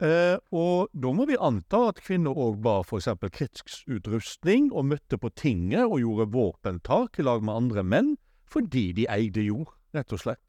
Eh, 0.00 0.38
og 0.56 0.88
da 0.96 1.10
må 1.12 1.26
vi 1.28 1.36
anta 1.36 1.82
at 1.90 1.98
kvinner 2.00 2.32
òg 2.32 2.62
bar 2.64 2.86
f.eks. 2.86 3.10
krigsutrustning, 3.36 4.70
og 4.72 4.88
møtte 4.94 5.18
på 5.20 5.28
tinget 5.36 5.84
og 5.84 6.00
gjorde 6.00 6.30
våpentak 6.32 7.20
i 7.20 7.26
lag 7.26 7.44
med 7.44 7.54
andre 7.54 7.84
menn, 7.84 8.14
fordi 8.48 8.90
de 8.96 9.04
eide 9.12 9.44
jord, 9.44 9.74
rett 9.94 10.14
og 10.16 10.22
slett. 10.22 10.40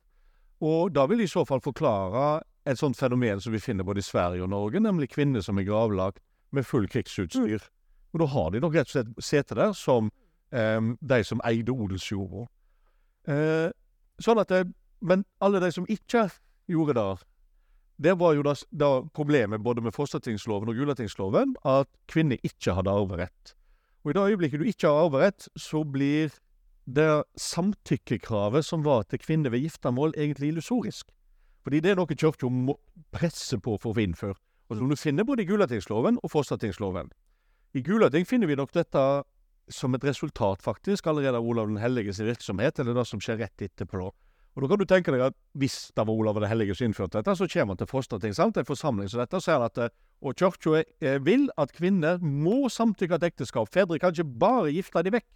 Og 0.63 0.93
da 0.95 1.03
vil 1.09 1.23
i 1.25 1.29
så 1.29 1.43
fall 1.45 1.61
forklare 1.63 2.41
et 2.69 2.79
sånt 2.79 2.97
fenomen 2.97 3.41
som 3.41 3.51
vi 3.51 3.59
finner 3.59 3.83
både 3.83 3.99
i 3.99 4.05
Sverige 4.05 4.45
og 4.45 4.51
Norge, 4.53 4.79
nemlig 4.79 5.09
kvinner 5.11 5.43
som 5.43 5.59
er 5.59 5.67
gravlagt 5.67 6.21
med 6.55 6.65
full 6.65 6.87
krigsutstyr. 6.87 7.65
Og 8.13 8.21
da 8.21 8.27
har 8.31 8.51
de 8.51 8.61
nok 8.61 8.75
rett 8.77 8.91
og 8.91 8.93
slett 8.93 9.25
sete 9.25 9.57
der 9.57 9.73
som 9.75 10.11
eh, 10.53 10.79
de 10.79 11.19
som 11.27 11.41
eide 11.47 11.73
odelsjorda. 11.73 12.45
Eh, 13.27 13.67
sånn 14.21 14.41
at 14.41 14.53
det, 14.53 14.63
men 15.01 15.25
alle 15.41 15.59
de 15.63 15.71
som 15.73 15.89
ikke 15.89 16.27
gjorde 16.71 16.95
det, 16.95 17.30
det 18.01 18.17
var 18.19 18.33
jo 18.33 18.43
da, 18.45 18.55
da 18.71 18.91
problemet 19.13 19.61
både 19.61 19.83
med 19.85 19.93
Fossatingsloven 19.93 20.71
og 20.71 20.77
Gulatingsloven, 20.79 21.55
at 21.67 21.89
kvinner 22.09 22.41
ikke 22.45 22.73
hadde 22.77 22.93
arverett. 22.93 23.53
Og 24.01 24.11
i 24.11 24.15
det 24.17 24.23
øyeblikket 24.31 24.61
du 24.61 24.65
ikke 24.65 24.89
har 24.89 25.05
arverett, 25.05 25.49
så 25.55 25.83
blir 25.85 26.33
det 26.89 27.23
samtykkekravet 27.37 28.65
som 28.65 28.85
var 28.85 29.05
til 29.09 29.21
kvinner 29.21 29.53
ved 29.53 29.61
giftermål, 29.67 30.15
egentlig 30.17 30.49
illusorisk. 30.49 31.11
Fordi 31.61 31.79
det 31.79 31.91
er 31.91 31.99
noe 31.99 32.09
kirka 32.09 32.49
må 32.49 32.79
presse 33.13 33.59
på 33.61 33.77
for 33.77 33.91
å 33.91 33.97
få 33.97 34.05
innført. 34.07 34.41
Og 34.71 34.79
som 34.79 34.89
du 34.89 34.95
finner 34.97 35.27
både 35.27 35.43
i 35.43 35.49
Gulatingsloven 35.49 36.17
og 36.23 36.31
Fossatingsloven. 36.31 37.11
I 37.75 37.83
Gulating 37.85 38.25
finner 38.27 38.49
vi 38.49 38.57
nok 38.57 38.73
dette 38.73 39.03
som 39.71 39.93
et 39.95 40.03
resultat, 40.03 40.63
faktisk, 40.63 41.07
allerede 41.07 41.37
av 41.37 41.47
Olav 41.47 41.69
den 41.69 41.79
helliges 41.79 42.19
virksomhet, 42.19 42.79
eller 42.79 42.97
det 42.97 43.05
som 43.07 43.21
skjer 43.21 43.39
rett 43.43 43.63
etterpå. 43.67 44.09
Og 44.51 44.63
da 44.63 44.67
kan 44.67 44.81
du 44.81 44.85
tenke 44.87 45.13
deg 45.13 45.21
at 45.29 45.35
hvis 45.55 45.91
det 45.95 46.03
var 46.03 46.11
Olav 46.11 46.39
den 46.41 46.49
hellige 46.51 46.75
som 46.75 46.89
innførte 46.89 47.21
dette, 47.21 47.35
så 47.39 47.47
kommer 47.47 47.71
han 47.71 47.79
til 47.79 47.87
Frostating, 47.87 48.33
sant? 48.35 48.57
en 48.59 48.67
forsamling 48.67 49.07
som 49.11 49.21
dette, 49.23 49.39
sier 49.39 49.63
at 49.63 49.79
og 50.21 50.37
kirka 50.37 50.83
vil 51.23 51.47
at 51.57 51.71
kvinner 51.73 52.19
må 52.21 52.67
samtykke 52.69 53.17
til 53.17 53.31
ekteskap. 53.31 53.71
Fedre 53.71 53.97
kan 53.99 54.11
ikke 54.13 54.37
bare 54.43 54.73
gifte 54.75 55.01
dem 55.07 55.15
vekk. 55.15 55.29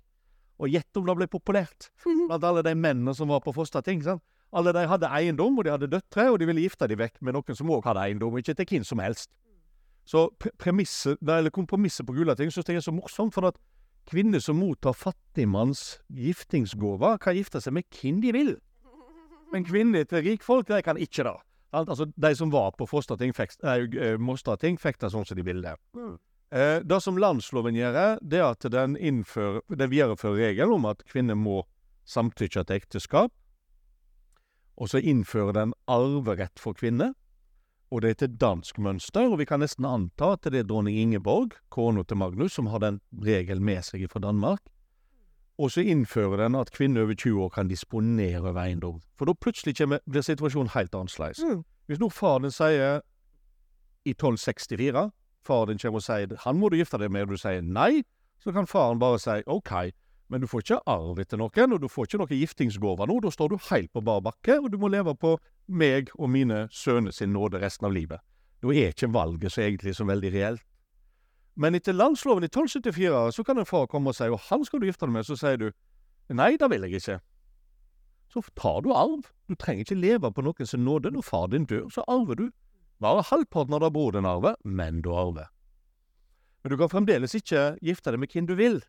Og 0.61 0.71
gjett 0.71 0.99
om 0.99 1.07
det 1.07 1.15
ble 1.19 1.27
populært 1.27 1.89
blant 2.03 2.43
alle 2.47 2.63
de 2.63 2.75
mennene 2.75 3.15
som 3.15 3.31
var 3.31 3.41
på 3.43 3.55
Frostating. 3.55 4.03
sant? 4.03 4.23
Alle 4.55 4.71
de 4.75 4.85
hadde 4.87 5.09
eiendom, 5.11 5.57
og 5.57 5.65
de 5.65 5.73
hadde 5.73 5.89
døtre, 5.91 6.29
og 6.31 6.39
de 6.39 6.47
ville 6.47 6.63
gifte 6.63 6.87
dem 6.87 6.99
vekk 6.99 7.17
med 7.21 7.35
noen 7.35 7.57
som 7.57 7.71
òg 7.71 7.87
hadde 7.89 8.03
eiendom, 8.05 8.37
ikke 8.39 8.55
til 8.55 8.69
hvem 8.69 8.85
som 8.87 9.01
helst. 9.03 9.31
Så 10.05 10.29
premisset, 10.61 11.17
eller 11.23 11.49
kompromisset 11.49 12.05
på 12.05 12.13
Gulating 12.13 12.51
syns 12.53 12.69
jeg 12.69 12.77
er 12.77 12.85
så 12.85 12.93
morsomt, 12.93 13.33
for 13.33 13.49
at 13.49 13.57
kvinner 14.05 14.39
som 14.39 14.59
mottar 14.61 14.93
fattigmanns 14.93 15.97
giftingsgåver, 16.13 17.17
kan 17.17 17.35
gifte 17.35 17.59
seg 17.59 17.73
med 17.73 17.89
hvem 17.89 18.21
de 18.21 18.35
vil. 18.35 18.53
Men 19.55 19.63
kvinner 19.63 20.03
til 20.03 20.25
rikfolk, 20.25 20.67
de 20.67 20.81
kan 20.83 20.97
ikke 20.99 21.23
det. 21.23 21.37
Altså, 21.75 22.09
de 22.11 22.31
som 22.35 22.51
var 22.51 22.73
på 22.75 22.87
Fosterting, 22.87 23.31
eh, 23.63 24.17
Mostrating, 24.19 24.75
fikk 24.79 24.99
det 24.99 25.11
sånn 25.13 25.25
som 25.27 25.37
de 25.37 25.45
ville. 25.47 25.75
Mm. 25.95 26.17
Eh, 26.51 26.79
det 26.83 26.99
som 27.03 27.17
landsloven 27.17 27.75
gjør, 27.75 28.19
det 28.21 28.39
er 28.39 28.49
at 28.49 28.67
den, 28.71 28.97
innfører, 28.97 29.63
den 29.71 29.91
viderefører 29.91 30.51
regelen 30.51 30.75
om 30.75 30.89
at 30.91 31.03
kvinner 31.07 31.39
må 31.39 31.63
samtykke 32.03 32.65
til 32.65 32.75
ekteskap. 32.75 33.31
Og 34.75 34.91
så 34.91 34.99
innfører 34.99 35.55
den 35.55 35.73
arverett 35.87 36.59
for 36.59 36.75
kvinner. 36.75 37.15
Og 37.91 38.03
det 38.03 38.09
er 38.09 38.19
til 38.25 38.37
dansk 38.41 38.79
mønster, 38.83 39.29
og 39.31 39.39
vi 39.39 39.47
kan 39.47 39.63
nesten 39.63 39.87
anta 39.87 40.33
at 40.35 40.47
det 40.51 40.65
er 40.65 40.67
dronning 40.67 40.97
Ingeborg, 40.99 41.55
kona 41.69 42.03
til 42.03 42.19
Magnus, 42.19 42.57
som 42.57 42.67
har 42.67 42.83
den 42.83 42.99
regelen 43.23 43.63
med 43.63 43.87
seg 43.87 44.03
fra 44.11 44.19
Danmark. 44.19 44.59
Og 45.57 45.71
så 45.71 45.81
innfører 45.81 46.37
den 46.43 46.55
at 46.59 46.71
kvinner 46.71 47.05
over 47.05 47.13
20 47.13 47.43
år 47.43 47.49
kan 47.49 47.67
disponere 47.67 48.41
over 48.43 48.59
eiendom. 48.59 49.01
For 49.17 49.25
da 49.25 49.33
plutselig 49.33 49.77
kommer, 49.77 50.01
blir 50.09 50.21
situasjonen 50.25 50.73
helt 50.75 50.95
annerledes. 50.95 51.43
Mm. 51.43 51.63
Hvis 51.87 52.01
nå 52.01 52.09
far 52.09 52.41
din 52.43 52.51
sier 52.51 53.01
i 54.05 54.11
1264 54.11 55.11
Far 55.45 55.65
din 55.69 55.77
kommer 55.77 56.01
og 56.01 56.03
sier 56.03 56.37
'han 56.41 56.57
må 56.57 56.69
du 56.69 56.75
gifte 56.77 56.97
deg 56.97 57.11
med', 57.11 57.21
og 57.21 57.29
du 57.29 57.37
sier 57.37 57.61
nei, 57.61 58.03
så 58.39 58.51
kan 58.51 58.67
faren 58.67 58.99
bare 58.99 59.19
si 59.19 59.43
'ok', 59.45 59.91
men 60.29 60.41
du 60.41 60.47
får 60.47 60.63
ikke 60.63 60.79
arv 60.87 61.19
etter 61.19 61.37
noen, 61.37 61.73
og 61.73 61.81
du 61.81 61.87
får 61.87 62.07
ikke 62.07 62.17
noen 62.17 62.39
giftingsgave 62.39 63.07
nå. 63.07 63.19
Da 63.21 63.29
står 63.29 63.49
du 63.49 63.57
helt 63.69 63.93
på 63.93 64.01
bar 64.01 64.21
bakke, 64.21 64.57
og 64.57 64.71
du 64.71 64.77
må 64.77 64.87
leve 64.87 65.13
på 65.15 65.37
meg 65.67 66.09
og 66.17 66.29
mine 66.29 66.67
sønner 66.71 67.13
sin 67.13 67.33
nåde 67.33 67.61
resten 67.61 67.85
av 67.85 67.93
livet. 67.93 68.19
Da 68.61 68.67
er 68.73 68.93
ikke 68.93 69.13
valget 69.13 69.51
så 69.51 69.61
egentlig 69.61 69.95
så 69.95 70.05
veldig 70.05 70.33
reelt. 70.33 70.63
Men 71.55 71.75
etter 71.75 71.95
landsloven 71.95 72.43
i 72.43 72.51
1274 72.51 73.31
så 73.31 73.43
kan 73.43 73.57
en 73.57 73.65
far 73.65 73.87
komme 73.87 74.11
og 74.11 74.15
si 74.15 74.27
'og 74.27 74.39
han 74.49 74.65
skal 74.65 74.79
du 74.79 74.85
gifte 74.85 75.05
deg 75.05 75.13
med', 75.13 75.25
så 75.25 75.35
sier 75.35 75.57
du 75.57 75.71
'nei, 76.29 76.57
det 76.57 76.69
vil 76.69 76.81
jeg 76.81 77.01
ikke'. 77.01 77.19
Så 78.29 78.41
tar 78.55 78.81
du 78.81 78.91
arv. 78.91 79.23
Du 79.47 79.55
trenger 79.55 79.85
ikke 79.85 79.95
leve 79.95 80.31
på 80.31 80.41
noen 80.41 80.65
som 80.65 80.83
nåde. 80.83 81.11
Når 81.11 81.21
far 81.21 81.47
din 81.47 81.65
dør, 81.65 81.89
så 81.89 82.03
arver 82.07 82.35
du. 82.35 82.49
Bare 82.99 83.23
halvparten 83.23 83.73
av 83.73 83.79
det 83.79 83.93
bror 83.93 84.11
din 84.11 84.25
arver, 84.25 84.55
men 84.63 85.01
du 85.01 85.13
arver. 85.13 85.47
Men 86.63 86.71
du 86.71 86.77
kan 86.77 86.89
fremdeles 86.89 87.35
ikke 87.35 87.77
gifte 87.81 88.11
deg 88.11 88.19
med 88.19 88.31
hvem 88.33 88.47
du 88.47 88.55
vil. 88.55 88.83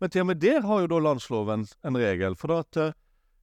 Men 0.00 0.10
til 0.10 0.20
og 0.20 0.26
med 0.26 0.40
der 0.40 0.60
har 0.60 0.80
jo 0.80 0.86
da 0.86 0.98
landsloven 0.98 1.66
en 1.84 1.96
regel. 1.96 2.36
For 2.36 2.58
at 2.58 2.76
uh, 2.76 2.92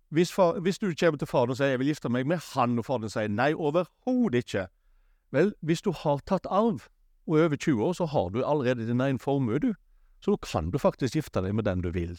hvis, 0.09 0.31
far, 0.31 0.59
hvis, 0.59 0.79
du 0.79 0.93
kommer 0.99 1.17
til 1.17 1.27
faren 1.27 1.49
og 1.49 1.57
sier 1.57 1.67
'jeg 1.67 1.79
vil 1.79 1.87
gifte 1.87 2.09
meg 2.09 2.27
med 2.27 2.39
han', 2.55 2.79
og 2.79 3.01
din 3.01 3.09
sier 3.09 3.27
'nei, 3.27 3.53
overhodet 3.53 4.43
ikke', 4.43 4.67
vel, 5.31 5.53
hvis 5.61 5.81
du 5.81 5.91
har 5.91 6.19
tatt 6.25 6.47
arv, 6.49 6.89
og 7.29 7.37
er 7.37 7.45
over 7.45 7.61
20 7.61 7.85
år, 7.85 7.93
så 7.93 8.07
har 8.09 8.33
du 8.33 8.41
allerede 8.41 8.87
din 8.87 9.01
egen 9.05 9.19
formue, 9.21 9.59
du. 9.61 9.73
Så 10.19 10.33
da 10.33 10.37
kan 10.43 10.71
du 10.73 10.79
faktisk 10.81 11.15
gifte 11.15 11.43
deg 11.45 11.53
med 11.55 11.67
den 11.69 11.83
du 11.85 11.91
vil. 11.93 12.17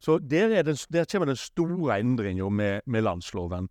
Så 0.00 0.18
der, 0.18 0.62
den, 0.62 0.78
der 0.92 1.04
kommer 1.04 1.26
den 1.26 1.36
store 1.36 1.98
endringa 1.98 2.48
med, 2.48 2.80
med, 2.86 3.02
landsloven. 3.02 3.68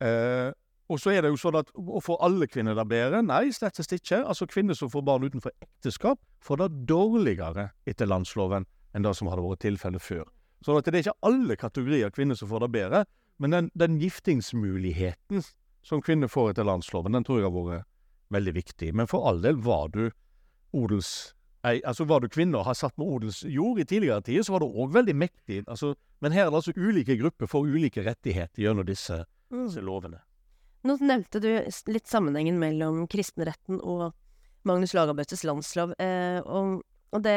Eh, 0.00 0.52
og 0.88 1.00
så 1.00 1.10
er 1.10 1.24
det 1.24 1.32
jo 1.32 1.40
sånn 1.40 1.58
at 1.58 1.72
å 1.74 1.98
få 2.04 2.14
alle 2.22 2.46
kvinner 2.46 2.76
det 2.78 2.84
bedre? 2.86 3.24
Nei, 3.26 3.48
slettest 3.50 3.90
ikke. 3.96 4.20
Altså 4.22 4.46
Kvinner 4.46 4.76
som 4.78 4.92
får 4.92 5.02
barn 5.02 5.26
utenfor 5.26 5.50
ekteskap, 5.64 6.20
får 6.44 6.60
det 6.60 6.68
dårligere 6.92 7.70
etter 7.88 8.06
landsloven 8.06 8.68
enn 8.94 9.02
det 9.02 9.14
som 9.18 9.32
hadde 9.32 9.42
vært 9.42 9.64
tilfellet 9.64 10.04
før. 10.04 10.28
Så 10.62 10.76
det 10.78 10.92
er 10.92 11.02
ikke 11.02 11.18
alle 11.26 11.56
kategorier 11.58 12.14
kvinner 12.14 12.38
som 12.38 12.48
får 12.52 12.66
det 12.66 12.70
bedre, 12.76 13.02
men 13.42 13.52
den, 13.52 13.72
den 13.74 13.98
giftingsmuligheten 14.00 15.42
som 15.86 16.00
kvinner 16.02 16.30
får 16.30 16.54
etter 16.54 16.66
landsloven, 16.66 17.18
den 17.18 17.26
tror 17.26 17.42
jeg 17.42 17.50
har 17.50 17.56
vært 17.56 17.90
veldig 18.34 18.54
viktig. 18.56 18.92
Men 18.96 19.08
for 19.10 19.26
all 19.28 19.42
del, 19.44 19.58
var 19.62 19.90
du 19.94 20.08
odels... 20.76 21.32
Ei, 21.66 21.80
altså 21.82 22.04
Var 22.06 22.22
du 22.22 22.28
kvinne 22.30 22.60
og 22.60 22.68
har 22.68 22.76
satt 22.78 22.94
med 23.00 23.08
odelsjord 23.10 23.80
i 23.82 23.86
tidligere 23.88 24.22
tider, 24.22 24.44
så 24.46 24.54
var 24.54 24.62
du 24.62 24.68
òg 24.68 24.92
veldig 24.94 25.16
mektig. 25.18 25.64
Altså, 25.66 25.96
men 26.22 26.34
her 26.36 26.46
er 26.46 26.52
det 26.52 26.60
altså 26.60 26.74
ulike 26.76 27.16
grupper 27.18 27.50
for 27.50 27.66
ulike 27.66 28.04
rettigheter 28.06 28.62
gjennom 28.62 28.86
disse, 28.86 29.24
mm. 29.50 29.64
disse 29.64 29.82
lovene. 29.82 30.20
Nå 30.86 30.94
nevnte 31.02 31.40
du 31.42 31.48
litt 31.90 32.06
sammenhengen 32.06 32.60
mellom 32.62 33.02
kristenretten 33.10 33.80
og 33.82 34.12
Magnus 34.66 34.94
Lagabøtes 34.94 35.42
landslov. 35.46 35.96
Eh, 35.98 36.38
og, 36.46 36.84
og 37.10 37.24
det, 37.26 37.34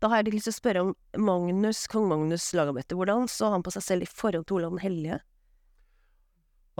da 0.00 0.10
har 0.12 0.22
jeg 0.22 0.32
lyst 0.38 0.48
til 0.48 0.54
å 0.54 0.60
spørre 0.60 0.86
om 0.86 0.94
Magnus, 1.20 1.84
kong 1.92 2.08
Magnus 2.08 2.48
Lagabøte. 2.56 2.96
Hvordan 2.96 3.28
så 3.28 3.52
han 3.52 3.64
på 3.64 3.74
seg 3.76 3.84
selv 3.84 4.06
i 4.06 4.10
forhold 4.10 4.48
til 4.48 4.62
Olav 4.62 4.78
den 4.78 4.84
hellige? 4.86 5.20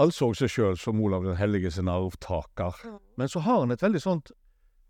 Anså 0.01 0.31
seg 0.35 0.51
sjøl 0.51 0.79
som 0.81 1.01
Olav 1.03 1.27
den 1.27 1.39
hellige 1.39 1.71
sin 1.75 1.91
arvtaker. 1.91 2.81
Men 3.17 3.31
så 3.31 3.45
har 3.45 3.63
han 3.63 3.75
et 3.75 3.83
veldig 3.85 4.03
sånt 4.03 4.33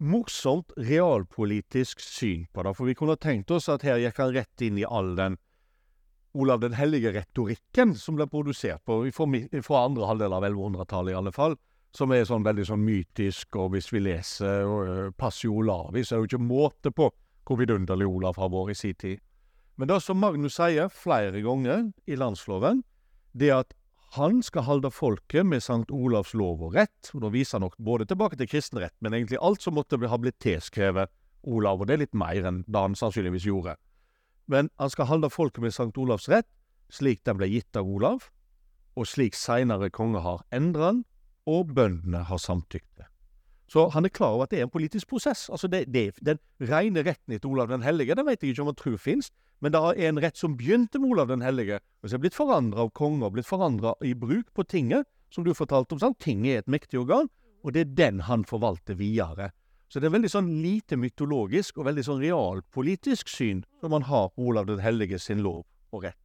morsomt 0.04 0.72
realpolitisk 0.76 2.00
syn 2.02 2.46
på 2.52 2.64
det. 2.64 2.74
For 2.76 2.88
vi 2.88 2.96
kunne 2.98 3.16
tenkt 3.20 3.52
oss 3.54 3.68
at 3.72 3.84
her 3.86 4.00
gikk 4.02 4.18
han 4.20 4.34
rett 4.34 4.64
inn 4.64 4.80
i 4.80 4.86
all 4.88 5.14
den 5.18 5.38
Olav 6.34 6.58
den 6.64 6.74
hellige-retorikken 6.74 7.92
som 7.94 8.16
ble 8.18 8.26
produsert 8.26 8.82
på 8.82 9.04
fra 9.62 9.84
andre 9.84 10.08
halvdel 10.08 10.32
av 10.34 10.42
1100-tallet, 10.42 11.12
i 11.12 11.18
alle 11.20 11.32
fall. 11.32 11.54
Som 11.94 12.10
er 12.10 12.24
sånn 12.26 12.42
veldig 12.42 12.64
sånn 12.66 12.82
mytisk, 12.82 13.54
og 13.54 13.70
hvis 13.76 13.92
vi 13.94 14.02
leser 14.02 14.66
uh, 14.66 15.12
Passio 15.14 15.52
Olavi, 15.60 16.02
så 16.02 16.16
er 16.16 16.18
det 16.18 16.24
jo 16.24 16.30
ikke 16.32 16.48
måte 16.48 16.90
på 16.90 17.06
hvor 17.46 17.60
vidunderlig 17.60 18.08
Olav 18.08 18.40
har 18.40 18.50
vært 18.50 18.74
i 18.74 18.80
sin 18.80 18.98
tid. 18.98 19.22
Men 19.78 19.92
det 19.92 20.00
som 20.02 20.18
Magnus 20.18 20.58
sier 20.58 20.90
flere 20.90 21.38
ganger 21.44 21.92
i 22.10 22.18
landsloven, 22.18 22.82
det 23.30 23.52
er 23.52 23.62
at 23.62 23.78
han 24.14 24.42
skal 24.46 24.62
holde 24.68 24.90
folket 24.94 25.46
med 25.46 25.62
Sankt 25.62 25.90
Olavs 25.90 26.34
lov 26.38 26.62
og 26.62 26.76
rett. 26.76 27.10
og 27.14 27.24
Da 27.24 27.30
viser 27.34 27.58
han 27.58 27.64
nok 27.66 27.78
både 27.82 28.06
tilbake 28.06 28.38
til 28.38 28.46
kristenrett, 28.50 28.94
men 29.02 29.14
egentlig 29.14 29.40
alt 29.42 29.62
som 29.62 29.74
måtte 29.74 29.98
ha 29.98 30.18
blitt 30.18 30.38
tilskrevet 30.38 31.10
Olav, 31.42 31.80
og 31.80 31.88
det 31.88 31.96
er 31.96 32.02
litt 32.04 32.14
mer 32.14 32.46
enn 32.46 32.62
det 32.66 32.78
han 32.80 32.94
sannsynligvis 32.94 33.48
gjorde. 33.48 33.74
Men 34.46 34.70
han 34.78 34.92
skal 34.92 35.10
holde 35.10 35.32
folket 35.32 35.64
med 35.64 35.74
Sankt 35.74 35.98
Olavs 35.98 36.28
rett, 36.30 36.48
slik 36.92 37.24
den 37.26 37.40
ble 37.40 37.48
gitt 37.50 37.76
av 37.76 37.88
Olav, 37.90 38.30
og 38.94 39.08
slik 39.10 39.34
seinere 39.34 39.90
konge 39.90 40.22
har 40.22 40.44
endra 40.54 40.92
den, 40.92 41.04
og 41.50 41.74
bøndene 41.74 42.22
har 42.30 42.38
samtykt. 42.38 42.93
Så 43.70 43.86
han 43.94 44.04
er 44.04 44.12
klar 44.12 44.36
over 44.36 44.44
at 44.44 44.52
det 44.52 44.60
er 44.60 44.66
en 44.66 44.72
politisk 44.72 45.08
prosess. 45.08 45.48
Altså 45.50 45.68
det, 45.68 45.86
det, 45.92 46.12
Den 46.20 46.38
rene 46.60 47.02
retten 47.02 47.34
etter 47.34 47.48
Olav 47.48 47.68
den 47.72 47.82
hellige 47.82 48.14
den 48.14 48.26
vet 48.26 48.42
jeg 48.42 48.52
ikke 48.52 48.62
om 48.62 48.70
han 48.72 48.80
tror 48.80 48.98
finnes, 49.00 49.30
men 49.60 49.72
det 49.72 49.80
er 49.80 50.10
en 50.10 50.20
rett 50.20 50.36
som 50.36 50.56
begynte 50.58 51.00
med 51.00 51.14
Olav 51.14 51.30
den 51.30 51.42
hellige, 51.42 51.80
og 52.02 52.10
som 52.10 52.18
er 52.18 52.24
blitt 52.26 52.36
forandra 52.36 52.84
av 52.84 52.92
konger, 52.92 53.32
blitt 53.32 53.48
forandra 53.48 53.94
i 54.04 54.12
bruk 54.14 54.52
på 54.52 54.66
tinget, 54.68 55.08
som 55.32 55.44
du 55.44 55.54
fortalte 55.54 55.96
om. 55.96 56.02
sant? 56.02 56.18
Tinget 56.20 56.52
er 56.52 56.64
et 56.64 56.68
mektig 56.70 57.00
organ, 57.00 57.30
og 57.64 57.72
det 57.72 57.80
er 57.80 57.94
den 57.96 58.20
han 58.28 58.44
forvalter 58.44 58.98
videre. 58.98 59.50
Så 59.88 60.00
det 60.02 60.08
er 60.08 60.16
veldig 60.16 60.30
sånn 60.32 60.50
lite 60.60 60.98
mytologisk 60.98 61.78
og 61.78 61.88
veldig 61.88 62.04
sånn 62.04 62.20
realpolitisk 62.20 63.30
syn 63.30 63.64
når 63.82 63.92
man 63.92 64.06
har 64.08 64.30
på 64.34 64.48
Olav 64.50 64.68
den 64.68 64.82
hellige 64.82 65.20
sin 65.22 65.42
lov 65.44 65.62
og 65.94 66.04
rett. 66.08 66.18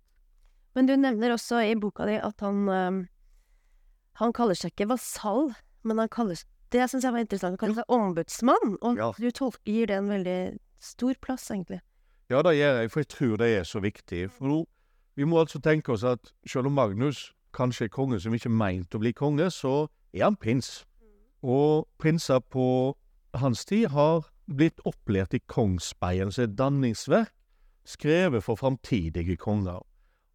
Men 0.75 0.89
du 0.89 0.95
nevner 0.97 1.33
også 1.35 1.61
i 1.65 1.75
boka 1.79 2.05
di 2.09 2.19
at 2.21 2.43
han 2.45 2.69
øh, 2.69 2.99
Han 4.19 4.33
kaller 4.35 4.57
seg 4.57 4.73
ikke 4.73 4.89
vasall, 4.89 5.53
men 5.87 6.01
han 6.01 6.09
kaller 6.11 6.35
seg 6.35 6.49
Det 6.71 6.89
syns 6.89 7.03
jeg 7.03 7.13
var 7.13 7.19
interessant. 7.19 7.53
Du 7.57 7.57
kaller 7.57 7.79
si 7.79 7.81
ombudsmann, 7.89 8.77
og 8.81 8.97
Ja. 8.97 9.11
du 9.17 9.31
tolker, 9.31 9.59
gir 9.65 9.85
det 9.87 9.97
en 9.97 10.09
veldig 10.09 10.59
stor 10.79 11.13
plass, 11.21 11.49
egentlig. 11.51 11.81
Ja, 12.29 12.41
det 12.41 12.57
gjør 12.57 12.79
jeg, 12.81 12.91
for 12.91 12.99
jeg 12.99 13.07
tror 13.07 13.37
det 13.37 13.57
er 13.57 13.63
så 13.63 13.79
viktig. 13.81 14.29
For 14.31 14.45
nå, 14.45 14.65
vi 15.15 15.23
må 15.23 15.39
altså 15.39 15.59
tenke 15.61 15.89
oss 15.93 16.03
at 16.03 16.31
selv 16.47 16.67
om 16.67 16.73
Magnus 16.73 17.33
kanskje 17.53 17.85
er 17.85 17.89
konge 17.89 18.19
som 18.19 18.33
ikke 18.33 18.45
er 18.45 18.59
meint 18.59 18.93
å 18.95 18.99
bli 18.99 19.11
konge, 19.13 19.49
så 19.49 19.87
er 20.13 20.23
han 20.23 20.35
prins. 20.35 20.85
Og 21.41 21.87
prinser 21.97 22.39
på 22.39 22.95
hans 23.33 23.65
tid 23.65 23.87
har 23.89 24.29
blitt 24.47 24.79
opplært 24.85 25.33
i 25.33 25.39
Kongsbeien, 25.47 26.31
som 26.31 26.43
er 26.43 26.47
danningsverk 26.55 27.31
skrevet 27.85 28.43
for 28.43 28.55
framtidige 28.55 29.37
konger. 29.37 29.81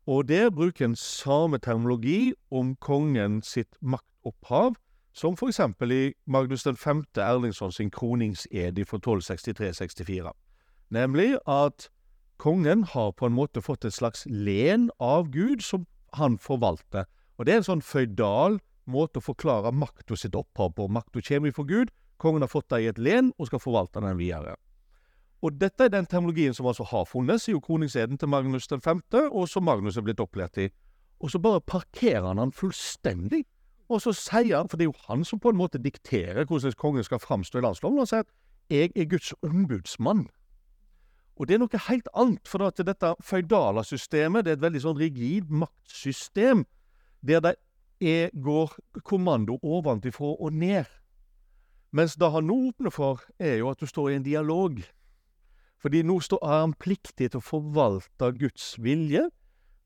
Og 0.07 0.29
der 0.29 0.51
bruker 0.51 0.85
en 0.85 0.97
samme 0.97 1.59
terminologi 1.59 2.33
om 2.51 2.75
kongen 2.77 3.43
sitt 3.43 3.77
maktopphav, 3.81 4.75
som 5.15 5.37
eksempel 5.49 5.93
i 5.93 6.13
Magnus 6.27 6.65
5. 6.65 7.05
Erlingsson 7.17 7.73
sin 7.73 7.91
kroningsed 7.91 8.87
fra 8.87 8.99
1263-64. 8.99 10.33
Nemlig 10.91 11.39
at 11.47 11.89
kongen 12.37 12.85
har 12.85 13.13
på 13.13 13.27
en 13.27 13.33
måte 13.33 13.63
fått 13.63 13.85
et 13.85 13.95
slags 13.95 14.27
len 14.27 14.91
av 14.99 15.31
Gud 15.31 15.63
som 15.63 15.87
han 16.13 16.39
forvalter. 16.39 17.07
Og 17.39 17.47
det 17.47 17.55
er 17.55 17.63
en 17.63 17.71
sånn 17.71 17.83
føydal 17.83 18.59
måte 18.91 19.23
å 19.23 19.25
forklare 19.25 19.73
makta 19.73 20.17
sitt 20.19 20.35
opphav 20.35 20.75
på. 20.75 20.89
Makta 20.91 21.23
kommer 21.23 21.55
fra 21.55 21.65
Gud, 21.65 21.95
kongen 22.19 22.43
har 22.43 22.51
fått 22.51 22.69
det 22.75 22.83
i 22.83 22.91
et 22.91 22.99
len 22.99 23.33
og 23.39 23.47
skal 23.47 23.63
forvalte 23.63 24.03
den 24.03 24.19
videre. 24.19 24.57
Og 25.45 25.55
dette 25.61 25.85
er 25.85 25.93
den 25.93 26.07
terminologien 26.07 26.55
som 26.57 26.67
altså 26.67 26.87
har 26.89 27.05
funnes 27.05 27.49
i 27.49 27.55
kroningseden 27.61 28.19
til 28.19 28.29
Magnus 28.29 28.67
5., 28.67 29.03
og 29.31 29.49
som 29.49 29.65
Magnus 29.65 29.97
er 29.97 30.07
blitt 30.07 30.23
opplært 30.23 30.59
i. 30.59 30.71
Og 31.21 31.31
så 31.31 31.39
bare 31.39 31.61
parkerer 31.61 32.27
han 32.27 32.39
han 32.39 32.53
fullstendig. 32.53 33.45
Og 33.89 34.01
så 34.01 34.15
sier 34.17 34.57
han, 34.57 34.69
for 34.69 34.81
det 34.81 34.87
er 34.87 34.93
jo 34.93 35.07
han 35.09 35.25
som 35.25 35.41
på 35.41 35.53
en 35.53 35.59
måte 35.61 35.81
dikterer 35.83 36.47
hvordan 36.49 36.73
kongen 36.81 37.05
skal 37.05 37.21
framstå 37.21 37.61
i 37.61 37.67
landsloven, 37.67 37.99
han 37.99 38.07
sier 38.07 38.25
at 38.25 38.33
'jeg 38.71 38.93
er 38.97 39.05
Guds 39.05 39.35
ombudsmann'. 39.43 40.29
Og 41.37 41.49
det 41.49 41.55
er 41.55 41.59
noe 41.59 41.81
helt 41.89 42.09
annet, 42.15 42.49
for 42.49 42.63
at 42.67 42.79
dette 42.87 43.15
føydale 43.21 43.85
systemet 43.85 44.45
det 44.45 44.51
er 44.51 44.57
et 44.57 44.63
veldig 44.63 44.81
sånn 44.81 44.99
rigid 44.99 45.51
maktsystem, 45.51 46.65
der 47.27 47.41
det 47.41 47.55
er, 48.01 48.31
går 48.31 48.77
kommando 49.05 49.59
ovenfra 49.63 50.37
og 50.41 50.53
ned. 50.53 50.85
Mens 51.93 52.15
det 52.19 52.31
han 52.31 52.47
nå 52.47 52.55
åpner 52.69 52.91
for, 52.91 53.21
er 53.39 53.59
jo 53.59 53.71
at 53.71 53.81
du 53.81 53.87
står 53.87 54.11
i 54.11 54.15
en 54.15 54.27
dialog. 54.27 54.83
Fordi 55.79 56.03
nå 56.03 56.21
står, 56.21 56.43
han 56.47 56.75
pliktig 56.75 57.31
til 57.31 57.39
å 57.39 57.45
forvalte 57.45 58.33
Guds 58.39 58.75
vilje, 58.83 59.29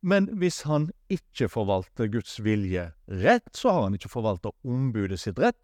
men 0.00 0.28
hvis 0.38 0.62
han 0.68 0.90
ikke 1.10 1.48
forvalter 1.50 2.10
Guds 2.12 2.38
vilje 2.44 2.90
rett, 3.08 3.48
så 3.56 3.72
har 3.74 3.88
han 3.88 3.96
ikke 3.98 4.12
forvalta 4.12 4.52
ombudet 4.64 5.18
sitt 5.20 5.40
rett, 5.42 5.58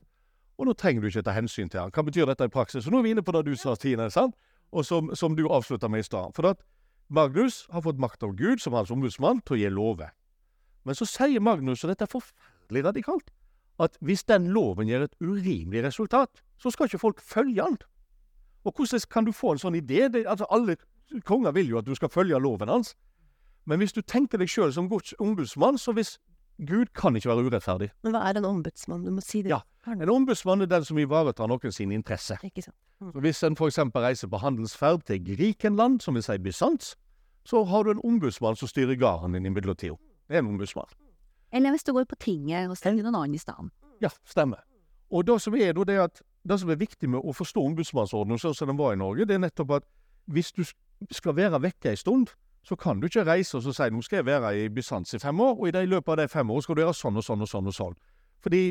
og 0.58 0.68
nå 0.68 0.74
trenger 0.78 1.02
du 1.02 1.10
ikke 1.10 1.24
ta 1.26 1.34
hensyn 1.34 1.70
til 1.70 1.82
han. 1.82 1.92
Hva 1.94 2.04
betyr 2.06 2.28
dette 2.30 2.46
i 2.46 2.52
praksis? 2.52 2.84
Så 2.84 2.92
nå 2.92 3.00
er 3.00 3.06
vi 3.06 3.14
inne 3.14 3.24
på 3.26 3.34
det 3.34 3.44
du 3.46 3.54
sa, 3.58 3.74
Tine, 3.78 4.10
sant? 4.10 4.36
og 4.74 4.82
som, 4.86 5.10
som 5.14 5.36
du 5.38 5.46
avslutta 5.46 5.88
med 5.90 6.02
i 6.02 6.06
stad. 6.06 6.34
For 6.34 6.50
at 6.50 6.62
Magnus 7.14 7.64
har 7.70 7.84
fått 7.84 8.00
makt 8.02 8.24
av 8.26 8.34
Gud 8.38 8.62
som 8.62 8.74
hans 8.74 8.90
ombudsmann 8.90 9.42
til 9.46 9.56
å 9.56 9.60
gi 9.60 9.70
lover. 9.70 10.10
Men 10.84 10.98
så 10.98 11.06
sier 11.08 11.42
Magnus, 11.42 11.84
og 11.84 11.92
dette 11.92 12.08
er 12.08 12.10
forferdelig 12.10 12.84
radikalt, 12.88 13.30
at 13.82 13.96
hvis 14.02 14.24
den 14.26 14.50
loven 14.54 14.90
gir 14.90 15.04
et 15.04 15.14
urimelig 15.22 15.84
resultat, 15.86 16.42
så 16.58 16.72
skal 16.74 16.90
ikke 16.90 17.02
folk 17.02 17.22
følge 17.22 17.62
den. 17.62 17.78
Og 18.64 18.74
hvordan 18.74 19.06
kan 19.10 19.26
du 19.26 19.32
få 19.34 19.54
en 19.54 19.62
sånn 19.62 19.78
idé? 19.78 20.08
Det, 20.08 20.24
altså 20.26 20.48
Alle 20.50 20.76
konger 21.26 21.54
vil 21.54 21.74
jo 21.74 21.80
at 21.80 21.86
du 21.86 21.94
skal 21.94 22.12
følge 22.12 22.40
loven 22.40 22.70
hans. 22.72 22.94
Men 23.66 23.80
hvis 23.80 23.92
du 23.96 24.02
tenker 24.02 24.38
deg 24.38 24.50
sjøl 24.50 24.72
som 24.72 24.88
Guds 24.88 25.14
ombudsmann, 25.18 25.78
så 25.80 25.94
hvis 25.96 26.18
Gud 26.62 26.92
kan 26.94 27.16
ikke 27.16 27.28
være 27.32 27.46
urettferdig. 27.48 27.88
Men 28.04 28.14
hva 28.14 28.20
er 28.28 28.38
en 28.38 28.46
ombudsmann? 28.46 29.04
Du 29.04 29.10
må 29.10 29.22
si 29.24 29.42
det. 29.42 29.50
Ja. 29.50 29.62
En 29.90 30.10
ombudsmann 30.10 30.62
er 30.62 30.70
den 30.70 30.84
som 30.86 30.98
ivaretar 30.98 31.48
noen 31.50 31.72
sin 31.72 31.92
interesse. 31.92 32.36
Ikke 32.46 32.62
sant. 32.62 32.76
Så 33.00 33.20
Hvis 33.20 33.42
en 33.42 33.56
f.eks. 33.58 33.78
reiser 33.78 34.30
på 34.30 34.38
handelsferd 34.38 35.02
til 35.08 35.24
Grikenland, 35.24 36.00
som 36.00 36.14
vil 36.14 36.22
si 36.22 36.38
Bysants, 36.38 36.94
så 37.44 37.64
har 37.64 37.82
du 37.82 37.90
en 37.90 38.04
ombudsmann 38.04 38.56
som 38.56 38.68
styrer 38.68 38.96
gården 38.96 39.34
din 39.34 39.46
i 39.46 39.52
midlertida. 39.52 39.96
Det 40.28 40.36
er 40.36 40.44
en 40.44 40.52
ombudsmann. 40.54 40.88
Eller 41.52 41.70
hvis 41.70 41.84
du 41.84 41.92
går 41.92 42.04
på 42.04 42.16
tinget 42.20 42.70
og 42.70 42.76
stiller 42.76 43.02
noen 43.02 43.18
annen 43.18 43.34
i 43.34 43.42
stedet. 43.42 43.70
Ja, 44.02 44.08
stemmer. 44.24 44.62
Og 45.10 45.26
det 45.26 45.40
som 45.42 45.54
er 45.54 45.72
det 45.72 45.98
at 45.98 46.22
det 46.48 46.60
som 46.60 46.70
er 46.70 46.76
viktig 46.80 47.08
med 47.10 47.20
å 47.20 47.32
forstå 47.32 47.62
ombudsmannsordningen 47.70 48.40
sånn 48.40 48.54
som 48.54 48.70
den 48.70 48.78
var 48.78 48.94
i 48.94 49.00
Norge, 49.00 49.26
det 49.26 49.36
er 49.36 49.44
nettopp 49.44 49.78
at 49.80 49.86
hvis 50.32 50.52
du 50.52 50.64
skal 51.10 51.36
være 51.36 51.60
vekke 51.62 51.90
en 51.90 52.00
stund, 52.00 52.32
så 52.64 52.76
kan 52.76 53.00
du 53.00 53.06
ikke 53.06 53.26
reise 53.28 53.58
og 53.58 53.66
si 53.66 53.88
nå 53.92 54.02
skal 54.02 54.22
jeg 54.22 54.26
være 54.26 54.52
i 54.58 54.68
Bysants 54.72 55.14
i 55.14 55.20
fem 55.20 55.40
år, 55.40 55.58
og 55.58 55.68
i 55.68 55.74
det 55.74 55.88
løpet 55.88 56.12
av 56.12 56.22
de 56.22 56.28
fem 56.28 56.50
år 56.50 56.62
skal 56.64 56.76
du 56.76 56.80
gjøre 56.80 56.96
sånn 56.96 57.20
og 57.20 57.24
sånn 57.24 57.44
og 57.44 57.50
sånn 57.50 57.68
og 57.68 57.76
sånn. 57.76 57.98
Fordi 58.44 58.62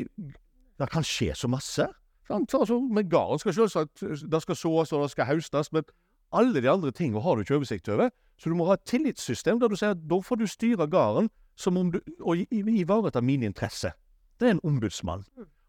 det 0.78 0.88
kan 0.90 1.06
skje 1.06 1.34
så 1.38 1.50
masse. 1.50 1.86
Altså, 2.30 2.80
men 2.80 3.08
gården 3.08 3.38
skal 3.38 3.54
selvsagt 3.54 4.02
det 4.30 4.42
skal 4.42 4.56
sås 4.56 4.92
og 4.92 5.04
det 5.04 5.10
skal 5.12 5.28
høstes, 5.28 5.72
men 5.72 5.86
alle 6.34 6.62
de 6.62 6.70
andre 6.70 6.90
tingene 6.90 7.22
har 7.22 7.36
du 7.36 7.44
ikke 7.44 7.58
oversikt 7.60 7.88
over. 7.88 8.10
Så 8.38 8.50
du 8.50 8.56
må 8.58 8.66
ha 8.66 8.74
et 8.74 8.86
tillitssystem 8.88 9.60
der 9.60 9.70
du 9.70 9.76
sier 9.78 9.94
at 9.94 10.06
da 10.10 10.18
får 10.18 10.40
du 10.40 10.46
styre 10.50 10.88
gården 10.90 11.30
som 11.56 11.76
om 11.78 11.92
du 11.94 12.00
og 12.20 12.40
ivareta 12.50 13.22
mine 13.22 13.46
interesser. 13.46 13.94
Det 14.40 14.48
er 14.48 14.56
en 14.56 14.64
ombudsmann. 14.66 15.22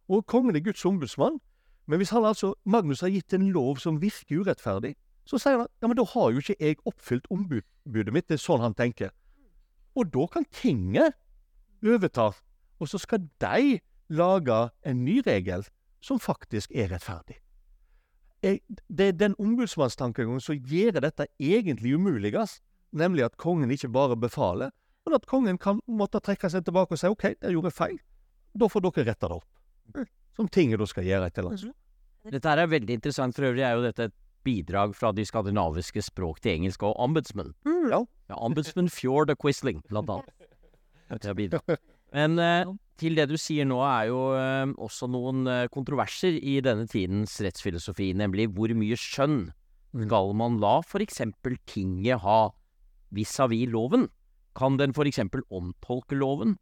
Og 0.10 0.26
kongen 0.26 0.56
er 0.56 0.66
Guds 0.66 0.86
ombudsmann. 0.86 1.38
Men 1.86 2.02
hvis 2.02 2.10
han 2.10 2.26
altså, 2.26 2.56
Magnus 2.66 3.02
har 3.02 3.14
gitt 3.14 3.34
en 3.34 3.52
lov 3.54 3.78
som 3.78 4.02
virker 4.02 4.42
urettferdig, 4.42 4.96
så 5.26 5.40
sier 5.42 5.58
han 5.58 5.66
at 5.66 5.72
ja, 5.82 5.90
men 5.90 5.98
da 5.98 6.06
har 6.14 6.32
jo 6.32 6.42
ikke 6.42 6.58
jeg 6.60 6.82
oppfylt 6.86 7.30
ombudet 7.34 8.14
mitt. 8.14 8.28
Det 8.30 8.38
er 8.38 8.44
sånn 8.44 8.64
han 8.64 8.78
tenker. 8.78 9.14
Og 9.96 10.12
da 10.14 10.28
kan 10.32 10.46
tinget 10.54 11.16
overta, 11.86 12.32
og 12.80 12.92
så 12.92 13.00
skal 13.02 13.26
de 13.42 13.80
lage 14.14 14.60
en 14.86 15.04
ny 15.06 15.22
regel 15.26 15.66
som 16.04 16.22
faktisk 16.22 16.74
er 16.76 16.92
rettferdig. 16.94 17.40
Jeg, 18.46 18.62
det 18.94 19.08
er 19.10 19.16
den 19.18 19.36
ombudsmannstankegangen 19.42 20.44
som 20.44 20.58
gjør 20.60 21.00
dette 21.02 21.26
egentlig 21.42 21.96
umulig, 21.98 22.36
nemlig 22.94 23.26
at 23.26 23.38
kongen 23.42 23.72
ikke 23.74 23.90
bare 23.90 24.18
befaler, 24.20 24.74
men 25.06 25.18
at 25.18 25.26
kongen 25.30 25.58
kan 25.62 25.80
måtte 25.88 26.22
trekke 26.22 26.50
seg 26.50 26.66
tilbake 26.66 26.94
og 26.94 27.02
si 27.02 27.10
OK, 27.10 27.26
jeg 27.34 27.56
gjorde 27.56 27.74
feil, 27.74 27.98
da 28.54 28.70
får 28.70 28.86
dere 28.86 29.08
rette 29.10 29.30
det 29.32 29.40
opp. 29.40 30.06
Som 30.36 30.50
tinget 30.52 30.82
da 30.82 30.88
skal 30.90 31.08
gjøre 31.08 31.30
etter 31.32 31.48
annet. 31.48 31.74
Dette 32.34 32.52
er 32.52 32.68
veldig 32.68 32.98
interessant. 32.98 33.36
For 33.38 33.48
øvrig 33.48 33.64
er 33.64 33.76
jo 33.78 33.84
dette 33.86 34.10
et 34.10 34.16
bidrag 34.46 34.96
fra 34.98 35.12
de 35.16 35.26
skandinaviske 35.28 36.04
språk 36.06 36.40
til 36.44 36.60
engelsk 36.60 36.86
og 36.86 36.96
ombudsman. 37.02 37.54
Ja. 37.90 38.04
Ja, 38.30 38.38
ombudsman 38.38 38.90
Fjord 38.90 39.34
og 39.34 39.42
Quisling, 39.42 39.82
blant 39.90 40.10
annet. 40.14 40.32
Men 42.16 42.40
eh, 42.40 42.70
til 43.02 43.18
det 43.18 43.28
du 43.30 43.36
sier 43.42 43.68
nå, 43.68 43.82
er 43.84 44.10
jo 44.10 44.20
eh, 44.38 44.72
også 44.82 45.10
noen 45.12 45.46
eh, 45.52 45.68
kontroverser 45.74 46.38
i 46.40 46.58
denne 46.64 46.88
tidens 46.90 47.36
rettsfilosofi, 47.44 48.14
nemlig 48.18 48.48
hvor 48.56 48.72
mye 48.78 48.98
skjønn 49.00 49.50
skal 49.96 50.34
man 50.36 50.60
la 50.60 50.78
for 50.84 51.04
eksempel 51.04 51.56
tinget 51.70 52.24
ha 52.24 52.50
vis-à-vis 53.16 53.70
loven? 53.72 54.10
Kan 54.56 54.80
den 54.80 54.96
for 54.96 55.08
eksempel 55.08 55.44
omtolke 55.52 56.18
loven? 56.18 56.56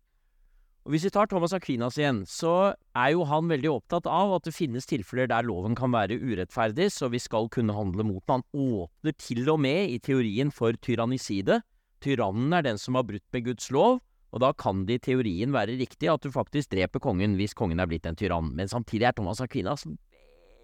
Og 0.83 0.91
Hvis 0.91 1.05
vi 1.07 1.13
tar 1.15 1.29
Thomas 1.31 1.53
Aquinas 1.55 1.95
igjen, 1.95 2.25
så 2.27 2.75
er 2.91 3.13
jo 3.13 3.23
han 3.29 3.47
veldig 3.47 3.69
opptatt 3.71 4.07
av 4.11 4.33
at 4.35 4.49
det 4.49 4.51
finnes 4.55 4.83
tilfeller 4.89 5.29
der 5.31 5.45
loven 5.47 5.77
kan 5.79 5.93
være 5.95 6.17
urettferdig, 6.19 6.89
så 6.91 7.07
vi 7.07 7.21
skal 7.23 7.47
kunne 7.47 7.75
handle 7.75 8.03
mot 8.03 8.19
den. 8.27 8.43
Han 8.43 8.81
åpner 8.83 9.15
til 9.15 9.47
og 9.47 9.61
med 9.63 9.93
i 9.93 10.01
teorien 10.03 10.51
for 10.51 10.75
tyranniside. 10.75 11.61
Tyrannen 12.03 12.51
er 12.51 12.65
den 12.67 12.81
som 12.81 12.99
har 12.99 13.07
brutt 13.07 13.23
med 13.31 13.45
Guds 13.47 13.71
lov, 13.71 14.01
og 14.33 14.41
da 14.43 14.51
kan 14.51 14.83
det 14.83 14.97
i 14.99 15.05
teorien 15.07 15.55
være 15.55 15.77
riktig 15.79 16.09
at 16.11 16.25
du 16.25 16.33
faktisk 16.33 16.73
dreper 16.73 16.99
kongen 16.99 17.37
hvis 17.39 17.55
kongen 17.55 17.79
er 17.79 17.87
blitt 17.87 18.09
en 18.09 18.19
tyrann. 18.19 18.51
Men 18.51 18.67
samtidig 18.67 19.07
er 19.07 19.15
Thomas 19.15 19.39
Aquinas 19.39 19.85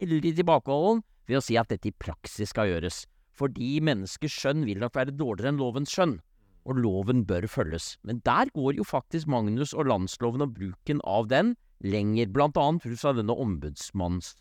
veldig 0.04 0.34
tilbakeholden 0.36 1.00
ved 1.30 1.40
å 1.40 1.46
si 1.46 1.56
at 1.60 1.72
dette 1.72 1.94
i 1.94 1.96
praksis 1.96 2.52
skal 2.52 2.74
gjøres. 2.74 3.06
fordi 3.40 3.80
menneskers 3.80 4.34
skjønn 4.36 4.66
vil 4.68 4.82
nok 4.82 4.98
være 4.98 5.16
dårligere 5.16 5.54
enn 5.54 5.62
lovens 5.62 5.94
skjønn, 5.96 6.18
og 6.66 6.76
loven 6.80 7.26
bør 7.26 7.48
følges. 7.48 7.98
Men 8.04 8.20
der 8.26 8.50
går 8.56 8.74
jo 8.80 8.84
faktisk 8.88 9.28
Magnus 9.32 9.74
og 9.74 9.86
landsloven 9.90 10.42
og 10.46 10.54
bruken 10.58 11.00
av 11.08 11.28
den 11.32 11.56
lenger, 11.84 12.28
blant 12.34 12.58
annet 12.60 12.86
ut 12.86 13.00
fra 13.00 13.14
denne 13.16 13.32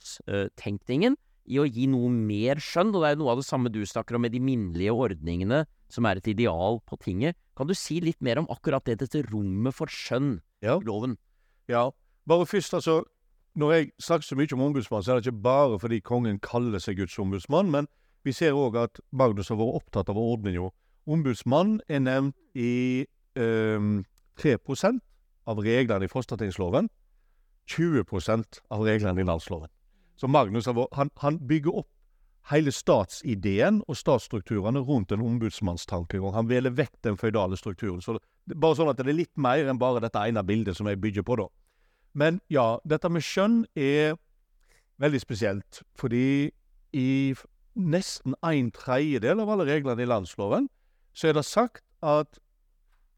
ombudsmannstenkningen, 0.09 1.17
i 1.49 1.57
å 1.57 1.65
gi 1.65 1.87
noe 1.89 2.11
mer 2.13 2.57
skjønn, 2.61 2.91
og 2.93 3.01
det 3.01 3.09
er 3.09 3.15
jo 3.17 3.23
noe 3.23 3.33
av 3.33 3.39
det 3.41 3.47
samme 3.49 3.71
du 3.73 3.81
snakker 3.89 4.19
om 4.19 4.23
med 4.27 4.33
de 4.35 4.41
minnelige 4.45 4.93
ordningene, 4.93 5.63
som 5.89 6.05
er 6.05 6.17
et 6.21 6.29
ideal 6.29 6.77
på 6.85 6.99
tinget. 7.01 7.39
Kan 7.57 7.67
du 7.71 7.75
si 7.79 8.01
litt 8.05 8.21
mer 8.21 8.39
om 8.43 8.49
akkurat 8.53 8.85
det, 8.85 8.99
dette 9.01 9.23
rommet 9.31 9.75
for 9.75 9.87
skjønn 9.89 10.41
Ja. 10.61 10.77
i 10.77 10.85
loven? 10.85 11.17
Ja, 11.69 11.91
bare 12.27 12.45
først 12.47 12.75
altså 12.75 13.05
Når 13.57 13.73
jeg 13.73 13.93
snakker 13.99 14.23
så 14.23 14.37
mye 14.37 14.53
om 14.55 14.61
ombudsmann, 14.61 15.03
så 15.03 15.11
er 15.11 15.15
det 15.21 15.27
ikke 15.27 15.43
bare 15.43 15.79
fordi 15.81 16.01
kongen 16.01 16.39
kaller 16.39 16.79
seg 16.79 16.97
Guds 17.01 17.19
ombudsmann, 17.19 17.71
men 17.73 17.89
vi 18.23 18.31
ser 18.31 18.53
òg 18.53 18.77
at 18.77 19.01
Magnus 19.11 19.49
har 19.49 19.57
vært 19.57 19.75
opptatt 19.83 20.09
av 20.13 20.17
ordninga. 20.21 20.71
Ombudsmann 21.09 21.79
er 21.89 22.03
nevnt 22.05 22.37
i 22.55 23.07
eh, 23.39 23.91
3 24.39 24.57
av 25.49 25.61
reglene 25.65 26.05
i 26.05 26.13
Frostatingsloven. 26.13 26.91
20% 27.69 28.61
av 28.73 28.85
reglene 28.85 29.21
i 29.21 29.25
landsloven. 29.29 29.69
Så 30.17 30.27
Magnus 30.27 30.67
han, 30.67 31.11
han 31.17 31.39
bygger 31.49 31.83
opp 31.83 31.89
hele 32.49 32.73
statsideen 32.73 33.83
og 33.89 33.97
statsstrukturene 33.97 34.81
rundt 34.81 35.13
en 35.13 35.25
ombudsmannstankegang. 35.25 36.33
Han 36.35 36.49
veler 36.49 36.73
vekk 36.75 36.95
den 37.05 37.19
føydale 37.21 37.59
strukturen. 37.61 38.01
Så 38.01 38.17
det, 38.17 38.57
bare 38.57 38.79
sånn 38.79 38.89
at 38.89 39.01
det 39.01 39.09
er 39.13 39.21
litt 39.21 39.37
mer 39.37 39.69
enn 39.69 39.81
bare 39.81 40.03
dette 40.05 40.23
ene 40.25 40.45
bildet 40.49 40.79
som 40.79 40.89
jeg 40.89 41.01
bygger 41.03 41.27
på, 41.29 41.37
da. 41.43 41.49
Men 42.19 42.41
ja, 42.49 42.79
dette 42.89 43.11
med 43.13 43.25
skjønn 43.25 43.61
er 43.77 44.17
veldig 44.99 45.21
spesielt, 45.23 45.83
fordi 45.99 46.49
i 46.97 47.11
nesten 47.79 48.35
en 48.43 48.73
tredjedel 48.75 49.45
av 49.45 49.53
alle 49.53 49.69
reglene 49.69 50.03
i 50.03 50.09
landsloven, 50.09 50.71
så 51.19 51.31
er 51.31 51.39
det 51.39 51.47
sagt 51.49 51.83
at 52.07 52.39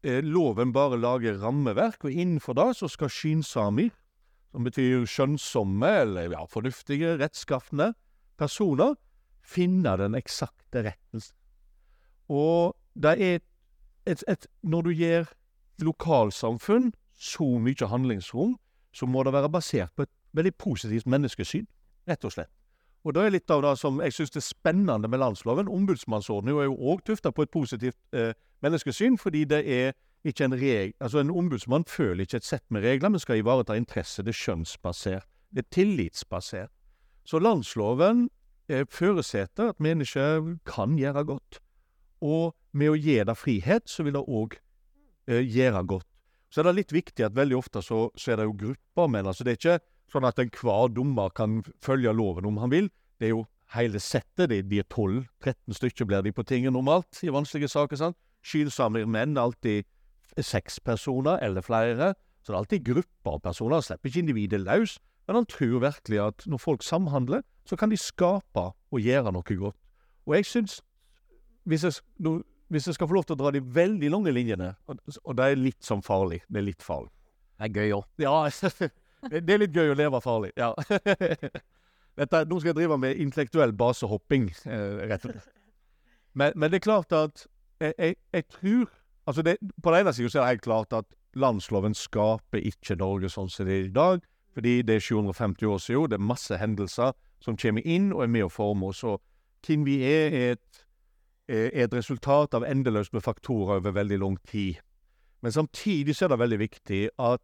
eh, 0.03 0.23
loven 0.25 0.73
bare 0.73 0.97
lager 0.97 1.37
rammeverk, 1.41 2.07
og 2.07 2.11
innenfor 2.11 2.57
det 2.57 2.71
så 2.79 2.89
skal 2.89 3.11
skynsamer, 3.13 3.91
som 4.51 4.65
betyr 4.65 5.05
skjønnsomme 5.07 5.91
eller 6.01 6.33
ja, 6.33 6.41
fornuftige, 6.49 7.13
rettskaffende 7.21 7.91
personer, 8.41 8.97
finne 9.45 9.93
den 10.01 10.17
eksakte 10.17 10.83
retten. 10.89 11.23
Og 12.31 12.73
det 12.97 13.13
er 13.21 13.39
et, 14.09 14.23
et 14.27 14.47
Når 14.63 14.81
du 14.81 14.91
gir 14.91 15.29
lokalsamfunn 15.79 16.91
så 17.13 17.45
mye 17.61 17.87
handlingsrom, 17.87 18.57
så 18.91 19.05
må 19.05 19.23
det 19.23 19.33
være 19.33 19.49
basert 19.49 19.93
på 19.95 20.03
et 20.03 20.13
veldig 20.33 20.55
positivt 20.57 21.05
menneskesyn, 21.05 21.67
rett 22.09 22.25
og 22.25 22.33
slett. 22.33 22.51
Og 23.03 23.15
det 23.15 23.23
er 23.23 23.33
litt 23.33 23.51
av 23.53 23.63
det 23.65 23.73
som 23.81 23.97
jeg 24.03 24.13
syns 24.13 24.35
er 24.37 24.45
spennende 24.45 25.09
med 25.09 25.21
landsloven. 25.23 25.69
Ombudsmannsordninga 25.71 26.61
er 26.61 26.69
jo 26.69 26.77
òg 26.93 27.01
tufta 27.07 27.31
på 27.33 27.47
et 27.47 27.53
positivt 27.53 27.97
eh, 28.13 28.35
menneskesyn, 28.61 29.17
fordi 29.17 29.45
det 29.49 29.61
er 29.65 29.95
ikke 30.27 30.45
en 30.45 30.57
reg... 30.57 30.93
Altså, 31.01 31.19
en 31.19 31.33
ombudsmann 31.33 31.87
føler 31.89 32.27
ikke 32.27 32.37
et 32.37 32.45
sett 32.45 32.65
med 32.69 32.85
regler, 32.85 33.09
men 33.09 33.23
skal 33.23 33.41
ivareta 33.41 33.73
interesse. 33.73 34.21
Det 34.21 34.35
er 34.35 34.37
skjønnsbasert. 34.37 35.25
Det 35.49 35.65
er 35.65 35.73
tillitsbasert. 35.73 36.69
Så 37.25 37.41
landsloven 37.41 38.27
eh, 38.69 38.85
føresetter 38.89 39.73
at 39.73 39.81
mennesker 39.81 40.55
kan 40.69 40.93
gjøre 40.99 41.25
godt. 41.33 41.61
Og 42.21 42.53
med 42.77 42.93
å 42.93 42.99
gi 42.99 43.17
det 43.25 43.37
frihet, 43.37 43.89
så 43.89 44.05
vil 44.05 44.19
det 44.19 44.21
òg 44.27 44.59
eh, 45.27 45.41
gjøre 45.41 45.83
godt. 45.89 46.07
Så 46.51 46.61
er 46.61 46.69
det 46.69 46.77
litt 46.81 46.93
viktig 46.93 47.25
at 47.25 47.35
veldig 47.35 47.57
ofte 47.57 47.81
så, 47.81 48.09
så 48.19 48.33
er 48.33 48.41
det 48.41 48.49
jo 48.49 48.57
grupper, 48.59 49.09
men 49.09 49.25
altså 49.25 49.47
det 49.47 49.53
er 49.53 49.59
ikke 49.59 49.79
sånn 50.11 50.27
at 50.27 50.39
enhver 50.41 50.91
dommer 50.93 51.31
kan 51.35 51.61
følge 51.83 52.13
loven 52.15 52.49
om 52.49 52.59
han 52.61 52.73
vil. 52.73 52.89
Det 53.19 53.29
er 53.29 53.35
jo 53.35 53.45
hele 53.75 54.01
settet. 54.03 54.49
De, 54.51 54.61
blir 54.63 54.83
er 54.83 54.89
12-13 54.89 55.77
stykker 55.77 56.09
blir 56.09 56.25
de 56.25 56.33
på 56.35 56.45
tinget 56.47 56.73
normalt 56.75 57.21
i 57.23 57.31
vanskelige 57.31 57.71
saker. 57.71 57.99
sant? 57.99 58.19
Skyldsamme 58.43 59.05
menn 59.05 59.37
alltid 59.37 59.87
seks 60.39 60.79
personer 60.79 61.39
eller 61.43 61.61
flere. 61.61 62.13
Så 62.41 62.51
det 62.51 62.57
er 62.57 62.61
alltid 62.63 62.85
grupper 62.85 63.37
av 63.37 63.41
personer. 63.45 63.77
Han 63.79 63.85
slipper 63.85 64.09
ikke 64.09 64.23
individet 64.25 64.61
løs. 64.65 64.97
Men 65.27 65.41
han 65.41 65.45
tror 65.45 65.83
virkelig 65.85 66.19
at 66.19 66.47
når 66.49 66.59
folk 66.59 66.83
samhandler, 66.83 67.43
så 67.65 67.77
kan 67.77 67.91
de 67.91 67.97
skape 67.97 68.63
og 68.91 68.99
gjøre 68.99 69.31
noe 69.31 69.45
godt. 69.45 69.77
Og 70.25 70.35
jeg 70.35 70.45
syns 70.49 70.81
hvis 71.69 71.85
hvis 72.71 72.87
jeg 72.87 72.95
skal 72.95 73.09
få 73.09 73.17
lov 73.17 73.25
til 73.27 73.35
å 73.35 73.41
dra 73.41 73.51
de 73.51 73.59
veldig 73.59 74.09
lange 74.13 74.31
linjene, 74.31 74.69
og, 74.87 74.99
og 75.27 75.35
det 75.35 75.45
er 75.45 75.59
litt 75.59 75.83
sånn 75.83 76.03
farlig 76.05 76.39
Det 76.47 76.61
er 76.61 76.67
litt 76.69 76.83
farlig. 76.85 77.11
Det 77.59 77.67
er 77.67 77.73
gøy 77.75 77.95
òg. 77.97 78.05
Ja, 78.23 78.35
det 79.29 79.43
det 79.47 79.53
er 79.53 79.63
litt 79.63 79.75
gøy 79.75 79.93
å 79.93 79.97
leve 79.97 80.21
farlig. 80.23 80.51
Ja. 80.57 80.73
Dette, 82.19 82.43
nå 82.45 82.59
skal 82.59 82.71
jeg 82.71 82.79
drive 82.81 82.97
med 82.99 83.19
intellektuell 83.23 83.73
basehopping, 83.77 84.49
eh, 84.65 85.05
rett 85.11 85.25
og 85.25 85.35
slett. 85.35 85.51
Men, 86.33 86.53
men 86.55 86.71
det 86.71 86.79
er 86.79 86.87
klart 86.87 87.11
at 87.15 87.45
jeg, 87.81 87.93
jeg, 87.97 88.15
jeg 88.33 88.43
tror 88.55 88.91
altså 89.27 89.41
det, 89.41 89.57
På 89.83 89.91
den 89.91 89.99
ene 89.99 90.13
siden 90.13 90.29
er 90.29 90.41
det 90.41 90.47
helt 90.47 90.61
klart 90.61 90.93
at 90.93 91.05
landsloven 91.35 91.93
skaper 91.95 92.63
ikke 92.63 92.95
Norge 92.99 93.29
sånn 93.29 93.49
som 93.49 93.67
det 93.67 93.75
er 93.75 93.87
i 93.87 93.95
dag. 93.95 94.23
Fordi 94.53 94.81
det 94.83 94.95
er 94.95 95.03
750 95.03 95.67
år 95.67 95.77
siden, 95.79 96.09
det 96.11 96.17
er 96.19 96.29
masse 96.31 96.57
hendelser 96.59 97.13
som 97.41 97.57
kommer 97.57 97.85
inn 97.87 98.11
og 98.11 98.25
er 98.25 98.31
med 98.31 98.45
å 98.45 98.51
forme 98.51 98.91
oss. 98.91 99.03
Og 99.07 99.21
hvem 99.65 99.85
vi 99.87 100.01
er, 100.03 100.35
er 100.35 100.57
et, 100.57 100.81
er 101.47 101.85
et 101.85 101.95
resultat 101.95 102.57
av 102.57 102.65
endeløst 102.67 103.13
med 103.15 103.23
faktorer 103.23 103.79
over 103.79 103.95
veldig 103.95 104.19
lang 104.19 104.37
tid. 104.47 104.81
Men 105.41 105.55
samtidig 105.55 106.15
så 106.15 106.25
er 106.25 106.33
det 106.33 106.41
veldig 106.43 106.59
viktig 106.59 107.01
at 107.17 107.41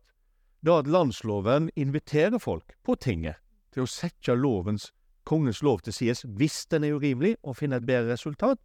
da 0.65 0.79
at 0.81 0.89
landsloven 0.89 1.69
inviterer 1.75 2.39
folk 2.41 2.75
på 2.85 2.95
tinget 2.95 3.37
til 3.73 3.85
å 3.85 3.89
sette 3.91 4.33
lovens, 4.35 4.91
kongens 5.27 5.61
lov 5.65 5.83
til 5.85 5.93
side 5.93 6.31
hvis 6.39 6.65
den 6.71 6.87
er 6.87 6.97
urimelig, 6.97 7.35
og 7.43 7.59
finne 7.59 7.77
et 7.77 7.87
bedre 7.87 8.15
resultat, 8.15 8.59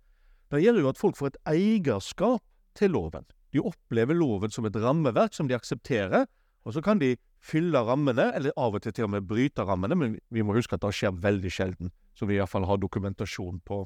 da 0.52 0.60
gjør 0.60 0.76
det 0.76 0.84
jo 0.84 0.92
at 0.92 1.00
folk 1.00 1.18
får 1.18 1.32
et 1.32 1.40
eierskap 1.54 2.42
til 2.78 2.94
loven. 2.94 3.26
De 3.52 3.60
opplever 3.60 4.16
loven 4.16 4.52
som 4.52 4.66
et 4.68 4.76
rammeverk 4.76 5.34
som 5.36 5.48
de 5.48 5.56
aksepterer, 5.56 6.26
og 6.64 6.76
så 6.76 6.82
kan 6.84 7.00
de 7.00 7.16
fylle 7.42 7.80
rammene, 7.82 8.28
eller 8.36 8.54
av 8.56 8.76
og 8.76 8.84
til 8.84 8.94
til 8.94 9.08
og 9.08 9.14
med 9.16 9.26
bryte 9.28 9.64
rammene, 9.66 9.98
men 9.98 10.14
vi 10.30 10.44
må 10.46 10.54
huske 10.56 10.78
at 10.78 10.84
det 10.84 10.92
skjer 10.94 11.16
veldig 11.24 11.50
sjelden, 11.50 11.90
som 12.14 12.30
vi 12.30 12.38
iallfall 12.38 12.68
har 12.68 12.80
dokumentasjon 12.80 13.58
på. 13.66 13.82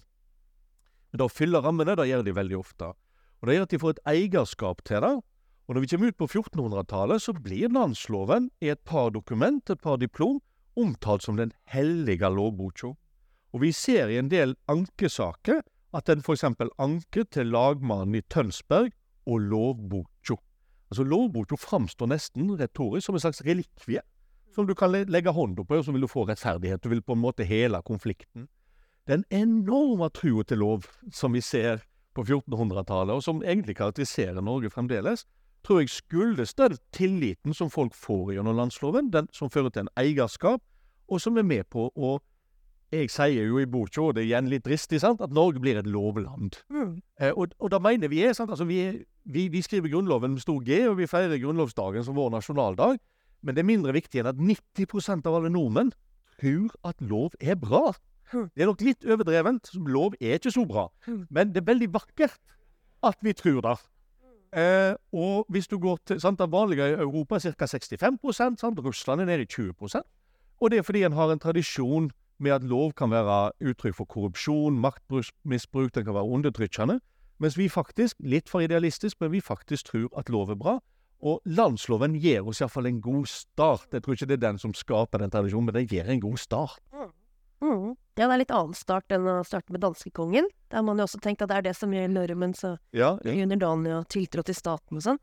Men 1.11 1.23
da 1.23 1.27
å 1.27 1.33
fylle 1.33 1.63
rammene, 1.65 1.97
det 1.97 2.09
gjør 2.11 2.27
de 2.27 2.37
veldig 2.37 2.59
ofte. 2.59 2.93
Og 3.41 3.49
det 3.49 3.57
gjør 3.57 3.67
at 3.67 3.73
de 3.73 3.81
får 3.81 3.95
et 3.95 4.05
eierskap 4.13 4.85
til 4.85 5.03
det, 5.07 5.15
og 5.67 5.75
når 5.75 5.83
vi 5.83 5.89
kommer 5.91 6.13
ut 6.13 6.19
på 6.21 6.29
1400-tallet, 6.31 7.23
så 7.23 7.33
blir 7.35 7.73
landsloven 7.75 8.51
i 8.63 8.71
et 8.71 8.83
par 8.87 9.11
dokument, 9.11 9.63
et 9.71 9.83
par 9.83 9.99
diplom, 9.99 10.39
omtalt 10.79 11.25
som 11.27 11.37
den 11.41 11.53
hellige 11.73 12.29
lovboka. 12.31 12.93
Og 13.53 13.63
vi 13.63 13.73
ser 13.73 14.13
i 14.13 14.19
en 14.21 14.31
del 14.31 14.55
ankesaker 14.71 15.65
at 15.97 16.07
den 16.07 16.23
eksempel 16.23 16.71
anker 16.79 17.25
til 17.33 17.51
lagmannen 17.51 18.19
i 18.19 18.23
Tønsberg 18.31 18.93
og 19.27 19.41
lovboka. 19.51 20.37
Altså 20.87 21.03
Lovboka 21.03 21.57
framstår 21.59 22.13
nesten 22.13 22.53
retorisk 22.61 23.09
som 23.09 23.17
en 23.19 23.25
slags 23.25 23.43
relikvie, 23.43 24.03
som 24.55 24.69
du 24.69 24.75
kan 24.79 24.93
legge 24.93 25.33
hånda 25.35 25.65
på, 25.67 25.81
og 25.81 25.85
så 25.85 25.93
vil 25.93 26.07
du 26.07 26.11
få 26.11 26.29
rettferdighet. 26.29 26.83
Du 26.83 26.93
vil 26.93 27.03
på 27.03 27.17
en 27.17 27.25
måte 27.25 27.45
hele 27.45 27.81
konflikten. 27.83 28.47
Den 29.11 29.25
enorme 29.31 30.11
trua 30.15 30.45
til 30.47 30.63
lov 30.63 30.87
som 31.11 31.35
vi 31.35 31.43
ser 31.43 31.83
på 32.15 32.23
1400-tallet, 32.23 33.19
og 33.19 33.23
som 33.23 33.43
egentlig 33.43 33.77
karakteriserer 33.77 34.41
Norge 34.41 34.71
fremdeles, 34.71 35.27
tror 35.67 35.83
jeg 35.83 35.91
skyldes 35.91 36.55
den 36.55 36.79
tilliten 36.95 37.55
som 37.55 37.71
folk 37.73 37.95
får 37.99 38.37
gjennom 38.37 38.57
landsloven, 38.57 39.11
den 39.11 39.29
som 39.35 39.51
fører 39.51 39.73
til 39.75 39.87
en 39.87 39.93
eierskap, 39.99 40.63
og 41.11 41.21
som 41.23 41.39
er 41.39 41.47
med 41.47 41.69
på 41.71 41.91
å 41.95 42.19
Jeg 42.95 43.11
sier 43.11 43.49
jo 43.49 43.59
i 43.59 43.67
boka, 43.67 43.99
og 43.99 44.13
det 44.15 44.21
er 44.23 44.29
igjen 44.29 44.47
litt 44.47 44.63
dristig, 44.63 45.01
sant, 45.03 45.19
at 45.21 45.33
Norge 45.35 45.59
blir 45.59 45.75
et 45.75 45.89
lovland. 45.91 46.55
Eh, 47.19 47.33
og, 47.35 47.51
og 47.59 47.73
da 47.75 47.81
mener 47.83 48.07
vi 48.07 48.21
er, 48.23 48.31
sant, 48.33 48.53
altså 48.55 48.63
vi, 48.65 48.77
er, 48.79 49.01
vi, 49.27 49.49
vi 49.51 49.63
skriver 49.63 49.91
Grunnloven 49.91 50.37
med 50.37 50.45
stor 50.45 50.63
G, 50.63 50.85
og 50.87 50.95
vi 51.01 51.09
feirer 51.11 51.41
grunnlovsdagen 51.43 52.07
som 52.07 52.15
vår 52.15 52.31
nasjonaldag, 52.37 53.01
men 53.43 53.57
det 53.57 53.65
er 53.65 53.69
mindre 53.73 53.97
viktig 53.97 54.23
enn 54.23 54.31
at 54.31 54.39
90% 54.39 55.27
av 55.27 55.35
alle 55.41 55.51
nordmenn 55.51 55.91
tror 56.39 56.79
at 56.87 57.03
lov 57.03 57.35
er 57.43 57.59
bra. 57.59 57.91
Det 58.33 58.63
er 58.63 58.71
nok 58.71 58.87
litt 58.87 59.03
overdrevent. 59.03 59.75
Lov 59.83 60.15
er 60.21 60.39
ikke 60.39 60.55
så 60.55 60.63
bra. 60.67 60.87
Men 61.31 61.51
det 61.51 61.65
er 61.65 61.71
veldig 61.73 61.91
vakkert 61.95 62.39
at 63.07 63.19
vi 63.23 63.35
tror 63.35 63.61
det. 63.67 63.77
Eh, 64.53 64.95
og 65.13 65.47
hvis 65.49 65.67
du 65.69 65.79
går 65.79 65.99
til 66.07 66.21
sant, 66.21 66.39
Det 66.39 66.53
vanlige 66.53 66.89
i 66.89 66.93
Europa 66.93 67.35
er 67.35 67.53
ca. 67.53 67.67
65 67.67 68.37
sant? 68.37 68.79
Russland 68.79 69.21
er 69.21 69.25
nede 69.25 69.43
i 69.43 69.47
20% 69.47 70.03
Og 70.61 70.71
det 70.71 70.79
er 70.79 70.83
fordi 70.83 71.03
en 71.03 71.13
har 71.13 71.33
en 71.33 71.39
tradisjon 71.39 72.11
med 72.39 72.51
at 72.51 72.65
lov 72.65 72.93
kan 72.93 73.11
være 73.11 73.53
uttrykk 73.61 73.95
for 73.97 74.05
korrupsjon, 74.05 74.79
maktmisbruk, 74.79 75.95
den 75.95 76.05
kan 76.05 76.15
være 76.15 76.25
undertrykkende. 76.25 77.01
Mens 77.39 77.59
vi 77.59 77.69
faktisk, 77.69 78.17
litt 78.21 78.49
for 78.49 78.61
idealistisk, 78.61 79.21
men 79.21 79.33
vi 79.33 79.41
faktisk 79.41 79.87
tror 79.87 80.09
at 80.19 80.29
lov 80.29 80.51
er 80.51 80.55
bra. 80.55 80.79
Og 81.21 81.41
landsloven 81.45 82.17
gir 82.21 82.45
oss 82.49 82.61
iallfall 82.61 82.87
en 82.87 83.01
god 83.01 83.27
start. 83.27 83.89
Jeg 83.93 84.03
tror 84.03 84.17
ikke 84.17 84.27
det 84.27 84.37
er 84.37 84.49
den 84.51 84.59
som 84.59 84.75
skaper 84.77 85.19
den 85.19 85.33
tradisjonen, 85.33 85.67
men 85.67 85.75
den 85.75 85.89
gir 85.89 86.05
en 86.05 86.21
god 86.21 86.37
start. 86.37 86.81
Mm. 87.65 87.95
Ja, 88.17 88.27
det 88.27 88.33
er 88.35 88.41
litt 88.41 88.53
annen 88.55 88.77
start 88.77 89.13
enn 89.13 89.29
å 89.29 89.39
starte 89.45 89.73
med 89.73 89.83
danskekongen. 89.85 90.49
Der 90.71 90.81
har 90.81 90.85
man 90.87 91.01
jo 91.01 91.07
også 91.07 91.21
tenkt 91.25 91.45
at 91.45 91.51
det 91.53 91.61
er 91.61 91.67
det 91.69 91.77
som 91.77 91.93
gjør 91.93 92.09
nordmenn 92.13 92.55
så 92.57 92.77
Ja, 92.97 93.15
ja. 93.25 93.35
underdanige 93.45 94.01
og 94.01 94.09
tiltro 94.13 94.45
til 94.47 94.57
staten 94.57 95.01
og 95.01 95.05
sånn. 95.05 95.21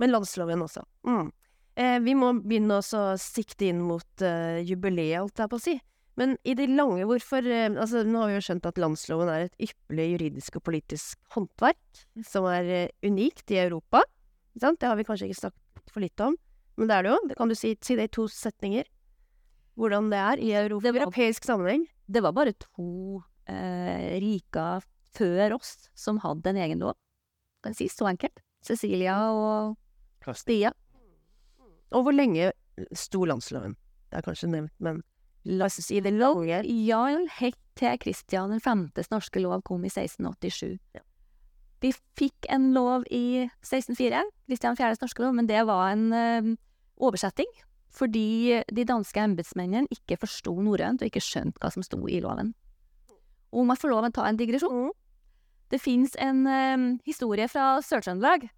Men 0.00 0.12
landsloven 0.12 0.64
også. 0.64 0.84
Mm. 1.06 1.32
Eh, 1.76 1.98
vi 2.04 2.14
må 2.18 2.30
begynne 2.40 2.78
å 2.80 3.02
sikte 3.20 3.68
inn 3.68 3.82
mot 3.84 4.22
eh, 4.24 4.62
jubileet, 4.66 5.20
holdt 5.20 5.42
jeg 5.42 5.52
på 5.52 5.60
å 5.60 5.64
si. 5.64 5.76
Men 6.14 6.36
i 6.46 6.54
det 6.54 6.68
lange 6.70 7.02
Hvorfor 7.10 7.42
eh, 7.42 7.66
Altså, 7.72 8.04
nå 8.06 8.20
har 8.22 8.30
vi 8.30 8.36
jo 8.36 8.44
skjønt 8.46 8.68
at 8.70 8.78
landsloven 8.78 9.30
er 9.32 9.46
et 9.48 9.66
ypperlig 9.66 10.08
juridisk 10.12 10.60
og 10.60 10.66
politisk 10.68 11.18
håndverk 11.34 12.04
som 12.28 12.46
er 12.50 12.70
eh, 12.70 12.92
unikt 13.02 13.50
i 13.50 13.58
Europa. 13.64 14.04
Det 14.54 14.86
har 14.86 14.94
vi 14.94 15.06
kanskje 15.06 15.26
ikke 15.30 15.40
snakket 15.40 15.90
for 15.90 16.04
litt 16.04 16.20
om, 16.22 16.36
men 16.78 16.90
det 16.90 16.96
er 16.96 17.06
det 17.06 17.10
jo. 17.10 17.18
Det 17.30 17.38
kan 17.38 17.50
du 17.50 17.56
si, 17.58 17.74
si 17.82 17.96
det 17.98 18.06
i 18.08 18.14
to 18.14 18.28
setninger? 18.30 18.86
Hvordan 19.76 20.10
det 20.12 20.18
er 20.18 20.38
i 20.42 20.52
Europa, 20.54 20.86
Det 20.86 20.94
var- 20.94 21.00
europeisk 21.06 21.44
sammenheng? 21.44 21.86
Det 22.10 22.22
var 22.22 22.32
bare 22.32 22.52
to 22.52 23.22
eh, 23.46 24.18
riker 24.20 24.82
før 25.14 25.54
oss 25.56 25.88
som 25.94 26.18
hadde 26.18 26.46
en 26.50 26.56
egen 26.56 26.78
lov. 26.78 26.94
Den 27.64 27.74
sist, 27.74 27.98
så 27.98 28.06
enkelt. 28.08 28.38
Cecilia 28.64 29.16
og 29.30 29.76
Stia. 30.34 30.70
Og 31.92 32.04
hvor 32.04 32.12
lenge 32.16 32.52
sto 32.92 33.24
landsloven? 33.24 33.76
Det 34.10 34.18
er 34.18 34.22
kanskje 34.22 34.48
nevnt, 34.50 34.72
men 34.80 35.02
la 35.44 35.66
oss 35.66 35.74
si 35.84 36.00
det 36.00 36.12
lange 36.14 36.62
Ja, 36.64 37.04
helt 37.40 37.58
til 37.76 37.98
Kristian 37.98 38.58
5.s 38.60 39.10
norske 39.10 39.40
lov 39.42 39.62
kom 39.62 39.84
i 39.84 39.88
1687. 39.90 40.78
Ja. 40.94 41.00
Vi 41.82 41.92
fikk 42.16 42.46
en 42.48 42.72
lov 42.72 43.04
i 43.10 43.44
1604, 43.62 44.22
Kristian 44.48 44.76
4.s 44.76 45.00
norske 45.02 45.20
lov, 45.20 45.34
men 45.34 45.46
det 45.46 45.66
var 45.66 45.90
en 45.92 46.12
ø, 46.12 46.56
oversetting. 46.98 47.46
Fordi 47.94 48.60
de 48.74 48.84
danske 48.88 49.22
embetsmennene 49.22 49.90
ikke 49.94 50.18
forsto 50.24 50.56
norrønt 50.58 51.02
og 51.02 51.08
ikke 51.10 51.22
skjønte 51.22 51.62
hva 51.62 51.70
som 51.70 51.84
sto 51.86 52.00
i 52.10 52.18
loven. 52.24 52.52
Og 53.54 53.62
om 53.62 53.70
jeg 53.70 53.82
får 53.84 53.92
lov 53.92 54.08
å 54.08 54.14
ta 54.14 54.26
en 54.26 54.38
digresjon 54.38 54.90
Det 55.70 55.78
fins 55.78 56.16
en 56.18 56.42
eh, 56.50 56.82
historie 57.06 57.46
fra 57.48 57.78
Sør-Trøndelag 57.82 58.48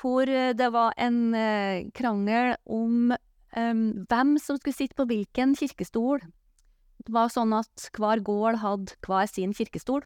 hvor 0.00 0.28
eh, 0.30 0.54
det 0.56 0.70
var 0.74 0.94
en 1.00 1.34
eh, 1.38 1.86
krangel 1.94 2.54
om 2.64 3.12
eh, 3.14 3.74
hvem 4.10 4.34
som 4.42 4.58
skulle 4.58 4.76
sitte 4.76 4.98
på 4.98 5.06
hvilken 5.10 5.54
kirkestol. 5.58 6.22
Det 7.04 7.14
var 7.14 7.32
sånn 7.32 7.54
at 7.56 7.88
hver 7.94 8.22
gård 8.24 8.60
hadde 8.62 8.96
hver 9.04 9.28
sin 9.30 9.54
kirkestol. 9.56 10.04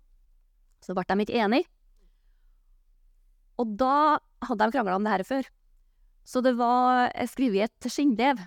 Så 0.84 0.94
ble 0.94 1.06
de 1.08 1.24
ikke 1.24 1.44
enige. 1.44 1.68
Og 3.58 3.74
da 3.78 4.18
hadde 4.46 4.66
de 4.66 4.74
krangla 4.74 4.98
om 4.98 5.06
det 5.06 5.16
her 5.16 5.26
før. 5.26 5.48
Så 6.28 6.42
det 6.44 6.54
var 6.58 7.08
skrevet 7.30 7.58
i 7.58 7.64
et 7.64 7.88
skinnbrev. 7.90 8.40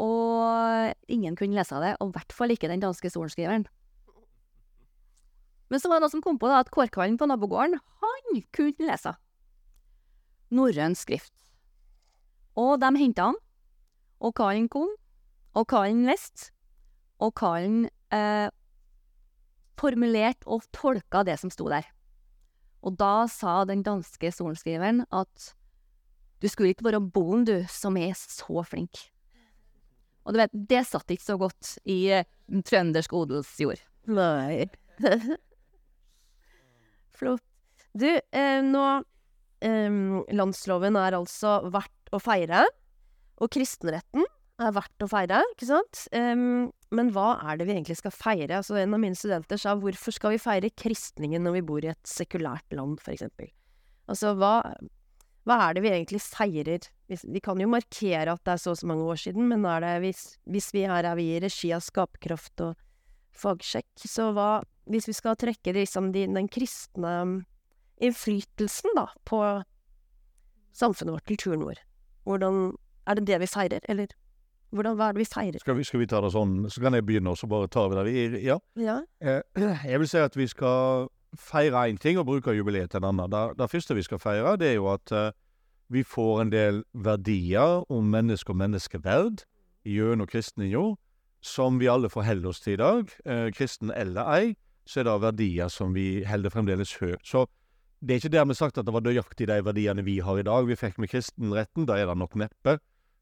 Og 0.00 0.94
ingen 1.12 1.36
kunne 1.36 1.56
lese 1.58 1.80
det, 1.82 1.96
og 2.00 2.10
i 2.10 2.16
hvert 2.16 2.32
fall 2.32 2.54
ikke 2.54 2.70
den 2.70 2.82
danske 2.82 3.10
sorenskriveren. 3.12 3.66
Men 5.70 5.80
så 5.82 5.90
var 5.90 6.00
det 6.00 6.06
noen 6.06 6.14
som 6.16 6.22
kom 6.24 6.38
på 6.40 6.48
da, 6.50 6.62
at 6.64 6.72
kårkvallen 6.74 7.18
på 7.20 7.28
nabogården, 7.30 7.76
han 8.02 8.40
kunne 8.56 8.88
lese 8.88 9.14
norrøn 10.50 10.96
skrift. 10.98 11.34
Og 12.58 12.80
de 12.82 12.90
henta 12.98 13.30
han, 13.30 13.38
og 14.20 14.34
kallen 14.36 14.66
kom, 14.72 14.90
og 15.54 15.68
kallen 15.70 16.02
leste, 16.08 16.50
og 17.22 17.34
kallen 17.38 17.86
eh, 18.14 18.48
formulerte 19.80 20.48
og 20.50 20.66
tolka 20.76 21.22
det 21.26 21.38
som 21.40 21.52
sto 21.52 21.68
der. 21.70 21.86
Og 22.82 22.96
da 23.00 23.28
sa 23.30 23.62
den 23.68 23.84
danske 23.84 24.32
sorenskriveren 24.32 25.04
at 25.12 25.52
du 26.40 26.48
skulle 26.48 26.72
ikke 26.72 26.86
være 26.88 27.02
bonden, 27.04 27.44
du, 27.44 27.56
som 27.68 27.96
er 28.00 28.14
så 28.16 28.64
flink. 28.64 29.10
Og 30.24 30.34
du 30.34 30.40
vet, 30.40 30.56
det 30.72 30.82
satt 30.88 31.12
ikke 31.12 31.26
så 31.26 31.36
godt 31.40 31.76
i 31.88 32.00
eh, 32.20 32.26
trøndersk 32.66 33.14
odelsjord. 33.16 33.80
Nei. 34.10 34.66
Flott. 37.20 37.46
Du, 37.96 38.06
eh, 38.08 38.60
nå 38.62 38.84
eh, 39.66 39.96
Landsloven 40.36 40.98
er 41.00 41.16
altså 41.18 41.60
verdt 41.72 42.12
å 42.14 42.20
feire. 42.22 42.66
Og 43.40 43.50
kristenretten 43.54 44.26
er 44.60 44.74
verdt 44.76 45.04
å 45.04 45.08
feire, 45.08 45.40
ikke 45.54 45.68
sant? 45.70 46.04
Em, 46.16 46.68
men 46.92 47.12
hva 47.14 47.32
er 47.48 47.56
det 47.56 47.66
vi 47.68 47.74
egentlig 47.76 47.96
skal 48.00 48.12
feire? 48.12 48.58
Altså, 48.58 48.76
en 48.76 48.96
av 48.96 49.00
mine 49.00 49.16
studenter 49.16 49.60
sa 49.60 49.72
hvorfor 49.78 50.14
skal 50.14 50.34
vi 50.34 50.42
feire 50.42 50.72
kristningen 50.76 51.44
når 51.46 51.56
vi 51.58 51.66
bor 51.70 51.86
i 51.86 51.92
et 51.94 52.08
sekulært 52.08 52.76
land, 52.76 53.00
eksempel? 53.08 53.48
Altså, 54.10 54.34
hva, 54.36 54.58
hva 55.48 55.56
er 55.64 55.76
det 55.76 55.82
vi 55.84 55.92
egentlig 55.92 56.20
feirer? 56.22 56.86
Vi 57.08 57.40
kan 57.42 57.60
jo 57.60 57.68
markere 57.70 58.34
at 58.36 58.42
det 58.46 58.54
er 58.54 58.60
så 58.60 58.74
og 58.74 58.80
så 58.80 58.88
mange 58.90 59.06
år 59.08 59.20
siden, 59.22 59.48
men 59.50 59.64
er 59.66 59.82
det, 59.82 59.94
hvis, 60.04 60.22
hvis 60.50 60.70
vi 60.76 60.84
her 60.88 61.08
er 61.08 61.16
vi 61.18 61.30
i 61.34 61.40
regi 61.42 61.72
av 61.74 61.82
Skaperkraft 61.84 62.62
og 62.66 62.86
fagsjekk, 63.40 63.90
så 64.04 64.32
hva 64.36 64.50
Hvis 64.90 65.06
vi 65.06 65.12
skal 65.14 65.36
trekke 65.38 65.70
liksom 65.70 66.08
de, 66.10 66.24
den 66.26 66.48
kristne 66.50 67.44
innflytelsen, 68.02 68.90
da, 68.96 69.06
på 69.24 69.38
samfunnet 70.74 71.14
vårt, 71.14 71.26
kulturen 71.28 71.62
vår, 71.62 71.78
hvordan 72.26 72.72
Er 73.06 73.14
det 73.14 73.26
det 73.26 73.38
vi 73.40 73.46
feirer, 73.46 73.80
eller 73.88 74.10
hvordan, 74.70 74.96
hva 74.98 75.08
er 75.08 75.14
det 75.14 75.22
vi 75.22 75.30
feirer? 75.30 75.62
Skal 75.62 75.76
vi, 75.78 75.84
skal 75.84 76.02
vi 76.02 76.06
ta 76.10 76.20
det 76.22 76.32
sånn, 76.34 76.66
så 76.70 76.82
kan 76.82 76.94
jeg 76.94 77.06
begynne, 77.06 77.32
og 77.32 77.38
så 77.38 77.48
bare 77.50 77.70
tar 77.70 77.88
vi 77.90 77.96
det. 77.96 78.04
Vi, 78.06 78.42
ja. 78.46 78.58
Ja. 78.78 79.00
Eh, 79.18 79.40
Jeg 79.90 80.02
vil 80.02 80.10
si 80.10 80.20
at 80.22 80.36
vi 80.36 80.46
skal 80.50 81.08
feire 81.36 81.88
én 81.88 81.98
ting 81.98 82.18
og 82.18 82.26
bruke 82.26 82.54
jubileet 82.54 82.90
til 82.90 83.02
en 83.02 83.10
annen. 83.12 83.30
Det, 83.30 83.58
det 83.58 83.70
første 83.70 83.94
vi 83.94 84.02
skal 84.02 84.18
feire, 84.18 84.56
det 84.56 84.72
er 84.72 84.78
jo 84.78 84.88
at 84.92 85.12
uh, 85.12 85.30
vi 85.90 86.02
får 86.02 86.42
en 86.42 86.52
del 86.52 86.82
verdier 86.94 87.84
om 87.90 88.10
menneske 88.10 88.52
og 88.52 88.60
menneskeverd 88.60 89.44
gjennom 89.84 90.28
jord, 90.70 90.98
som 91.40 91.80
vi 91.80 91.88
alle 91.88 92.10
forholder 92.10 92.48
oss 92.48 92.60
til 92.60 92.72
i 92.72 92.76
dag. 92.76 93.08
Uh, 93.26 93.50
kristen 93.50 93.90
eller 93.90 94.26
ei, 94.34 94.56
så 94.86 95.00
er 95.00 95.04
det 95.04 95.22
verdier 95.22 95.68
som 95.68 95.94
vi 95.94 96.24
holder 96.24 96.50
fremdeles 96.50 96.94
høyt. 97.00 97.22
Så 97.24 97.46
det 98.00 98.14
er 98.14 98.20
ikke 98.20 98.36
dermed 98.36 98.54
sagt 98.54 98.78
at 98.78 98.86
det 98.86 98.94
var 98.94 99.04
nøyaktig 99.04 99.46
de 99.46 99.64
verdiene 99.64 100.04
vi 100.04 100.20
har 100.20 100.38
i 100.38 100.46
dag 100.46 100.66
vi 100.66 100.76
fikk 100.76 100.98
med 100.98 101.10
kristenretten, 101.12 101.86
da 101.86 101.98
er 101.98 102.06
det 102.06 102.16
nok 102.16 102.34
neppe. 102.34 102.78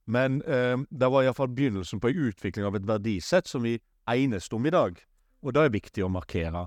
Men 0.06 0.42
uh, 0.48 0.80
det 0.90 1.12
var 1.12 1.22
iallfall 1.24 1.52
begynnelsen 1.52 2.00
på 2.00 2.08
en 2.08 2.28
utvikling 2.28 2.64
av 2.64 2.76
et 2.76 2.88
verdisett 2.88 3.48
som 3.48 3.62
vi 3.62 3.78
enes 4.08 4.48
om 4.52 4.66
i 4.66 4.72
dag. 4.72 4.96
Og 5.42 5.54
det 5.54 5.62
er 5.62 5.74
viktig 5.74 6.04
å 6.04 6.10
markere. 6.10 6.66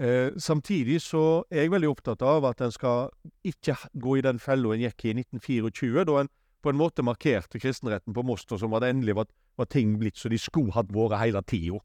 Eh, 0.00 0.32
samtidig 0.40 1.02
så 1.04 1.42
er 1.52 1.66
jeg 1.66 1.72
veldig 1.74 1.90
opptatt 1.90 2.22
av 2.24 2.46
at 2.48 2.62
en 2.64 2.72
skal 2.72 3.10
ikke 3.44 3.76
gå 4.00 4.16
i 4.16 4.22
den 4.24 4.38
fella 4.40 4.72
en 4.72 4.84
gikk 4.86 5.04
i 5.04 5.12
1924, 5.18 6.06
da 6.08 6.22
en 6.22 6.30
på 6.62 6.72
en 6.72 6.76
måte 6.76 7.04
markerte 7.04 7.60
kristenretten 7.60 8.14
på 8.16 8.24
Moster 8.24 8.58
som 8.60 8.74
at 8.76 8.84
endelig 8.84 9.14
var, 9.16 9.28
var 9.56 9.68
ting 9.72 9.94
blitt 10.00 10.18
så 10.20 10.28
de 10.28 10.38
skulle 10.40 10.74
hatt 10.76 10.92
vært 10.92 11.20
hele 11.20 11.42
tida. 11.48 11.80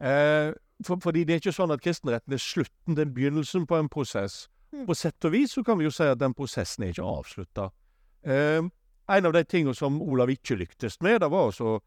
Eh, 0.00 0.52
for, 0.84 1.00
fordi 1.02 1.24
det 1.24 1.34
er 1.34 1.42
ikke 1.42 1.56
sånn 1.56 1.74
at 1.74 1.82
kristenretten 1.84 2.36
er 2.36 2.42
slutten, 2.42 2.96
det 2.96 3.04
er 3.04 3.12
begynnelsen 3.16 3.66
på 3.68 3.76
en 3.76 3.90
prosess. 3.92 4.46
På 4.86 4.96
sett 4.96 5.24
og 5.24 5.32
vis 5.32 5.56
så 5.56 5.64
kan 5.64 5.80
vi 5.80 5.88
jo 5.88 5.92
si 5.92 6.06
at 6.08 6.20
den 6.20 6.36
prosessen 6.36 6.84
er 6.84 6.92
ikke 6.92 7.08
avslutta. 7.08 7.70
Eh, 8.24 8.60
en 9.08 9.28
av 9.28 9.32
de 9.32 9.44
tingene 9.48 9.76
som 9.76 10.00
Olav 10.04 10.30
ikke 10.32 10.58
lyktes 10.60 11.00
med, 11.04 11.22
det 11.24 11.30
var 11.32 11.48
også 11.48 11.70
å 11.76 11.78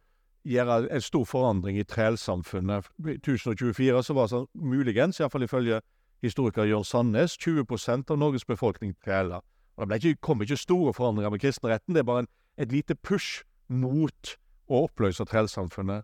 gjøre 0.47 0.87
en 0.93 1.01
stor 1.01 1.23
forandring 1.25 1.77
i 1.77 1.83
trælsamfunnet. 1.83 2.87
I 3.07 3.17
1024 3.19 4.03
så 4.03 4.13
var 4.13 4.27
det 4.27 4.47
muligens, 4.53 5.19
iallfall 5.19 5.43
ifølge 5.43 5.81
historiker 6.21 6.63
Jørn 6.63 6.83
Sandnes, 6.83 7.37
20% 7.37 8.09
av 8.09 8.17
Norges 8.17 8.45
befolkning 8.45 8.95
træler. 9.05 9.41
Og 9.77 9.89
Det 9.89 10.03
ikke, 10.03 10.21
kom 10.21 10.41
ikke 10.41 10.57
store 10.57 10.93
forandringer 10.93 11.29
med 11.29 11.39
kristenretten, 11.39 11.95
det 11.95 11.99
er 11.99 12.03
bare 12.03 12.19
en, 12.19 12.27
et 12.57 12.71
lite 12.71 12.95
push 12.95 13.43
mot 13.69 14.35
å 14.69 14.83
oppløse 14.83 15.25
trælsamfunnet. 15.25 16.03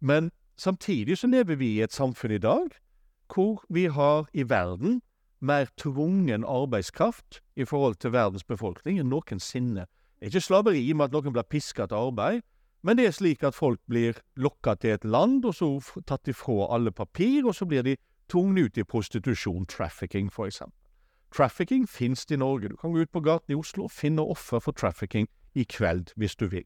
Men 0.00 0.30
samtidig 0.56 1.18
så 1.18 1.26
lever 1.26 1.56
vi 1.56 1.76
i 1.76 1.82
et 1.82 1.92
samfunn 1.92 2.30
i 2.30 2.38
dag 2.38 2.68
hvor 3.34 3.64
vi 3.68 3.86
har 3.86 4.28
i 4.32 4.44
verden 4.48 5.00
mer 5.40 5.66
tvungen 5.76 6.44
arbeidskraft 6.44 7.40
i 7.56 7.64
forhold 7.64 7.94
til 7.94 8.12
verdens 8.12 8.44
befolkning 8.44 9.00
enn 9.00 9.10
noensinne. 9.10 9.86
Det 10.16 10.28
er 10.28 10.32
ikke 10.32 10.40
slaveri 10.40 10.92
med 10.92 11.08
at 11.08 11.16
noen 11.16 11.34
blir 11.34 11.48
piska 11.50 11.86
til 11.86 11.96
arbeid, 11.96 12.44
men 12.86 12.98
det 12.98 13.08
er 13.08 13.14
slik 13.14 13.42
at 13.42 13.56
folk 13.56 13.80
blir 13.90 14.20
lokka 14.38 14.76
til 14.78 14.94
et 14.94 15.04
land, 15.04 15.44
og 15.44 15.54
så 15.58 15.68
tatt 16.06 16.30
ifra 16.30 16.68
alle 16.74 16.92
papir, 16.94 17.42
og 17.46 17.54
så 17.54 17.66
blir 17.66 17.82
de 17.82 17.96
tvunget 18.30 18.64
ut 18.64 18.78
i 18.78 18.84
prostitusjon, 18.84 19.66
trafficking 19.66 20.30
for 20.32 20.46
eksempel. 20.46 20.78
Trafficking 21.34 21.88
finnes 21.88 22.24
i 22.30 22.36
Norge. 22.36 22.68
Du 22.68 22.76
kan 22.76 22.92
gå 22.92 23.02
ut 23.02 23.12
på 23.12 23.20
gaten 23.20 23.52
i 23.52 23.58
Oslo 23.58 23.84
og 23.84 23.90
finne 23.90 24.22
offer 24.22 24.62
for 24.62 24.72
trafficking 24.72 25.26
i 25.54 25.64
kveld, 25.64 26.14
hvis 26.16 26.36
du 26.36 26.46
vil. 26.46 26.64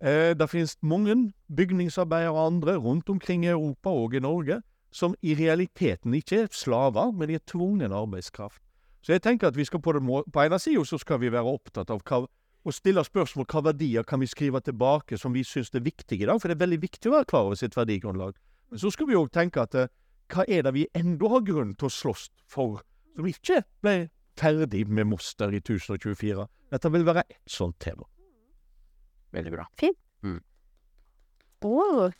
Eh, 0.00 0.32
det 0.32 0.50
finnes 0.50 0.76
mange 0.82 1.32
bygningsarbeidere 1.56 2.32
og 2.32 2.46
andre 2.46 2.76
rundt 2.76 3.08
omkring 3.08 3.44
i 3.44 3.52
Europa 3.52 3.90
og 3.90 4.14
i 4.14 4.18
Norge 4.18 4.62
som 4.92 5.14
i 5.22 5.34
realiteten 5.34 6.14
ikke 6.14 6.42
er 6.42 6.46
slaver, 6.50 7.12
men 7.12 7.28
de 7.28 7.34
er 7.34 7.46
tvungen 7.46 7.92
arbeidskraft. 7.92 8.62
Så 9.02 9.12
jeg 9.12 9.22
tenker 9.22 9.48
at 9.48 9.56
vi 9.56 9.64
skal 9.64 9.80
på 9.80 9.92
den 9.92 10.04
må 10.04 10.24
på 10.32 10.42
ene 10.42 10.58
sida 10.58 10.84
så 10.84 10.98
skal 10.98 11.20
vi 11.20 11.32
være 11.32 11.44
opptatt 11.54 11.90
av 11.90 12.02
hva, 12.04 12.26
og 12.64 12.76
stille 12.76 13.02
spørsmål 13.04 13.46
hva 13.48 13.62
verdier 13.70 14.04
kan 14.06 14.20
vi 14.20 14.28
skrive 14.28 14.60
tilbake 14.64 15.18
som 15.18 15.32
vi 15.32 15.44
syns 15.46 15.72
er 15.74 15.84
viktige 15.84 16.24
i 16.24 16.28
dag, 16.28 16.40
for 16.40 16.50
det 16.50 16.58
er 16.58 16.64
veldig 16.66 16.80
viktig 16.82 17.10
å 17.10 17.16
være 17.16 17.28
klar 17.30 17.48
over 17.48 17.58
sitt 17.60 17.76
verdigrunnlag. 17.76 18.36
Men 18.70 18.82
så 18.82 18.92
skal 18.92 19.08
vi 19.08 19.18
òg 19.18 19.32
tenke 19.34 19.64
at 19.64 19.74
eh, 19.74 19.90
hva 20.30 20.44
er 20.46 20.66
det 20.66 20.74
vi 20.76 20.86
enda 20.94 21.30
har 21.32 21.44
grunn 21.46 21.74
til 21.78 21.88
å 21.88 21.94
slåss 21.94 22.28
for, 22.50 22.84
som 23.16 23.26
ikke 23.26 23.62
ble 23.82 23.96
ferdig 24.38 24.84
med 24.88 25.08
Moster 25.10 25.52
i 25.56 25.62
1024? 25.62 26.46
Dette 26.70 26.92
vil 26.94 27.06
være 27.08 27.24
ett 27.26 27.50
sånt 27.50 27.80
tema. 27.82 28.06
Veldig 29.34 29.52
bra. 29.54 29.66
Fint. 29.80 29.98
Å. 31.60 32.10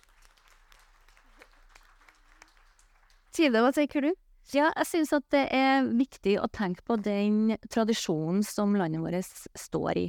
Tide, 3.31 3.62
hva 3.62 3.71
tenker 3.73 4.05
du? 4.05 4.11
Ja, 4.51 4.73
jeg 4.75 4.89
syns 4.89 5.12
at 5.15 5.27
det 5.31 5.45
er 5.55 5.87
viktig 5.87 6.35
å 6.43 6.49
tenke 6.51 6.83
på 6.87 6.97
den 6.99 7.55
tradisjonen 7.71 8.43
som 8.47 8.75
landet 8.77 9.05
vårt 9.05 9.59
står 9.59 10.01
i. 10.01 10.07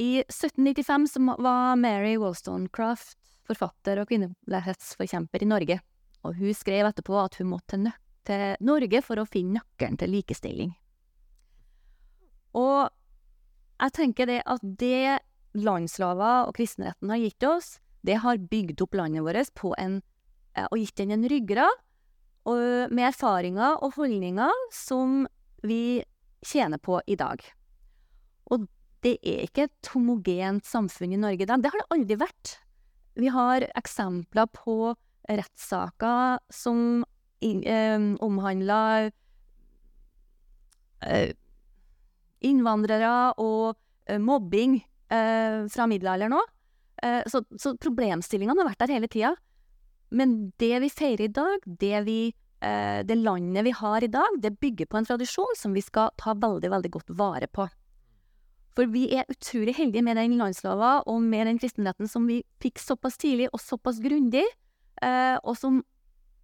I 0.00 0.22
1795 0.24 1.08
så 1.12 1.20
var 1.38 1.76
Mary 1.76 2.14
Wollstonecraft 2.16 3.18
forfatter 3.50 4.00
og 4.00 4.08
kvinnelighetsforkjemper 4.08 5.44
i 5.44 5.48
Norge. 5.50 5.76
Og 6.24 6.38
hun 6.38 6.56
skrev 6.56 6.88
etterpå 6.88 7.18
at 7.20 7.36
hun 7.40 7.50
måtte 7.52 7.76
til, 7.76 7.90
til 8.24 8.64
Norge 8.64 9.02
for 9.04 9.20
å 9.20 9.28
finne 9.28 9.58
nøkkelen 9.60 10.00
til 10.00 10.14
likestilling. 10.14 10.72
Og 12.56 12.88
jeg 13.80 13.94
tenker 13.96 14.30
det 14.30 14.40
at 14.48 14.64
det 14.80 15.20
landsloven 15.60 16.48
og 16.48 16.56
kristenretten 16.56 17.12
har 17.12 17.20
gitt 17.20 17.48
oss, 17.48 17.70
det 18.00 18.22
har 18.24 18.40
bygd 18.40 18.80
opp 18.80 18.96
landet 18.96 19.24
vårt 19.26 19.76
en, 19.76 20.00
eh, 20.56 20.66
og 20.70 20.78
gitt 20.80 20.96
den 20.96 21.12
en 21.12 21.28
ryggrad, 21.28 21.84
med 22.50 23.04
erfaringer 23.04 23.76
og 23.84 23.94
holdninger 23.94 24.62
som 24.72 25.26
vi 25.62 26.02
tjener 26.42 26.80
på 26.80 26.96
i 27.06 27.14
dag. 27.14 27.44
Og 28.50 28.64
det 29.04 29.16
er 29.24 29.44
ikke 29.46 29.68
et 29.68 29.92
homogent 29.94 30.66
samfunn 30.66 31.14
i 31.14 31.20
Norge. 31.20 31.46
Det 31.46 31.72
har 31.72 31.80
det 31.80 31.88
aldri 31.94 32.18
vært. 32.20 32.56
Vi 33.20 33.30
har 33.32 33.64
eksempler 33.78 34.48
på 34.54 34.94
rettssaker 35.30 36.40
som 36.52 37.02
eh, 37.40 38.06
omhandler 38.24 39.10
eh, 41.06 41.32
innvandrere 42.44 43.14
og 43.40 43.76
eh, 44.06 44.20
mobbing 44.20 44.80
eh, 45.12 45.66
fra 45.72 45.88
middelalderen 45.90 46.38
òg. 46.40 46.56
Så, 47.00 47.38
så 47.56 47.70
problemstillingene 47.80 48.60
har 48.60 48.66
vært 48.68 48.82
der 48.82 48.90
hele 48.92 49.08
tida. 49.08 49.30
Men 50.12 50.50
det 50.60 50.82
vi 50.82 50.90
feirer 50.92 51.22
i 51.24 51.32
dag, 51.32 51.62
det, 51.64 52.02
vi, 52.04 52.18
det 52.60 53.16
landet 53.16 53.64
vi 53.64 53.72
har 53.72 54.04
i 54.04 54.10
dag, 54.12 54.36
det 54.36 54.50
bygger 54.60 54.84
på 54.84 54.98
en 55.00 55.08
tradisjon 55.08 55.56
som 55.56 55.72
vi 55.72 55.80
skal 55.80 56.12
ta 56.20 56.34
veldig, 56.36 56.68
veldig 56.74 56.90
godt 56.98 57.14
vare 57.16 57.48
på. 57.48 57.64
For 58.76 58.90
vi 58.90 59.08
er 59.18 59.28
utrolig 59.30 59.74
heldige 59.76 60.04
med 60.06 60.18
den 60.20 60.36
landslova 60.38 61.00
og 61.10 61.22
med 61.24 61.48
den 61.48 61.58
kristenretten 61.60 62.08
som 62.10 62.28
vi 62.30 62.40
fikk 62.62 62.78
såpass 62.82 63.18
tidlig 63.20 63.48
og 63.50 63.62
såpass 63.62 63.98
grundig, 64.02 64.44
eh, 65.02 65.36
og 65.42 65.56
som 65.58 65.82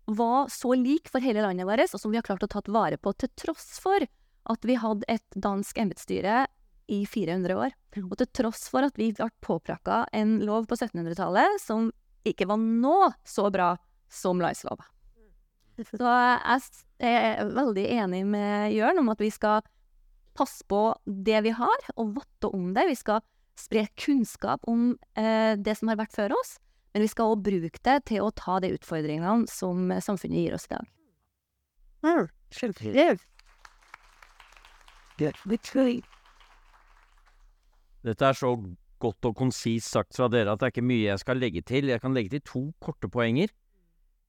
var 0.06 0.50
så 0.52 0.74
lik 0.78 1.10
for 1.10 1.22
hele 1.22 1.42
landet 1.42 1.66
vårt, 1.66 1.86
og 1.92 2.00
som 2.00 2.12
vi 2.12 2.18
har 2.18 2.26
klart 2.26 2.44
å 2.46 2.50
tatt 2.50 2.70
vare 2.70 2.98
på 2.98 3.12
til 3.18 3.30
tross 3.38 3.78
for 3.82 4.06
at 4.46 4.66
vi 4.66 4.76
hadde 4.78 5.06
et 5.10 5.26
dansk 5.34 5.78
embetsstyre 5.82 6.44
i 6.92 7.02
400 7.06 7.56
år. 7.58 7.74
Og 8.04 8.14
til 8.20 8.30
tross 8.42 8.68
for 8.70 8.86
at 8.86 8.98
vi 8.98 9.10
ble 9.16 9.28
påprakka 9.42 10.04
en 10.14 10.38
lov 10.46 10.68
på 10.70 10.78
1700-tallet 10.78 11.58
som 11.62 11.90
ikke 12.26 12.46
var 12.50 12.60
nå 12.60 12.98
så 13.26 13.48
bra 13.54 13.72
som 14.10 14.42
landslova. 14.42 14.86
Så 15.76 16.12
jeg 17.02 17.16
er 17.16 17.50
veldig 17.52 17.86
enig 17.98 18.22
med 18.28 18.72
Jørn 18.72 19.02
om 19.02 19.10
at 19.12 19.20
vi 19.20 19.28
skal 19.34 19.66
passe 20.36 20.66
på 20.68 20.80
det 21.04 21.40
vi 21.46 21.54
har, 21.56 21.88
og 21.96 22.14
votte 22.18 22.50
om 22.52 22.70
det. 22.76 22.86
Vi 22.90 22.98
skal 22.98 23.24
spre 23.56 23.86
kunnskap 23.98 24.64
om 24.68 24.90
eh, 25.16 25.56
det 25.56 25.76
som 25.78 25.90
har 25.90 25.98
vært 26.00 26.16
før 26.16 26.36
oss, 26.36 26.56
men 26.92 27.04
vi 27.04 27.10
skal 27.12 27.32
òg 27.34 27.44
bruke 27.46 27.80
det 27.88 27.96
til 28.12 28.24
å 28.24 28.32
ta 28.36 28.58
de 28.62 28.74
utfordringene 28.76 29.48
som 29.50 29.88
samfunnet 30.04 30.44
gir 30.44 30.56
oss 30.56 30.68
i 30.68 30.74
dag. 30.76 30.90
Mm, 32.06 32.26
Dette 38.06 38.28
er 38.28 38.36
så 38.38 38.52
godt 39.02 39.28
og 39.28 39.36
konsist 39.36 39.90
sagt 39.90 40.16
fra 40.16 40.28
dere 40.30 40.52
at 40.52 40.60
det 40.60 40.68
er 40.68 40.74
ikke 40.74 40.86
mye 40.86 41.08
jeg 41.08 41.22
skal 41.22 41.40
legge 41.40 41.62
til. 41.66 41.88
Jeg 41.90 42.02
kan 42.04 42.14
legge 42.16 42.36
til 42.36 42.44
to 42.46 42.62
korte 42.84 43.10
poenger. 43.12 43.50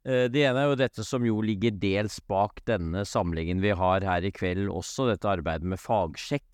Eh, 0.08 0.28
Det 0.32 0.46
ene 0.48 0.62
er 0.64 0.70
jo 0.72 0.80
dette 0.80 1.04
som 1.04 1.26
jo 1.28 1.42
ligger 1.44 1.76
dels 1.76 2.22
bak 2.32 2.62
denne 2.70 3.04
samlingen 3.04 3.60
vi 3.60 3.74
har 3.76 4.06
her 4.08 4.24
i 4.24 4.32
kveld 4.32 4.70
også, 4.72 5.10
dette 5.12 5.28
arbeidet 5.28 5.68
med 5.68 5.82
fagsjekk. 5.84 6.46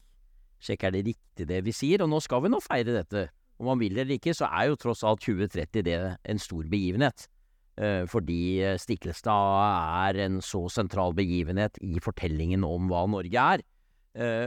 Sjekk 0.63 0.85
er 0.88 0.95
det 0.95 1.05
riktig 1.11 1.47
det 1.49 1.59
vi 1.65 1.73
sier, 1.75 2.01
og 2.01 2.09
nå 2.09 2.21
skal 2.23 2.41
vi 2.41 2.49
nå 2.49 2.61
feire 2.63 2.95
dette. 2.95 3.27
Om 3.59 3.69
man 3.69 3.81
vil 3.81 3.99
eller 3.99 4.15
ikke, 4.15 4.34
så 4.34 4.47
er 4.49 4.71
jo 4.71 4.80
tross 4.80 5.03
alt 5.05 5.21
2030 5.21 5.84
det 5.85 5.97
en 6.17 6.41
stor 6.41 6.63
begivenhet. 6.71 7.27
Eh, 7.77 8.05
Fordi 8.09 8.63
eh, 8.63 8.80
Stiklestad 8.81 10.09
er 10.09 10.23
en 10.25 10.41
så 10.41 10.65
sentral 10.71 11.13
begivenhet 11.13 11.77
i 11.84 11.99
fortellingen 12.01 12.65
om 12.65 12.89
hva 12.89 13.05
Norge 13.07 13.45
er. 13.53 13.67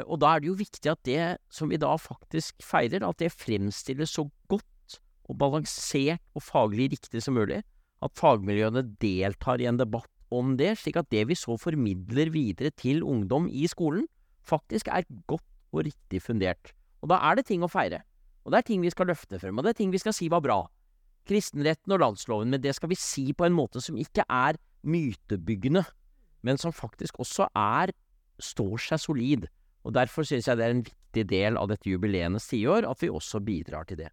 Og 0.07 0.21
da 0.23 0.29
er 0.31 0.39
det 0.45 0.47
jo 0.47 0.53
viktig 0.55 0.91
at 0.93 1.01
det 1.03 1.23
som 1.51 1.67
vi 1.67 1.75
da 1.75 1.89
faktisk 1.99 2.63
feirer, 2.63 3.03
at 3.03 3.19
det 3.19 3.33
fremstilles 3.35 4.13
så 4.15 4.23
godt 4.47 5.01
og 5.27 5.35
balansert 5.41 6.23
og 6.39 6.45
faglig 6.47 6.93
riktig 6.93 7.19
som 7.25 7.35
mulig. 7.35 7.65
At 8.05 8.17
fagmiljøene 8.19 8.83
deltar 9.01 9.63
i 9.63 9.69
en 9.71 9.81
debatt 9.81 10.11
om 10.35 10.57
det, 10.59 10.75
slik 10.81 10.99
at 11.01 11.09
det 11.13 11.27
vi 11.31 11.37
så 11.39 11.57
formidler 11.61 12.33
videre 12.35 12.73
til 12.75 13.05
ungdom 13.07 13.47
i 13.49 13.67
skolen, 13.71 14.07
faktisk 14.47 14.91
er 14.93 15.07
godt 15.31 15.47
og 15.73 15.87
riktig 15.87 16.21
fundert. 16.23 16.73
Og 17.03 17.11
da 17.13 17.21
er 17.29 17.39
det 17.39 17.47
ting 17.49 17.65
å 17.65 17.71
feire. 17.71 18.03
Og 18.47 18.53
det 18.53 18.61
er 18.61 18.69
ting 18.69 18.83
vi 18.85 18.93
skal 18.93 19.11
løfte 19.11 19.41
frem, 19.43 19.59
og 19.59 19.67
det 19.67 19.75
er 19.75 19.81
ting 19.81 19.93
vi 19.95 20.01
skal 20.03 20.15
si 20.15 20.29
var 20.31 20.43
bra. 20.45 20.61
Kristenretten 21.27 21.95
og 21.97 22.03
landsloven, 22.03 22.53
men 22.53 22.63
det 22.63 22.77
skal 22.77 22.93
vi 22.93 22.99
si 22.99 23.33
på 23.35 23.47
en 23.47 23.57
måte 23.57 23.83
som 23.83 23.99
ikke 23.99 24.27
er 24.31 24.59
mytebyggende, 24.87 25.83
men 26.47 26.61
som 26.63 26.75
faktisk 26.75 27.19
også 27.23 27.49
er 27.59 27.91
står 28.43 28.77
seg 28.85 29.03
solid. 29.03 29.49
Og 29.87 29.95
derfor 29.97 30.27
synes 30.27 30.47
jeg 30.47 30.59
det 30.59 30.67
er 30.67 30.77
en 30.77 30.87
viktig 30.87 31.25
del 31.31 31.59
av 31.59 31.71
dette 31.71 31.91
jubileenes 31.91 32.47
tiår 32.51 32.87
at 32.87 33.03
vi 33.03 33.11
også 33.11 33.43
bidrar 33.43 33.87
til 33.89 34.05
det. 34.05 34.13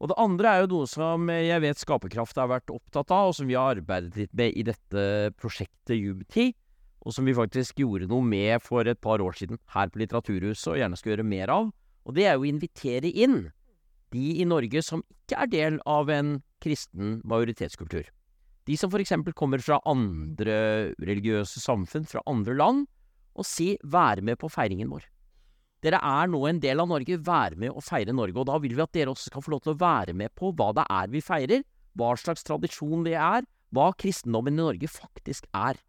Og 0.00 0.08
det 0.08 0.16
andre 0.16 0.48
er 0.48 0.62
jo 0.62 0.70
noe 0.72 0.88
som 0.88 1.28
jeg 1.28 1.60
vet 1.60 1.80
Skaperkraft 1.80 2.38
har 2.40 2.48
vært 2.48 2.72
opptatt 2.72 3.12
av, 3.12 3.30
og 3.30 3.36
som 3.36 3.48
vi 3.50 3.58
har 3.58 3.76
arbeidet 3.76 4.16
litt 4.16 4.32
med 4.32 4.56
i 4.56 4.64
dette 4.64 5.02
prosjektet 5.36 5.98
Jubti, 5.98 6.46
og 7.04 7.12
som 7.16 7.28
vi 7.28 7.36
faktisk 7.36 7.82
gjorde 7.82 8.08
noe 8.08 8.24
med 8.24 8.64
for 8.64 8.88
et 8.88 9.00
par 9.00 9.20
år 9.20 9.36
siden 9.36 9.60
her 9.74 9.92
på 9.92 10.00
Litteraturhuset, 10.00 10.72
og 10.72 10.80
gjerne 10.80 11.00
skal 11.00 11.14
gjøre 11.14 11.28
mer 11.28 11.52
av. 11.52 11.68
Og 12.08 12.16
det 12.16 12.26
er 12.26 12.36
jo 12.36 12.46
å 12.46 12.48
invitere 12.48 13.12
inn 13.12 13.50
de 14.14 14.24
i 14.40 14.48
Norge 14.48 14.82
som 14.84 15.04
ikke 15.12 15.44
er 15.44 15.52
del 15.52 15.78
av 15.88 16.08
en 16.12 16.38
kristen 16.64 17.20
majoritetskultur. 17.28 18.08
De 18.68 18.76
som 18.76 18.92
eksempel 18.96 19.36
kommer 19.36 19.60
fra 19.64 19.80
andre 19.88 20.92
religiøse 21.00 21.60
samfunn, 21.60 22.08
fra 22.08 22.24
andre 22.28 22.56
land, 22.56 22.86
og 23.36 23.46
si 23.46 23.76
'vær 23.84 24.20
med 24.22 24.38
på 24.38 24.48
feiringen 24.48 24.88
vår'. 24.88 25.08
Dere 25.80 26.00
er 26.04 26.28
nå 26.28 26.42
en 26.44 26.58
del 26.60 26.82
av 26.82 26.90
Norge, 26.90 27.16
vær 27.24 27.54
med 27.56 27.72
å 27.72 27.80
feire 27.84 28.12
Norge. 28.12 28.36
Og 28.36 28.48
da 28.50 28.58
vil 28.60 28.74
vi 28.76 28.84
at 28.84 28.92
dere 28.92 29.12
også 29.14 29.30
skal 29.30 29.44
få 29.44 29.54
lov 29.54 29.62
til 29.64 29.72
å 29.72 29.80
være 29.80 30.14
med 30.16 30.34
på 30.36 30.52
hva 30.52 30.70
det 30.76 30.84
er 30.92 31.12
vi 31.12 31.22
feirer, 31.24 31.64
hva 31.96 32.12
slags 32.20 32.44
tradisjon 32.44 33.06
det 33.06 33.16
er, 33.16 33.46
hva 33.72 33.90
kristendommen 33.96 34.58
i 34.58 34.60
Norge 34.60 34.90
faktisk 34.92 35.48
er. 35.56 35.80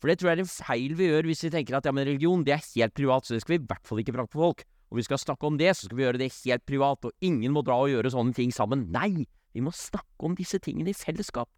For 0.00 0.08
det 0.08 0.20
tror 0.20 0.30
jeg 0.30 0.38
er 0.38 0.44
en 0.44 0.52
feil 0.52 0.94
vi 0.96 1.08
gjør 1.10 1.28
hvis 1.28 1.42
vi 1.44 1.52
tenker 1.52 1.76
at 1.76 1.88
ja, 1.88 1.92
men 1.92 2.06
religion 2.08 2.44
det 2.46 2.54
er 2.56 2.62
helt 2.62 2.94
privat, 2.96 3.26
så 3.26 3.34
det 3.34 3.42
skal 3.42 3.56
vi 3.56 3.60
i 3.60 3.66
hvert 3.68 3.88
fall 3.88 4.00
ikke 4.00 4.14
prate 4.16 4.32
på 4.32 4.44
folk. 4.44 4.62
Og 4.90 4.98
vi 4.98 5.06
skal 5.06 5.20
snakke 5.22 5.46
om 5.46 5.58
det, 5.60 5.74
så 5.76 5.86
skal 5.86 5.98
vi 5.98 6.06
gjøre 6.06 6.20
det 6.22 6.30
helt 6.34 6.64
privat, 6.66 7.04
og 7.06 7.26
ingen 7.26 7.52
må 7.54 7.62
dra 7.66 7.76
og 7.82 7.92
gjøre 7.92 8.10
sånne 8.14 8.34
ting 8.34 8.54
sammen. 8.54 8.88
Nei, 8.94 9.26
vi 9.54 9.62
må 9.62 9.74
snakke 9.74 10.26
om 10.26 10.38
disse 10.38 10.58
tingene 10.62 10.94
i 10.94 10.96
fellesskap. 10.96 11.50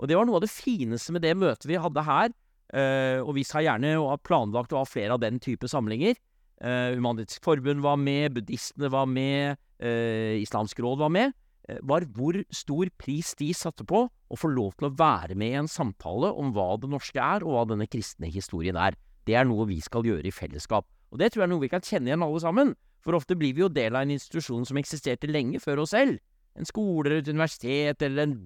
Og 0.00 0.08
det 0.08 0.16
var 0.16 0.26
noe 0.26 0.40
av 0.40 0.46
det 0.46 0.52
fineste 0.54 1.12
med 1.14 1.22
det 1.26 1.36
møtet 1.38 1.68
vi 1.68 1.78
hadde 1.78 2.06
her, 2.06 2.32
eh, 2.72 3.20
og 3.20 3.34
vi 3.36 3.44
sa 3.46 3.62
gjerne 3.62 3.92
og 4.00 4.14
har 4.14 4.24
planlagt 4.24 4.72
å 4.72 4.80
ha 4.80 4.88
flere 4.88 5.14
av 5.14 5.22
den 5.22 5.38
type 5.42 5.68
samlinger. 5.70 6.16
Eh, 6.60 6.94
Human-Etisk 6.96 7.44
Forbund 7.44 7.80
var 7.80 7.96
med, 7.96 8.34
buddhistene 8.36 8.90
var 8.92 9.06
med, 9.08 9.56
uh, 9.80 10.36
Islamsk 10.36 10.80
Råd 10.84 10.98
var 11.00 11.08
med. 11.08 11.32
Uh, 11.64 11.78
Var 11.88 12.04
hvor 12.12 12.36
stor 12.52 12.90
pris 13.00 13.32
de 13.38 13.48
satte 13.56 13.86
på 13.88 14.02
å 14.04 14.36
få 14.36 14.50
lov 14.52 14.74
til 14.76 14.90
å 14.90 14.94
være 14.98 15.38
med 15.40 15.54
i 15.54 15.60
en 15.62 15.70
samtale 15.70 16.28
om 16.36 16.52
hva 16.52 16.74
det 16.82 16.90
norske 16.92 17.16
er, 17.16 17.46
og 17.46 17.56
hva 17.56 17.64
denne 17.72 17.88
kristne 17.88 18.28
historien 18.28 18.76
er. 18.76 18.98
Det 19.24 19.38
er 19.38 19.48
noe 19.48 19.68
vi 19.70 19.80
skal 19.80 20.04
gjøre 20.04 20.28
i 20.28 20.34
fellesskap. 20.34 20.88
Og 21.10 21.18
det 21.18 21.32
tror 21.32 21.44
jeg 21.44 21.48
er 21.48 21.52
noe 21.54 21.64
vi 21.64 21.72
kan 21.72 21.84
kjenne 21.84 22.10
igjen 22.10 22.24
alle 22.26 22.42
sammen. 22.44 22.74
For 23.00 23.16
ofte 23.16 23.36
blir 23.38 23.56
vi 23.56 23.64
jo 23.64 23.72
del 23.72 23.96
av 23.96 24.04
en 24.04 24.12
institusjon 24.14 24.66
som 24.68 24.76
eksisterte 24.76 25.30
lenge 25.30 25.60
før 25.64 25.86
oss 25.86 25.94
selv. 25.96 26.20
En 26.58 26.68
skole 26.68 27.08
eller 27.08 27.22
et 27.22 27.30
universitet 27.32 28.04
eller 28.04 28.26
en, 28.26 28.36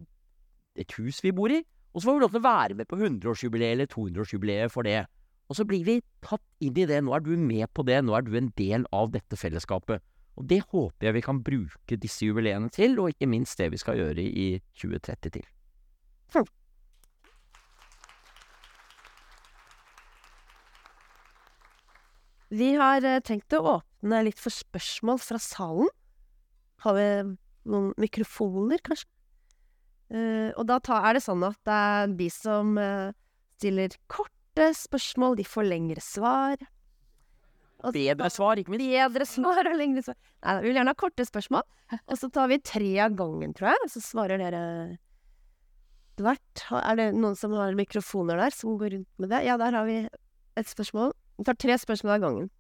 et 0.79 0.99
hus 1.01 1.19
vi 1.25 1.35
bor 1.35 1.51
i. 1.51 1.65
Og 1.95 2.03
så 2.03 2.09
får 2.09 2.17
vi 2.17 2.23
lov 2.25 2.35
til 2.35 2.43
å 2.43 2.47
være 2.47 2.79
med 2.79 2.91
på 2.91 2.99
100-årsjubileet 2.99 3.77
eller 3.77 3.91
200-årsjubileet 3.91 4.73
for 4.73 4.87
det. 4.87 5.05
Og 5.51 5.59
så 5.59 5.67
blir 5.69 5.85
vi 5.85 5.99
tatt 6.25 6.45
inn 6.65 6.77
i 6.79 6.87
det. 6.89 7.03
Nå 7.05 7.13
er 7.17 7.25
du 7.25 7.35
med 7.37 7.69
på 7.77 7.85
det. 7.87 8.01
Nå 8.05 8.17
er 8.17 8.25
du 8.25 8.33
en 8.39 8.51
del 8.57 8.87
av 8.95 9.13
dette 9.13 9.37
fellesskapet. 9.37 10.03
Og 10.35 10.47
det 10.51 10.65
håper 10.73 11.09
jeg 11.09 11.17
vi 11.19 11.25
kan 11.25 11.43
bruke 11.47 11.99
disse 12.01 12.27
jubileene 12.27 12.73
til, 12.75 12.97
og 12.99 13.13
ikke 13.13 13.29
minst 13.31 13.61
det 13.61 13.71
vi 13.75 13.79
skal 13.79 14.01
gjøre 14.01 14.25
i 14.25 14.49
2030 14.81 15.37
til. 15.37 15.45
Vi 22.55 22.75
har 22.79 23.03
eh, 23.07 23.23
tenkt 23.25 23.55
å 23.57 23.63
åpne 23.79 24.21
litt 24.27 24.39
for 24.39 24.55
spørsmål 24.55 25.19
fra 25.23 25.41
salen. 25.43 25.91
Har 26.85 26.95
vi 26.99 27.07
noen 27.71 27.93
mikrofoner, 27.99 28.83
kanskje? 28.85 29.09
Eh, 30.15 30.51
og 30.55 30.67
da 30.69 30.79
er 31.01 31.17
det 31.17 31.25
sånn 31.25 31.43
at 31.47 31.59
det 31.67 31.75
er 31.75 32.15
de 32.19 32.29
som 32.31 32.75
stiller 32.75 33.15
stiller 33.55 33.95
korte 34.55 34.75
spørsmål, 34.79 35.37
de 35.37 35.45
får 35.45 35.67
lengre 35.67 36.01
svar. 36.01 36.57
Og 37.85 37.93
Bedre 37.93 38.31
svar, 38.31 38.57
ikke 38.57 38.71
minst. 38.71 38.87
Bedre 38.87 39.27
svar 39.27 39.67
og 39.67 39.77
lengre 39.77 40.03
svar. 40.03 40.17
Nei, 40.45 40.61
vi 40.63 40.69
vil 40.69 40.79
gjerne 40.79 40.93
ha 40.95 40.97
korte 40.97 41.25
spørsmål. 41.27 41.65
Og 42.07 42.17
så 42.17 42.31
tar 42.31 42.49
vi 42.49 42.61
tre 42.63 42.93
av 43.05 43.17
gangen, 43.19 43.53
tror 43.55 43.73
jeg. 43.73 43.91
Så 43.93 44.01
svarer 44.01 44.39
dere 44.39 44.63
hvert. 46.17 46.65
Er 46.71 46.97
det 46.97 47.09
noen 47.19 47.37
som 47.37 47.53
har 47.53 47.75
mikrofoner 47.75 48.39
der, 48.39 48.55
som 48.55 48.79
går 48.79 48.95
rundt 48.95 49.11
med 49.19 49.35
det? 49.35 49.43
Ja, 49.45 49.59
der 49.59 49.75
har 49.75 49.85
vi 49.85 50.07
et 50.57 50.71
spørsmål. 50.71 51.13
Vi 51.37 51.45
tar 51.45 51.59
tre 51.59 51.77
spørsmål 51.79 52.15
av 52.15 52.23
gangen. 52.23 52.51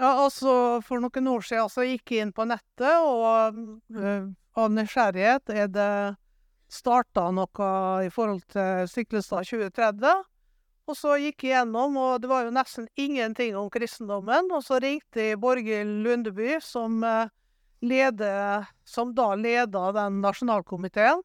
Ja, 0.00 0.16
altså 0.24 0.80
For 0.82 0.98
noen 0.98 1.28
år 1.30 1.44
siden 1.46 1.68
så 1.70 1.84
gikk 1.86 2.10
jeg 2.10 2.24
inn 2.24 2.32
på 2.34 2.48
nettet 2.48 3.04
og 3.04 3.60
uh, 3.94 4.32
av 4.58 4.72
nysgjerrighet 4.72 5.52
er 5.52 5.68
det 5.70 5.92
starta 6.72 7.28
noe 7.34 7.70
i 8.06 8.10
forhold 8.12 8.44
til 8.52 8.86
Stiklestad 8.88 9.48
2030. 9.48 10.22
Og 10.90 10.98
så 10.98 11.14
gikk 11.20 11.44
jeg 11.46 11.54
gjennom, 11.54 11.94
og 12.00 12.22
det 12.22 12.30
var 12.30 12.46
jo 12.46 12.54
nesten 12.54 12.88
ingenting 12.98 13.54
om 13.58 13.68
kristendommen. 13.70 14.50
Og 14.50 14.64
så 14.66 14.80
ringte 14.82 15.28
jeg 15.28 15.40
Borghild 15.40 16.02
Lundeby, 16.04 16.56
som, 16.64 17.02
eh, 17.04 17.28
leder, 17.82 18.66
som 18.84 19.14
da 19.14 19.34
leda 19.34 19.92
den 19.92 20.20
nasjonalkomiteen, 20.22 21.22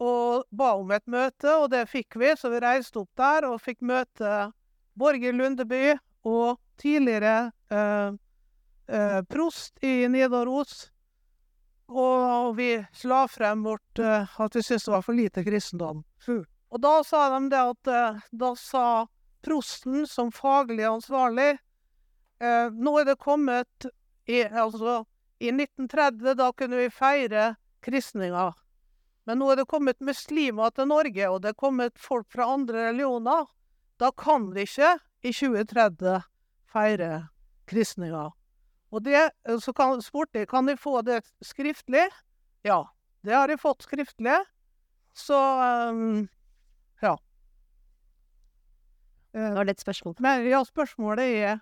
og 0.00 0.44
ba 0.50 0.72
om 0.80 0.90
et 0.90 1.06
møte, 1.06 1.50
og 1.60 1.70
det 1.70 1.88
fikk 1.88 2.16
vi. 2.16 2.32
Så 2.36 2.50
vi 2.50 2.62
reiste 2.62 3.02
opp 3.02 3.10
der 3.16 3.46
og 3.50 3.60
fikk 3.60 3.82
møte 3.82 4.52
Borghild 4.96 5.36
Lundeby 5.36 5.98
og 6.24 6.58
tidligere 6.80 7.52
eh, 7.70 8.12
eh, 8.88 9.20
prost 9.28 9.76
i 9.84 10.08
Nidaros. 10.08 10.90
Og 11.90 12.54
vi 12.56 12.76
la 13.04 13.24
frem 13.28 13.64
vårt, 13.66 13.98
eh, 13.98 14.40
at 14.40 14.56
vi 14.56 14.62
syntes 14.62 14.84
det 14.86 14.92
var 14.92 15.02
for 15.02 15.18
lite 15.18 15.42
kristendom. 15.44 16.04
Og 16.70 16.80
da 16.82 17.00
sa 17.02 17.24
de 17.34 17.48
det 17.50 17.62
at 17.72 17.90
eh, 17.90 18.20
Da 18.30 18.50
sa 18.54 18.84
prosten 19.42 20.06
som 20.06 20.30
faglig 20.30 20.84
ansvarlig 20.86 21.56
eh, 22.38 22.70
Nå 22.70 22.92
er 23.00 23.08
det 23.08 23.16
kommet 23.18 23.88
i, 24.26 24.44
Altså, 24.44 25.04
i 25.40 25.50
1930, 25.50 26.34
da 26.38 26.52
kunne 26.52 26.78
vi 26.78 26.90
feire 26.94 27.54
kristninga. 27.82 28.52
Men 29.26 29.40
nå 29.40 29.50
er 29.50 29.60
det 29.60 29.70
kommet 29.70 29.98
muslimer 30.04 30.70
til 30.76 30.90
Norge, 30.90 31.30
og 31.30 31.40
det 31.42 31.54
er 31.54 31.58
kommet 31.58 31.98
folk 31.98 32.28
fra 32.30 32.52
andre 32.52 32.90
religioner. 32.90 33.48
Da 33.98 34.12
kan 34.12 34.50
vi 34.54 34.68
ikke 34.68 34.98
i 35.24 35.32
2030 35.32 36.20
feire 36.70 37.10
kristninga. 37.66 38.28
Og 38.90 39.04
det, 39.04 39.30
eh, 39.48 39.58
så 39.62 39.72
kan, 39.76 40.02
spurte 40.02 40.42
jeg 40.42 40.48
kan 40.50 40.68
jeg 40.68 40.78
få 40.78 41.00
det 41.06 41.20
skriftlig. 41.44 42.08
Ja, 42.66 42.82
det 43.26 43.34
har 43.36 43.48
jeg 43.48 43.62
fått 43.62 43.86
skriftlig. 43.86 44.36
Så 45.16 45.36
um, 45.90 46.28
ja. 47.02 47.16
Eh, 49.34 49.52
Var 49.54 49.64
det 49.64 49.76
et 49.76 49.84
spørsmål? 49.84 50.16
Men 50.20 50.46
ja, 50.48 50.62
spørsmålet 50.64 51.36
er 51.42 51.60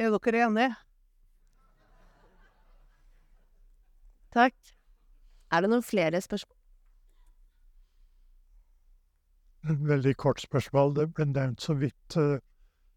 er 0.00 0.14
dere 0.16 0.46
enige? 0.46 0.74
Takk. 4.32 4.54
Er 5.52 5.60
det 5.60 5.70
noen 5.70 5.82
flere 5.84 6.20
spørsmål? 6.22 6.56
Veldig 9.90 10.14
kort 10.16 10.40
spørsmål. 10.40 10.94
Det 10.96 11.08
ble 11.12 11.26
nevnt 11.34 11.60
så 11.60 11.74
vidt 11.76 12.16
eh, 12.16 12.38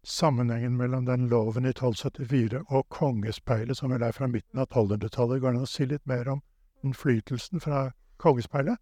sammenhengen 0.04 0.76
mellom 0.76 1.06
den 1.06 1.28
loven 1.28 1.64
i 1.64 1.72
1274 1.72 2.64
og 2.68 2.88
kongespeilet, 2.88 3.76
som 3.76 3.90
vel 3.90 4.02
er 4.02 4.12
fra 4.12 4.28
midten 4.30 4.60
av 4.60 4.68
1200-tallet. 4.68 5.40
Går 5.40 5.54
det 5.54 5.60
an 5.60 5.68
å 5.68 5.70
si 5.70 5.86
litt 5.88 6.04
mer 6.06 6.28
om 6.28 6.42
innflytelsen 6.84 7.62
fra 7.64 7.86
kongespeilet? 8.22 8.76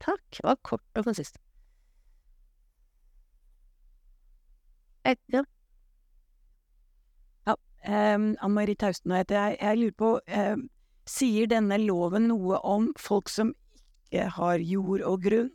Takk. 0.00 0.24
Det 0.32 0.44
var 0.44 0.58
kort 0.62 0.98
og 1.00 1.04
konsist. 1.10 1.38
Et, 5.04 5.20
ja. 5.32 5.44
Um, 7.88 8.34
Anne 8.42 8.54
Marie 8.54 8.74
Tausten 8.74 9.12
heter 9.14 9.38
jeg. 9.38 9.56
Jeg 9.60 9.78
lurer 9.78 9.94
på, 9.96 10.08
um, 10.36 10.68
sier 11.08 11.46
denne 11.48 11.78
loven 11.80 12.26
noe 12.28 12.58
om 12.66 12.90
folk 13.00 13.30
som 13.32 13.54
ikke 14.08 14.26
har 14.34 14.64
jord 14.64 15.04
og 15.06 15.22
grunn? 15.22 15.50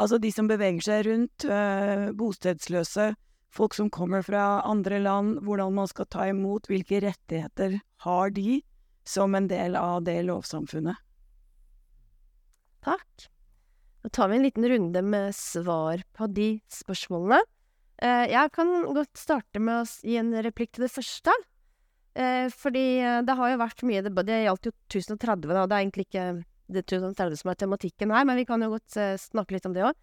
Altså 0.00 0.18
de 0.18 0.30
som 0.32 0.48
beveger 0.48 0.84
seg 0.86 1.06
rundt, 1.06 1.44
eh, 1.44 2.08
bostedsløse, 2.16 3.12
folk 3.52 3.74
som 3.76 3.90
kommer 3.92 4.24
fra 4.24 4.62
andre 4.64 5.02
land, 5.02 5.42
hvordan 5.44 5.74
man 5.76 5.88
skal 5.90 6.08
ta 6.08 6.28
imot, 6.30 6.68
hvilke 6.70 7.02
rettigheter 7.04 7.80
har 8.06 8.30
de 8.32 8.62
som 9.04 9.34
en 9.34 9.48
del 9.48 9.76
av 9.76 10.04
det 10.04 10.22
lovsamfunnet? 10.24 10.96
Takk. 12.82 13.28
Da 14.02 14.08
tar 14.08 14.28
vi 14.28 14.36
en 14.36 14.42
liten 14.42 14.68
runde 14.68 15.02
med 15.02 15.34
svar 15.36 16.02
på 16.16 16.26
de 16.32 16.60
spørsmålene. 16.72 17.42
Eh, 18.02 18.26
jeg 18.32 18.50
kan 18.56 18.72
godt 18.94 19.14
starte 19.14 19.60
med 19.60 19.84
å 19.84 20.00
gi 20.02 20.16
en 20.18 20.32
replikk 20.42 20.72
til 20.72 20.88
det 20.88 20.94
første. 20.96 21.34
Eh, 22.16 22.48
fordi 22.48 23.00
det 23.24 23.36
har 23.36 23.52
jo 23.52 23.60
vært 23.60 23.84
mye 23.88 24.02
Det 24.02 24.40
gjaldt 24.44 24.66
jo 24.66 24.72
1030, 24.90 25.52
da. 25.52 25.66
Det 25.66 25.76
er 25.76 25.84
egentlig 25.84 26.06
ikke 26.08 26.44
det 26.74 26.84
1030 26.86 27.40
som 27.42 27.52
er 27.52 27.58
tematikken 27.60 28.14
her, 28.14 28.26
men 28.28 28.38
vi 28.40 28.46
kan 28.48 28.62
jo 28.64 28.72
godt 28.74 28.96
eh, 29.00 29.16
snakke 29.20 29.56
litt 29.56 29.68
om 29.68 29.76
det 29.76 29.86
òg. 29.88 29.98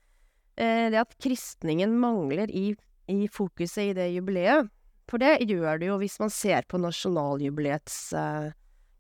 Eh, 0.60 0.90
det 0.92 1.00
at 1.02 1.16
kristningen 1.22 1.96
mangler 2.00 2.52
i, 2.52 2.74
i 3.12 3.28
fokuset 3.32 3.92
i 3.92 3.96
det 3.98 4.10
jubileet. 4.14 4.70
For 5.10 5.22
det 5.22 5.40
gjør 5.50 5.80
det 5.82 5.90
jo 5.90 5.98
hvis 6.02 6.20
man 6.22 6.30
ser 6.34 6.68
på 6.70 6.82
nasjonaljubileets 6.82 7.98
eh, 8.18 8.52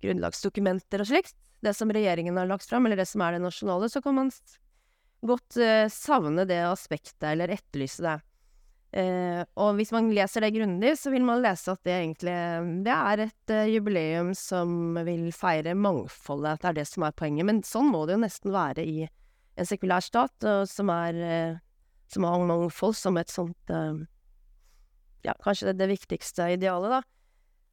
grunnlagsdokumenter 0.03 1.03
og 1.03 1.11
slikt. 1.11 1.35
Det 1.59 1.73
som 1.75 1.91
regjeringen 1.91 2.37
har 2.39 2.47
lagt 2.47 2.69
fram, 2.69 2.87
eller 2.87 3.01
det 3.01 3.09
som 3.09 3.21
er 3.25 3.35
det 3.35 3.43
nasjonale, 3.43 3.89
så 3.91 4.01
kan 4.01 4.15
man 4.15 4.31
godt 5.27 5.59
eh, 5.59 5.91
savne 5.91 6.47
det 6.47 6.61
aspektet, 6.63 7.25
eller 7.33 7.51
etterlyse 7.51 8.05
det. 8.05 8.15
Eh, 8.89 9.41
og 9.61 9.75
hvis 9.77 9.91
man 9.93 10.09
leser 10.15 10.41
det 10.41 10.55
grundig, 10.55 10.95
så 10.97 11.11
vil 11.13 11.25
man 11.25 11.43
lese 11.43 11.75
at 11.75 11.81
det 11.85 11.93
egentlig 11.93 12.33
det 12.87 12.95
er 12.95 13.23
et 13.27 13.53
uh, 13.53 13.69
jubileum 13.69 14.31
som 14.37 14.97
vil 15.05 15.27
feire 15.35 15.75
mangfoldet, 15.77 16.57
at 16.57 16.63
det 16.63 16.69
er 16.71 16.79
det 16.79 16.87
som 16.89 17.05
er 17.05 17.13
poenget. 17.17 17.45
Men 17.45 17.61
sånn 17.65 17.91
må 17.93 18.05
det 18.09 18.17
jo 18.17 18.23
nesten 18.23 18.55
være 18.55 18.85
i 18.85 19.05
en 19.05 19.69
sekulær 19.69 20.01
stat, 20.01 20.33
og 20.47 20.65
som 20.71 20.89
er 20.93 21.21
eh, 21.21 21.61
som 22.09 22.25
har 22.25 22.41
mangfold 22.49 22.97
som 22.97 23.19
et 23.21 23.29
sånt 23.29 23.69
Ja, 25.21 25.35
kanskje 25.43 25.67
det, 25.69 25.81
det 25.83 25.91
viktigste 25.91 26.47
idealet, 26.55 26.95
da. 26.95 27.18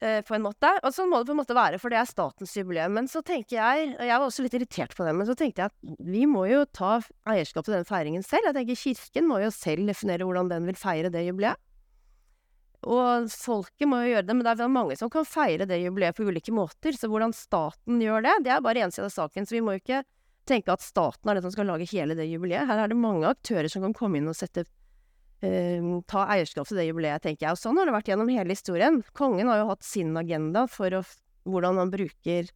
Eh, 0.01 0.23
på 0.27 0.37
en 0.37 0.45
måte. 0.45 0.71
Og 0.83 0.95
sånn 0.95 1.11
må 1.11 1.21
det 1.21 1.31
på 1.31 1.37
en 1.37 1.41
måte 1.41 1.57
være, 1.57 1.81
for 1.83 1.93
det 1.93 2.01
er 2.01 2.09
statens 2.09 2.55
jubileum. 2.57 2.95
Men 2.97 3.11
så 3.11 3.23
tenker 3.27 3.59
jeg, 3.59 3.93
og 3.97 4.09
jeg 4.09 4.17
var 4.17 4.27
også 4.27 4.47
litt 4.47 4.57
irritert 4.59 4.97
på 4.97 5.07
det, 5.07 5.15
men 5.17 5.29
så 5.29 5.37
tenkte 5.39 5.65
jeg 5.65 5.73
at 5.73 6.03
vi 6.07 6.25
må 6.31 6.47
jo 6.51 6.65
ta 6.77 6.99
eierskap 7.29 7.69
til 7.69 7.79
den 7.79 7.89
feiringen 7.89 8.27
selv. 8.27 8.51
Jeg 8.51 8.59
tenker 8.59 8.83
Kirken 8.83 9.31
må 9.31 9.41
jo 9.45 9.53
selv 9.55 9.89
definere 9.89 10.29
hvordan 10.29 10.53
den 10.53 10.69
vil 10.69 10.81
feire 10.81 11.13
det 11.13 11.27
jubileet. 11.29 11.63
Og 12.87 13.31
folket 13.33 13.89
må 13.91 14.03
jo 14.05 14.13
gjøre 14.13 14.27
det, 14.29 14.35
men 14.37 14.47
det 14.47 14.53
er 14.63 14.71
mange 14.71 14.97
som 14.99 15.11
kan 15.11 15.27
feire 15.27 15.67
det 15.67 15.81
jubileet 15.81 16.15
på 16.15 16.27
ulike 16.29 16.53
måter. 16.55 16.95
Så 16.95 17.11
hvordan 17.11 17.35
staten 17.35 18.03
gjør 18.03 18.23
det, 18.29 18.37
det 18.47 18.53
er 18.55 18.63
bare 18.63 18.85
én 18.85 18.95
side 18.95 19.09
av 19.09 19.15
saken. 19.15 19.49
Så 19.49 19.57
vi 19.57 19.63
må 19.65 19.75
jo 19.75 19.83
ikke 19.83 20.05
tenke 20.47 20.71
at 20.71 20.85
staten 20.85 21.31
er 21.31 21.39
den 21.39 21.47
som 21.49 21.55
skal 21.55 21.67
lage 21.73 21.89
hele 21.91 22.15
det 22.15 22.29
jubileet. 22.31 22.69
Her 22.69 22.85
er 22.85 22.93
det 22.93 22.99
mange 23.01 23.27
aktører 23.27 23.69
som 23.73 23.83
kan 23.83 23.97
komme 23.97 24.21
inn 24.21 24.31
og 24.31 24.39
sette 24.39 24.69
eh, 25.45 25.89
ta 26.09 26.27
eierskap 26.35 26.69
til 26.69 26.81
det 26.81 26.89
jubileet, 26.89 27.25
tenker 27.25 27.49
jeg. 27.49 27.57
Og 27.57 27.61
sånn 27.61 27.81
har 27.81 27.89
det 27.89 27.97
vært 27.97 28.13
gjennom 28.13 28.31
hele 28.33 28.57
historien. 28.57 29.03
Kongen 29.19 29.51
har 29.51 29.63
jo 29.63 29.71
hatt 29.73 29.85
sin 29.87 30.15
agenda 30.17 30.67
for 30.71 31.01
å, 31.01 31.03
hvordan 31.49 31.83
han 31.83 31.93
bruker 31.93 32.53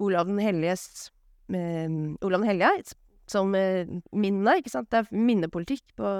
Olav 0.00 0.28
den 0.30 0.40
helliges 0.40 1.10
eh, 1.52 1.88
Olav 2.24 2.40
den 2.40 2.48
hellige 2.48 2.94
som 3.30 3.54
eh, 3.54 3.88
minne, 4.16 4.58
ikke 4.58 4.72
sant. 4.72 4.90
Det 4.90 5.04
er 5.04 5.10
minnepolitikk 5.14 5.94
på, 5.98 6.14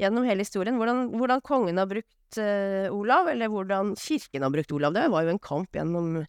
gjennom 0.00 0.26
hele 0.28 0.46
historien. 0.46 0.78
Hvordan, 0.80 1.10
hvordan 1.18 1.44
kongen 1.44 1.80
har 1.80 1.88
brukt 1.90 2.40
uh, 2.40 2.88
Olav, 2.94 3.28
eller 3.28 3.50
hvordan 3.52 3.94
kirken 4.00 4.46
har 4.46 4.52
brukt 4.54 4.72
Olav. 4.72 4.94
Det 4.96 5.08
var 5.12 5.26
jo 5.26 5.34
en 5.34 5.42
kamp 5.42 5.76
gjennom, 5.76 6.22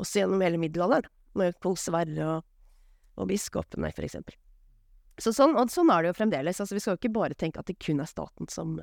også 0.00 0.22
gjennom 0.22 0.42
hele 0.42 0.58
middelalderen, 0.58 1.12
med 1.38 1.54
kong 1.62 1.78
Sverre 1.80 2.26
og, 2.26 2.48
og 3.20 3.30
biskopene, 3.30 3.92
for 3.94 4.08
eksempel. 4.08 4.34
Så 5.20 5.32
sånn, 5.36 5.56
og 5.60 5.68
sånn 5.70 5.90
er 5.92 6.02
det 6.02 6.12
jo 6.12 6.18
fremdeles. 6.22 6.60
Altså, 6.60 6.74
vi 6.74 6.80
skal 6.80 6.96
jo 6.96 7.00
ikke 7.02 7.12
bare 7.14 7.34
tenke 7.38 7.60
at 7.60 7.66
det 7.68 7.78
kun 7.78 8.00
er 8.00 8.08
staten 8.08 8.48
som, 8.48 8.78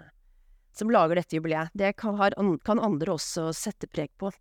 som 0.78 0.92
lager 0.94 1.16
dette 1.16 1.36
jubileet. 1.40 1.72
Det 1.74 1.96
kan, 1.98 2.16
har, 2.20 2.36
kan 2.64 2.80
andre 2.80 3.16
også 3.16 3.50
sette 3.58 3.88
preg 3.90 4.12
på, 4.22 4.32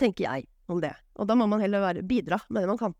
tenker 0.00 0.24
jeg 0.24 0.46
om 0.72 0.80
det. 0.80 0.94
Og 1.20 1.28
da 1.28 1.36
må 1.36 1.46
man 1.50 1.60
heller 1.60 1.82
være, 1.84 2.02
bidra 2.06 2.40
med 2.48 2.62
det 2.64 2.68
man 2.72 2.80
kan. 2.80 2.94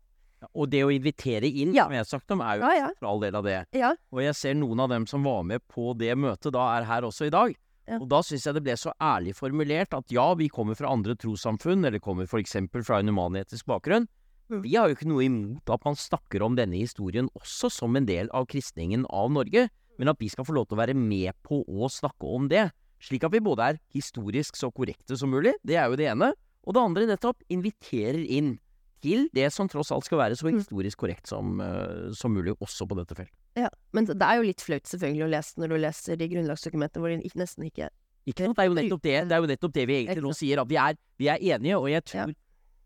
Og 0.53 0.67
det 0.69 0.81
å 0.83 0.91
invitere 0.91 1.47
inn, 1.47 1.73
Ja. 1.73 1.85
som 1.87 1.93
jeg 1.95 2.03
har 2.03 2.09
sagt 2.09 2.31
om, 2.35 2.41
er 2.43 2.57
jo 2.59 2.65
Ja, 2.67 2.73
ja. 2.75 2.85
en 2.89 2.95
sentral 2.97 3.19
del 3.23 3.35
av 3.39 3.43
det. 3.47 3.57
Ja. 3.79 3.93
Og 4.11 4.21
jeg 4.21 4.35
ser 4.35 4.53
noen 4.59 4.79
av 4.83 4.89
dem 4.91 5.05
som 5.07 5.23
var 5.23 5.43
med 5.47 5.63
på 5.71 5.93
det 5.97 6.13
møtet, 6.19 6.51
da 6.53 6.65
er 6.77 6.83
her 6.83 7.01
også 7.07 7.27
i 7.27 7.33
dag. 7.33 7.55
Ja. 7.87 7.97
Og 7.99 8.07
da 8.11 8.19
syns 8.23 8.43
jeg 8.45 8.53
det 8.53 8.63
ble 8.63 8.75
så 8.79 8.91
ærlig 9.01 9.33
formulert 9.35 9.93
at 9.95 10.11
ja, 10.11 10.33
vi 10.35 10.49
kommer 10.49 10.75
fra 10.75 10.91
andre 10.91 11.15
trossamfunn, 11.15 11.83
eller 11.87 11.99
kommer 11.99 12.27
f.eks. 12.27 12.55
fra 12.85 12.99
en 12.99 13.07
humanetisk 13.11 13.65
bakgrunn. 13.65 14.05
Mm. 14.51 14.61
Vi 14.65 14.75
har 14.75 14.89
jo 14.89 14.97
ikke 14.97 15.09
noe 15.09 15.25
imot 15.25 15.71
at 15.73 15.85
man 15.87 15.97
snakker 15.99 16.43
om 16.45 16.57
denne 16.57 16.79
historien 16.81 17.29
også 17.39 17.71
som 17.71 17.95
en 17.95 18.07
del 18.07 18.31
av 18.35 18.47
kristningen 18.51 19.05
av 19.09 19.31
Norge, 19.33 19.67
men 19.99 20.11
at 20.11 20.19
vi 20.19 20.29
skal 20.31 20.47
få 20.47 20.55
lov 20.57 20.67
til 20.67 20.77
å 20.77 20.81
være 20.81 20.97
med 20.97 21.35
på 21.45 21.61
å 21.63 21.89
snakke 21.91 22.27
om 22.27 22.49
det. 22.51 22.67
Slik 23.03 23.25
at 23.27 23.33
vi 23.33 23.43
både 23.43 23.73
er 23.73 23.79
historisk 23.93 24.57
så 24.59 24.71
korrekte 24.73 25.17
som 25.19 25.31
mulig, 25.33 25.55
det 25.63 25.77
er 25.79 25.89
jo 25.91 25.99
det 25.99 26.09
ene, 26.11 26.33
og 26.63 26.75
det 26.75 26.83
andre 26.83 27.07
nettopp 27.09 27.43
inviterer 27.51 28.23
inn 28.23 28.55
til 29.03 29.27
det 29.35 29.49
som 29.51 29.67
tross 29.67 29.91
alt 29.91 30.05
skal 30.07 30.21
være 30.21 30.37
så 30.39 30.47
Mm. 30.47 30.59
historisk 30.61 30.97
korrekt 30.97 31.27
som, 31.27 31.59
uh, 31.59 32.11
som 32.13 32.31
mulig, 32.31 32.55
også 32.61 32.87
på 32.87 32.95
dette 32.95 33.15
feltet. 33.15 33.35
Ja, 33.55 33.69
men 33.91 34.05
det 34.05 34.21
er 34.21 34.37
jo 34.37 34.47
litt 34.47 34.61
flaut 34.61 34.87
selvfølgelig 34.87 35.25
å 35.25 35.33
lese 35.33 35.59
når 35.59 35.67
du 35.67 35.77
leser 35.77 36.15
de 36.15 36.29
grunnlagsdokumentene 36.29 37.01
hvor 37.03 37.11
de 37.11 37.29
nesten 37.35 37.67
ikke 37.67 37.89
Ikke 38.25 38.45
sant? 38.45 38.55
Det 38.55 38.63
er 38.63 38.69
jo 38.69 38.73
nettopp 38.73 39.01
det, 39.03 39.27
det, 39.27 39.35
er 39.35 39.41
jo 39.41 39.47
nettopp 39.51 39.73
det 39.73 39.83
vi 39.85 39.95
egentlig 39.99 40.23
nå 40.23 40.31
sier, 40.31 40.61
at 40.61 40.69
vi 40.69 40.75
er, 40.79 40.95
vi 41.19 41.27
er 41.27 41.37
enige, 41.43 41.75
og 41.75 41.89
jeg 41.91 42.03
tror 42.07 42.33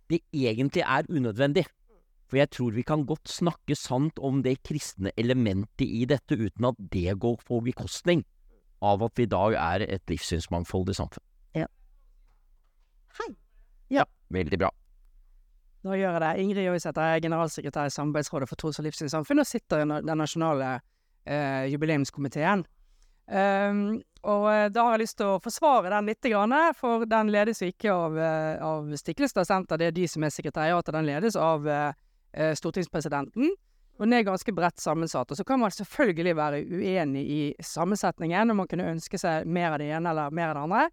det 0.09 0.21
egentlig 0.33 0.83
er 0.85 1.09
unødvendig. 1.09 1.65
For 2.27 2.37
jeg 2.41 2.51
tror 2.51 2.75
vi 2.75 2.83
kan 2.83 3.05
godt 3.07 3.29
snakke 3.31 3.75
sant 3.75 4.19
om 4.19 4.41
det 4.43 4.59
kristne 4.67 5.13
elementet 5.17 5.87
i 5.87 6.03
dette, 6.09 6.35
uten 6.35 6.65
at 6.67 6.79
det 6.91 7.15
går 7.19 7.39
på 7.47 7.61
bekostning 7.63 8.25
av 8.83 9.03
at 9.03 9.15
vi 9.17 9.23
i 9.23 9.31
dag 9.31 9.55
er 9.57 9.85
et 9.87 10.11
livssynsmangfoldig 10.11 10.95
samfunn. 10.97 11.23
Ja. 11.55 11.69
Hei. 13.19 13.31
Ja, 13.89 14.03
veldig 14.29 14.59
bra. 14.59 14.73
Da 15.87 15.95
gjør 15.95 16.17
jeg 16.17 16.21
det. 16.21 16.31
Ingrid 16.43 16.67
Jøisæter 16.67 17.01
er 17.01 17.23
generalsekretær 17.23 17.87
i 17.87 17.95
Samarbeidsrådet 17.95 18.49
for 18.49 18.59
tros- 18.59 18.79
og 18.81 18.87
livssynssamfunn 18.89 19.39
og 19.39 19.47
sitter 19.47 19.85
i 19.85 19.87
den 19.87 20.17
nasjonale 20.19 20.73
eh, 21.25 21.71
jubileumskomiteen. 21.71 22.65
Um, 23.27 24.01
og 24.23 24.47
eh, 24.51 24.65
da 24.73 24.83
har 24.85 24.95
jeg 24.95 25.03
lyst 25.05 25.17
til 25.19 25.33
å 25.33 25.39
forsvare 25.43 25.91
den 25.93 26.09
litt, 26.09 26.27
for 26.77 27.05
den 27.05 27.31
ledes 27.33 27.61
ikke 27.65 27.93
av, 27.93 28.17
eh, 28.17 28.63
av 28.63 28.91
Stiklestad 28.97 29.47
senter, 29.47 29.77
det 29.77 29.91
er 29.91 29.95
de 29.95 30.07
som 30.07 30.23
er 30.23 30.33
sekretariatet. 30.33 30.93
Den 30.93 31.09
ledes 31.09 31.35
av 31.35 31.67
eh, 31.67 31.93
eh, 32.33 32.53
stortingspresidenten. 32.57 33.51
Og 33.97 34.05
den 34.05 34.13
er 34.13 34.27
ganske 34.27 34.53
bredt 34.53 34.79
sammensatt. 34.79 35.31
Og 35.31 35.37
så 35.37 35.43
kan 35.43 35.59
man 35.59 35.73
selvfølgelig 35.73 36.35
være 36.37 36.63
uenig 36.69 37.23
i 37.25 37.41
sammensetningen, 37.65 38.51
og 38.53 38.59
man 38.61 38.67
kunne 38.69 38.91
ønske 38.93 39.17
seg 39.17 39.47
mer 39.49 39.73
av 39.73 39.81
det 39.81 39.89
ene 39.89 40.13
eller 40.13 40.33
mer 40.33 40.51
av 40.51 40.57
det 40.57 40.65
andre. 40.65 40.83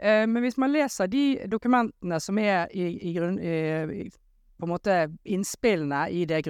Eh, 0.00 0.24
men 0.28 0.44
hvis 0.44 0.58
man 0.60 0.72
leser 0.72 1.08
de 1.08 1.24
dokumentene 1.48 2.20
som 2.20 2.40
er 2.40 2.68
i, 2.72 2.90
i 3.10 3.14
grunn... 3.16 3.38
I, 3.40 4.10
på 4.60 4.66
en 4.66 4.74
måte 4.74 4.94
innspillene 5.24 6.02
i 6.12 6.26
det 6.28 6.42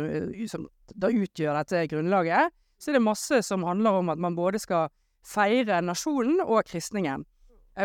som 0.50 0.64
da 0.98 1.12
utgjør 1.14 1.60
dette 1.60 1.84
grunnlaget, 1.92 2.50
så 2.82 2.90
er 2.90 2.96
det 2.96 3.04
masse 3.06 3.38
som 3.46 3.62
handler 3.62 4.00
om 4.00 4.10
at 4.10 4.18
man 4.18 4.34
både 4.34 4.58
skal 4.58 4.88
feire 5.26 5.80
nasjonen 5.84 6.40
og 6.44 6.64
kristningen. 6.68 7.24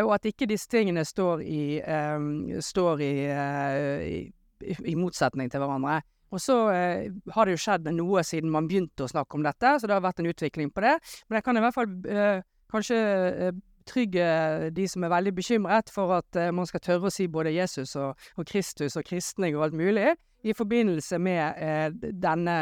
Og 0.02 0.12
at 0.16 0.26
ikke 0.28 0.48
disse 0.50 0.68
tingene 0.68 1.04
står 1.06 1.44
i, 1.46 1.78
um, 1.80 2.48
står 2.60 3.00
i, 3.04 3.12
uh, 3.30 4.02
i, 4.02 4.74
i, 4.82 4.96
motsetning 4.98 5.50
til 5.52 5.62
hverandre. 5.62 6.00
Og 6.34 6.42
så 6.42 6.56
uh, 6.68 7.30
har 7.32 7.46
det 7.46 7.54
jo 7.54 7.62
skjedd 7.62 7.88
noe 7.94 8.24
siden 8.26 8.52
man 8.52 8.68
begynte 8.68 9.06
å 9.06 9.12
snakke 9.12 9.38
om 9.38 9.46
dette, 9.46 9.76
så 9.78 9.88
det 9.88 9.96
har 9.96 10.04
vært 10.04 10.20
en 10.20 10.30
utvikling 10.32 10.74
på 10.74 10.84
det. 10.84 10.98
Men 11.28 11.38
jeg 11.38 11.46
kan 11.46 11.56
i 11.56 11.64
hvert 11.64 11.78
fall 11.78 11.96
uh, 12.10 12.44
kanskje 12.72 13.00
betrygge 13.86 14.28
de 14.74 14.88
som 14.90 15.06
er 15.06 15.14
veldig 15.14 15.32
bekymret 15.36 15.92
for 15.94 16.16
at 16.16 16.38
man 16.50 16.66
skal 16.66 16.82
tørre 16.82 17.06
å 17.06 17.14
si 17.14 17.28
både 17.30 17.52
Jesus 17.54 17.94
og, 17.94 18.18
og 18.34 18.48
Kristus 18.48 18.98
og 18.98 19.06
kristning 19.06 19.54
og 19.54 19.68
alt 19.68 19.76
mulig 19.78 20.08
i 20.42 20.54
forbindelse 20.58 21.20
med 21.22 22.02
denne 22.18 22.56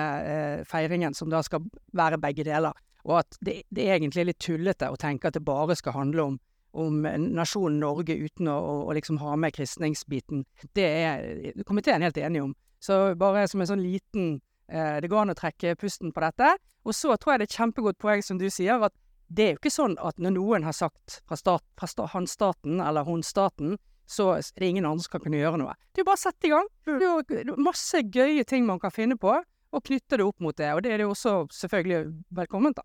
feiringen, 0.69 1.17
som 1.17 1.33
da 1.33 1.41
skal 1.45 1.65
være 1.97 2.21
begge 2.21 2.45
deler. 2.45 2.77
Og 3.05 3.21
at 3.21 3.39
det, 3.45 3.63
det 3.75 3.87
er 3.87 3.99
egentlig 3.99 4.27
litt 4.31 4.41
tullete 4.43 4.89
å 4.91 4.99
tenke 5.01 5.29
at 5.29 5.37
det 5.37 5.45
bare 5.45 5.77
skal 5.77 5.97
handle 5.97 6.29
om, 6.31 6.39
om 6.73 7.05
nasjonen 7.37 7.83
Norge 7.83 8.17
uten 8.17 8.49
å, 8.49 8.57
å, 8.57 8.75
å 8.89 8.97
liksom 8.97 9.21
ha 9.23 9.37
med 9.41 9.55
kristningsbiten. 9.57 10.45
Det 10.77 10.89
er 10.89 11.65
komiteen 11.69 12.05
helt 12.05 12.19
enig 12.19 12.43
om. 12.47 12.55
Så 12.85 13.15
bare 13.21 13.47
som 13.49 13.63
en 13.65 13.71
sånn 13.71 13.85
liten 13.85 14.35
Det 14.65 15.09
går 15.13 15.21
an 15.21 15.33
å 15.33 15.37
trekke 15.37 15.75
pusten 15.77 16.13
på 16.13 16.23
dette. 16.25 16.55
Og 16.89 16.97
så 16.97 17.13
tror 17.21 17.35
jeg 17.35 17.41
det 17.41 17.45
er 17.45 17.51
et 17.51 17.57
kjempegodt 17.59 17.99
poeng 18.01 18.23
som 18.25 18.39
du 18.41 18.47
sier, 18.49 18.81
at 18.81 18.95
det 19.29 19.45
er 19.45 19.51
jo 19.55 19.61
ikke 19.61 19.73
sånn 19.73 19.97
at 20.01 20.21
når 20.21 20.35
noen 20.37 20.65
har 20.65 20.77
sagt 20.77 21.19
fra, 21.29 21.37
stat, 21.37 21.65
fra 21.77 21.89
sta, 21.89 22.07
han 22.13 22.29
staten 22.29 22.81
eller 22.81 23.05
hun 23.05 23.25
staten, 23.25 23.77
så 24.09 24.35
er 24.37 24.45
det 24.61 24.69
ingen 24.69 24.89
andre 24.89 25.05
som 25.05 25.15
kan 25.15 25.25
kunne 25.25 25.41
gjøre 25.41 25.61
noe. 25.61 25.77
Det 25.93 26.01
er 26.01 26.05
jo 26.05 26.09
bare 26.11 26.21
å 26.21 26.25
sette 26.25 26.49
i 26.49 26.53
gang. 26.53 26.69
Det 26.85 26.97
er 27.41 27.49
jo 27.49 27.57
masse 27.61 28.03
gøye 28.05 28.45
ting 28.49 28.65
man 28.69 28.81
kan 28.83 28.93
finne 28.93 29.17
på, 29.21 29.37
og 29.75 29.87
knytte 29.89 30.21
det 30.21 30.27
opp 30.27 30.45
mot 30.45 30.57
det. 30.57 30.71
Og 30.77 30.85
det 30.85 30.93
er 30.93 31.01
det 31.01 31.09
jo 31.09 31.15
også 31.15 31.37
selvfølgelig 31.57 32.13
velkomment, 32.37 32.79
da. 32.79 32.85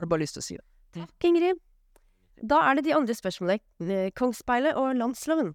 Hadde 0.00 0.08
bare 0.08 0.24
lyst 0.24 0.38
til 0.38 0.40
å 0.40 0.46
si 0.46 0.56
det. 0.56 0.64
Takk, 0.96 1.28
Ingrid. 1.28 1.60
Da 2.40 2.62
er 2.70 2.78
det 2.78 2.86
de 2.88 2.94
andre 2.96 3.14
spørsmålene. 3.14 3.98
Kongsspeilet 4.16 4.78
og 4.80 4.94
landsloven. 4.96 5.52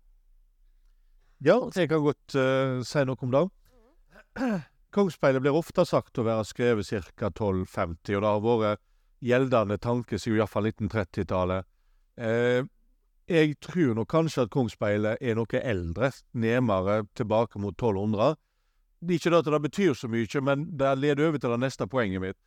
Ja, 1.42 1.58
jeg 1.74 1.90
kan 1.90 2.06
godt 2.06 2.38
uh, 2.38 2.84
si 2.86 3.02
noe 3.10 3.26
om 3.26 3.34
det. 3.34 3.44
Kongsspeilet 4.96 5.44
blir 5.44 5.58
ofte 5.58 5.84
sagt 5.90 6.22
å 6.22 6.28
være 6.28 6.46
skrevet 6.48 6.88
ca. 7.18 7.32
1250, 7.34 8.16
og 8.16 8.22
det 8.22 8.30
har 8.30 8.46
vært 8.46 8.84
gjeldende 9.26 9.80
tanke 9.82 10.20
siden 10.22 10.40
iallfall 10.40 10.70
1930-tallet. 10.70 11.68
Eh, 12.16 12.62
jeg 13.28 13.58
tror 13.66 13.96
nok 13.98 14.08
kanskje 14.14 14.46
at 14.46 14.54
Kongsspeilet 14.54 15.20
er 15.20 15.36
noe 15.36 15.62
eldre, 15.62 16.12
nærmere 16.38 17.02
tilbake 17.18 17.60
mot 17.60 17.74
1200. 17.74 18.38
Det 19.02 19.18
er 19.18 19.20
ikke 19.20 19.34
det 19.34 19.42
at 19.42 19.52
det 19.52 19.62
betyr 19.66 19.98
så 19.98 20.10
mye, 20.14 20.42
men 20.46 20.70
det 20.78 20.94
leder 21.02 21.28
over 21.28 21.42
til 21.42 21.56
det 21.56 21.62
neste 21.66 21.90
poenget 21.92 22.22
mitt. 22.22 22.40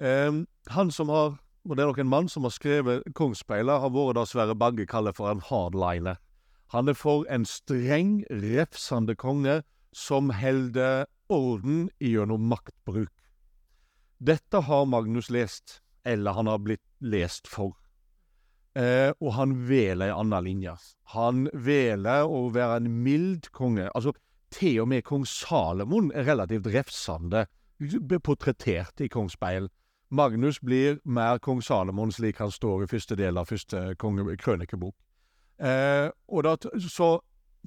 Eh, 0.00 0.32
han 0.74 0.90
som 0.90 1.08
har, 1.08 1.36
og 1.68 1.76
det 1.76 1.82
er 1.82 1.90
nok 1.90 1.98
en 1.98 2.12
mann 2.12 2.28
som 2.28 2.46
har 2.46 2.54
skrevet 2.54 3.06
Kongsspeilet, 3.18 3.80
har 3.82 3.92
vært 3.94 4.18
det 4.20 4.26
Sverre 4.30 4.56
Bagge 4.58 4.86
kaller 4.86 5.16
for 5.16 5.30
en 5.30 5.42
hardliner. 5.44 6.20
Han 6.72 6.88
er 6.88 6.96
for 6.98 7.24
en 7.32 7.46
streng, 7.48 8.24
refsende 8.28 9.16
konge 9.16 9.62
som 9.96 10.30
holder 10.30 11.06
orden 11.32 11.88
gjennom 12.00 12.44
maktbruk. 12.50 13.12
Dette 14.18 14.60
har 14.66 14.88
Magnus 14.90 15.30
lest 15.30 15.80
eller 16.04 16.32
han 16.32 16.46
har 16.46 16.58
blitt 16.58 16.84
lest 17.00 17.48
for. 17.48 17.74
Eh, 18.78 19.10
og 19.20 19.32
han 19.36 19.54
velger 19.68 20.06
ei 20.06 20.14
anna 20.14 20.40
linje. 20.44 20.74
Han 21.14 21.48
velger 21.52 22.28
å 22.28 22.48
være 22.54 22.80
en 22.82 22.90
mild 23.04 23.50
konge. 23.54 23.88
Altså, 23.94 24.14
til 24.54 24.82
og 24.84 24.90
med 24.92 25.04
kong 25.04 25.26
Salomon 25.28 26.12
er 26.16 26.28
relativt 26.28 26.68
refsende 26.72 27.46
portrettert 28.24 29.00
i 29.04 29.10
Kongspeil. 29.12 29.68
Magnus 30.10 30.60
blir 30.60 30.98
mer 31.04 31.38
kong 31.38 31.60
Salomon 31.62 32.12
slik 32.12 32.38
han 32.40 32.50
står 32.50 32.84
i 32.84 32.88
første 32.88 33.16
del 33.16 33.36
av 33.36 33.50
første 33.50 33.94
krønikebok. 34.00 34.94
Eh, 35.58 36.08
og 36.28 36.44
da, 36.46 36.54
så 36.80 37.18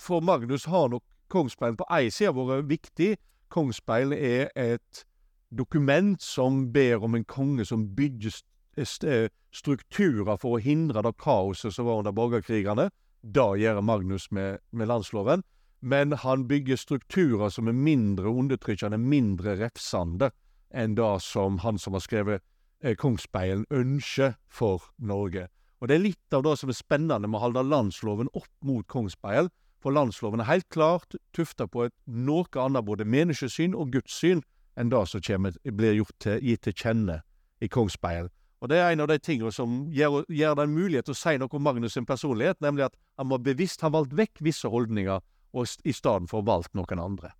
for 0.01 0.23
Magnus 0.25 0.65
har 0.65 0.89
nok 0.89 1.03
Kongspeil 1.31 1.77
på 1.79 1.85
ei 1.95 2.09
side 2.11 2.33
vært 2.35 2.67
viktig. 2.67 3.13
Kongspeil 3.51 4.11
er 4.15 4.49
et 4.59 5.05
dokument 5.51 6.21
som 6.23 6.65
ber 6.73 7.03
om 7.03 7.15
en 7.15 7.27
konge 7.27 7.65
som 7.67 7.85
bygger 7.95 8.33
eh, 8.77 9.29
strukturer 9.51 10.37
for 10.39 10.57
å 10.57 10.63
hindre 10.63 11.03
det 11.05 11.13
kaoset 11.21 11.75
som 11.75 11.87
var 11.87 12.01
under 12.01 12.15
borgerkrigene. 12.15 12.89
Det 13.21 13.47
gjør 13.61 13.81
Magnus 13.85 14.31
med, 14.31 14.59
med, 14.71 14.87
landsloven. 14.87 15.43
Men 15.81 16.13
han 16.13 16.47
bygger 16.47 16.77
strukturer 16.77 17.49
som 17.49 17.67
er 17.67 17.77
mindre 17.77 18.29
undertrykkende, 18.29 18.97
mindre 18.97 19.55
refsende 19.59 20.31
enn 20.73 20.95
det 20.95 21.21
som 21.21 21.59
han 21.65 21.79
som 21.79 21.93
har 21.93 22.03
skrevet 22.03 22.43
eh, 22.83 22.95
Kongsspeilen, 22.95 23.65
ønsker 23.69 24.35
for 24.47 24.91
Norge. 24.97 25.47
Og 25.81 25.87
Det 25.87 25.95
er 25.95 26.03
litt 26.03 26.33
av 26.33 26.43
det 26.45 26.57
som 26.59 26.69
er 26.69 26.77
spennende 26.77 27.27
med 27.27 27.39
å 27.39 27.45
holde 27.47 27.63
landsloven 27.65 28.29
opp 28.37 28.51
mot 28.61 28.87
Kongsspeilen. 28.87 29.49
For 29.81 29.91
landsloven 29.91 30.43
er 30.43 30.49
helt 30.51 30.69
klart 30.69 31.15
tufta 31.33 31.65
på 31.67 31.87
et 31.87 31.95
noe 32.05 32.45
annet 32.61 32.85
både 32.85 33.07
menneskesyn 33.07 33.73
og 33.73 33.89
gudssyn 33.95 34.43
enn 34.77 34.91
det 34.93 35.01
som 35.09 35.23
kommer, 35.25 35.57
blir 35.65 35.97
gjort 35.97 36.19
til, 36.21 36.37
gitt 36.45 36.61
til 36.67 36.77
kjenne 36.77 37.21
i 37.61 37.67
Kongsspeilet. 37.67 38.31
Og 38.61 38.69
Det 38.69 38.77
er 38.77 38.91
en 38.91 39.01
av 39.01 39.07
de 39.09 39.17
tingene 39.17 39.51
som 39.51 39.87
gjør 39.89 40.27
det 40.29 40.63
en 40.63 40.73
mulighet 40.75 41.07
til 41.09 41.15
å 41.15 41.17
si 41.17 41.33
noe 41.41 41.49
om 41.57 41.63
Magnus' 41.65 41.95
sin 41.97 42.05
personlighet, 42.05 42.61
nemlig 42.61 42.85
at 42.85 42.97
han 43.17 43.27
må 43.27 43.39
bevisst 43.41 43.81
ha 43.81 43.89
valgt 43.89 44.13
vekk 44.13 44.37
visse 44.45 44.69
holdninger, 44.69 45.17
og 45.53 45.65
i 45.83 45.93
stedet 45.93 46.29
for 46.29 46.45
valgt 46.45 46.75
noen 46.77 47.01
andre. 47.01 47.33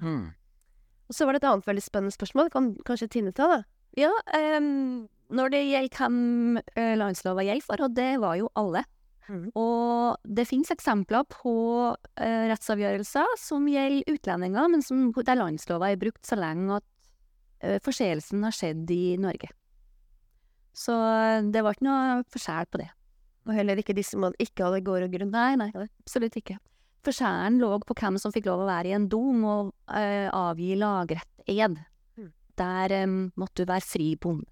Hmm. 0.00 0.32
Og 1.12 1.16
Så 1.16 1.26
var 1.28 1.36
det 1.36 1.42
et 1.42 1.50
annet 1.50 1.66
veldig 1.68 1.82
spennende 1.84 2.14
spørsmål. 2.14 2.48
Kan 2.48 2.70
kanskje 2.88 3.10
Tine 3.12 3.34
ta 3.36 3.50
det? 3.50 3.62
Ja, 4.00 4.08
um, 4.56 5.04
når 5.28 5.52
det 5.52 5.58
gjelder 5.66 5.98
hvem 5.98 6.56
uh, 6.56 6.94
landslova 6.96 7.44
gjelder 7.44 7.66
for, 7.66 7.82
og 7.84 7.92
det 7.92 8.14
var 8.22 8.38
jo 8.40 8.48
alle. 8.56 8.80
Mm. 9.28 9.50
Og 9.60 10.24
det 10.24 10.46
finnes 10.48 10.72
eksempler 10.72 11.28
på 11.28 11.52
uh, 11.92 12.44
rettsavgjørelser 12.48 13.36
som 13.42 13.68
gjelder 13.68 14.08
utlendinger, 14.16 14.72
men 14.72 14.80
som, 14.80 15.10
der 15.12 15.36
landslova 15.36 15.92
er 15.92 16.00
brukt 16.00 16.24
så 16.24 16.40
lenge 16.40 16.80
at 16.80 16.88
uh, 17.60 17.76
forseelsen 17.84 18.48
har 18.48 18.56
skjedd 18.56 18.88
i 18.96 19.18
Norge. 19.20 19.52
Så 20.72 20.96
det 21.52 21.60
var 21.60 21.76
ikke 21.76 21.90
noe 21.90 22.22
forskjell 22.32 22.72
på 22.72 22.80
det. 22.80 22.88
Og 23.44 23.52
heller 23.52 23.76
ikke 23.76 23.92
de 23.92 24.04
som 24.06 24.24
ikke 24.40 24.64
hadde 24.64 24.84
gård 24.86 25.04
og 25.04 25.12
grunn? 25.12 25.36
Nei, 25.36 25.58
nei, 25.60 25.68
absolutt 25.76 26.40
ikke. 26.40 26.56
Forskjellen 27.02 27.58
lå 27.58 27.72
på 27.82 27.96
hvem 27.98 28.18
som 28.20 28.32
fikk 28.34 28.46
lov 28.46 28.62
å 28.62 28.68
være 28.68 28.92
i 28.92 28.94
en 28.94 29.08
dom 29.10 29.42
og 29.42 29.72
uh, 29.90 30.28
avgi 30.30 30.76
lagrett 30.78 31.50
ed. 31.50 31.80
Mm. 32.18 32.28
Der 32.60 32.94
um, 33.02 33.16
måtte 33.34 33.64
du 33.64 33.72
være 33.72 33.86
fri 33.86 34.12
bonde. 34.14 34.46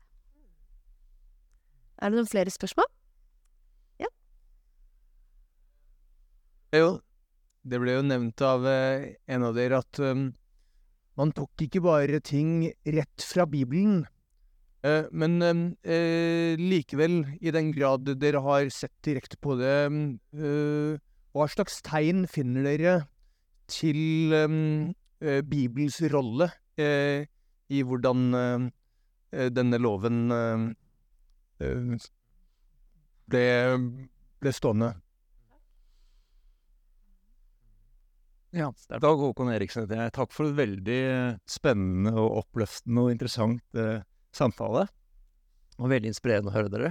Er 2.01 2.11
det 2.11 2.19
noen 2.19 2.31
flere 2.31 2.51
spørsmål? 2.51 2.89
Ja. 4.01 4.09
Jo, 6.75 6.89
det 7.63 7.81
ble 7.83 7.99
jo 7.99 8.07
nevnt 8.09 8.43
av 8.43 8.67
uh, 8.67 9.05
en 9.31 9.45
av 9.47 9.55
dere 9.55 9.83
at 9.85 10.01
um, 10.03 10.31
man 11.21 11.35
tok 11.37 11.67
ikke 11.69 11.85
bare 11.85 12.23
ting 12.25 12.65
rett 12.89 13.27
fra 13.27 13.47
Bibelen. 13.47 14.03
Uh, 14.81 15.05
men 15.13 15.37
eh, 15.85 16.57
likevel, 16.57 17.19
i 17.45 17.53
den 17.53 17.69
grad 17.77 18.09
dere 18.17 18.41
har 18.41 18.71
sett 18.73 18.95
direkte 19.05 19.37
på 19.37 19.59
det, 19.61 19.75
um, 19.93 20.15
hva 21.35 21.47
slags 21.51 21.81
tegn 21.87 22.25
finner 22.31 22.67
dere 22.67 22.95
til 23.71 24.35
Bibels 25.47 26.01
rolle 26.11 26.51
i 26.81 27.83
hvordan 27.87 28.23
denne 29.59 29.79
loven 29.79 30.33
ble, 33.31 33.45
ble 34.43 34.55
stående? 34.57 34.91
Ja, 38.51 38.73
Dag 38.91 39.21
Håkon 39.21 39.53
Eriksen 39.55 39.85
heter 39.85 40.01
jeg. 40.01 40.13
Takk 40.17 40.33
for 40.35 40.49
et 40.49 40.57
veldig 40.59 41.03
spennende 41.47 42.17
og 42.19 42.41
oppløftende 42.41 43.05
og 43.05 43.13
interessant 43.13 43.79
eh, 43.79 44.03
samtale. 44.35 44.89
Og 45.79 45.93
veldig 45.93 46.11
inspirerende 46.11 46.51
å 46.51 46.57
høre 46.57 46.73
dere. 46.73 46.91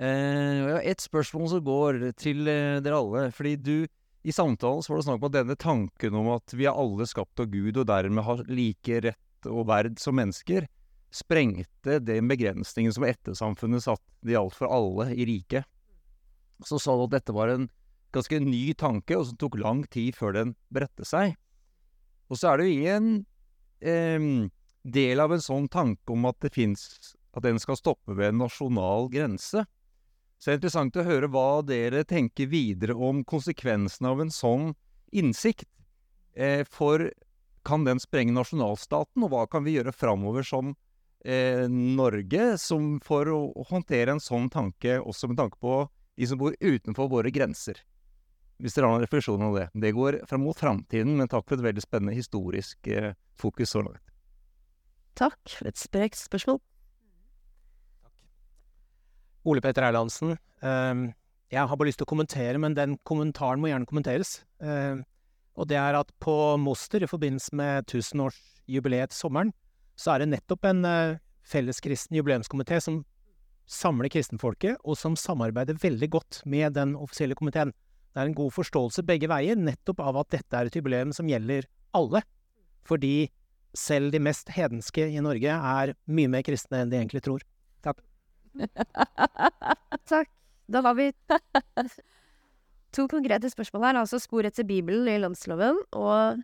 Eh, 0.00 0.56
jeg 0.56 0.72
har 0.72 0.86
ett 0.88 1.02
spørsmål 1.04 1.48
som 1.52 1.64
går 1.64 1.98
til 2.16 2.48
eh, 2.48 2.78
dere 2.80 3.00
alle. 3.00 3.24
Fordi 3.36 3.56
du 3.60 3.74
i 4.24 4.32
samtalen 4.32 4.84
så 4.84 4.92
var 4.92 5.00
det 5.00 5.06
snakk 5.08 5.20
om 5.20 5.28
at 5.28 5.36
denne 5.36 5.56
tanken 5.60 6.16
om 6.16 6.30
at 6.34 6.54
vi 6.56 6.68
er 6.68 6.76
alle 6.76 7.08
skapt 7.08 7.40
av 7.40 7.50
Gud 7.52 7.80
og 7.80 7.88
dermed 7.88 8.24
har 8.24 8.44
like 8.48 9.02
rett 9.04 9.48
og 9.48 9.66
verd 9.70 10.00
som 10.00 10.16
mennesker, 10.20 10.66
sprengte 11.10 11.98
den 12.04 12.28
begrensningen 12.30 12.92
som 12.94 13.06
ettersamfunnet 13.08 13.82
satt 13.82 14.02
det 14.22 14.36
gjaldt 14.36 14.56
for 14.58 14.72
alle 14.72 15.08
i 15.16 15.26
riket. 15.26 15.68
Så 16.64 16.78
sa 16.78 16.94
du 16.96 17.06
at 17.08 17.16
dette 17.16 17.34
var 17.34 17.50
en 17.50 17.66
ganske 18.14 18.40
ny 18.42 18.74
tanke, 18.78 19.16
og 19.16 19.26
som 19.28 19.38
tok 19.40 19.56
lang 19.60 19.82
tid 19.90 20.16
før 20.18 20.36
den 20.36 20.54
bredte 20.72 21.06
seg. 21.08 21.34
Og 22.30 22.38
så 22.38 22.52
er 22.52 22.60
det 22.60 22.68
jo 22.68 22.94
en 22.94 23.10
eh, 23.80 24.28
del 24.84 25.24
av 25.24 25.34
en 25.34 25.44
sånn 25.44 25.68
tanke 25.72 26.14
om 26.14 26.28
at 26.30 26.38
det 26.44 26.54
fins 26.54 27.16
At 27.30 27.44
den 27.44 27.60
skal 27.62 27.78
stoppe 27.78 28.16
ved 28.18 28.32
en 28.32 28.40
nasjonal 28.42 29.06
grense. 29.12 29.62
Så 30.40 30.48
det 30.48 30.54
er 30.54 30.58
interessant 30.62 30.96
å 30.96 31.04
høre 31.04 31.28
hva 31.28 31.60
dere 31.68 32.00
tenker 32.08 32.48
videre 32.48 32.94
om 32.96 33.20
konsekvensen 33.28 34.06
av 34.08 34.22
en 34.22 34.32
sånn 34.32 34.70
innsikt. 35.12 35.68
Eh, 36.32 36.62
for 36.64 37.10
kan 37.66 37.84
den 37.84 38.00
sprenge 38.00 38.32
nasjonalstaten, 38.32 39.26
og 39.26 39.34
hva 39.34 39.44
kan 39.52 39.66
vi 39.66 39.74
gjøre 39.76 39.92
framover 39.92 40.46
som 40.46 40.72
eh, 41.28 41.66
Norge 41.68 42.54
som 42.62 42.94
for 43.04 43.28
å 43.28 43.40
håndtere 43.68 44.16
en 44.16 44.22
sånn 44.22 44.48
tanke, 44.48 44.96
også 44.96 45.28
med 45.28 45.42
tanke 45.42 45.60
på 45.60 45.82
de 46.16 46.28
som 46.30 46.40
bor 46.40 46.56
utenfor 46.56 47.12
våre 47.12 47.32
grenser? 47.34 47.82
Hvis 48.60 48.76
dere 48.76 48.88
har 48.88 48.96
noen 48.96 49.04
refleksjoner 49.04 49.44
om 49.44 49.56
det. 49.56 49.68
Det 49.76 49.92
går 49.96 50.22
fram 50.28 50.44
mot 50.44 50.56
framtiden, 50.56 51.18
men 51.20 51.28
takk 51.28 51.46
for 51.48 51.60
et 51.60 51.68
veldig 51.68 51.84
spennende 51.84 52.16
historisk 52.16 52.88
eh, 52.88 53.12
fokus 53.40 53.76
så 53.76 53.84
langt. 53.84 54.16
Takk 55.20 55.40
for 55.52 55.68
et 55.68 55.80
sprekt 55.80 56.20
spørsmål. 56.20 56.62
Ole 59.48 59.62
Petter 59.64 59.86
Erlandsen. 59.86 60.36
Um, 60.60 61.10
jeg 61.50 61.66
har 61.66 61.78
bare 61.78 61.88
lyst 61.88 62.00
til 62.00 62.06
å 62.06 62.12
kommentere, 62.12 62.60
men 62.62 62.76
den 62.76 62.96
kommentaren 63.08 63.62
må 63.62 63.70
gjerne 63.70 63.88
kommenteres. 63.88 64.40
Um, 64.58 65.02
og 65.58 65.68
det 65.70 65.78
er 65.80 65.98
at 65.98 66.12
på 66.22 66.34
Moster, 66.62 67.02
i 67.02 67.10
forbindelse 67.10 67.56
med 67.58 67.88
tusenårsjubileet 67.90 69.12
til 69.12 69.18
sommeren, 69.18 69.54
så 69.98 70.14
er 70.14 70.22
det 70.22 70.32
nettopp 70.34 70.68
en 70.70 70.84
uh, 70.86 71.18
felleskristen 71.48 72.16
jubileumskomité 72.16 72.78
som 72.84 73.02
samler 73.70 74.10
kristenfolket, 74.10 74.78
og 74.82 74.98
som 74.98 75.16
samarbeider 75.18 75.78
veldig 75.78 76.10
godt 76.10 76.40
med 76.44 76.74
den 76.78 76.96
offisielle 76.98 77.36
komiteen. 77.38 77.74
Det 78.10 78.18
er 78.18 78.30
en 78.30 78.38
god 78.38 78.54
forståelse 78.56 79.04
begge 79.06 79.28
veier, 79.30 79.58
nettopp 79.58 80.02
av 80.02 80.18
at 80.24 80.32
dette 80.34 80.56
er 80.56 80.66
et 80.66 80.76
jubileum 80.76 81.12
som 81.14 81.28
gjelder 81.30 81.68
alle. 81.94 82.24
Fordi 82.86 83.30
selv 83.76 84.10
de 84.10 84.18
mest 84.22 84.50
hedenske 84.50 85.06
i 85.06 85.22
Norge 85.22 85.54
er 85.54 85.94
mye 86.10 86.30
mer 86.32 86.42
kristne 86.46 86.82
enn 86.82 86.90
de 86.90 86.98
egentlig 86.98 87.22
tror. 87.26 87.44
Takk. 90.10 90.30
Da 90.70 90.82
har 90.86 90.94
vi 90.94 91.08
to 92.96 93.06
konkrete 93.10 93.50
spørsmål 93.50 93.86
her. 93.88 94.00
Altså 94.02 94.20
spor 94.22 94.46
etter 94.46 94.66
Bibelen 94.66 95.08
i 95.10 95.18
landsloven 95.18 95.80
og, 95.92 96.42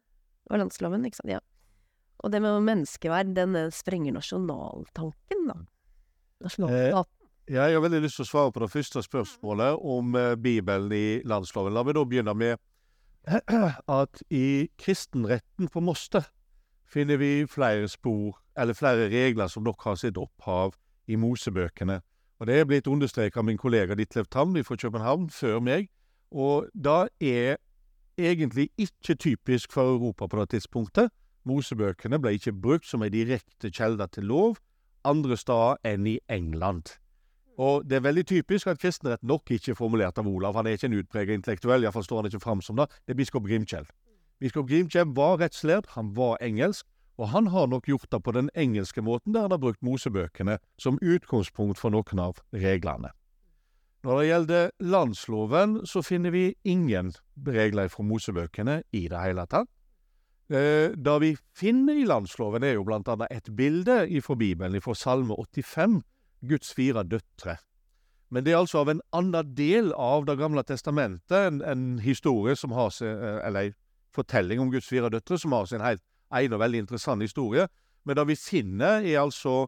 og 0.51 0.59
landsloven, 0.63 1.07
ikke 1.07 1.21
sant. 1.21 1.37
Ja. 1.37 1.43
Og 2.25 2.33
det 2.33 2.41
med 2.43 2.63
menneskeverd, 2.65 3.35
den 3.37 3.57
eh, 3.59 3.73
sprenger 3.75 4.17
nasjonaltanken, 4.17 5.51
da. 5.51 5.61
Nasjonalstaten. 6.47 7.13
Ja, 7.47 7.69
jeg 7.69 7.77
har 7.77 7.85
veldig 7.85 8.01
lyst 8.03 8.19
til 8.19 8.27
å 8.27 8.31
svare 8.31 8.53
på 8.55 8.63
det 8.65 8.73
første 8.73 9.03
spørsmålet 9.05 9.77
om 9.79 10.17
eh, 10.19 10.33
Bibelen 10.41 10.91
i 10.97 11.21
landsloven. 11.29 11.77
La 11.77 11.85
meg 11.87 11.95
da 11.95 12.07
begynne 12.09 12.35
med 12.35 12.57
at 14.01 14.23
i 14.35 14.67
kristenretten 14.81 15.71
på 15.71 15.83
Moster 15.85 16.27
finner 16.87 17.19
vi 17.21 17.47
flere 17.51 17.87
spor, 17.91 18.39
eller 18.57 18.75
flere 18.79 19.07
regler 19.13 19.51
som 19.53 19.67
nok 19.67 19.83
har 19.87 19.99
sitt 20.01 20.19
opphav 20.19 20.75
i 21.09 21.17
Mosebøkene. 21.17 22.01
Og 22.41 22.47
Det 22.47 22.61
er 22.61 22.65
blitt 22.65 22.87
understreket 22.87 23.37
av 23.37 23.45
min 23.45 23.59
kollega 23.59 23.95
Ditlev 23.95 24.27
Tam 24.31 24.57
fra 24.65 24.77
København 24.77 25.31
før 25.31 25.61
meg. 25.61 25.89
Og 26.31 26.67
det 26.75 27.09
er 27.21 27.57
egentlig 28.19 28.69
ikke 28.79 29.15
typisk 29.15 29.73
for 29.73 29.83
Europa 29.83 30.27
på 30.27 30.41
det 30.41 30.49
tidspunktet. 30.49 31.11
Mosebøkene 31.45 32.19
ble 32.19 32.35
ikke 32.35 32.53
brukt 32.53 32.87
som 32.87 33.03
en 33.03 33.13
direkte 33.13 33.71
kilde 33.71 34.07
til 34.13 34.25
lov 34.25 34.57
andre 35.07 35.37
steder 35.37 35.77
enn 35.87 36.07
i 36.07 36.19
England. 36.29 36.97
Og 37.57 37.87
det 37.89 37.97
er 37.97 38.05
veldig 38.05 38.27
typisk 38.27 38.67
at 38.67 38.81
kristenrett 38.81 39.23
nok 39.23 39.51
ikke 39.51 39.73
er 39.73 39.79
formulert 39.79 40.19
av 40.19 40.27
Olav. 40.29 40.57
Han 40.59 40.67
er 40.67 40.77
ikke 40.77 40.91
en 40.91 40.99
utpreget 40.99 41.39
intellektuell, 41.39 41.87
iallfall 41.87 42.05
står 42.05 42.21
han 42.21 42.29
ikke 42.31 42.43
fram 42.43 42.61
som 42.61 42.77
det. 42.77 42.91
Det 43.07 43.15
er 43.15 43.21
biskop 43.23 43.47
Grimkjell. 43.49 43.87
Biskop 44.41 44.69
Grimkjell 44.69 45.15
var 45.17 45.39
rettslært, 45.41 45.89
han 45.95 46.11
var 46.17 46.37
engelsk, 46.45 46.85
og 47.17 47.31
han 47.33 47.47
har 47.53 47.69
nok 47.73 47.89
gjort 47.89 48.11
det 48.13 48.23
på 48.23 48.33
den 48.37 48.51
engelske 48.55 49.03
måten, 49.03 49.35
der 49.35 49.47
han 49.47 49.55
har 49.55 49.63
brukt 49.63 49.83
Mosebøkene 49.85 50.59
som 50.79 50.99
utgangspunkt 51.03 51.81
for 51.81 51.95
noen 51.95 52.21
av 52.21 52.43
reglene. 52.53 53.13
Når 54.07 54.21
det 54.21 54.27
gjelder 54.29 54.69
landsloven, 54.87 55.81
så 55.89 56.03
finner 56.05 56.31
vi 56.31 56.55
ingen 56.65 57.15
regler 57.47 57.89
fra 57.91 58.05
Mosebøkene 58.07 58.83
i 58.95 59.07
det 59.11 59.23
hele 59.23 59.47
tatt. 59.51 59.71
Eh, 60.47 60.93
det 60.95 61.15
vi 61.25 61.33
finner 61.59 61.99
i 61.99 62.07
landsloven, 62.07 62.63
er 62.63 62.77
jo 62.77 62.85
blant 62.87 63.09
annet 63.11 63.33
et 63.35 63.49
bilde 63.57 64.05
fra 64.23 64.37
Bibelen, 64.39 64.83
fra 64.83 64.95
Salme 64.95 65.35
85, 65.35 66.03
Guds 66.47 66.71
fire 66.77 67.03
døtre. 67.03 67.57
Men 68.31 68.45
det 68.45 68.53
er 68.53 68.61
altså 68.61 68.85
av 68.85 68.91
en 68.91 69.03
annen 69.15 69.55
del 69.55 69.93
av 69.93 70.27
Det 70.27 70.37
gamle 70.39 70.63
testamentet, 70.67 71.33
en, 71.33 71.63
en 71.63 71.99
historie 71.99 72.57
som 72.57 72.73
har 72.73 72.91
seg, 72.95 73.09
eh, 73.11 73.41
eller 73.47 73.71
en 73.71 73.77
fortelling 74.15 74.61
om 74.61 74.71
Guds 74.71 74.87
fire 74.87 75.11
døtre, 75.11 75.39
som 75.39 75.53
har 75.53 75.67
sin 75.67 75.83
helt 75.83 76.03
egen 76.35 76.57
og 76.57 76.63
veldig 76.63 76.85
interessant 76.85 77.23
historie. 77.23 77.67
Men 78.07 78.19
det 78.19 78.27
vi 78.31 78.39
finner, 78.39 79.03
er 79.03 79.23
altså 79.23 79.67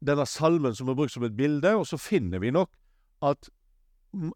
denne 0.00 0.26
salmen 0.26 0.74
som 0.76 0.88
er 0.88 0.98
brukt 0.98 1.14
som 1.14 1.26
et 1.26 1.36
bilde, 1.36 1.74
og 1.76 1.86
så 1.88 1.98
finner 2.00 2.42
vi 2.42 2.52
nok 2.54 2.72
at 3.26 3.50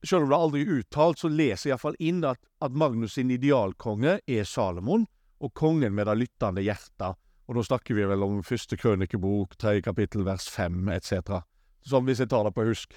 selv 0.07 0.27
om 0.27 0.31
det 0.31 0.39
aldri 0.39 0.63
er 0.63 0.79
uttalt, 0.79 1.19
så 1.19 1.31
leser 1.33 1.73
iallfall 1.73 1.97
inn 1.99 2.23
at, 2.29 2.39
at 2.63 2.77
Magnus 2.79 3.17
sin 3.17 3.33
idealkonge 3.35 4.21
er 4.31 4.47
Salomon, 4.47 5.09
og 5.43 5.51
kongen 5.59 5.97
med 5.97 6.07
det 6.07 6.15
lyttende 6.21 6.63
hjertet. 6.63 7.19
Og 7.49 7.59
da 7.59 7.65
snakker 7.67 7.99
vi 7.99 8.07
vel 8.09 8.23
om 8.25 8.39
første 8.47 8.79
krønikebok, 8.81 9.59
tredje 9.61 9.83
kapittel, 9.85 10.23
vers 10.25 10.47
fem 10.49 10.87
etc. 10.95 11.43
Sånn 11.85 12.07
hvis 12.07 12.23
jeg 12.23 12.31
tar 12.33 12.47
det 12.47 12.55
på 12.57 12.69
husk. 12.71 12.95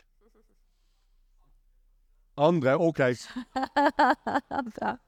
Andre, 2.38 2.78
OK. 2.78 3.02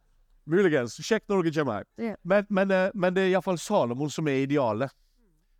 Muligens. 0.50 0.98
Sjekk 1.06 1.28
når 1.30 1.46
dere 1.46 1.60
kommer 1.60 1.80
her. 1.80 1.90
Yeah. 2.02 2.18
Men, 2.24 2.48
men, 2.50 2.72
eh, 2.74 2.90
men 2.96 3.16
det 3.16 3.26
er 3.28 3.36
iallfall 3.36 3.60
Salomon 3.62 4.12
som 4.14 4.28
er 4.28 4.44
idealet. 4.46 4.94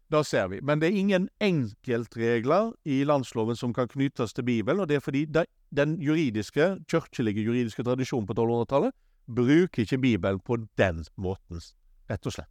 Det 0.10 0.24
ser 0.26 0.48
vi. 0.50 0.58
Men 0.66 0.82
det 0.82 0.90
er 0.90 0.98
ingen 0.98 1.28
enkeltregler 1.40 2.72
i 2.90 3.04
landsloven 3.06 3.56
som 3.56 3.74
kan 3.74 3.88
knyttes 3.88 4.34
til 4.34 4.48
Bibelen, 4.48 4.82
og 4.82 4.90
det 4.90 4.98
er 4.98 5.04
fordi 5.06 5.26
de, 5.30 5.44
den 5.70 6.00
juridiske, 6.02 6.80
kirkelige 6.90 7.44
juridiske 7.46 7.86
tradisjonen 7.86 8.26
på 8.26 8.34
1200-tallet 8.34 8.96
bruker 9.30 9.86
ikke 9.86 9.98
Bibelen 10.02 10.40
på 10.42 10.58
den 10.82 11.04
måten, 11.18 11.62
rett 12.10 12.26
og 12.26 12.34
slett. 12.34 12.50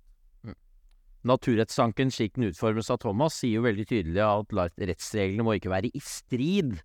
Naturrettstanken 1.27 2.13
slik 2.15 2.37
den 2.37 2.47
utformes 2.53 2.93
av 2.95 3.01
Thomas, 3.03 3.35
sier 3.41 3.59
jo 3.59 3.65
veldig 3.67 3.89
tydelig 3.91 4.23
at 4.23 4.79
rettsreglene 4.79 5.43
må 5.43 5.57
ikke 5.59 5.73
være 5.73 5.91
i 5.91 6.03
strid 6.05 6.77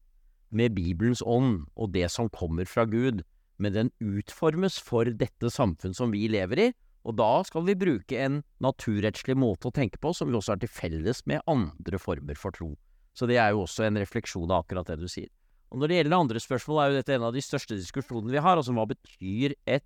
med 0.50 0.74
Bibelens 0.74 1.22
ånd 1.22 1.68
og 1.78 1.94
det 1.94 2.10
som 2.12 2.32
kommer 2.34 2.66
fra 2.70 2.88
Gud, 2.90 3.22
men 3.64 3.76
den 3.76 3.92
utformes 4.04 4.80
for 4.84 5.08
dette 5.08 5.52
samfunn 5.54 5.96
som 5.96 6.12
vi 6.14 6.28
lever 6.32 6.68
i, 6.68 6.72
og 7.04 7.18
da 7.20 7.32
skal 7.48 7.66
vi 7.68 7.76
bruke 7.76 8.20
en 8.26 8.42
naturrettslig 8.64 9.36
måte 9.40 9.70
å 9.70 9.76
tenke 9.76 10.00
på 10.00 10.14
som 10.16 10.30
vi 10.30 10.38
også 10.40 10.56
har 10.56 10.62
til 10.62 10.72
felles 10.72 11.24
med 11.28 11.44
andre 11.52 12.00
former 12.00 12.40
for 12.40 12.56
tro. 12.56 12.74
Så 13.14 13.28
det 13.30 13.38
er 13.42 13.52
jo 13.54 13.66
også 13.66 13.86
en 13.88 14.00
refleksjon 14.00 14.50
av 14.50 14.64
akkurat 14.64 14.88
det 14.90 15.02
du 15.04 15.10
sier. 15.12 15.30
Og 15.74 15.82
når 15.82 15.90
det 15.90 15.98
gjelder 15.98 16.16
andre 16.18 16.42
spørsmål, 16.42 16.80
er 16.80 16.90
jo 16.92 16.98
dette 17.00 17.16
en 17.16 17.28
av 17.28 17.36
de 17.36 17.44
største 17.44 17.78
diskusjonene 17.78 18.34
vi 18.34 18.42
har, 18.46 18.58
altså 18.58 18.76
hva 18.78 18.86
betyr 18.90 19.56
et 19.66 19.86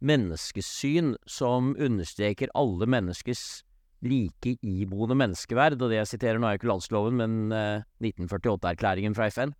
menneskesyn 0.00 1.14
som 1.28 1.74
understreker 1.76 2.52
alle 2.56 2.88
menneskers 2.88 3.60
like 4.00 4.54
iboende 4.64 5.16
menneskeverd, 5.20 5.76
og 5.76 5.92
det 5.92 6.00
jeg 6.00 6.12
siterer 6.14 6.40
nå 6.40 6.48
er 6.48 6.56
jo 6.56 6.62
ikke 6.62 6.70
landsloven, 6.70 7.18
men 7.20 7.52
eh, 7.52 7.82
1948-erklæringen 8.00 9.16
fra 9.16 9.28
FN, 9.28 9.52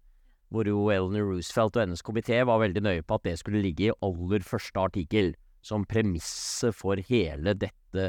hvor 0.50 0.66
jo 0.66 0.88
Eleanor 0.90 1.28
Roosevelt 1.30 1.76
og 1.76 1.84
hennes 1.84 2.02
komité 2.04 2.40
var 2.46 2.60
veldig 2.62 2.82
nøye 2.82 3.04
på 3.06 3.18
at 3.18 3.28
det 3.28 3.36
skulle 3.40 3.62
ligge 3.62 3.88
i 3.88 3.96
aller 4.02 4.42
første 4.46 4.82
artikkel, 4.82 5.34
som 5.62 5.86
premisset 5.86 6.74
for 6.74 7.00
hele 7.10 7.54
dette 7.54 8.06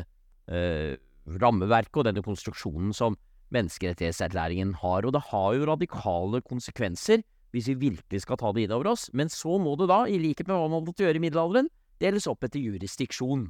eh, 0.50 0.96
rammeverket 1.42 2.02
og 2.02 2.08
denne 2.08 2.24
konstruksjonen 2.26 2.96
som 2.98 3.18
menneskerettighetserklæringen 3.54 4.74
har. 4.82 5.06
Og 5.06 5.14
det 5.14 5.24
har 5.30 5.54
jo 5.56 5.70
radikale 5.70 6.42
konsekvenser 6.42 7.26
hvis 7.52 7.68
vi 7.68 7.92
virkelig 7.92 8.24
skal 8.24 8.40
ta 8.40 8.54
det 8.56 8.66
inn 8.66 8.74
over 8.74 8.94
oss, 8.94 9.10
men 9.14 9.30
så 9.30 9.58
må 9.60 9.76
det 9.80 9.90
da, 9.92 10.06
i 10.08 10.20
likhet 10.22 10.48
med 10.48 10.56
hva 10.56 10.70
man 10.72 10.86
måtte 10.88 11.04
gjøre 11.04 11.20
i 11.20 11.24
middelalderen, 11.24 11.68
deles 12.02 12.28
opp 12.32 12.46
etter 12.48 12.64
jurisdiksjon. 12.64 13.50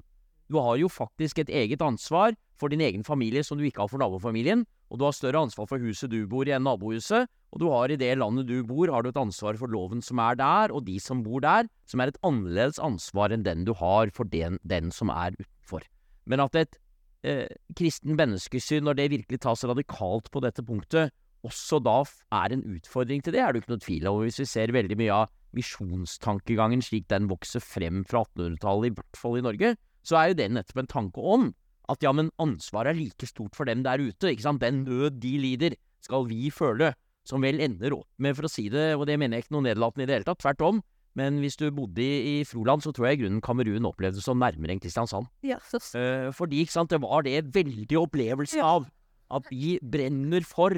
Du 0.51 0.59
har 0.59 0.75
jo 0.81 0.89
faktisk 0.91 1.39
et 1.39 1.49
eget 1.49 1.81
ansvar 1.85 2.35
for 2.59 2.71
din 2.71 2.83
egen 2.83 3.05
familie 3.07 3.43
som 3.47 3.57
du 3.57 3.63
ikke 3.65 3.85
har 3.85 3.91
for 3.91 4.01
nabofamilien, 4.01 4.65
og 4.91 4.99
du 4.99 5.05
har 5.07 5.15
større 5.15 5.45
ansvar 5.47 5.69
for 5.69 5.79
huset 5.79 6.11
du 6.11 6.25
bor 6.27 6.47
i 6.47 6.51
enn 6.51 6.65
nabohuset, 6.67 7.29
og 7.51 7.63
du 7.63 7.69
har 7.71 7.91
i 7.91 7.99
det 7.99 8.11
landet 8.19 8.49
du 8.49 8.57
bor, 8.67 8.91
har 8.91 9.03
du 9.03 9.09
et 9.09 9.21
ansvar 9.21 9.55
for 9.59 9.71
loven 9.71 10.03
som 10.03 10.19
er 10.19 10.35
der, 10.39 10.73
og 10.75 10.83
de 10.87 10.97
som 10.99 11.23
bor 11.23 11.39
der, 11.43 11.69
som 11.87 12.03
er 12.03 12.11
et 12.11 12.19
annerledes 12.27 12.81
ansvar 12.83 13.31
enn 13.31 13.47
den 13.47 13.63
du 13.67 13.73
har 13.79 14.11
for 14.15 14.27
den, 14.27 14.59
den 14.67 14.91
som 14.91 15.11
er 15.13 15.35
utenfor. 15.39 15.87
Men 16.27 16.43
at 16.43 16.59
et 16.59 16.79
eh, 17.23 17.47
kristen 17.77 18.19
menneskesyn, 18.19 18.83
når 18.83 18.99
det 18.99 19.11
virkelig 19.15 19.41
tas 19.47 19.63
radikalt 19.67 20.27
på 20.31 20.43
dette 20.43 20.65
punktet, 20.67 21.15
også 21.47 21.79
da 21.81 22.01
er 22.37 22.53
en 22.53 22.65
utfordring 22.75 23.23
til 23.23 23.33
det, 23.33 23.41
er 23.41 23.53
det 23.53 23.63
ikke 23.63 23.73
noe 23.73 23.85
tvil 23.85 24.09
om. 24.11 24.19
Hvis 24.27 24.43
vi 24.43 24.49
ser 24.49 24.75
veldig 24.75 24.97
mye 24.99 25.21
av 25.23 25.31
misjonstankegangen 25.57 26.83
slik 26.85 27.07
den 27.11 27.31
vokser 27.31 27.63
frem 27.63 28.03
fra 28.07 28.21
1800-tallet, 28.27 28.91
i 28.91 28.99
hvert 28.99 29.19
fall 29.19 29.39
i 29.39 29.45
Norge, 29.47 29.73
så 30.05 30.17
er 30.19 30.31
jo 30.31 30.39
det 30.41 30.49
nettopp 30.53 30.83
en 30.83 30.91
tanke 30.91 31.25
om 31.35 31.51
at 31.91 32.03
ja, 32.05 32.13
men 32.15 32.31
ansvaret 32.41 32.93
er 32.93 32.99
like 32.99 33.27
stort 33.27 33.57
for 33.57 33.67
dem 33.67 33.83
der 33.85 34.01
ute, 34.01 34.31
ikke 34.31 34.45
sant. 34.45 34.61
Den 34.63 34.83
nød 34.87 35.19
de 35.21 35.33
lider, 35.41 35.75
skal 36.01 36.25
vi 36.29 36.49
føle, 36.53 36.93
som 37.27 37.43
vel 37.43 37.61
ender 37.61 37.97
opp 37.99 38.07
med, 38.21 38.35
for 38.37 38.47
å 38.47 38.51
si 38.51 38.69
det, 38.71 38.93
og 38.95 39.05
det 39.09 39.17
mener 39.19 39.37
jeg 39.37 39.45
ikke 39.45 39.57
noe 39.57 39.67
nedlatende 39.67 40.05
i 40.05 40.09
det 40.09 40.19
hele 40.19 40.27
tatt, 40.29 40.41
tvert 40.41 40.63
om. 40.65 40.81
Men 41.19 41.41
hvis 41.43 41.57
du 41.59 41.65
bodde 41.75 41.99
i, 41.99 42.39
i 42.39 42.47
Froland, 42.47 42.83
så 42.85 42.93
tror 42.95 43.09
jeg 43.09 43.19
i 43.19 43.21
grunnen 43.25 43.43
Kamerun 43.43 43.89
opplevde 43.89 44.21
det 44.21 44.23
som 44.23 44.39
nærmere 44.39 44.75
enn 44.75 44.81
Kristiansand. 44.81 45.27
Ja, 45.43 45.59
så 45.67 45.81
Eh, 45.99 46.29
fordi 46.31 46.61
ikke 46.63 46.77
sant, 46.77 46.93
det 46.93 47.01
var 47.03 47.25
det 47.27 47.51
veldig 47.51 47.97
opplevelse 47.99 48.61
ja. 48.61 48.69
av 48.77 48.87
at 49.31 49.47
vi 49.51 49.75
brenner 49.83 50.45
for 50.47 50.71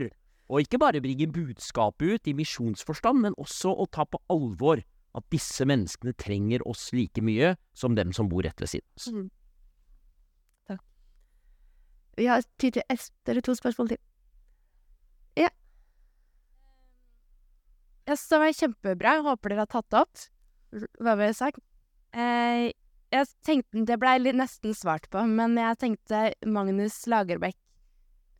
å 0.49 0.61
ikke 0.61 0.79
bare 0.81 1.01
bringe 1.03 1.29
budskapet 1.33 2.17
ut 2.17 2.29
i 2.29 2.35
misjonsforstand, 2.37 3.21
men 3.21 3.37
også 3.41 3.71
å 3.73 3.85
ta 3.93 4.05
på 4.09 4.19
alvor 4.33 4.81
at 5.13 5.25
disse 5.33 5.65
menneskene 5.69 6.15
trenger 6.17 6.63
oss 6.69 6.87
like 6.95 7.21
mye 7.21 7.53
som 7.77 7.95
dem 7.97 8.13
som 8.15 8.29
bor 8.31 8.45
rett 8.45 8.61
ved 8.61 8.71
siden 8.71 8.87
av 8.87 9.01
oss. 9.01 9.07
Mm. 9.13 9.27
Takk. 10.71 10.83
Vi 12.17 12.29
har 12.29 12.45
tid 12.61 12.79
til 12.79 12.87
ett 12.89 13.33
eller 13.33 13.45
to 13.45 13.55
spørsmål 13.57 13.93
til. 13.93 14.01
Ja. 15.39 15.49
Jeg 18.09 18.17
syns 18.17 18.29
det 18.33 18.41
var 18.43 18.55
kjempebra. 18.61 19.17
Jeg 19.19 19.27
håper 19.29 19.53
dere 19.53 19.65
har 19.65 19.73
tatt 19.73 19.91
det 19.93 20.01
opp. 20.01 20.23
Hva 20.97 21.17
vil 21.19 21.29
jeg 21.29 21.37
sagt? 21.37 21.61
Eh, 22.13 22.71
jeg 23.13 23.29
tenkte 23.45 23.83
Det 23.85 23.97
blei 24.01 24.17
nesten 24.33 24.73
svart 24.77 25.05
på, 25.13 25.21
men 25.29 25.55
jeg 25.57 25.79
tenkte 25.81 26.19
Magnus 26.45 26.99
Lagerbäck 27.09 27.57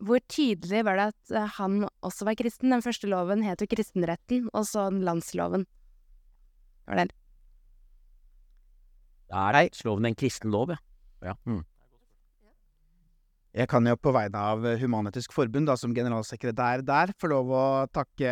Hvor 0.02 0.22
tydelig 0.30 0.84
var 0.86 0.98
det 0.98 1.08
at 1.14 1.34
eh, 1.38 1.54
han 1.60 1.84
også 2.06 2.26
var 2.26 2.38
kristen? 2.38 2.74
Den 2.74 2.86
første 2.86 3.10
loven 3.10 3.46
het 3.46 3.62
jo 3.62 3.70
kristenretten, 3.70 4.50
og 4.54 4.66
så 4.70 4.90
landsloven. 4.90 5.68
Var 6.88 7.04
det 7.04 7.12
Er 9.34 9.56
landsloven 9.56 10.06
en 10.06 10.16
kristen 10.16 10.52
lov, 10.54 10.74
ja? 10.74 10.82
ja. 11.26 11.34
Mm. 11.46 11.64
Jeg 13.54 13.70
kan 13.70 13.86
jo 13.86 13.94
på 14.02 14.10
vegne 14.14 14.40
av 14.50 14.64
Human-Etisk 14.82 15.34
Forbund, 15.36 15.68
da, 15.70 15.76
som 15.78 15.94
generalsekretær 15.94 16.82
der, 16.86 17.12
få 17.22 17.30
lov 17.30 17.52
å 17.54 17.66
takke 17.94 18.32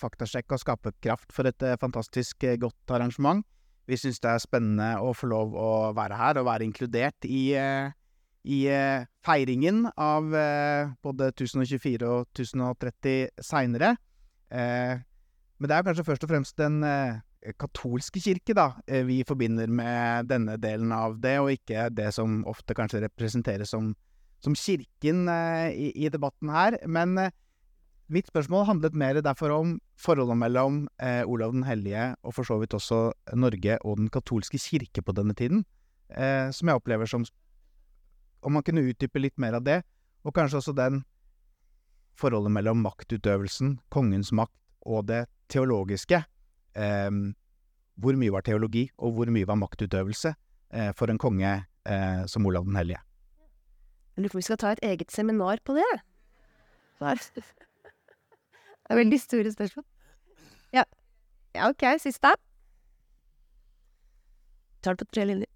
Faktasjekk 0.00 0.54
og 0.56 0.62
Skaperkraft 0.62 1.34
for 1.36 1.48
et 1.50 1.64
eh, 1.68 1.76
fantastisk 1.80 2.46
eh, 2.48 2.56
godt 2.60 2.94
arrangement. 2.96 3.44
Vi 3.84 3.98
syns 4.00 4.22
det 4.24 4.30
er 4.30 4.40
spennende 4.40 4.94
å 5.04 5.12
få 5.12 5.28
lov 5.28 5.52
å 5.52 5.72
være 5.96 6.16
her 6.16 6.40
og 6.40 6.48
være 6.48 6.64
inkludert 6.64 7.28
i, 7.28 7.42
eh, 7.60 7.92
i 8.48 8.62
eh, 8.72 9.04
feiringen 9.26 9.84
av 10.00 10.32
eh, 10.32 10.94
både 11.04 11.28
1024 11.34 12.08
og 12.08 12.32
1030 12.32 13.44
seinere. 13.44 13.92
Eh, 14.48 14.96
men 15.60 15.68
det 15.68 15.76
er 15.76 15.84
kanskje 15.90 16.06
først 16.08 16.24
og 16.24 16.32
fremst 16.32 16.56
den 16.56 16.80
eh, 16.88 17.20
katolske 17.58 18.20
kirke 18.22 18.54
da, 18.54 18.68
eh, 18.86 19.02
vi 19.06 19.22
forbinder 19.26 19.70
med 19.70 20.30
denne 20.30 20.56
delen 20.62 20.92
av 20.94 21.18
det, 21.20 21.38
og 21.42 21.52
ikke 21.54 21.88
det 21.90 22.12
som 22.14 22.42
ofte 22.50 22.76
kanskje 22.78 23.02
representeres 23.06 23.74
som 23.74 23.92
som 24.42 24.56
kirken 24.58 25.28
eh, 25.30 25.70
i, 25.70 25.88
i 26.04 26.10
debatten 26.10 26.50
her. 26.50 26.76
Men 26.90 27.14
eh, 27.18 27.34
mitt 28.12 28.28
spørsmål 28.30 28.66
handlet 28.68 28.96
mer 28.98 29.20
derfor 29.22 29.54
om 29.54 29.76
forholdet 30.00 30.38
mellom 30.40 30.82
eh, 30.98 31.22
Olav 31.28 31.54
den 31.54 31.66
hellige 31.66 32.12
og 32.22 32.34
for 32.36 32.48
så 32.48 32.58
vidt 32.60 32.74
også 32.74 33.12
Norge 33.38 33.78
og 33.86 34.00
den 34.00 34.10
katolske 34.12 34.58
kirke 34.58 35.04
på 35.04 35.14
denne 35.16 35.36
tiden. 35.38 35.64
Eh, 36.10 36.50
som 36.50 36.68
jeg 36.68 36.82
opplever 36.82 37.06
som 37.06 37.24
Om 38.42 38.52
man 38.58 38.64
kunne 38.66 38.82
utdype 38.82 39.20
litt 39.22 39.38
mer 39.38 39.54
av 39.54 39.62
det, 39.62 39.84
og 40.26 40.34
kanskje 40.34 40.58
også 40.58 40.72
den 40.74 41.04
forholdet 42.18 42.50
mellom 42.50 42.80
maktutøvelsen, 42.82 43.76
kongens 43.88 44.32
makt, 44.34 44.58
og 44.82 45.06
det 45.06 45.28
teologiske. 45.46 46.24
Eh, 46.74 47.10
hvor 48.02 48.18
mye 48.18 48.32
var 48.32 48.44
teologi, 48.46 48.86
og 48.98 49.16
hvor 49.16 49.30
mye 49.32 49.48
var 49.48 49.58
maktutøvelse 49.60 50.34
eh, 50.72 50.92
for 50.96 51.12
en 51.12 51.20
konge 51.20 51.52
eh, 51.86 52.22
som 52.26 52.46
Olav 52.46 52.64
den 52.68 52.78
hellige? 52.78 53.00
Jeg 54.16 54.24
lurer 54.24 54.32
på 54.32 54.38
om 54.38 54.42
vi 54.42 54.48
skal 54.48 54.60
ta 54.60 54.72
et 54.72 54.84
eget 54.84 55.12
seminar 55.12 55.60
på 55.64 55.76
det. 55.76 55.92
Der. 57.00 57.20
Det 58.82 58.98
er 58.98 58.98
veldig 58.98 59.20
store 59.20 59.52
spørsmål. 59.52 59.84
Ja. 60.74 60.82
ja, 61.54 61.68
ok. 61.70 61.84
Siste. 62.02 62.34
Tar 64.82 64.98
det 64.98 65.06
på 65.06 65.14
tre 65.14 65.24
linjer. 65.24 65.48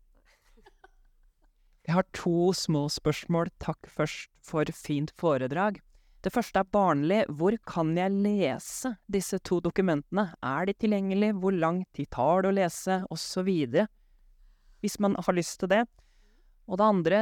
Jeg 1.86 1.94
har 1.94 2.06
to 2.14 2.52
små 2.56 2.86
spørsmål. 2.88 3.50
Takk 3.60 3.90
først 3.90 4.30
for 4.46 4.64
fint 4.72 5.12
foredrag. 5.20 5.82
Det 6.26 6.32
første 6.34 6.58
er 6.58 6.66
barnlig. 6.74 7.20
Hvor 7.38 7.54
kan 7.70 7.92
jeg 7.94 8.10
lese 8.10 8.96
disse 9.06 9.38
to 9.46 9.60
dokumentene? 9.62 10.32
Er 10.42 10.66
de 10.66 10.72
tilgjengelige? 10.74 11.36
Hvor 11.38 11.54
lang 11.54 11.84
tid 11.94 12.10
tar 12.10 12.42
det 12.42 12.50
å 12.50 12.56
lese? 12.56 12.96
Og 13.14 13.20
så 13.22 13.44
videre. 13.46 13.86
Hvis 14.82 14.98
man 14.98 15.14
har 15.22 15.36
lyst 15.38 15.60
til 15.62 15.70
det. 15.70 15.84
Og 16.66 16.80
det 16.80 16.88
andre, 16.88 17.20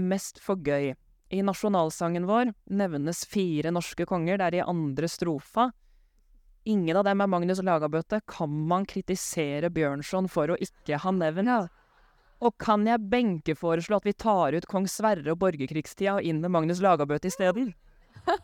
mest 0.00 0.40
for 0.40 0.56
gøy. 0.56 0.94
I 1.36 1.42
nasjonalsangen 1.44 2.24
vår 2.24 2.54
nevnes 2.72 3.26
fire 3.28 3.74
norske 3.76 4.08
konger. 4.08 4.40
Det 4.40 4.48
er 4.48 4.60
i 4.62 4.64
andre 4.64 5.10
strofa. 5.12 5.68
Ingen 6.64 6.96
av 6.96 7.04
dem 7.04 7.20
er 7.20 7.28
Magnus 7.28 7.60
Lagabøte. 7.60 8.24
Kan 8.24 8.56
man 8.72 8.88
kritisere 8.88 9.68
Bjørnson 9.68 10.32
for 10.32 10.48
å 10.48 10.56
ikke 10.56 11.04
ha 11.04 11.12
nevnt? 11.12 11.68
Og 12.40 12.56
kan 12.56 12.88
jeg 12.88 13.04
benkeforeslå 13.12 14.00
at 14.00 14.08
vi 14.08 14.16
tar 14.16 14.56
ut 14.56 14.70
kong 14.70 14.88
Sverre 14.88 15.36
og 15.36 15.42
borgerkrigstida 15.44 16.16
og 16.16 16.24
inn 16.24 16.40
med 16.40 16.56
Magnus 16.56 16.80
Lagabøte 16.80 17.28
isteden? 17.28 17.74
Ja. 18.26 18.36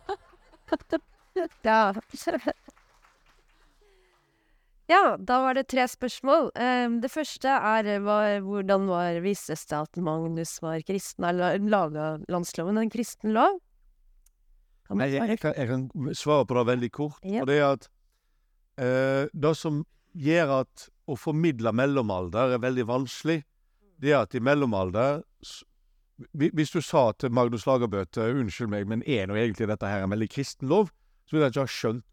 ja, 4.93 5.17
da 5.19 5.41
var 5.43 5.55
det 5.59 5.67
tre 5.73 5.87
spørsmål. 5.89 6.51
Um, 6.57 7.01
det 7.03 7.11
første 7.13 7.49
er 7.49 7.99
hva, 8.05 8.19
hvordan 8.45 8.89
var 8.91 9.21
vises 9.25 9.67
det 9.71 9.79
at 9.79 9.97
Magnus 10.03 10.63
var 10.65 10.83
kristen, 10.87 11.25
eller 11.29 11.59
laga 11.63 12.15
landsloven 12.33 12.79
en 12.81 12.93
kristen 12.93 13.35
lov? 13.37 13.61
Kan 14.89 15.01
Nei, 15.01 15.13
jeg, 15.15 15.29
jeg, 15.35 15.39
kan, 15.41 15.53
jeg 15.57 15.69
kan 15.71 16.15
svare 16.19 16.47
på 16.47 16.59
det 16.59 16.67
veldig 16.73 16.93
kort. 16.93 17.21
Ja. 17.25 17.41
Og 17.43 17.49
det 17.51 17.59
er 17.61 17.69
at 17.71 17.89
uh, 18.83 19.25
det 19.33 19.55
som 19.59 19.85
gjør 20.13 20.49
at 20.63 20.89
å 21.09 21.17
formidle 21.19 21.73
mellomalder 21.75 22.57
er 22.57 22.63
veldig 22.63 22.87
vanskelig, 22.89 23.43
det 24.03 24.13
er 24.13 24.25
at 24.25 24.35
i 24.37 24.43
mellomalder 24.43 25.23
Hvis 26.33 26.73
du 26.75 26.81
sa 26.81 27.13
til 27.19 27.33
Magnus 27.33 27.67
Lagerbøte 27.67 28.25
unnskyld 28.35 28.71
meg, 28.73 28.89
men 28.89 29.03
er 29.07 29.27
nå 29.27 29.37
egentlig 29.39 29.69
dette 29.71 29.89
her 29.89 30.05
en 30.05 30.13
veldig 30.13 30.29
kristen 30.33 30.69
lov, 30.69 30.91
så 31.27 31.37
ville 31.37 31.49
jeg 31.49 31.55
ikke 31.55 31.67
ha 31.67 31.73
skjønt 31.77 32.05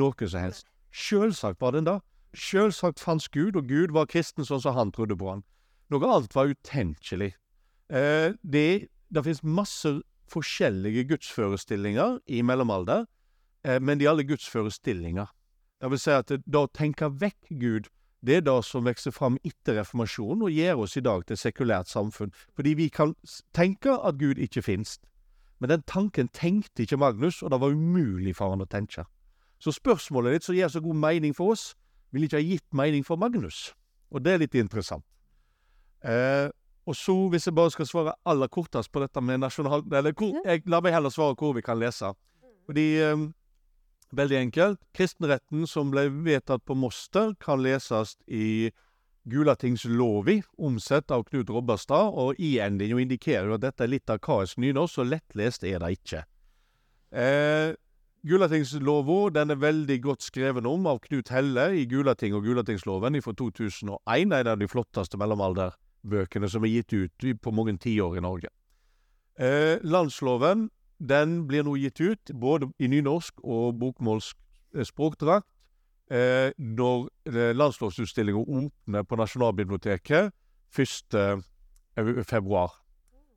noe 0.00 0.28
som 0.28 0.40
helst. 0.40 0.70
Selvsagt 0.94 1.60
var 1.60 1.74
den 1.74 1.86
det. 1.88 1.98
Selvsagt 2.34 3.02
fantes 3.02 3.28
Gud, 3.28 3.56
og 3.56 3.68
Gud 3.70 3.94
var 3.94 4.10
kristen 4.10 4.46
sånn 4.46 4.62
som 4.62 4.76
han 4.78 4.92
trodde 4.94 5.16
på 5.18 5.30
han. 5.30 5.44
Noe 5.92 6.10
annet 6.10 6.34
var 6.34 6.50
utenkelig. 6.50 7.34
Eh, 7.92 8.34
det, 8.42 8.88
det 9.12 9.24
finnes 9.26 9.44
masse 9.44 9.92
forskjellige 10.32 11.04
gudsforestillinger 11.12 12.18
i 12.26 12.42
mellomalder, 12.42 13.04
eh, 13.66 13.80
men 13.80 14.00
de 14.00 14.08
er 14.08 14.14
alle 14.14 14.26
gudsforestillinger. 14.26 15.30
Det 15.80 15.90
vil 15.92 16.00
si 16.00 16.14
at 16.14 16.30
det, 16.32 16.40
det 16.46 16.62
å 16.64 16.70
tenke 16.72 17.10
vekk 17.20 17.52
Gud, 17.60 17.90
det 18.26 18.36
er 18.36 18.44
det 18.46 18.56
som 18.64 18.86
vokser 18.86 19.12
fram 19.12 19.36
etter 19.44 19.76
reformasjonen 19.80 20.46
og 20.46 20.54
gjør 20.54 20.84
oss 20.86 20.96
i 20.96 21.02
dag 21.04 21.26
til 21.26 21.36
et 21.36 21.42
sekulært 21.42 21.90
samfunn. 21.92 22.32
Fordi 22.56 22.74
vi 22.78 22.88
kan 22.88 23.14
tenke 23.52 23.92
at 24.00 24.18
Gud 24.18 24.40
ikke 24.40 24.62
finnes. 24.64 24.98
Men 25.60 25.70
den 25.70 25.82
tanken 25.86 26.28
tenkte 26.28 26.82
ikke 26.82 26.96
Magnus, 26.96 27.42
og 27.42 27.50
det 27.50 27.60
var 27.60 27.72
umulig 27.76 28.36
for 28.36 28.54
han 28.54 28.64
å 28.64 28.68
tenke. 28.70 29.04
Så 29.58 29.72
spørsmålet 29.76 30.32
ditt, 30.32 30.44
som 30.44 30.56
gir 30.56 30.68
så 30.68 30.80
god 30.80 30.96
mening 30.96 31.36
for 31.36 31.54
oss, 31.54 31.74
vil 32.12 32.26
ikke 32.26 32.40
ha 32.40 32.44
gitt 32.44 32.66
mening 32.72 33.04
for 33.06 33.20
Magnus. 33.20 33.74
Og 34.10 34.24
det 34.24 34.34
er 34.34 34.42
litt 34.44 34.54
interessant. 34.54 35.04
Eh, 36.04 36.48
og 36.86 36.96
så, 36.96 37.14
hvis 37.32 37.46
jeg 37.48 37.56
bare 37.56 37.72
skal 37.72 37.88
svare 37.88 38.16
aller 38.28 38.48
kortest 38.52 38.92
på 38.92 39.00
dette 39.00 39.20
med 39.24 39.40
nasjonal... 39.40 39.84
Eller 39.92 40.12
hvor, 40.12 40.36
jeg, 40.44 40.62
la 40.68 40.80
meg 40.84 40.92
heller 40.92 41.12
svare 41.12 41.36
hvor 41.38 41.54
vi 41.56 41.64
kan 41.64 41.80
lese. 41.80 42.12
Fordi 42.68 42.86
eh, 43.00 43.24
Veldig 44.14 44.36
enkelt. 44.38 44.80
Kristenretten 44.94 45.66
som 45.66 45.90
ble 45.90 46.06
vedtatt 46.24 46.62
på 46.66 46.76
Moster, 46.78 47.32
kan 47.42 47.62
leses 47.64 48.14
i 48.30 48.70
Gulatings 49.26 49.86
lovi, 49.88 50.42
omsett 50.58 51.10
av 51.10 51.24
Knut 51.24 51.50
Robberstad, 51.50 52.12
og 52.12 52.38
i-endinga 52.38 53.00
indikerer 53.00 53.48
jo 53.48 53.56
at 53.56 53.64
dette 53.64 53.86
er 53.86 53.94
litt 53.94 54.12
arkaisk 54.12 54.60
nynorsk, 54.60 54.98
så 54.98 55.06
lettlest 55.08 55.64
er 55.66 55.80
det 55.82 55.94
ikke. 55.96 56.20
Eh, 57.14 57.72
Gulatingslova 58.24 59.30
den 59.34 59.52
er 59.52 59.60
veldig 59.60 59.96
godt 60.04 60.24
skreven 60.24 60.66
om 60.66 60.86
av 60.88 61.02
Knut 61.04 61.28
Helle 61.28 61.66
i 61.76 61.82
Gulating 61.88 62.36
og 62.36 62.46
Gulatingsloven 62.46 63.18
fra 63.20 63.34
2001. 63.36 63.98
En 64.32 64.32
av 64.48 64.60
de 64.60 64.68
flotteste 64.68 65.20
mellomalderbøkene 65.20 66.48
som 66.48 66.64
er 66.64 66.72
gitt 66.78 66.94
ut 66.94 67.26
på 67.42 67.52
mange 67.52 67.76
tiår 67.82 68.16
i 68.16 68.24
Norge. 68.24 68.52
Eh, 69.36 69.76
landsloven 69.82 70.70
den 70.98 71.46
blir 71.48 71.64
nå 71.64 71.74
gitt 71.76 72.00
ut 72.00 72.32
både 72.40 72.70
i 72.78 72.88
nynorsk 72.90 73.42
og 73.42 73.78
bokmålsk 73.80 74.36
eh, 74.74 74.84
språkdrakt 74.86 75.46
eh, 76.10 76.52
når 76.58 77.08
eh, 77.30 77.52
landslovsutstillinga 77.56 78.38
åpner 78.38 79.02
på 79.02 79.16
Nasjonalbiblioteket 79.16 80.32
1. 80.74 81.18
februar. 82.26 82.72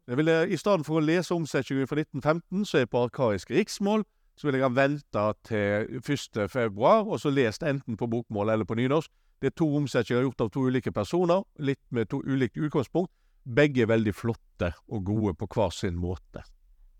Jeg 0.07 0.17
vil, 0.17 0.29
I 0.29 0.57
stedet 0.57 0.85
for 0.87 0.97
å 0.97 1.03
lese 1.03 1.35
omsetningen 1.35 1.87
fra 1.87 1.99
1915, 1.99 2.65
så 2.65 2.79
er 2.79 2.89
på 2.89 3.03
arkaisk 3.03 3.51
riksmål, 3.51 4.05
så 4.37 4.47
vil 4.47 4.55
jeg 4.55 4.63
ha 4.63 4.71
venta 4.73 5.25
til 5.45 5.99
1. 5.99 6.47
februar, 6.49 7.03
og 7.03 7.19
så 7.19 7.29
lest 7.29 7.65
enten 7.67 7.97
på 7.97 8.07
bokmål 8.07 8.53
eller 8.53 8.65
på 8.65 8.77
nynorsk. 8.79 9.11
Det 9.41 9.51
er 9.51 9.57
to 9.57 9.67
omsetninger 9.77 10.23
gjort 10.23 10.41
av 10.41 10.49
to 10.53 10.63
ulike 10.65 10.93
personer, 10.95 11.43
litt 11.59 11.83
med 11.93 12.09
to 12.09 12.23
ulikt 12.25 12.57
utgangspunkt. 12.57 13.11
Begge 13.45 13.83
er 13.83 13.91
veldig 13.91 14.15
flotte 14.15 14.71
og 14.87 15.03
gode 15.05 15.35
på 15.37 15.47
hver 15.53 15.75
sin 15.75 15.99
måte. 15.99 16.41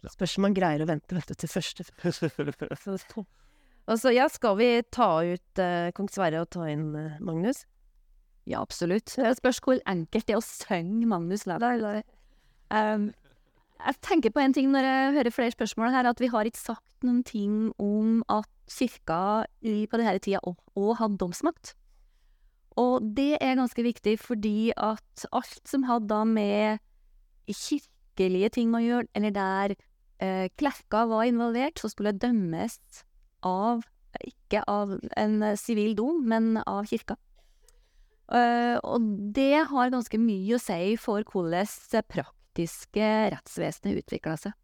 Spørs 0.08 0.38
om 0.38 0.46
man 0.46 0.56
greier 0.56 0.84
å 0.84 0.88
vente 0.88 1.16
vente 1.18 1.36
til 1.36 1.50
første 1.50 1.84
Så- 2.84 3.26
Og 3.88 4.00
så, 4.00 4.12
ja, 4.12 4.28
skal 4.28 4.58
vi 4.60 4.68
ta 4.92 5.08
ut 5.24 5.62
uh, 5.64 5.90
Kong 5.96 6.10
Sverre 6.12 6.42
og 6.44 6.50
ta 6.52 6.66
inn 6.70 6.90
uh, 6.96 7.18
Magnus? 7.24 7.64
Ja, 8.48 8.62
absolutt. 8.62 9.14
Det 9.16 9.34
spørs 9.40 9.60
hvor 9.64 9.80
enkelt 9.88 10.28
det 10.28 10.36
er 10.36 10.42
å 10.42 10.44
synge 10.46 11.08
Magnus 11.08 11.46
Lad. 11.48 11.64
Um, 12.72 13.10
jeg 13.78 14.00
tenker 14.04 14.34
på 14.36 14.42
en 14.44 14.56
ting 14.56 14.70
når 14.74 14.88
jeg 14.88 15.16
hører 15.18 15.36
flere 15.36 15.56
spørsmål 15.56 15.92
her, 15.96 16.08
at 16.10 16.20
vi 16.24 16.30
har 16.32 16.48
ikke 16.48 16.60
sagt 16.60 17.04
noen 17.08 17.24
ting 17.28 17.58
om 17.80 18.22
at 18.32 18.48
kirka 18.68 19.20
på 19.64 20.00
denne 20.00 20.16
tida 20.24 20.40
òg 20.44 20.94
hadde 21.00 21.20
domsmakt. 21.22 21.76
Og 22.78 23.02
det 23.18 23.38
er 23.42 23.58
ganske 23.58 23.84
viktig 23.86 24.18
fordi 24.22 24.72
at 24.76 25.28
alt 25.32 25.62
som 25.68 25.88
hadde 25.88 26.10
da 26.12 26.24
med 26.28 26.84
kirkelige 28.18 28.50
ting 28.58 28.74
å 28.76 28.82
gjøre, 28.82 29.08
eller 29.16 29.32
der 29.36 29.76
eh, 30.20 30.50
klerker 30.58 31.08
var 31.10 31.28
involvert, 31.28 31.80
så 31.80 31.90
skulle 31.92 32.16
dømmes 32.18 32.80
av 33.46 33.86
ikke 34.26 34.64
av 34.68 34.98
en 35.18 35.44
eh, 35.44 35.58
sivil 35.60 35.96
dom, 35.96 36.24
men 36.26 36.58
av 36.66 36.86
kirka. 36.90 37.18
Eh, 38.34 38.78
og 38.84 39.04
det 39.36 39.68
har 39.70 39.94
ganske 39.94 40.18
mye 40.20 40.58
å 40.58 40.62
si 40.62 40.96
for 41.00 41.24
hvordan 41.24 41.70
det 41.94 42.04
praktiske 42.10 43.12
rettsvesenet 43.36 44.02
utvikla 44.02 44.38
seg. 44.42 44.58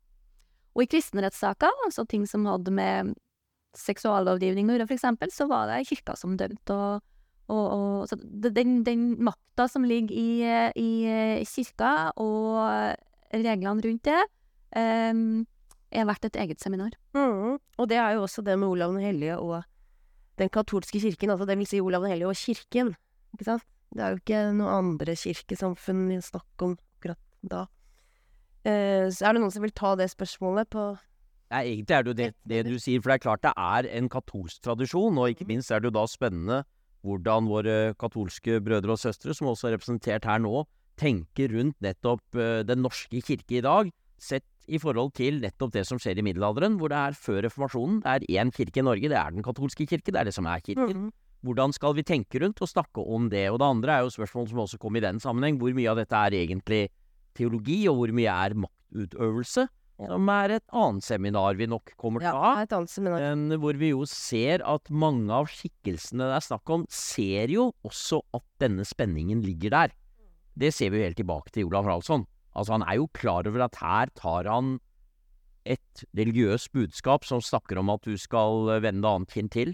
Og 0.74 0.86
i 0.86 0.90
kristenrettssaker, 0.90 1.86
altså 1.86 2.06
ting 2.10 2.26
som 2.26 2.48
hadde 2.50 2.74
med 2.74 3.14
seksuallovgivning 3.78 4.70
å 4.70 4.78
gjøre, 4.78 4.90
eksempel, 4.96 5.32
så 5.34 5.46
var 5.50 5.70
det 5.70 5.84
kirka 5.90 6.16
som 6.18 6.34
dømte. 6.38 6.74
Og, 6.74 7.10
og, 7.54 8.10
og 8.10 8.54
den, 8.56 8.82
den 8.88 9.12
makta 9.22 9.68
som 9.70 9.86
ligger 9.86 10.16
i, 10.18 10.30
i 10.82 10.92
eh, 11.06 11.46
kirka, 11.46 12.10
og 12.18 12.98
reglene 13.34 13.84
rundt 13.84 14.05
det, 14.05 14.22
eh, 14.77 15.14
er 15.93 16.10
verdt 16.10 16.26
et 16.30 16.39
eget 16.41 16.61
seminar. 16.61 16.95
Mm. 17.14 17.60
Og 17.77 17.89
det 17.89 17.97
er 17.97 18.15
jo 18.18 18.26
også 18.26 18.43
det 18.45 18.57
med 18.60 18.68
Olav 18.68 18.93
den 18.93 19.05
hellige 19.05 19.38
og 19.38 19.64
den 20.41 20.49
katolske 20.49 20.99
kirken, 20.99 21.30
altså 21.30 21.45
det 21.45 21.57
vil 21.57 21.69
si 21.69 21.81
Olav 21.81 22.01
den 22.01 22.14
hellige 22.14 22.31
og 22.31 22.35
kirken, 22.38 22.95
ikke 23.34 23.45
sant? 23.45 23.65
Det 23.93 24.01
er 24.01 24.10
jo 24.10 24.22
ikke 24.23 24.41
noe 24.57 24.73
andre 24.80 25.14
kirkesamfunn 25.14 26.07
vi 26.10 26.18
snakker 26.26 26.72
om 26.72 26.77
akkurat 26.97 27.19
da. 27.45 27.65
Eh, 28.65 29.10
så 29.14 29.27
er 29.27 29.35
det 29.35 29.43
noen 29.43 29.53
som 29.53 29.65
vil 29.65 29.76
ta 29.76 29.93
det 29.99 30.10
spørsmålet 30.14 30.72
på 30.73 30.93
Nei, 31.53 31.68
egentlig 31.69 31.93
er 31.93 32.01
det 32.01 32.10
jo 32.10 32.18
det, 32.18 32.27
det 32.49 32.60
du 32.65 32.80
sier, 32.81 33.01
for 33.03 33.11
det 33.11 33.15
er 33.19 33.26
klart 33.27 33.43
det 33.43 33.51
er 33.61 33.88
en 33.99 34.07
katolsk 34.10 34.64
tradisjon, 34.65 35.19
og 35.22 35.30
ikke 35.30 35.45
minst 35.45 35.69
er 35.69 35.84
det 35.84 35.91
jo 35.91 35.99
da 35.99 36.07
spennende 36.10 36.64
hvordan 37.05 37.49
våre 37.51 37.76
katolske 37.99 38.57
brødre 38.64 38.95
og 38.95 38.97
søstre, 38.97 39.35
som 39.38 39.51
også 39.51 39.69
er 39.69 39.76
representert 39.76 40.26
her 40.26 40.41
nå, 40.41 40.64
tenker 40.99 41.53
rundt 41.53 41.78
nettopp 41.84 42.38
eh, 42.38 42.61
Den 42.68 42.84
norske 42.86 43.22
kirke 43.26 43.60
i 43.60 43.64
dag, 43.65 43.91
sett 44.20 44.48
i 44.72 44.80
forhold 44.80 45.11
til 45.18 45.41
nettopp 45.44 45.74
det 45.76 45.84
som 45.88 45.99
skjer 45.99 46.22
i 46.22 46.24
middelalderen, 46.24 46.78
hvor 46.80 46.91
det 46.94 46.99
er 46.99 47.18
før 47.20 47.41
reformasjonen. 47.48 47.99
Det 48.06 48.14
er 48.14 48.44
én 48.44 48.53
kirke 48.56 48.80
i 48.80 48.86
Norge, 48.86 49.11
det 49.11 49.20
er 49.20 49.36
den 49.36 49.44
katolske 49.44 49.88
kirke, 49.90 50.11
det 50.11 50.22
er 50.22 50.30
det 50.30 50.36
som 50.36 50.48
er 50.48 50.64
kirken. 50.64 51.10
Hvordan 51.44 51.76
skal 51.76 51.98
vi 51.98 52.06
tenke 52.07 52.40
rundt 52.40 52.61
og 52.64 52.72
snakke 52.72 53.03
om 53.03 53.28
det? 53.32 53.49
Og 53.52 53.60
det 53.60 53.68
andre 53.68 53.98
er 53.98 54.06
jo 54.06 54.14
spørsmål 54.15 54.48
som 54.48 54.61
også 54.64 54.80
kom 54.80 54.95
i 54.95 55.03
den 55.03 55.20
sammenheng, 55.20 55.57
hvor 55.60 55.76
mye 55.76 55.90
av 55.91 55.99
dette 55.99 56.15
er 56.15 56.38
egentlig 56.40 56.86
teologi, 57.36 57.82
og 57.91 57.99
hvor 57.99 58.14
mye 58.15 58.32
er 58.32 58.56
maktutøvelse? 58.64 59.68
Som 60.03 60.30
er 60.34 60.56
et 60.56 60.64
annet 60.74 61.06
seminar 61.06 61.57
vi 61.60 61.68
nok 61.70 61.91
kommer 61.99 62.24
til 62.24 62.34
å 62.34 62.40
ha. 62.41 62.53
et 62.64 62.72
annet 62.76 62.91
seminar. 62.91 63.26
Hvor 63.61 63.78
vi 63.80 63.91
jo 63.91 64.07
ser 64.10 64.64
at 64.65 64.90
mange 64.90 65.32
av 65.36 65.52
skikkelsene 65.52 66.32
det 66.32 66.40
er 66.40 66.48
snakk 66.48 66.74
om, 66.74 66.88
ser 66.90 67.52
jo 67.53 67.70
også 67.86 68.24
at 68.34 68.48
denne 68.64 68.88
spenningen 68.88 69.44
ligger 69.45 69.76
der. 69.76 69.94
Det 70.60 70.74
ser 70.74 70.94
vi 70.94 71.02
jo 71.02 71.08
helt 71.08 71.18
tilbake 71.18 71.54
til 71.54 71.70
Olav 71.70 71.88
Haraldsson. 71.88 72.26
Altså, 72.54 72.76
han 72.76 72.86
er 72.86 73.00
jo 73.00 73.10
klar 73.14 73.48
over 73.50 73.66
at 73.66 73.80
her 73.82 74.12
tar 74.16 74.50
han 74.50 74.78
et 75.66 76.04
religiøst 76.18 76.74
budskap 76.76 77.26
som 77.26 77.42
snakker 77.42 77.80
om 77.80 77.90
at 77.94 78.04
du 78.06 78.18
skal 78.20 78.68
vende 78.84 79.02
det 79.02 79.14
annet 79.14 79.34
kinn 79.34 79.50
til. 79.50 79.74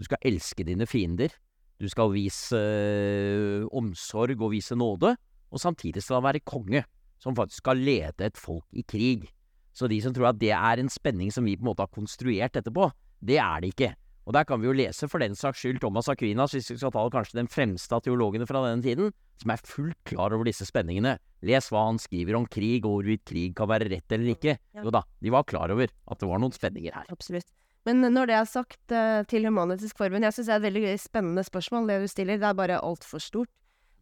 Du 0.00 0.06
skal 0.08 0.22
elske 0.24 0.64
dine 0.64 0.88
fiender. 0.88 1.34
Du 1.80 1.88
skal 1.88 2.12
vise 2.12 2.56
øh, 2.56 3.66
omsorg 3.72 4.40
og 4.40 4.52
vise 4.52 4.76
nåde. 4.76 5.14
Og 5.50 5.60
samtidig 5.60 6.02
skal 6.02 6.20
han 6.20 6.28
være 6.28 6.44
konge, 6.46 6.84
som 7.18 7.36
faktisk 7.36 7.62
skal 7.64 7.76
lede 7.76 8.26
et 8.26 8.38
folk 8.38 8.66
i 8.72 8.84
krig. 8.86 9.28
Så 9.72 9.88
de 9.88 10.00
som 10.02 10.14
tror 10.14 10.32
at 10.32 10.40
det 10.40 10.52
er 10.56 10.80
en 10.80 10.90
spenning 10.90 11.32
som 11.32 11.44
vi 11.46 11.56
på 11.56 11.64
en 11.64 11.70
måte 11.70 11.84
har 11.84 11.92
konstruert 11.92 12.56
etterpå, 12.56 12.90
det 13.20 13.38
er 13.38 13.60
det 13.60 13.72
ikke. 13.74 13.94
Og 14.28 14.34
der 14.36 14.46
kan 14.46 14.60
vi 14.60 14.68
jo 14.68 14.74
lese 14.76 15.08
for 15.10 15.22
den 15.22 15.36
saks 15.38 15.62
skyld 15.62 15.80
Thomas 15.82 16.10
Aquinas, 16.12 16.52
hvis 16.54 16.70
vi 16.72 16.78
skal 16.78 16.92
ta 16.94 17.06
kanskje 17.12 17.38
den 17.40 17.48
fremste 17.50 17.96
av 17.96 18.04
teologene 18.04 18.46
fra 18.48 18.62
denne 18.66 18.84
tiden, 18.84 19.14
som 19.40 19.52
er 19.54 19.62
fullt 19.64 19.98
klar 20.08 20.34
over 20.36 20.46
disse 20.46 20.66
spenningene. 20.68 21.16
Les 21.46 21.70
hva 21.72 21.86
han 21.88 22.00
skriver 22.00 22.36
om 22.38 22.44
krig, 22.46 22.84
og 22.84 23.00
hvorvidt 23.00 23.24
krig 23.28 23.54
kan 23.58 23.70
være 23.70 23.88
rett 23.90 24.16
eller 24.16 24.34
ikke. 24.34 24.58
Jo 24.84 24.92
da, 24.94 25.02
de 25.24 25.32
var 25.32 25.48
klar 25.48 25.72
over 25.72 25.88
at 25.88 26.20
det 26.20 26.28
var 26.28 26.42
noen 26.42 26.54
spenninger 26.54 26.94
her. 27.00 27.08
Absolutt. 27.14 27.48
Men 27.88 28.04
når 28.12 28.28
det 28.28 28.36
er 28.36 28.48
sagt 28.48 28.92
eh, 28.92 29.22
til 29.30 29.46
Human-Etisk 29.48 29.96
Forbund, 29.96 30.26
jeg 30.26 30.36
syns 30.36 30.50
det 30.50 30.52
er 30.52 30.60
et 30.60 30.66
veldig 30.68 30.98
spennende 31.00 31.44
spørsmål 31.46 31.88
det 31.88 32.02
du 32.02 32.10
stiller, 32.12 32.40
det 32.40 32.50
er 32.50 32.58
bare 32.58 32.82
altfor 32.84 33.22
stort. 33.24 33.48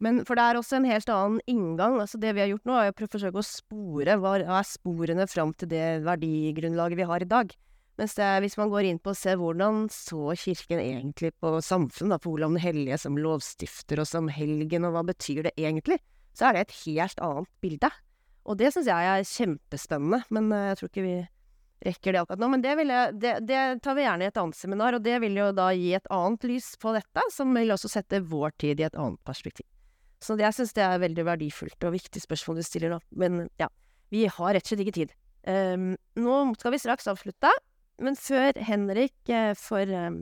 Men 0.02 0.20
for 0.26 0.38
det 0.38 0.44
er 0.44 0.58
også 0.58 0.78
en 0.78 0.86
helt 0.86 1.10
annen 1.10 1.40
inngang. 1.50 1.98
altså 2.02 2.18
Det 2.22 2.34
vi 2.34 2.42
har 2.42 2.50
gjort 2.52 2.66
nå, 2.66 2.74
er 2.78 2.90
å 2.90 3.10
forsøke 3.10 3.40
å 3.40 3.46
spore 3.46 4.18
hva 4.22 4.34
er 4.38 4.66
sporene 4.66 5.26
fram 5.30 5.54
til 5.58 5.70
det 5.70 5.86
verdigrunnlaget 6.06 7.00
vi 7.00 7.08
har 7.10 7.22
i 7.22 7.30
dag. 7.30 7.54
Mens 7.98 8.14
er- 8.22 8.40
hvis 8.40 8.56
man 8.56 8.70
går 8.70 8.86
inn 8.86 9.00
på 9.02 9.10
å 9.10 9.16
se 9.18 9.34
hvordan 9.34 9.88
så 9.90 10.34
Kirken 10.38 10.78
egentlig 10.78 11.32
på 11.42 11.58
samfunn, 11.58 12.12
da, 12.14 12.18
på 12.18 12.30
Olav 12.30 12.52
den 12.54 12.62
hellige 12.62 12.98
som 13.02 13.18
lovstifter 13.18 13.98
og 13.98 14.06
som 14.06 14.28
helgen, 14.28 14.86
og 14.86 14.94
hva 14.94 15.02
betyr 15.08 15.48
det 15.48 15.54
egentlig, 15.58 15.98
så 16.32 16.48
er 16.48 16.52
det 16.52 16.60
et 16.68 16.76
helt 16.84 17.18
annet 17.18 17.50
bilde. 17.60 17.90
Og 18.46 18.56
det 18.56 18.70
syns 18.72 18.86
jeg 18.86 19.10
er 19.10 19.26
kjempespennende, 19.26 20.22
men 20.30 20.52
eh, 20.52 20.68
jeg 20.70 20.78
tror 20.78 20.92
ikke 20.92 21.04
vi 21.04 21.16
rekker 21.88 22.14
det 22.14 22.20
akkurat 22.22 22.42
nå. 22.42 22.50
Men 22.54 22.62
det, 22.62 22.76
jeg, 22.78 23.16
det, 23.18 23.32
det 23.48 23.62
tar 23.82 23.98
vi 23.98 24.06
gjerne 24.06 24.24
i 24.24 24.30
et 24.30 24.40
annet 24.40 24.58
seminar, 24.58 24.94
og 24.94 25.02
det 25.04 25.18
vil 25.24 25.36
jo 25.36 25.50
da 25.52 25.68
gi 25.74 25.90
et 25.98 26.08
annet 26.14 26.46
lys 26.48 26.70
på 26.80 26.94
dette, 26.96 27.26
som 27.34 27.52
vil 27.54 27.74
også 27.74 27.90
sette 27.92 28.22
vår 28.30 28.54
tid 28.62 28.80
i 28.80 28.86
et 28.88 28.98
annet 28.98 29.20
perspektiv. 29.26 29.66
Så 30.22 30.34
jeg 30.38 30.54
syns 30.54 30.74
det 30.74 30.82
er 30.82 31.02
veldig 31.02 31.24
verdifullt 31.28 31.84
og 31.86 31.94
viktig 31.94 32.22
spørsmål 32.22 32.58
du 32.58 32.66
stiller 32.66 32.94
nå. 32.94 32.98
Men 33.18 33.44
ja, 33.60 33.68
vi 34.10 34.24
har 34.26 34.54
rett 34.54 34.66
og 34.66 34.72
slett 34.72 34.82
ikke 34.86 34.96
tid. 34.96 35.14
Um, 35.48 35.92
nå 36.18 36.38
skal 36.58 36.74
vi 36.74 36.80
straks 36.82 37.06
avslutte, 37.10 37.52
men 38.02 38.18
før 38.18 38.58
Henrik 38.62 39.30
eh, 39.32 39.52
får 39.58 39.92
ehm, 39.94 40.18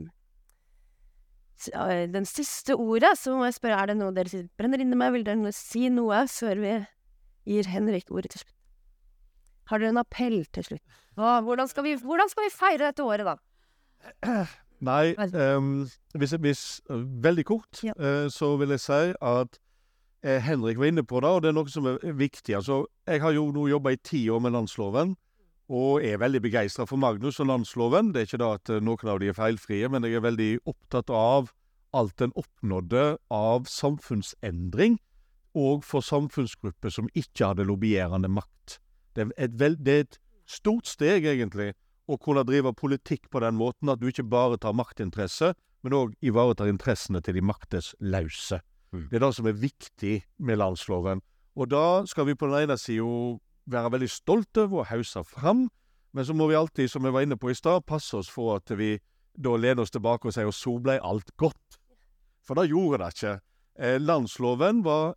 eh, 1.73 2.05
den 2.13 2.27
siste 2.29 2.75
ordet, 2.75 3.13
så 3.19 3.35
må 3.37 3.47
jeg 3.47 3.57
spørre, 3.59 3.79
er 3.81 3.91
det 3.91 3.97
noe 3.99 4.15
dere 4.15 4.45
brenner 4.57 4.81
inni 4.83 4.97
meg? 4.99 5.13
Vil 5.15 5.25
dere 5.27 5.53
si 5.55 5.87
noe 5.93 6.25
før 6.31 6.61
vi 6.63 6.75
gir 7.47 7.69
Henrik 7.71 8.11
ordet 8.11 8.33
til 8.33 8.45
slutt? 8.45 8.55
Har 9.67 9.83
dere 9.83 9.93
en 9.93 10.01
appell 10.01 10.39
til 10.55 10.69
slutt? 10.71 10.97
Åh, 11.17 11.41
hvordan, 11.43 11.67
skal 11.67 11.83
vi, 11.83 11.97
hvordan 11.97 12.29
skal 12.29 12.45
vi 12.45 12.53
feire 12.53 12.89
dette 12.89 13.03
året, 13.03 13.27
da? 13.27 13.37
Nei, 14.87 15.15
um, 15.57 15.87
hvis, 16.13 16.35
hvis 16.37 16.63
Veldig 17.25 17.45
kort, 17.45 17.79
eh, 17.83 18.27
så 18.29 18.51
vil 18.61 18.75
jeg 18.75 18.83
si 18.83 18.99
at 19.25 19.57
eh, 20.23 20.37
Henrik 20.45 20.77
var 20.77 20.91
inne 20.91 21.03
på 21.03 21.21
det, 21.23 21.29
og 21.29 21.41
det 21.41 21.49
er 21.49 21.57
noe 21.57 21.71
som 21.73 21.89
er 21.89 21.97
viktig. 22.13 22.55
Altså, 22.59 22.83
jeg 23.07 23.21
har 23.23 23.33
jo 23.33 23.47
nå 23.55 23.65
jobba 23.71 23.95
i 23.95 24.01
ti 24.03 24.27
år 24.29 24.43
med 24.45 24.53
landsloven, 24.53 25.15
og 25.67 26.03
er 26.05 26.19
veldig 26.21 26.41
begeistra 26.45 26.85
for 26.87 26.99
Magnus 26.99 27.41
og 27.43 27.49
landsloven. 27.49 28.13
Det 28.13 28.21
er 28.21 28.29
ikke 28.29 28.41
da 28.41 28.51
at 28.55 28.71
eh, 28.71 28.83
noen 28.83 29.11
av 29.11 29.19
de 29.21 29.31
er 29.31 29.37
feilfrie, 29.37 29.89
men 29.91 30.07
jeg 30.07 30.19
er 30.19 30.25
veldig 30.25 30.51
opptatt 30.69 31.11
av 31.11 31.51
alt 31.95 32.15
den 32.21 32.33
oppnådde 32.39 33.03
av 33.33 33.67
samfunnsendring, 33.71 34.97
og 35.57 35.83
for 35.87 36.05
samfunnsgrupper 36.05 36.93
som 36.93 37.09
ikke 37.17 37.51
hadde 37.51 37.65
lobbyerende 37.67 38.29
makt. 38.29 38.77
Det 39.15 39.25
er 39.25 39.31
et, 39.47 39.55
veld, 39.59 39.79
det 39.83 39.93
er 39.93 40.05
et 40.05 40.19
stort 40.47 40.87
steg, 40.87 41.25
egentlig, 41.25 41.71
å 42.07 42.19
kunne 42.21 42.45
drive 42.47 42.71
politikk 42.77 43.27
på 43.33 43.41
den 43.43 43.57
måten 43.59 43.89
at 43.91 43.99
du 43.99 44.07
ikke 44.07 44.27
bare 44.27 44.59
tar 44.61 44.75
maktinteresse, 44.77 45.51
men 45.83 45.95
òg 45.95 46.13
ivaretar 46.23 46.69
interessene 46.71 47.21
til 47.23 47.37
de 47.37 47.43
maktesløse. 47.43 48.61
Det 48.93 49.17
er 49.17 49.23
det 49.25 49.33
som 49.35 49.49
er 49.49 49.57
viktig 49.59 50.21
med 50.39 50.61
landsloven. 50.61 51.21
Og 51.57 51.69
da 51.71 52.05
skal 52.07 52.29
vi 52.29 52.37
på 52.37 52.47
den 52.47 52.67
ene 52.67 52.77
sida 52.79 53.37
være 53.67 53.91
veldig 53.97 54.09
stolte 54.11 54.65
over 54.65 54.83
å 54.83 54.87
hause 54.91 55.23
fram, 55.27 55.67
men 56.15 56.25
så 56.25 56.33
må 56.33 56.47
vi 56.49 56.57
alltid, 56.57 56.89
som 56.89 57.03
vi 57.03 57.11
var 57.13 57.25
inne 57.25 57.37
på 57.37 57.51
i 57.51 57.57
stad, 57.57 57.85
passe 57.85 58.15
oss 58.17 58.29
for 58.31 58.57
at 58.57 58.71
vi 58.79 58.95
da 59.37 59.53
lener 59.59 59.83
oss 59.83 59.93
tilbake 59.93 60.29
og 60.29 60.33
sier 60.33 60.49
at 60.49 60.57
så 60.57 60.77
ble 60.81 60.97
alt 61.03 61.29
godt'. 61.37 61.77
For 62.47 62.55
det 62.55 62.69
gjorde 62.71 63.03
det 63.03 63.13
ikke. 63.13 63.39
Eh, 63.79 63.99
landsloven 63.99 64.83
var 64.83 65.15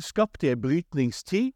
skapt 0.00 0.42
i 0.42 0.50
ei 0.50 0.56
brytningstid, 0.56 1.52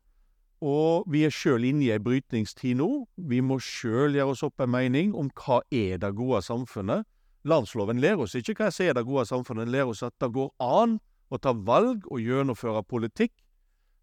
og 0.61 1.09
vi 1.09 1.25
er 1.25 1.33
sjøl 1.33 1.65
inne 1.65 1.87
i 1.87 1.93
ei 1.95 1.99
brytningstid 1.99 2.77
nå. 2.77 3.07
Vi 3.17 3.41
må 3.41 3.59
sjøl 3.65 4.15
gjøre 4.15 4.35
oss 4.35 4.45
opp 4.45 4.61
en 4.61 4.71
mening 4.71 5.15
om 5.17 5.31
hva 5.41 5.63
er 5.73 5.99
det 5.99 6.13
gode 6.15 6.43
samfunnet. 6.45 7.09
Landsloven 7.49 8.01
lærer 8.01 8.21
oss 8.21 8.37
ikke 8.37 8.59
hva 8.59 8.69
som 8.71 8.87
er 8.87 8.99
det 8.99 9.07
gode 9.09 9.25
samfunnet, 9.27 9.65
den 9.65 9.73
lærer 9.73 9.89
oss 9.95 10.05
at 10.05 10.13
det 10.21 10.29
går 10.35 10.53
an 10.61 10.99
å 11.33 11.39
ta 11.41 11.55
valg 11.57 12.05
og 12.11 12.21
gjennomføre 12.21 12.85
politikk. 12.85 13.33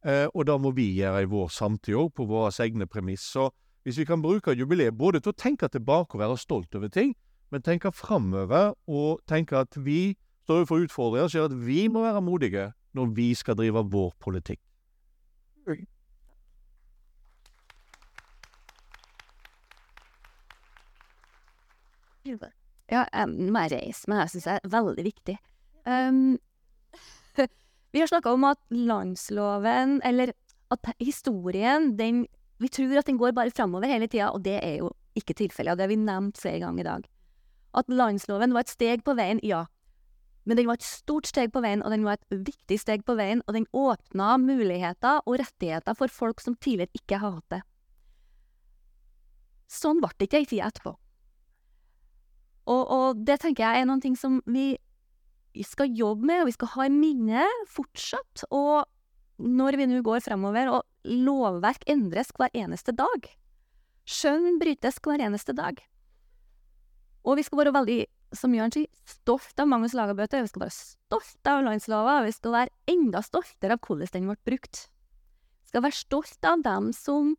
Eh, 0.06 0.28
og 0.34 0.46
det 0.46 0.58
må 0.62 0.72
vi 0.78 0.92
gjøre 1.00 1.24
i 1.24 1.30
vår 1.30 1.50
samtid 1.54 1.96
òg, 1.98 2.12
på 2.14 2.28
våre 2.30 2.52
egne 2.64 2.88
premiss. 2.88 3.26
Hvis 3.84 3.98
vi 3.98 4.06
kan 4.06 4.22
bruke 4.22 4.54
jubileet 4.54 4.98
både 4.98 5.22
til 5.24 5.32
å 5.34 5.40
tenke 5.40 5.70
tilbake 5.72 6.16
og 6.16 6.22
være 6.22 6.38
stolt 6.38 6.76
over 6.76 6.92
ting, 6.92 7.16
men 7.52 7.64
tenke 7.64 7.92
framover 7.96 8.74
og 8.88 9.22
tenke 9.28 9.58
at 9.58 9.78
vi 9.80 10.18
står 10.44 10.62
overfor 10.62 10.84
utfordringer 10.86 11.32
som 11.32 11.40
gjør 11.40 11.52
at 11.52 11.60
vi 11.68 11.88
må 11.88 12.04
være 12.04 12.22
modige 12.22 12.72
når 12.98 13.14
vi 13.16 13.34
skal 13.36 13.56
drive 13.56 13.84
vår 13.92 14.12
politikk. 14.20 14.62
Ja, 22.92 23.04
jeg 23.14 23.28
må 23.30 23.64
jeg 23.66 23.72
reise 23.72 24.10
meg. 24.12 24.26
Jeg 24.26 24.30
syns 24.36 24.48
det 24.48 24.56
er 24.58 24.72
veldig 24.72 25.04
viktig. 25.08 25.38
Um, 25.88 26.40
vi 27.92 28.02
har 28.02 28.10
snakka 28.10 28.34
om 28.36 28.44
at 28.50 28.60
landsloven, 28.74 30.02
eller 30.06 30.34
at 30.72 30.92
historien, 31.00 31.96
den 31.98 32.28
Vi 32.58 32.68
tror 32.74 32.98
at 32.98 33.06
den 33.06 33.20
går 33.22 33.36
bare 33.38 33.52
framover 33.54 33.86
hele 33.86 34.08
tida, 34.08 34.32
og 34.34 34.42
det 34.42 34.56
er 34.66 34.80
jo 34.80 34.88
ikke 35.14 35.36
tilfellet. 35.38 35.72
Og 35.72 35.78
det 35.78 35.84
har 35.84 35.92
vi 35.92 35.96
nevnt 36.02 36.40
flere 36.42 36.60
ganger 36.60 36.80
i 36.82 36.88
dag. 36.88 37.04
At 37.78 37.86
landsloven 37.88 38.54
var 38.54 38.66
et 38.66 38.74
steg 38.74 39.04
på 39.06 39.14
veien, 39.14 39.40
ja. 39.46 39.68
Men 40.44 40.58
den 40.58 40.66
var 40.66 40.80
et 40.80 40.88
stort 40.88 41.28
steg 41.30 41.52
på 41.54 41.62
veien, 41.62 41.84
og 41.86 41.94
den 41.94 42.06
var 42.08 42.18
et 42.18 42.38
viktig 42.48 42.80
steg 42.82 43.06
på 43.06 43.14
veien, 43.14 43.44
og 43.46 43.54
den 43.54 43.68
åpna 43.78 44.38
muligheter 44.42 45.22
og 45.28 45.38
rettigheter 45.38 45.94
for 45.94 46.10
folk 46.10 46.42
som 46.42 46.56
tidligere 46.56 46.90
ikke 46.98 47.20
har 47.22 47.36
hatt 47.36 47.58
det. 47.58 47.62
Sånn 49.68 50.00
ble 50.02 50.10
det 50.16 50.30
ikke 50.30 50.42
ei 50.42 50.50
tid 50.50 50.64
etterpå. 50.66 50.96
Og, 52.68 52.84
og, 52.84 53.22
det 53.28 53.38
tenker 53.44 53.64
jeg 53.64 53.84
er 53.84 53.88
noen 53.88 54.02
ting 54.04 54.16
som 54.20 54.42
vi 54.48 54.74
skal 55.66 55.94
jobbe 55.96 56.28
med, 56.28 56.44
og 56.44 56.50
vi 56.50 56.56
skal 56.58 56.72
ha 56.76 56.86
i 56.88 56.94
minne 56.94 57.48
fortsatt. 57.72 58.46
Og 58.52 58.86
når 59.38 59.78
vi 59.80 59.88
nå 59.90 60.02
går 60.06 60.24
fremover, 60.26 60.72
og 60.74 60.84
lovverk 61.08 61.86
endres 61.90 62.34
hver 62.38 62.54
eneste 62.58 62.94
dag. 62.98 63.30
Skjønn 64.08 64.60
brytes 64.62 65.00
hver 65.04 65.24
eneste 65.24 65.56
dag. 65.56 65.80
Og 67.28 67.40
vi 67.40 67.44
skal 67.44 67.64
være 67.64 67.76
veldig, 67.76 67.98
som 68.38 68.54
Jørn 68.56 68.72
sier, 68.74 68.88
stolt 69.08 69.60
av 69.60 69.68
Magnus 69.68 69.96
Lagabøte. 69.98 70.40
Vi 70.44 70.52
skal 70.52 70.64
være 70.68 70.78
stolt 70.78 71.50
av 71.52 71.66
landslova, 71.66 72.22
og 72.22 72.30
vi 72.30 72.36
skal 72.36 72.56
være 72.56 72.94
enda 72.94 73.24
stoltere 73.26 73.76
av 73.76 73.84
hvordan 73.84 74.14
den 74.14 74.32
ble 74.32 74.38
brukt. 74.48 74.86
Vi 75.68 75.74
skal 75.74 75.84
være 75.84 76.00
stolt 76.00 76.48
av 76.48 76.64
dem 76.64 76.94
som 76.96 77.36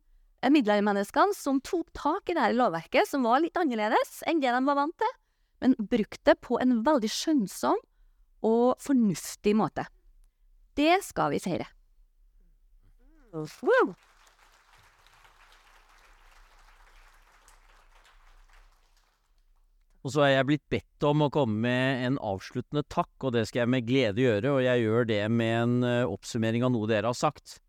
middelaldermenneskene 0.47 1.35
som 1.35 1.59
tok 1.65 1.89
tak 1.97 2.29
i 2.29 2.35
dette 2.37 2.55
lovverket, 2.55 3.09
som 3.09 3.25
var 3.27 3.41
litt 3.43 3.57
annerledes 3.59 4.21
enn 4.29 4.39
det 4.43 4.53
de 4.53 4.61
var 4.69 4.77
vant 4.77 4.95
til, 5.01 5.15
men 5.63 5.75
brukte 5.79 6.31
det 6.31 6.37
på 6.45 6.59
en 6.63 6.77
veldig 6.85 7.09
skjønnsom 7.11 7.81
og 8.45 8.79
fornuftig 8.83 9.55
måte. 9.57 9.85
Det 10.77 11.01
skal 11.03 11.33
vi 11.33 11.41
feire. 11.43 11.67
Wow. 13.33 13.95
Og 19.99 20.13
så 20.13 20.23
er 20.23 20.37
jeg 20.37 20.47
blitt 20.47 20.67
bedt 20.71 21.05
om 21.05 21.25
å 21.25 21.31
komme 21.33 21.59
med 21.67 22.05
en 22.07 22.19
avsluttende 22.23 22.85
takk, 22.87 23.11
og 23.19 23.33
det 23.35 23.43
skal 23.49 23.65
jeg 23.65 23.73
med 23.75 23.87
glede 23.87 24.23
gjøre, 24.23 24.53
og 24.55 24.61
jeg 24.63 24.85
gjør 24.85 25.09
det 25.09 25.23
med 25.31 25.55
en 25.57 25.73
uh, 25.83 26.11
oppsummering 26.13 26.63
av 26.63 26.71
noe 26.73 26.87
dere 26.89 27.11
har 27.11 27.17
sagt. 27.17 27.59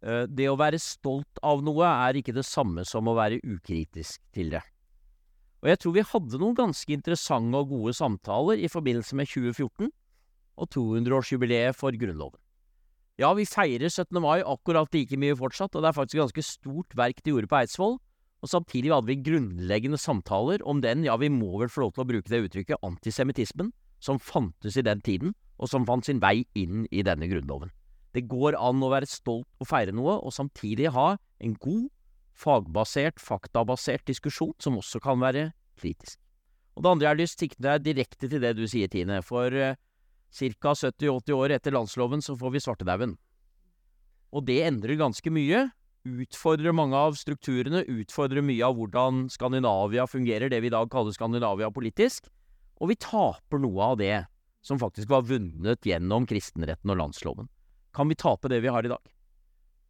Uh, 0.00 0.24
det 0.24 0.48
å 0.48 0.56
være 0.58 0.80
stolt 0.80 1.42
av 1.44 1.60
noe 1.64 1.90
er 2.08 2.18
ikke 2.18 2.34
det 2.36 2.46
samme 2.48 2.86
som 2.88 3.10
å 3.10 3.16
være 3.18 3.42
ukritisk 3.44 4.24
til 4.32 4.54
det. 4.56 4.64
Og 5.60 5.70
jeg 5.70 5.80
tror 5.80 5.94
vi 5.96 6.08
hadde 6.08 6.40
noen 6.40 6.56
ganske 6.56 6.92
interessante 6.92 7.60
og 7.60 7.70
gode 7.72 7.94
samtaler 7.96 8.64
i 8.64 8.72
forbindelse 8.72 9.16
med 9.16 9.28
2014 9.28 9.92
og 10.56 10.70
200-årsjubileet 10.74 11.76
for 11.78 11.94
Grunnloven. 11.98 12.40
Ja, 13.20 13.30
vi 13.38 13.46
feirer 13.46 13.86
17. 13.86 14.18
mai 14.18 14.42
akkurat 14.42 14.90
like 14.94 15.16
mye 15.20 15.36
fortsatt, 15.38 15.76
og 15.76 15.84
det 15.84 15.92
er 15.92 15.96
faktisk 15.96 16.18
et 16.18 16.24
ganske 16.24 16.44
stort 16.46 16.96
verk 16.98 17.22
de 17.22 17.30
gjorde 17.30 17.50
på 17.50 17.60
Eidsvoll. 17.60 17.96
Og 18.42 18.50
samtidig 18.50 18.90
hadde 18.92 19.08
vi 19.08 19.22
grunnleggende 19.24 20.00
samtaler 20.00 20.64
om 20.68 20.82
den, 20.84 21.06
ja, 21.06 21.14
vi 21.16 21.30
må 21.32 21.60
vel 21.62 21.70
få 21.70 21.86
lov 21.86 21.94
til 21.94 22.04
å 22.04 22.08
bruke 22.10 22.28
det 22.28 22.42
uttrykket, 22.48 22.82
antisemittismen, 22.84 23.70
som 24.02 24.18
fantes 24.20 24.76
i 24.76 24.84
den 24.84 25.00
tiden, 25.00 25.32
og 25.56 25.70
som 25.70 25.86
fant 25.88 26.04
sin 26.04 26.20
vei 26.20 26.42
inn 26.58 26.84
i 26.90 27.06
denne 27.06 27.30
grunnloven. 27.30 27.70
Det 28.14 28.26
går 28.30 28.58
an 28.58 28.82
å 28.84 28.90
være 28.92 29.08
stolt 29.10 29.48
og 29.62 29.70
feire 29.70 29.94
noe, 29.94 30.18
og 30.20 30.34
samtidig 30.34 30.92
ha 30.94 31.14
en 31.42 31.54
god, 31.62 31.86
fagbasert, 32.34 33.22
faktabasert 33.22 34.04
diskusjon, 34.10 34.52
som 34.58 34.76
også 34.78 35.00
kan 35.02 35.22
være 35.22 35.52
kritisk. 35.78 36.18
Og 36.74 36.82
det 36.82 36.90
andre 36.90 37.06
jeg 37.06 37.12
har 37.12 37.20
lyst 37.22 37.38
til 37.38 37.46
å 37.46 37.48
sikte 37.48 37.64
deg 37.64 37.86
direkte 37.86 38.28
til 38.30 38.42
det 38.42 38.52
du 38.58 38.64
sier, 38.70 38.90
Tine, 38.90 39.20
for 39.22 39.54
uh, 39.54 39.78
ca. 40.34 40.74
70-80 40.74 41.38
år 41.38 41.54
etter 41.56 41.74
landsloven 41.74 42.22
så 42.24 42.36
får 42.38 42.54
vi 42.54 42.62
svartedauden. 42.64 43.16
Og 44.34 44.44
det 44.48 44.60
endrer 44.66 44.98
ganske 44.98 45.30
mye 45.30 45.68
utfordrer 46.04 46.74
mange 46.76 46.96
av 46.96 47.16
strukturene, 47.16 47.84
utfordrer 47.88 48.44
mye 48.44 48.64
av 48.66 48.76
hvordan 48.76 49.24
Skandinavia 49.32 50.04
fungerer, 50.08 50.50
det 50.52 50.60
vi 50.60 50.68
i 50.68 50.74
dag 50.74 50.90
kaller 50.92 51.14
Skandinavia 51.16 51.70
politisk, 51.72 52.28
og 52.80 52.90
vi 52.90 52.98
taper 53.00 53.62
noe 53.62 53.92
av 53.94 53.98
det 54.00 54.26
som 54.64 54.80
faktisk 54.80 55.08
var 55.12 55.24
vunnet 55.28 55.84
gjennom 55.84 56.26
kristenretten 56.28 56.92
og 56.92 57.00
landsloven. 57.00 57.48
Kan 57.94 58.10
vi 58.10 58.18
tape 58.18 58.50
det 58.52 58.60
vi 58.64 58.72
har 58.72 58.84
i 58.84 58.92
dag? 58.92 59.00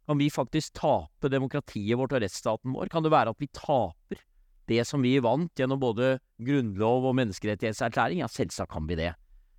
Kan 0.05 0.19
vi 0.21 0.29
faktisk 0.29 0.75
tape 0.77 1.31
demokratiet 1.33 1.97
vårt 1.97 2.13
og 2.13 2.21
rettsstaten 2.21 2.75
vår? 2.75 2.91
Kan 2.93 3.03
det 3.03 3.11
være 3.11 3.33
at 3.33 3.41
vi 3.41 3.49
taper 3.49 4.21
det 4.69 4.83
som 4.87 5.03
vi 5.03 5.17
vant 5.23 5.51
gjennom 5.57 5.81
både 5.81 6.17
grunnlov 6.45 7.09
og 7.09 7.15
menneskerettighetserklæring? 7.17 8.21
Ja, 8.21 8.29
selvsagt 8.31 8.71
kan 8.71 8.87
vi 8.87 8.99
det. 8.99 9.13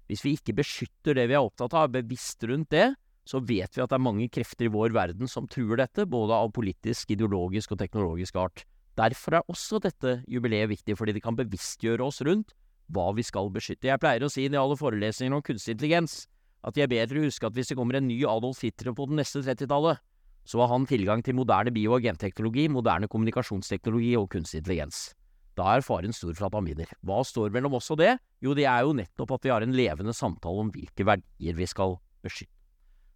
Hvis 0.06 0.22
vi 0.22 0.36
ikke 0.38 0.54
beskytter 0.60 1.16
det 1.18 1.26
vi 1.30 1.36
er 1.36 1.42
opptatt 1.42 1.74
av, 1.74 1.90
bevisst 1.94 2.44
rundt 2.46 2.70
det, 2.74 2.92
så 3.26 3.40
vet 3.42 3.74
vi 3.74 3.82
at 3.82 3.90
det 3.90 3.96
er 3.98 4.06
mange 4.06 4.28
krefter 4.30 4.68
i 4.68 4.72
vår 4.72 4.94
verden 4.94 5.30
som 5.30 5.48
truer 5.50 5.80
dette, 5.82 6.06
både 6.06 6.36
av 6.36 6.52
politisk, 6.54 7.10
ideologisk 7.10 7.74
og 7.74 7.80
teknologisk 7.82 8.38
art. 8.38 8.62
Derfor 8.96 9.40
er 9.40 9.50
også 9.50 9.80
dette 9.82 10.20
jubileet 10.30 10.70
viktig, 10.70 10.94
fordi 10.96 11.16
det 11.16 11.24
kan 11.24 11.36
bevisstgjøre 11.36 12.06
oss 12.06 12.22
rundt 12.24 12.54
hva 12.94 13.10
vi 13.16 13.24
skal 13.26 13.50
beskytte. 13.50 13.90
Jeg 13.90 14.00
pleier 14.00 14.22
å 14.22 14.30
si 14.30 14.46
i 14.46 14.54
alle 14.54 14.78
forelesninger 14.78 15.34
om 15.34 15.42
kunstig 15.44 15.74
intelligens 15.74 16.24
at 16.66 16.78
jeg 16.78 16.90
bedre 16.90 17.20
å 17.20 17.26
huske 17.26 17.46
at 17.46 17.54
hvis 17.54 17.72
det 17.72 17.76
kommer 17.78 17.98
en 17.98 18.06
ny 18.08 18.22
Adolf 18.26 18.62
Hitler 18.64 18.94
på 18.96 19.08
den 19.10 19.20
neste 19.20 19.42
30-tallet, 19.42 20.00
så 20.46 20.62
har 20.62 20.70
han 20.70 20.86
tilgang 20.86 21.22
til 21.26 21.34
moderne 21.34 21.72
bio- 21.74 21.96
og 21.98 22.06
genteknologi, 22.06 22.68
moderne 22.70 23.10
kommunikasjonsteknologi 23.10 24.14
og 24.18 24.30
kunstig 24.30 24.62
intelligens. 24.62 25.10
Da 25.56 25.70
er 25.72 25.84
faren 25.84 26.12
stor 26.12 26.34
for 26.36 26.48
at 26.50 26.56
han 26.58 26.66
vinner. 26.68 26.90
Hva 27.06 27.22
står 27.24 27.54
mellom 27.54 27.78
oss 27.78 27.88
og 27.94 28.00
det? 28.02 28.18
Jo, 28.44 28.52
det 28.56 28.66
er 28.68 28.84
jo 28.84 28.92
nettopp 28.96 29.38
at 29.38 29.46
vi 29.46 29.52
har 29.54 29.64
en 29.64 29.76
levende 29.76 30.12
samtale 30.16 30.66
om 30.66 30.72
hvilke 30.74 31.06
verdier 31.08 31.56
vi 31.56 31.68
skal 31.70 31.96
beskytte. 32.24 32.52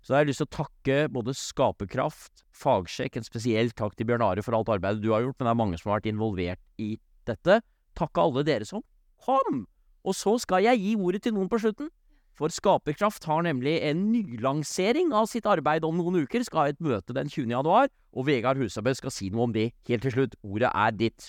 Så 0.01 0.13
da 0.13 0.17
har 0.17 0.25
jeg 0.25 0.31
lyst 0.31 0.41
til 0.41 0.49
å 0.49 0.55
takke 0.55 0.95
både 1.13 1.35
Skaperkraft, 1.37 2.47
Fagsjekk, 2.57 3.19
en 3.21 3.27
spesiell 3.27 3.75
takk 3.77 3.99
til 3.99 4.09
Bjørn 4.09 4.25
Are 4.25 4.45
for 4.45 4.57
alt 4.57 4.71
arbeidet 4.73 5.05
du 5.05 5.11
har 5.13 5.27
gjort, 5.27 5.37
men 5.37 5.51
det 5.51 5.53
er 5.53 5.59
mange 5.61 5.81
som 5.81 5.91
har 5.91 6.01
vært 6.01 6.09
involvert 6.09 6.63
i 6.81 6.95
dette. 7.29 7.59
Takke 8.01 8.25
alle 8.25 8.45
dere 8.49 8.69
som 8.69 8.81
kom! 9.21 9.67
Og 10.01 10.17
så 10.17 10.39
skal 10.41 10.65
jeg 10.65 10.81
gi 10.81 10.95
ordet 10.97 11.21
til 11.27 11.37
noen 11.37 11.51
på 11.53 11.61
slutten. 11.61 11.91
For 12.41 12.49
Skaperkraft 12.49 13.27
har 13.29 13.43
nemlig 13.45 13.75
en 13.85 14.07
nylansering 14.15 15.13
av 15.13 15.27
sitt 15.29 15.45
arbeid 15.45 15.85
om 15.85 15.99
noen 16.01 16.23
uker. 16.25 16.41
Skal 16.47 16.63
ha 16.63 16.73
et 16.73 16.81
møte 16.81 17.13
den 17.13 17.29
20. 17.29 17.53
januar, 17.53 17.93
og 18.17 18.25
Vegard 18.31 18.57
Husabø 18.57 18.95
skal 18.97 19.13
si 19.13 19.29
noe 19.29 19.51
om 19.51 19.53
det 19.53 19.75
helt 19.91 20.07
til 20.07 20.15
slutt. 20.15 20.39
Ordet 20.41 20.73
er 20.73 20.97
ditt. 20.97 21.29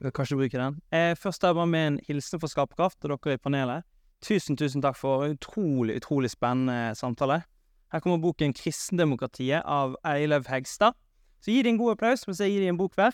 Kanskje 0.00 0.36
bruke 0.36 0.58
den. 0.58 0.80
Eh, 0.92 1.16
først 1.16 1.44
er 1.44 1.48
jeg 1.48 1.54
bare 1.54 1.66
med 1.66 1.86
en 1.86 2.00
hilsen 2.06 2.40
for 2.40 2.48
Skaperkraft 2.48 3.04
og 3.04 3.10
dere 3.10 3.34
i 3.34 3.36
panelet. 3.36 3.84
Tusen, 4.24 4.56
tusen 4.56 4.80
takk 4.80 4.96
for 4.96 5.24
en 5.24 5.36
utrolig, 5.36 5.96
utrolig 6.00 6.30
spennende 6.30 6.94
samtale. 6.96 7.42
Her 7.92 8.00
kommer 8.00 8.18
boken 8.18 8.54
'Kristendemokratiet' 8.54 9.62
av 9.64 9.96
Eilev 10.04 10.46
Hegstad. 10.48 10.92
Så 11.40 11.50
gi 11.50 11.62
dem 11.62 11.74
en 11.74 11.78
god 11.78 11.90
applaus 11.90 12.26
mens 12.26 12.40
jeg 12.40 12.50
gir 12.50 12.60
dem 12.60 12.74
en 12.74 12.78
bok 12.78 12.94
hver. 12.94 13.12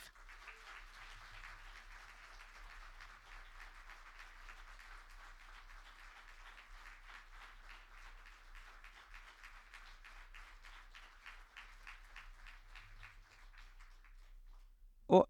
Og 15.08 15.28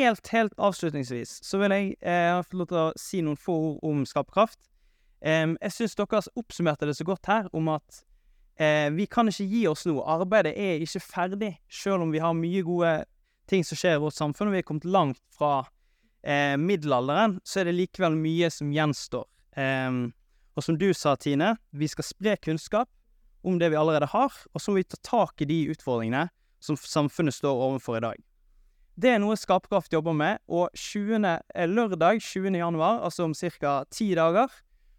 helt, 0.00 0.28
helt 0.32 0.54
avslutningsvis 0.56 1.40
så 1.44 1.58
vil 1.62 1.74
jeg 1.74 1.94
eh, 2.00 2.38
få 2.46 2.60
lov 2.60 2.70
til 2.70 2.80
å 2.80 2.86
si 2.98 3.20
noen 3.24 3.38
få 3.40 3.54
ord 3.72 3.84
om 3.88 4.06
skaperkraft. 4.08 4.60
Um, 5.22 5.54
jeg 5.62 5.74
syns 5.76 5.94
dere 5.94 6.20
oppsummerte 6.38 6.88
det 6.88 6.96
så 6.98 7.06
godt 7.06 7.28
her, 7.30 7.46
om 7.54 7.68
at 7.70 8.00
eh, 8.58 8.88
vi 8.94 9.06
kan 9.10 9.30
ikke 9.30 9.46
gi 9.46 9.60
oss 9.70 9.84
nå. 9.86 10.00
Arbeidet 10.02 10.56
er 10.58 10.82
ikke 10.82 11.02
ferdig, 11.04 11.52
selv 11.70 12.02
om 12.02 12.14
vi 12.14 12.22
har 12.22 12.34
mye 12.34 12.64
gode 12.66 12.94
ting 13.50 13.62
som 13.66 13.78
skjer 13.78 13.98
i 13.98 14.02
vårt 14.02 14.18
samfunn, 14.18 14.50
og 14.50 14.56
vi 14.56 14.62
er 14.62 14.66
kommet 14.66 14.88
langt 14.88 15.22
fra 15.36 15.60
eh, 16.26 16.56
middelalderen, 16.58 17.38
så 17.46 17.62
er 17.62 17.70
det 17.70 17.78
likevel 17.78 18.18
mye 18.18 18.50
som 18.50 18.72
gjenstår. 18.74 19.28
Um, 19.54 20.08
og 20.56 20.66
som 20.66 20.76
du 20.80 20.90
sa, 20.96 21.14
Tine, 21.20 21.54
vi 21.70 21.88
skal 21.88 22.06
spre 22.06 22.36
kunnskap 22.42 22.90
om 23.46 23.58
det 23.58 23.70
vi 23.72 23.78
allerede 23.78 24.10
har, 24.12 24.34
og 24.52 24.62
så 24.62 24.72
må 24.72 24.80
vi 24.80 24.90
ta 24.90 24.98
tak 25.06 25.42
i 25.42 25.48
de 25.48 25.64
utfordringene 25.72 26.26
som 26.62 26.78
samfunnet 26.78 27.34
står 27.34 27.64
overfor 27.68 27.98
i 27.98 28.04
dag. 28.04 28.20
Det 28.94 29.08
er 29.08 29.20
noe 29.22 29.38
Skapkraft 29.40 29.92
jobber 29.94 30.12
med, 30.12 30.40
og 30.52 30.68
20. 30.76 31.24
Eh, 31.24 31.68
lørdag 31.68 32.20
20. 32.20 32.58
januar, 32.60 33.00
altså 33.00 33.24
om 33.24 33.32
ca. 33.34 33.84
ti 33.90 34.12
dager, 34.14 34.52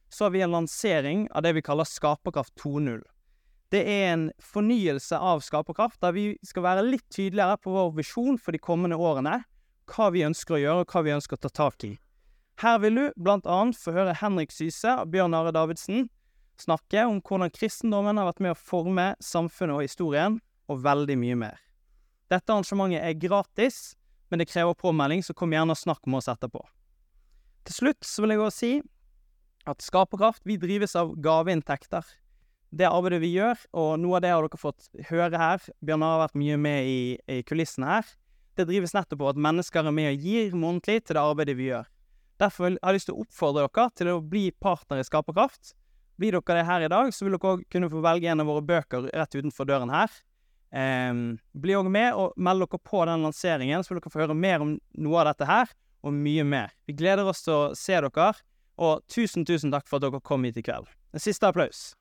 så 0.10 0.26
har 0.26 0.32
vi 0.34 0.41
en 0.41 0.53
lansering 0.53 1.28
av 1.32 1.44
det 1.45 1.53
vi 1.53 1.61
kaller 1.61 1.86
Skaperkraft 1.86 2.56
2.0. 2.61 3.03
Det 3.74 3.82
er 3.90 4.14
en 4.14 4.26
fornyelse 4.41 5.18
av 5.18 5.41
Skaperkraft, 5.45 6.02
der 6.02 6.14
vi 6.14 6.26
skal 6.45 6.65
være 6.65 6.86
litt 6.86 7.06
tydeligere 7.14 7.57
på 7.61 7.74
vår 7.74 7.94
visjon 7.98 8.38
for 8.38 8.53
de 8.53 8.61
kommende 8.61 8.98
årene. 8.98 9.44
Hva 9.90 10.10
vi 10.14 10.26
ønsker 10.26 10.57
å 10.57 10.61
gjøre, 10.61 10.86
og 10.86 10.94
hva 10.94 11.06
vi 11.06 11.14
ønsker 11.14 11.38
å 11.38 11.44
ta 11.45 11.53
tak 11.53 11.86
i. 11.86 11.94
Her 12.61 12.78
vil 12.82 12.98
du 12.98 13.30
annet 13.30 13.78
få 13.78 13.94
høre 13.94 14.14
Henrik 14.18 14.53
Syse 14.53 14.90
og 15.02 15.10
Bjørn 15.14 15.34
Are 15.38 15.53
Davidsen 15.53 16.07
snakke 16.61 17.06
om 17.10 17.20
hvordan 17.22 17.53
kristendommen 17.53 18.18
har 18.18 18.30
vært 18.30 18.41
med 18.45 18.53
å 18.53 18.60
forme 18.60 19.07
samfunnet 19.22 19.78
og 19.78 19.86
historien, 19.86 20.40
og 20.72 20.80
veldig 20.86 21.18
mye 21.20 21.36
mer. 21.36 21.57
Dette 22.34 22.49
arrangementet 22.49 23.03
er 23.03 23.19
gratis, 23.19 23.93
men 24.31 24.41
det 24.41 24.49
krever 24.49 24.73
påmelding, 24.80 25.22
så 25.22 25.35
kom 25.38 25.53
gjerne 25.53 25.76
og 25.76 25.77
snakk 25.77 26.07
med 26.10 26.23
oss 26.23 26.31
etterpå. 26.31 26.64
Til 27.68 27.76
slutt 27.77 28.07
så 28.07 28.23
vil 28.23 28.34
jeg 28.34 28.41
også 28.41 28.57
si 28.64 28.73
at 29.69 29.85
Skaperkraft 29.85 30.43
vi 30.47 30.57
drives 30.60 30.97
av 30.99 31.14
gaveinntekter. 31.23 32.07
Det 32.73 32.89
arbeidet 32.89 33.22
vi 33.22 33.35
gjør, 33.35 33.60
og 33.77 33.91
noe 34.01 34.18
av 34.18 34.26
det 34.26 34.31
har 34.34 34.41
dere 34.41 34.60
fått 34.60 34.89
høre 35.11 35.38
her, 35.38 35.61
Bjørn 35.85 36.03
har 36.03 36.23
vært 36.26 36.39
mye 36.41 36.57
med 36.57 36.89
i, 36.89 36.99
i 37.30 37.43
kulissene 37.45 37.91
her, 37.91 38.10
det 38.57 38.68
drives 38.69 38.93
nettopp 38.93 39.22
på 39.22 39.30
at 39.31 39.39
mennesker 39.45 39.85
er 39.85 39.93
med 39.93 40.11
og 40.11 40.26
gir 40.27 40.57
månedlig 40.57 41.03
til 41.05 41.18
det 41.18 41.22
arbeidet 41.22 41.55
vi 41.57 41.69
gjør. 41.72 41.88
Derfor 42.41 42.68
har 42.68 42.91
jeg 42.91 42.97
lyst 42.97 43.10
til 43.10 43.15
å 43.15 43.23
oppfordre 43.23 43.65
dere 43.69 43.88
til 43.97 44.11
å 44.11 44.19
bli 44.34 44.43
partner 44.61 45.01
i 45.01 45.05
Skaperkraft. 45.07 45.73
Blir 46.22 46.35
dere 46.38 46.60
det 46.60 46.68
her 46.68 46.85
i 46.85 46.91
dag, 46.91 47.14
så 47.14 47.26
vil 47.26 47.38
dere 47.38 47.53
òg 47.53 47.64
kunne 47.73 47.89
få 47.93 48.01
velge 48.03 48.30
en 48.30 48.43
av 48.43 48.49
våre 48.49 48.65
bøker 48.65 49.10
rett 49.14 49.38
utenfor 49.38 49.69
døren 49.69 49.93
her. 49.93 50.10
Um, 50.74 51.38
bli 51.54 51.76
òg 51.78 51.86
med 51.94 52.16
og 52.18 52.34
meld 52.41 52.66
dere 52.66 52.82
på 52.82 53.04
den 53.06 53.26
lanseringen, 53.28 53.84
så 53.86 53.94
vil 53.94 54.02
dere 54.02 54.14
få 54.14 54.24
høre 54.24 54.38
mer 54.38 54.64
om 54.66 54.76
noe 55.06 55.20
av 55.22 55.30
dette 55.30 55.50
her, 55.50 55.74
og 56.04 56.16
mye 56.18 56.44
mer. 56.48 56.74
Vi 56.90 56.95
gleder 56.98 57.30
oss 57.30 57.45
til 57.45 57.54
å 57.54 57.74
se 57.78 58.00
dere, 58.02 58.32
og 58.82 59.04
tusen, 59.12 59.45
tusen 59.45 59.74
takk 59.74 59.86
for 59.88 60.00
at 60.02 60.08
dere 60.08 60.24
kom 60.26 60.48
hit 60.48 60.58
i 60.58 60.66
kveld. 60.66 60.90
En 61.14 61.22
siste 61.22 61.45
applaus. 61.45 61.91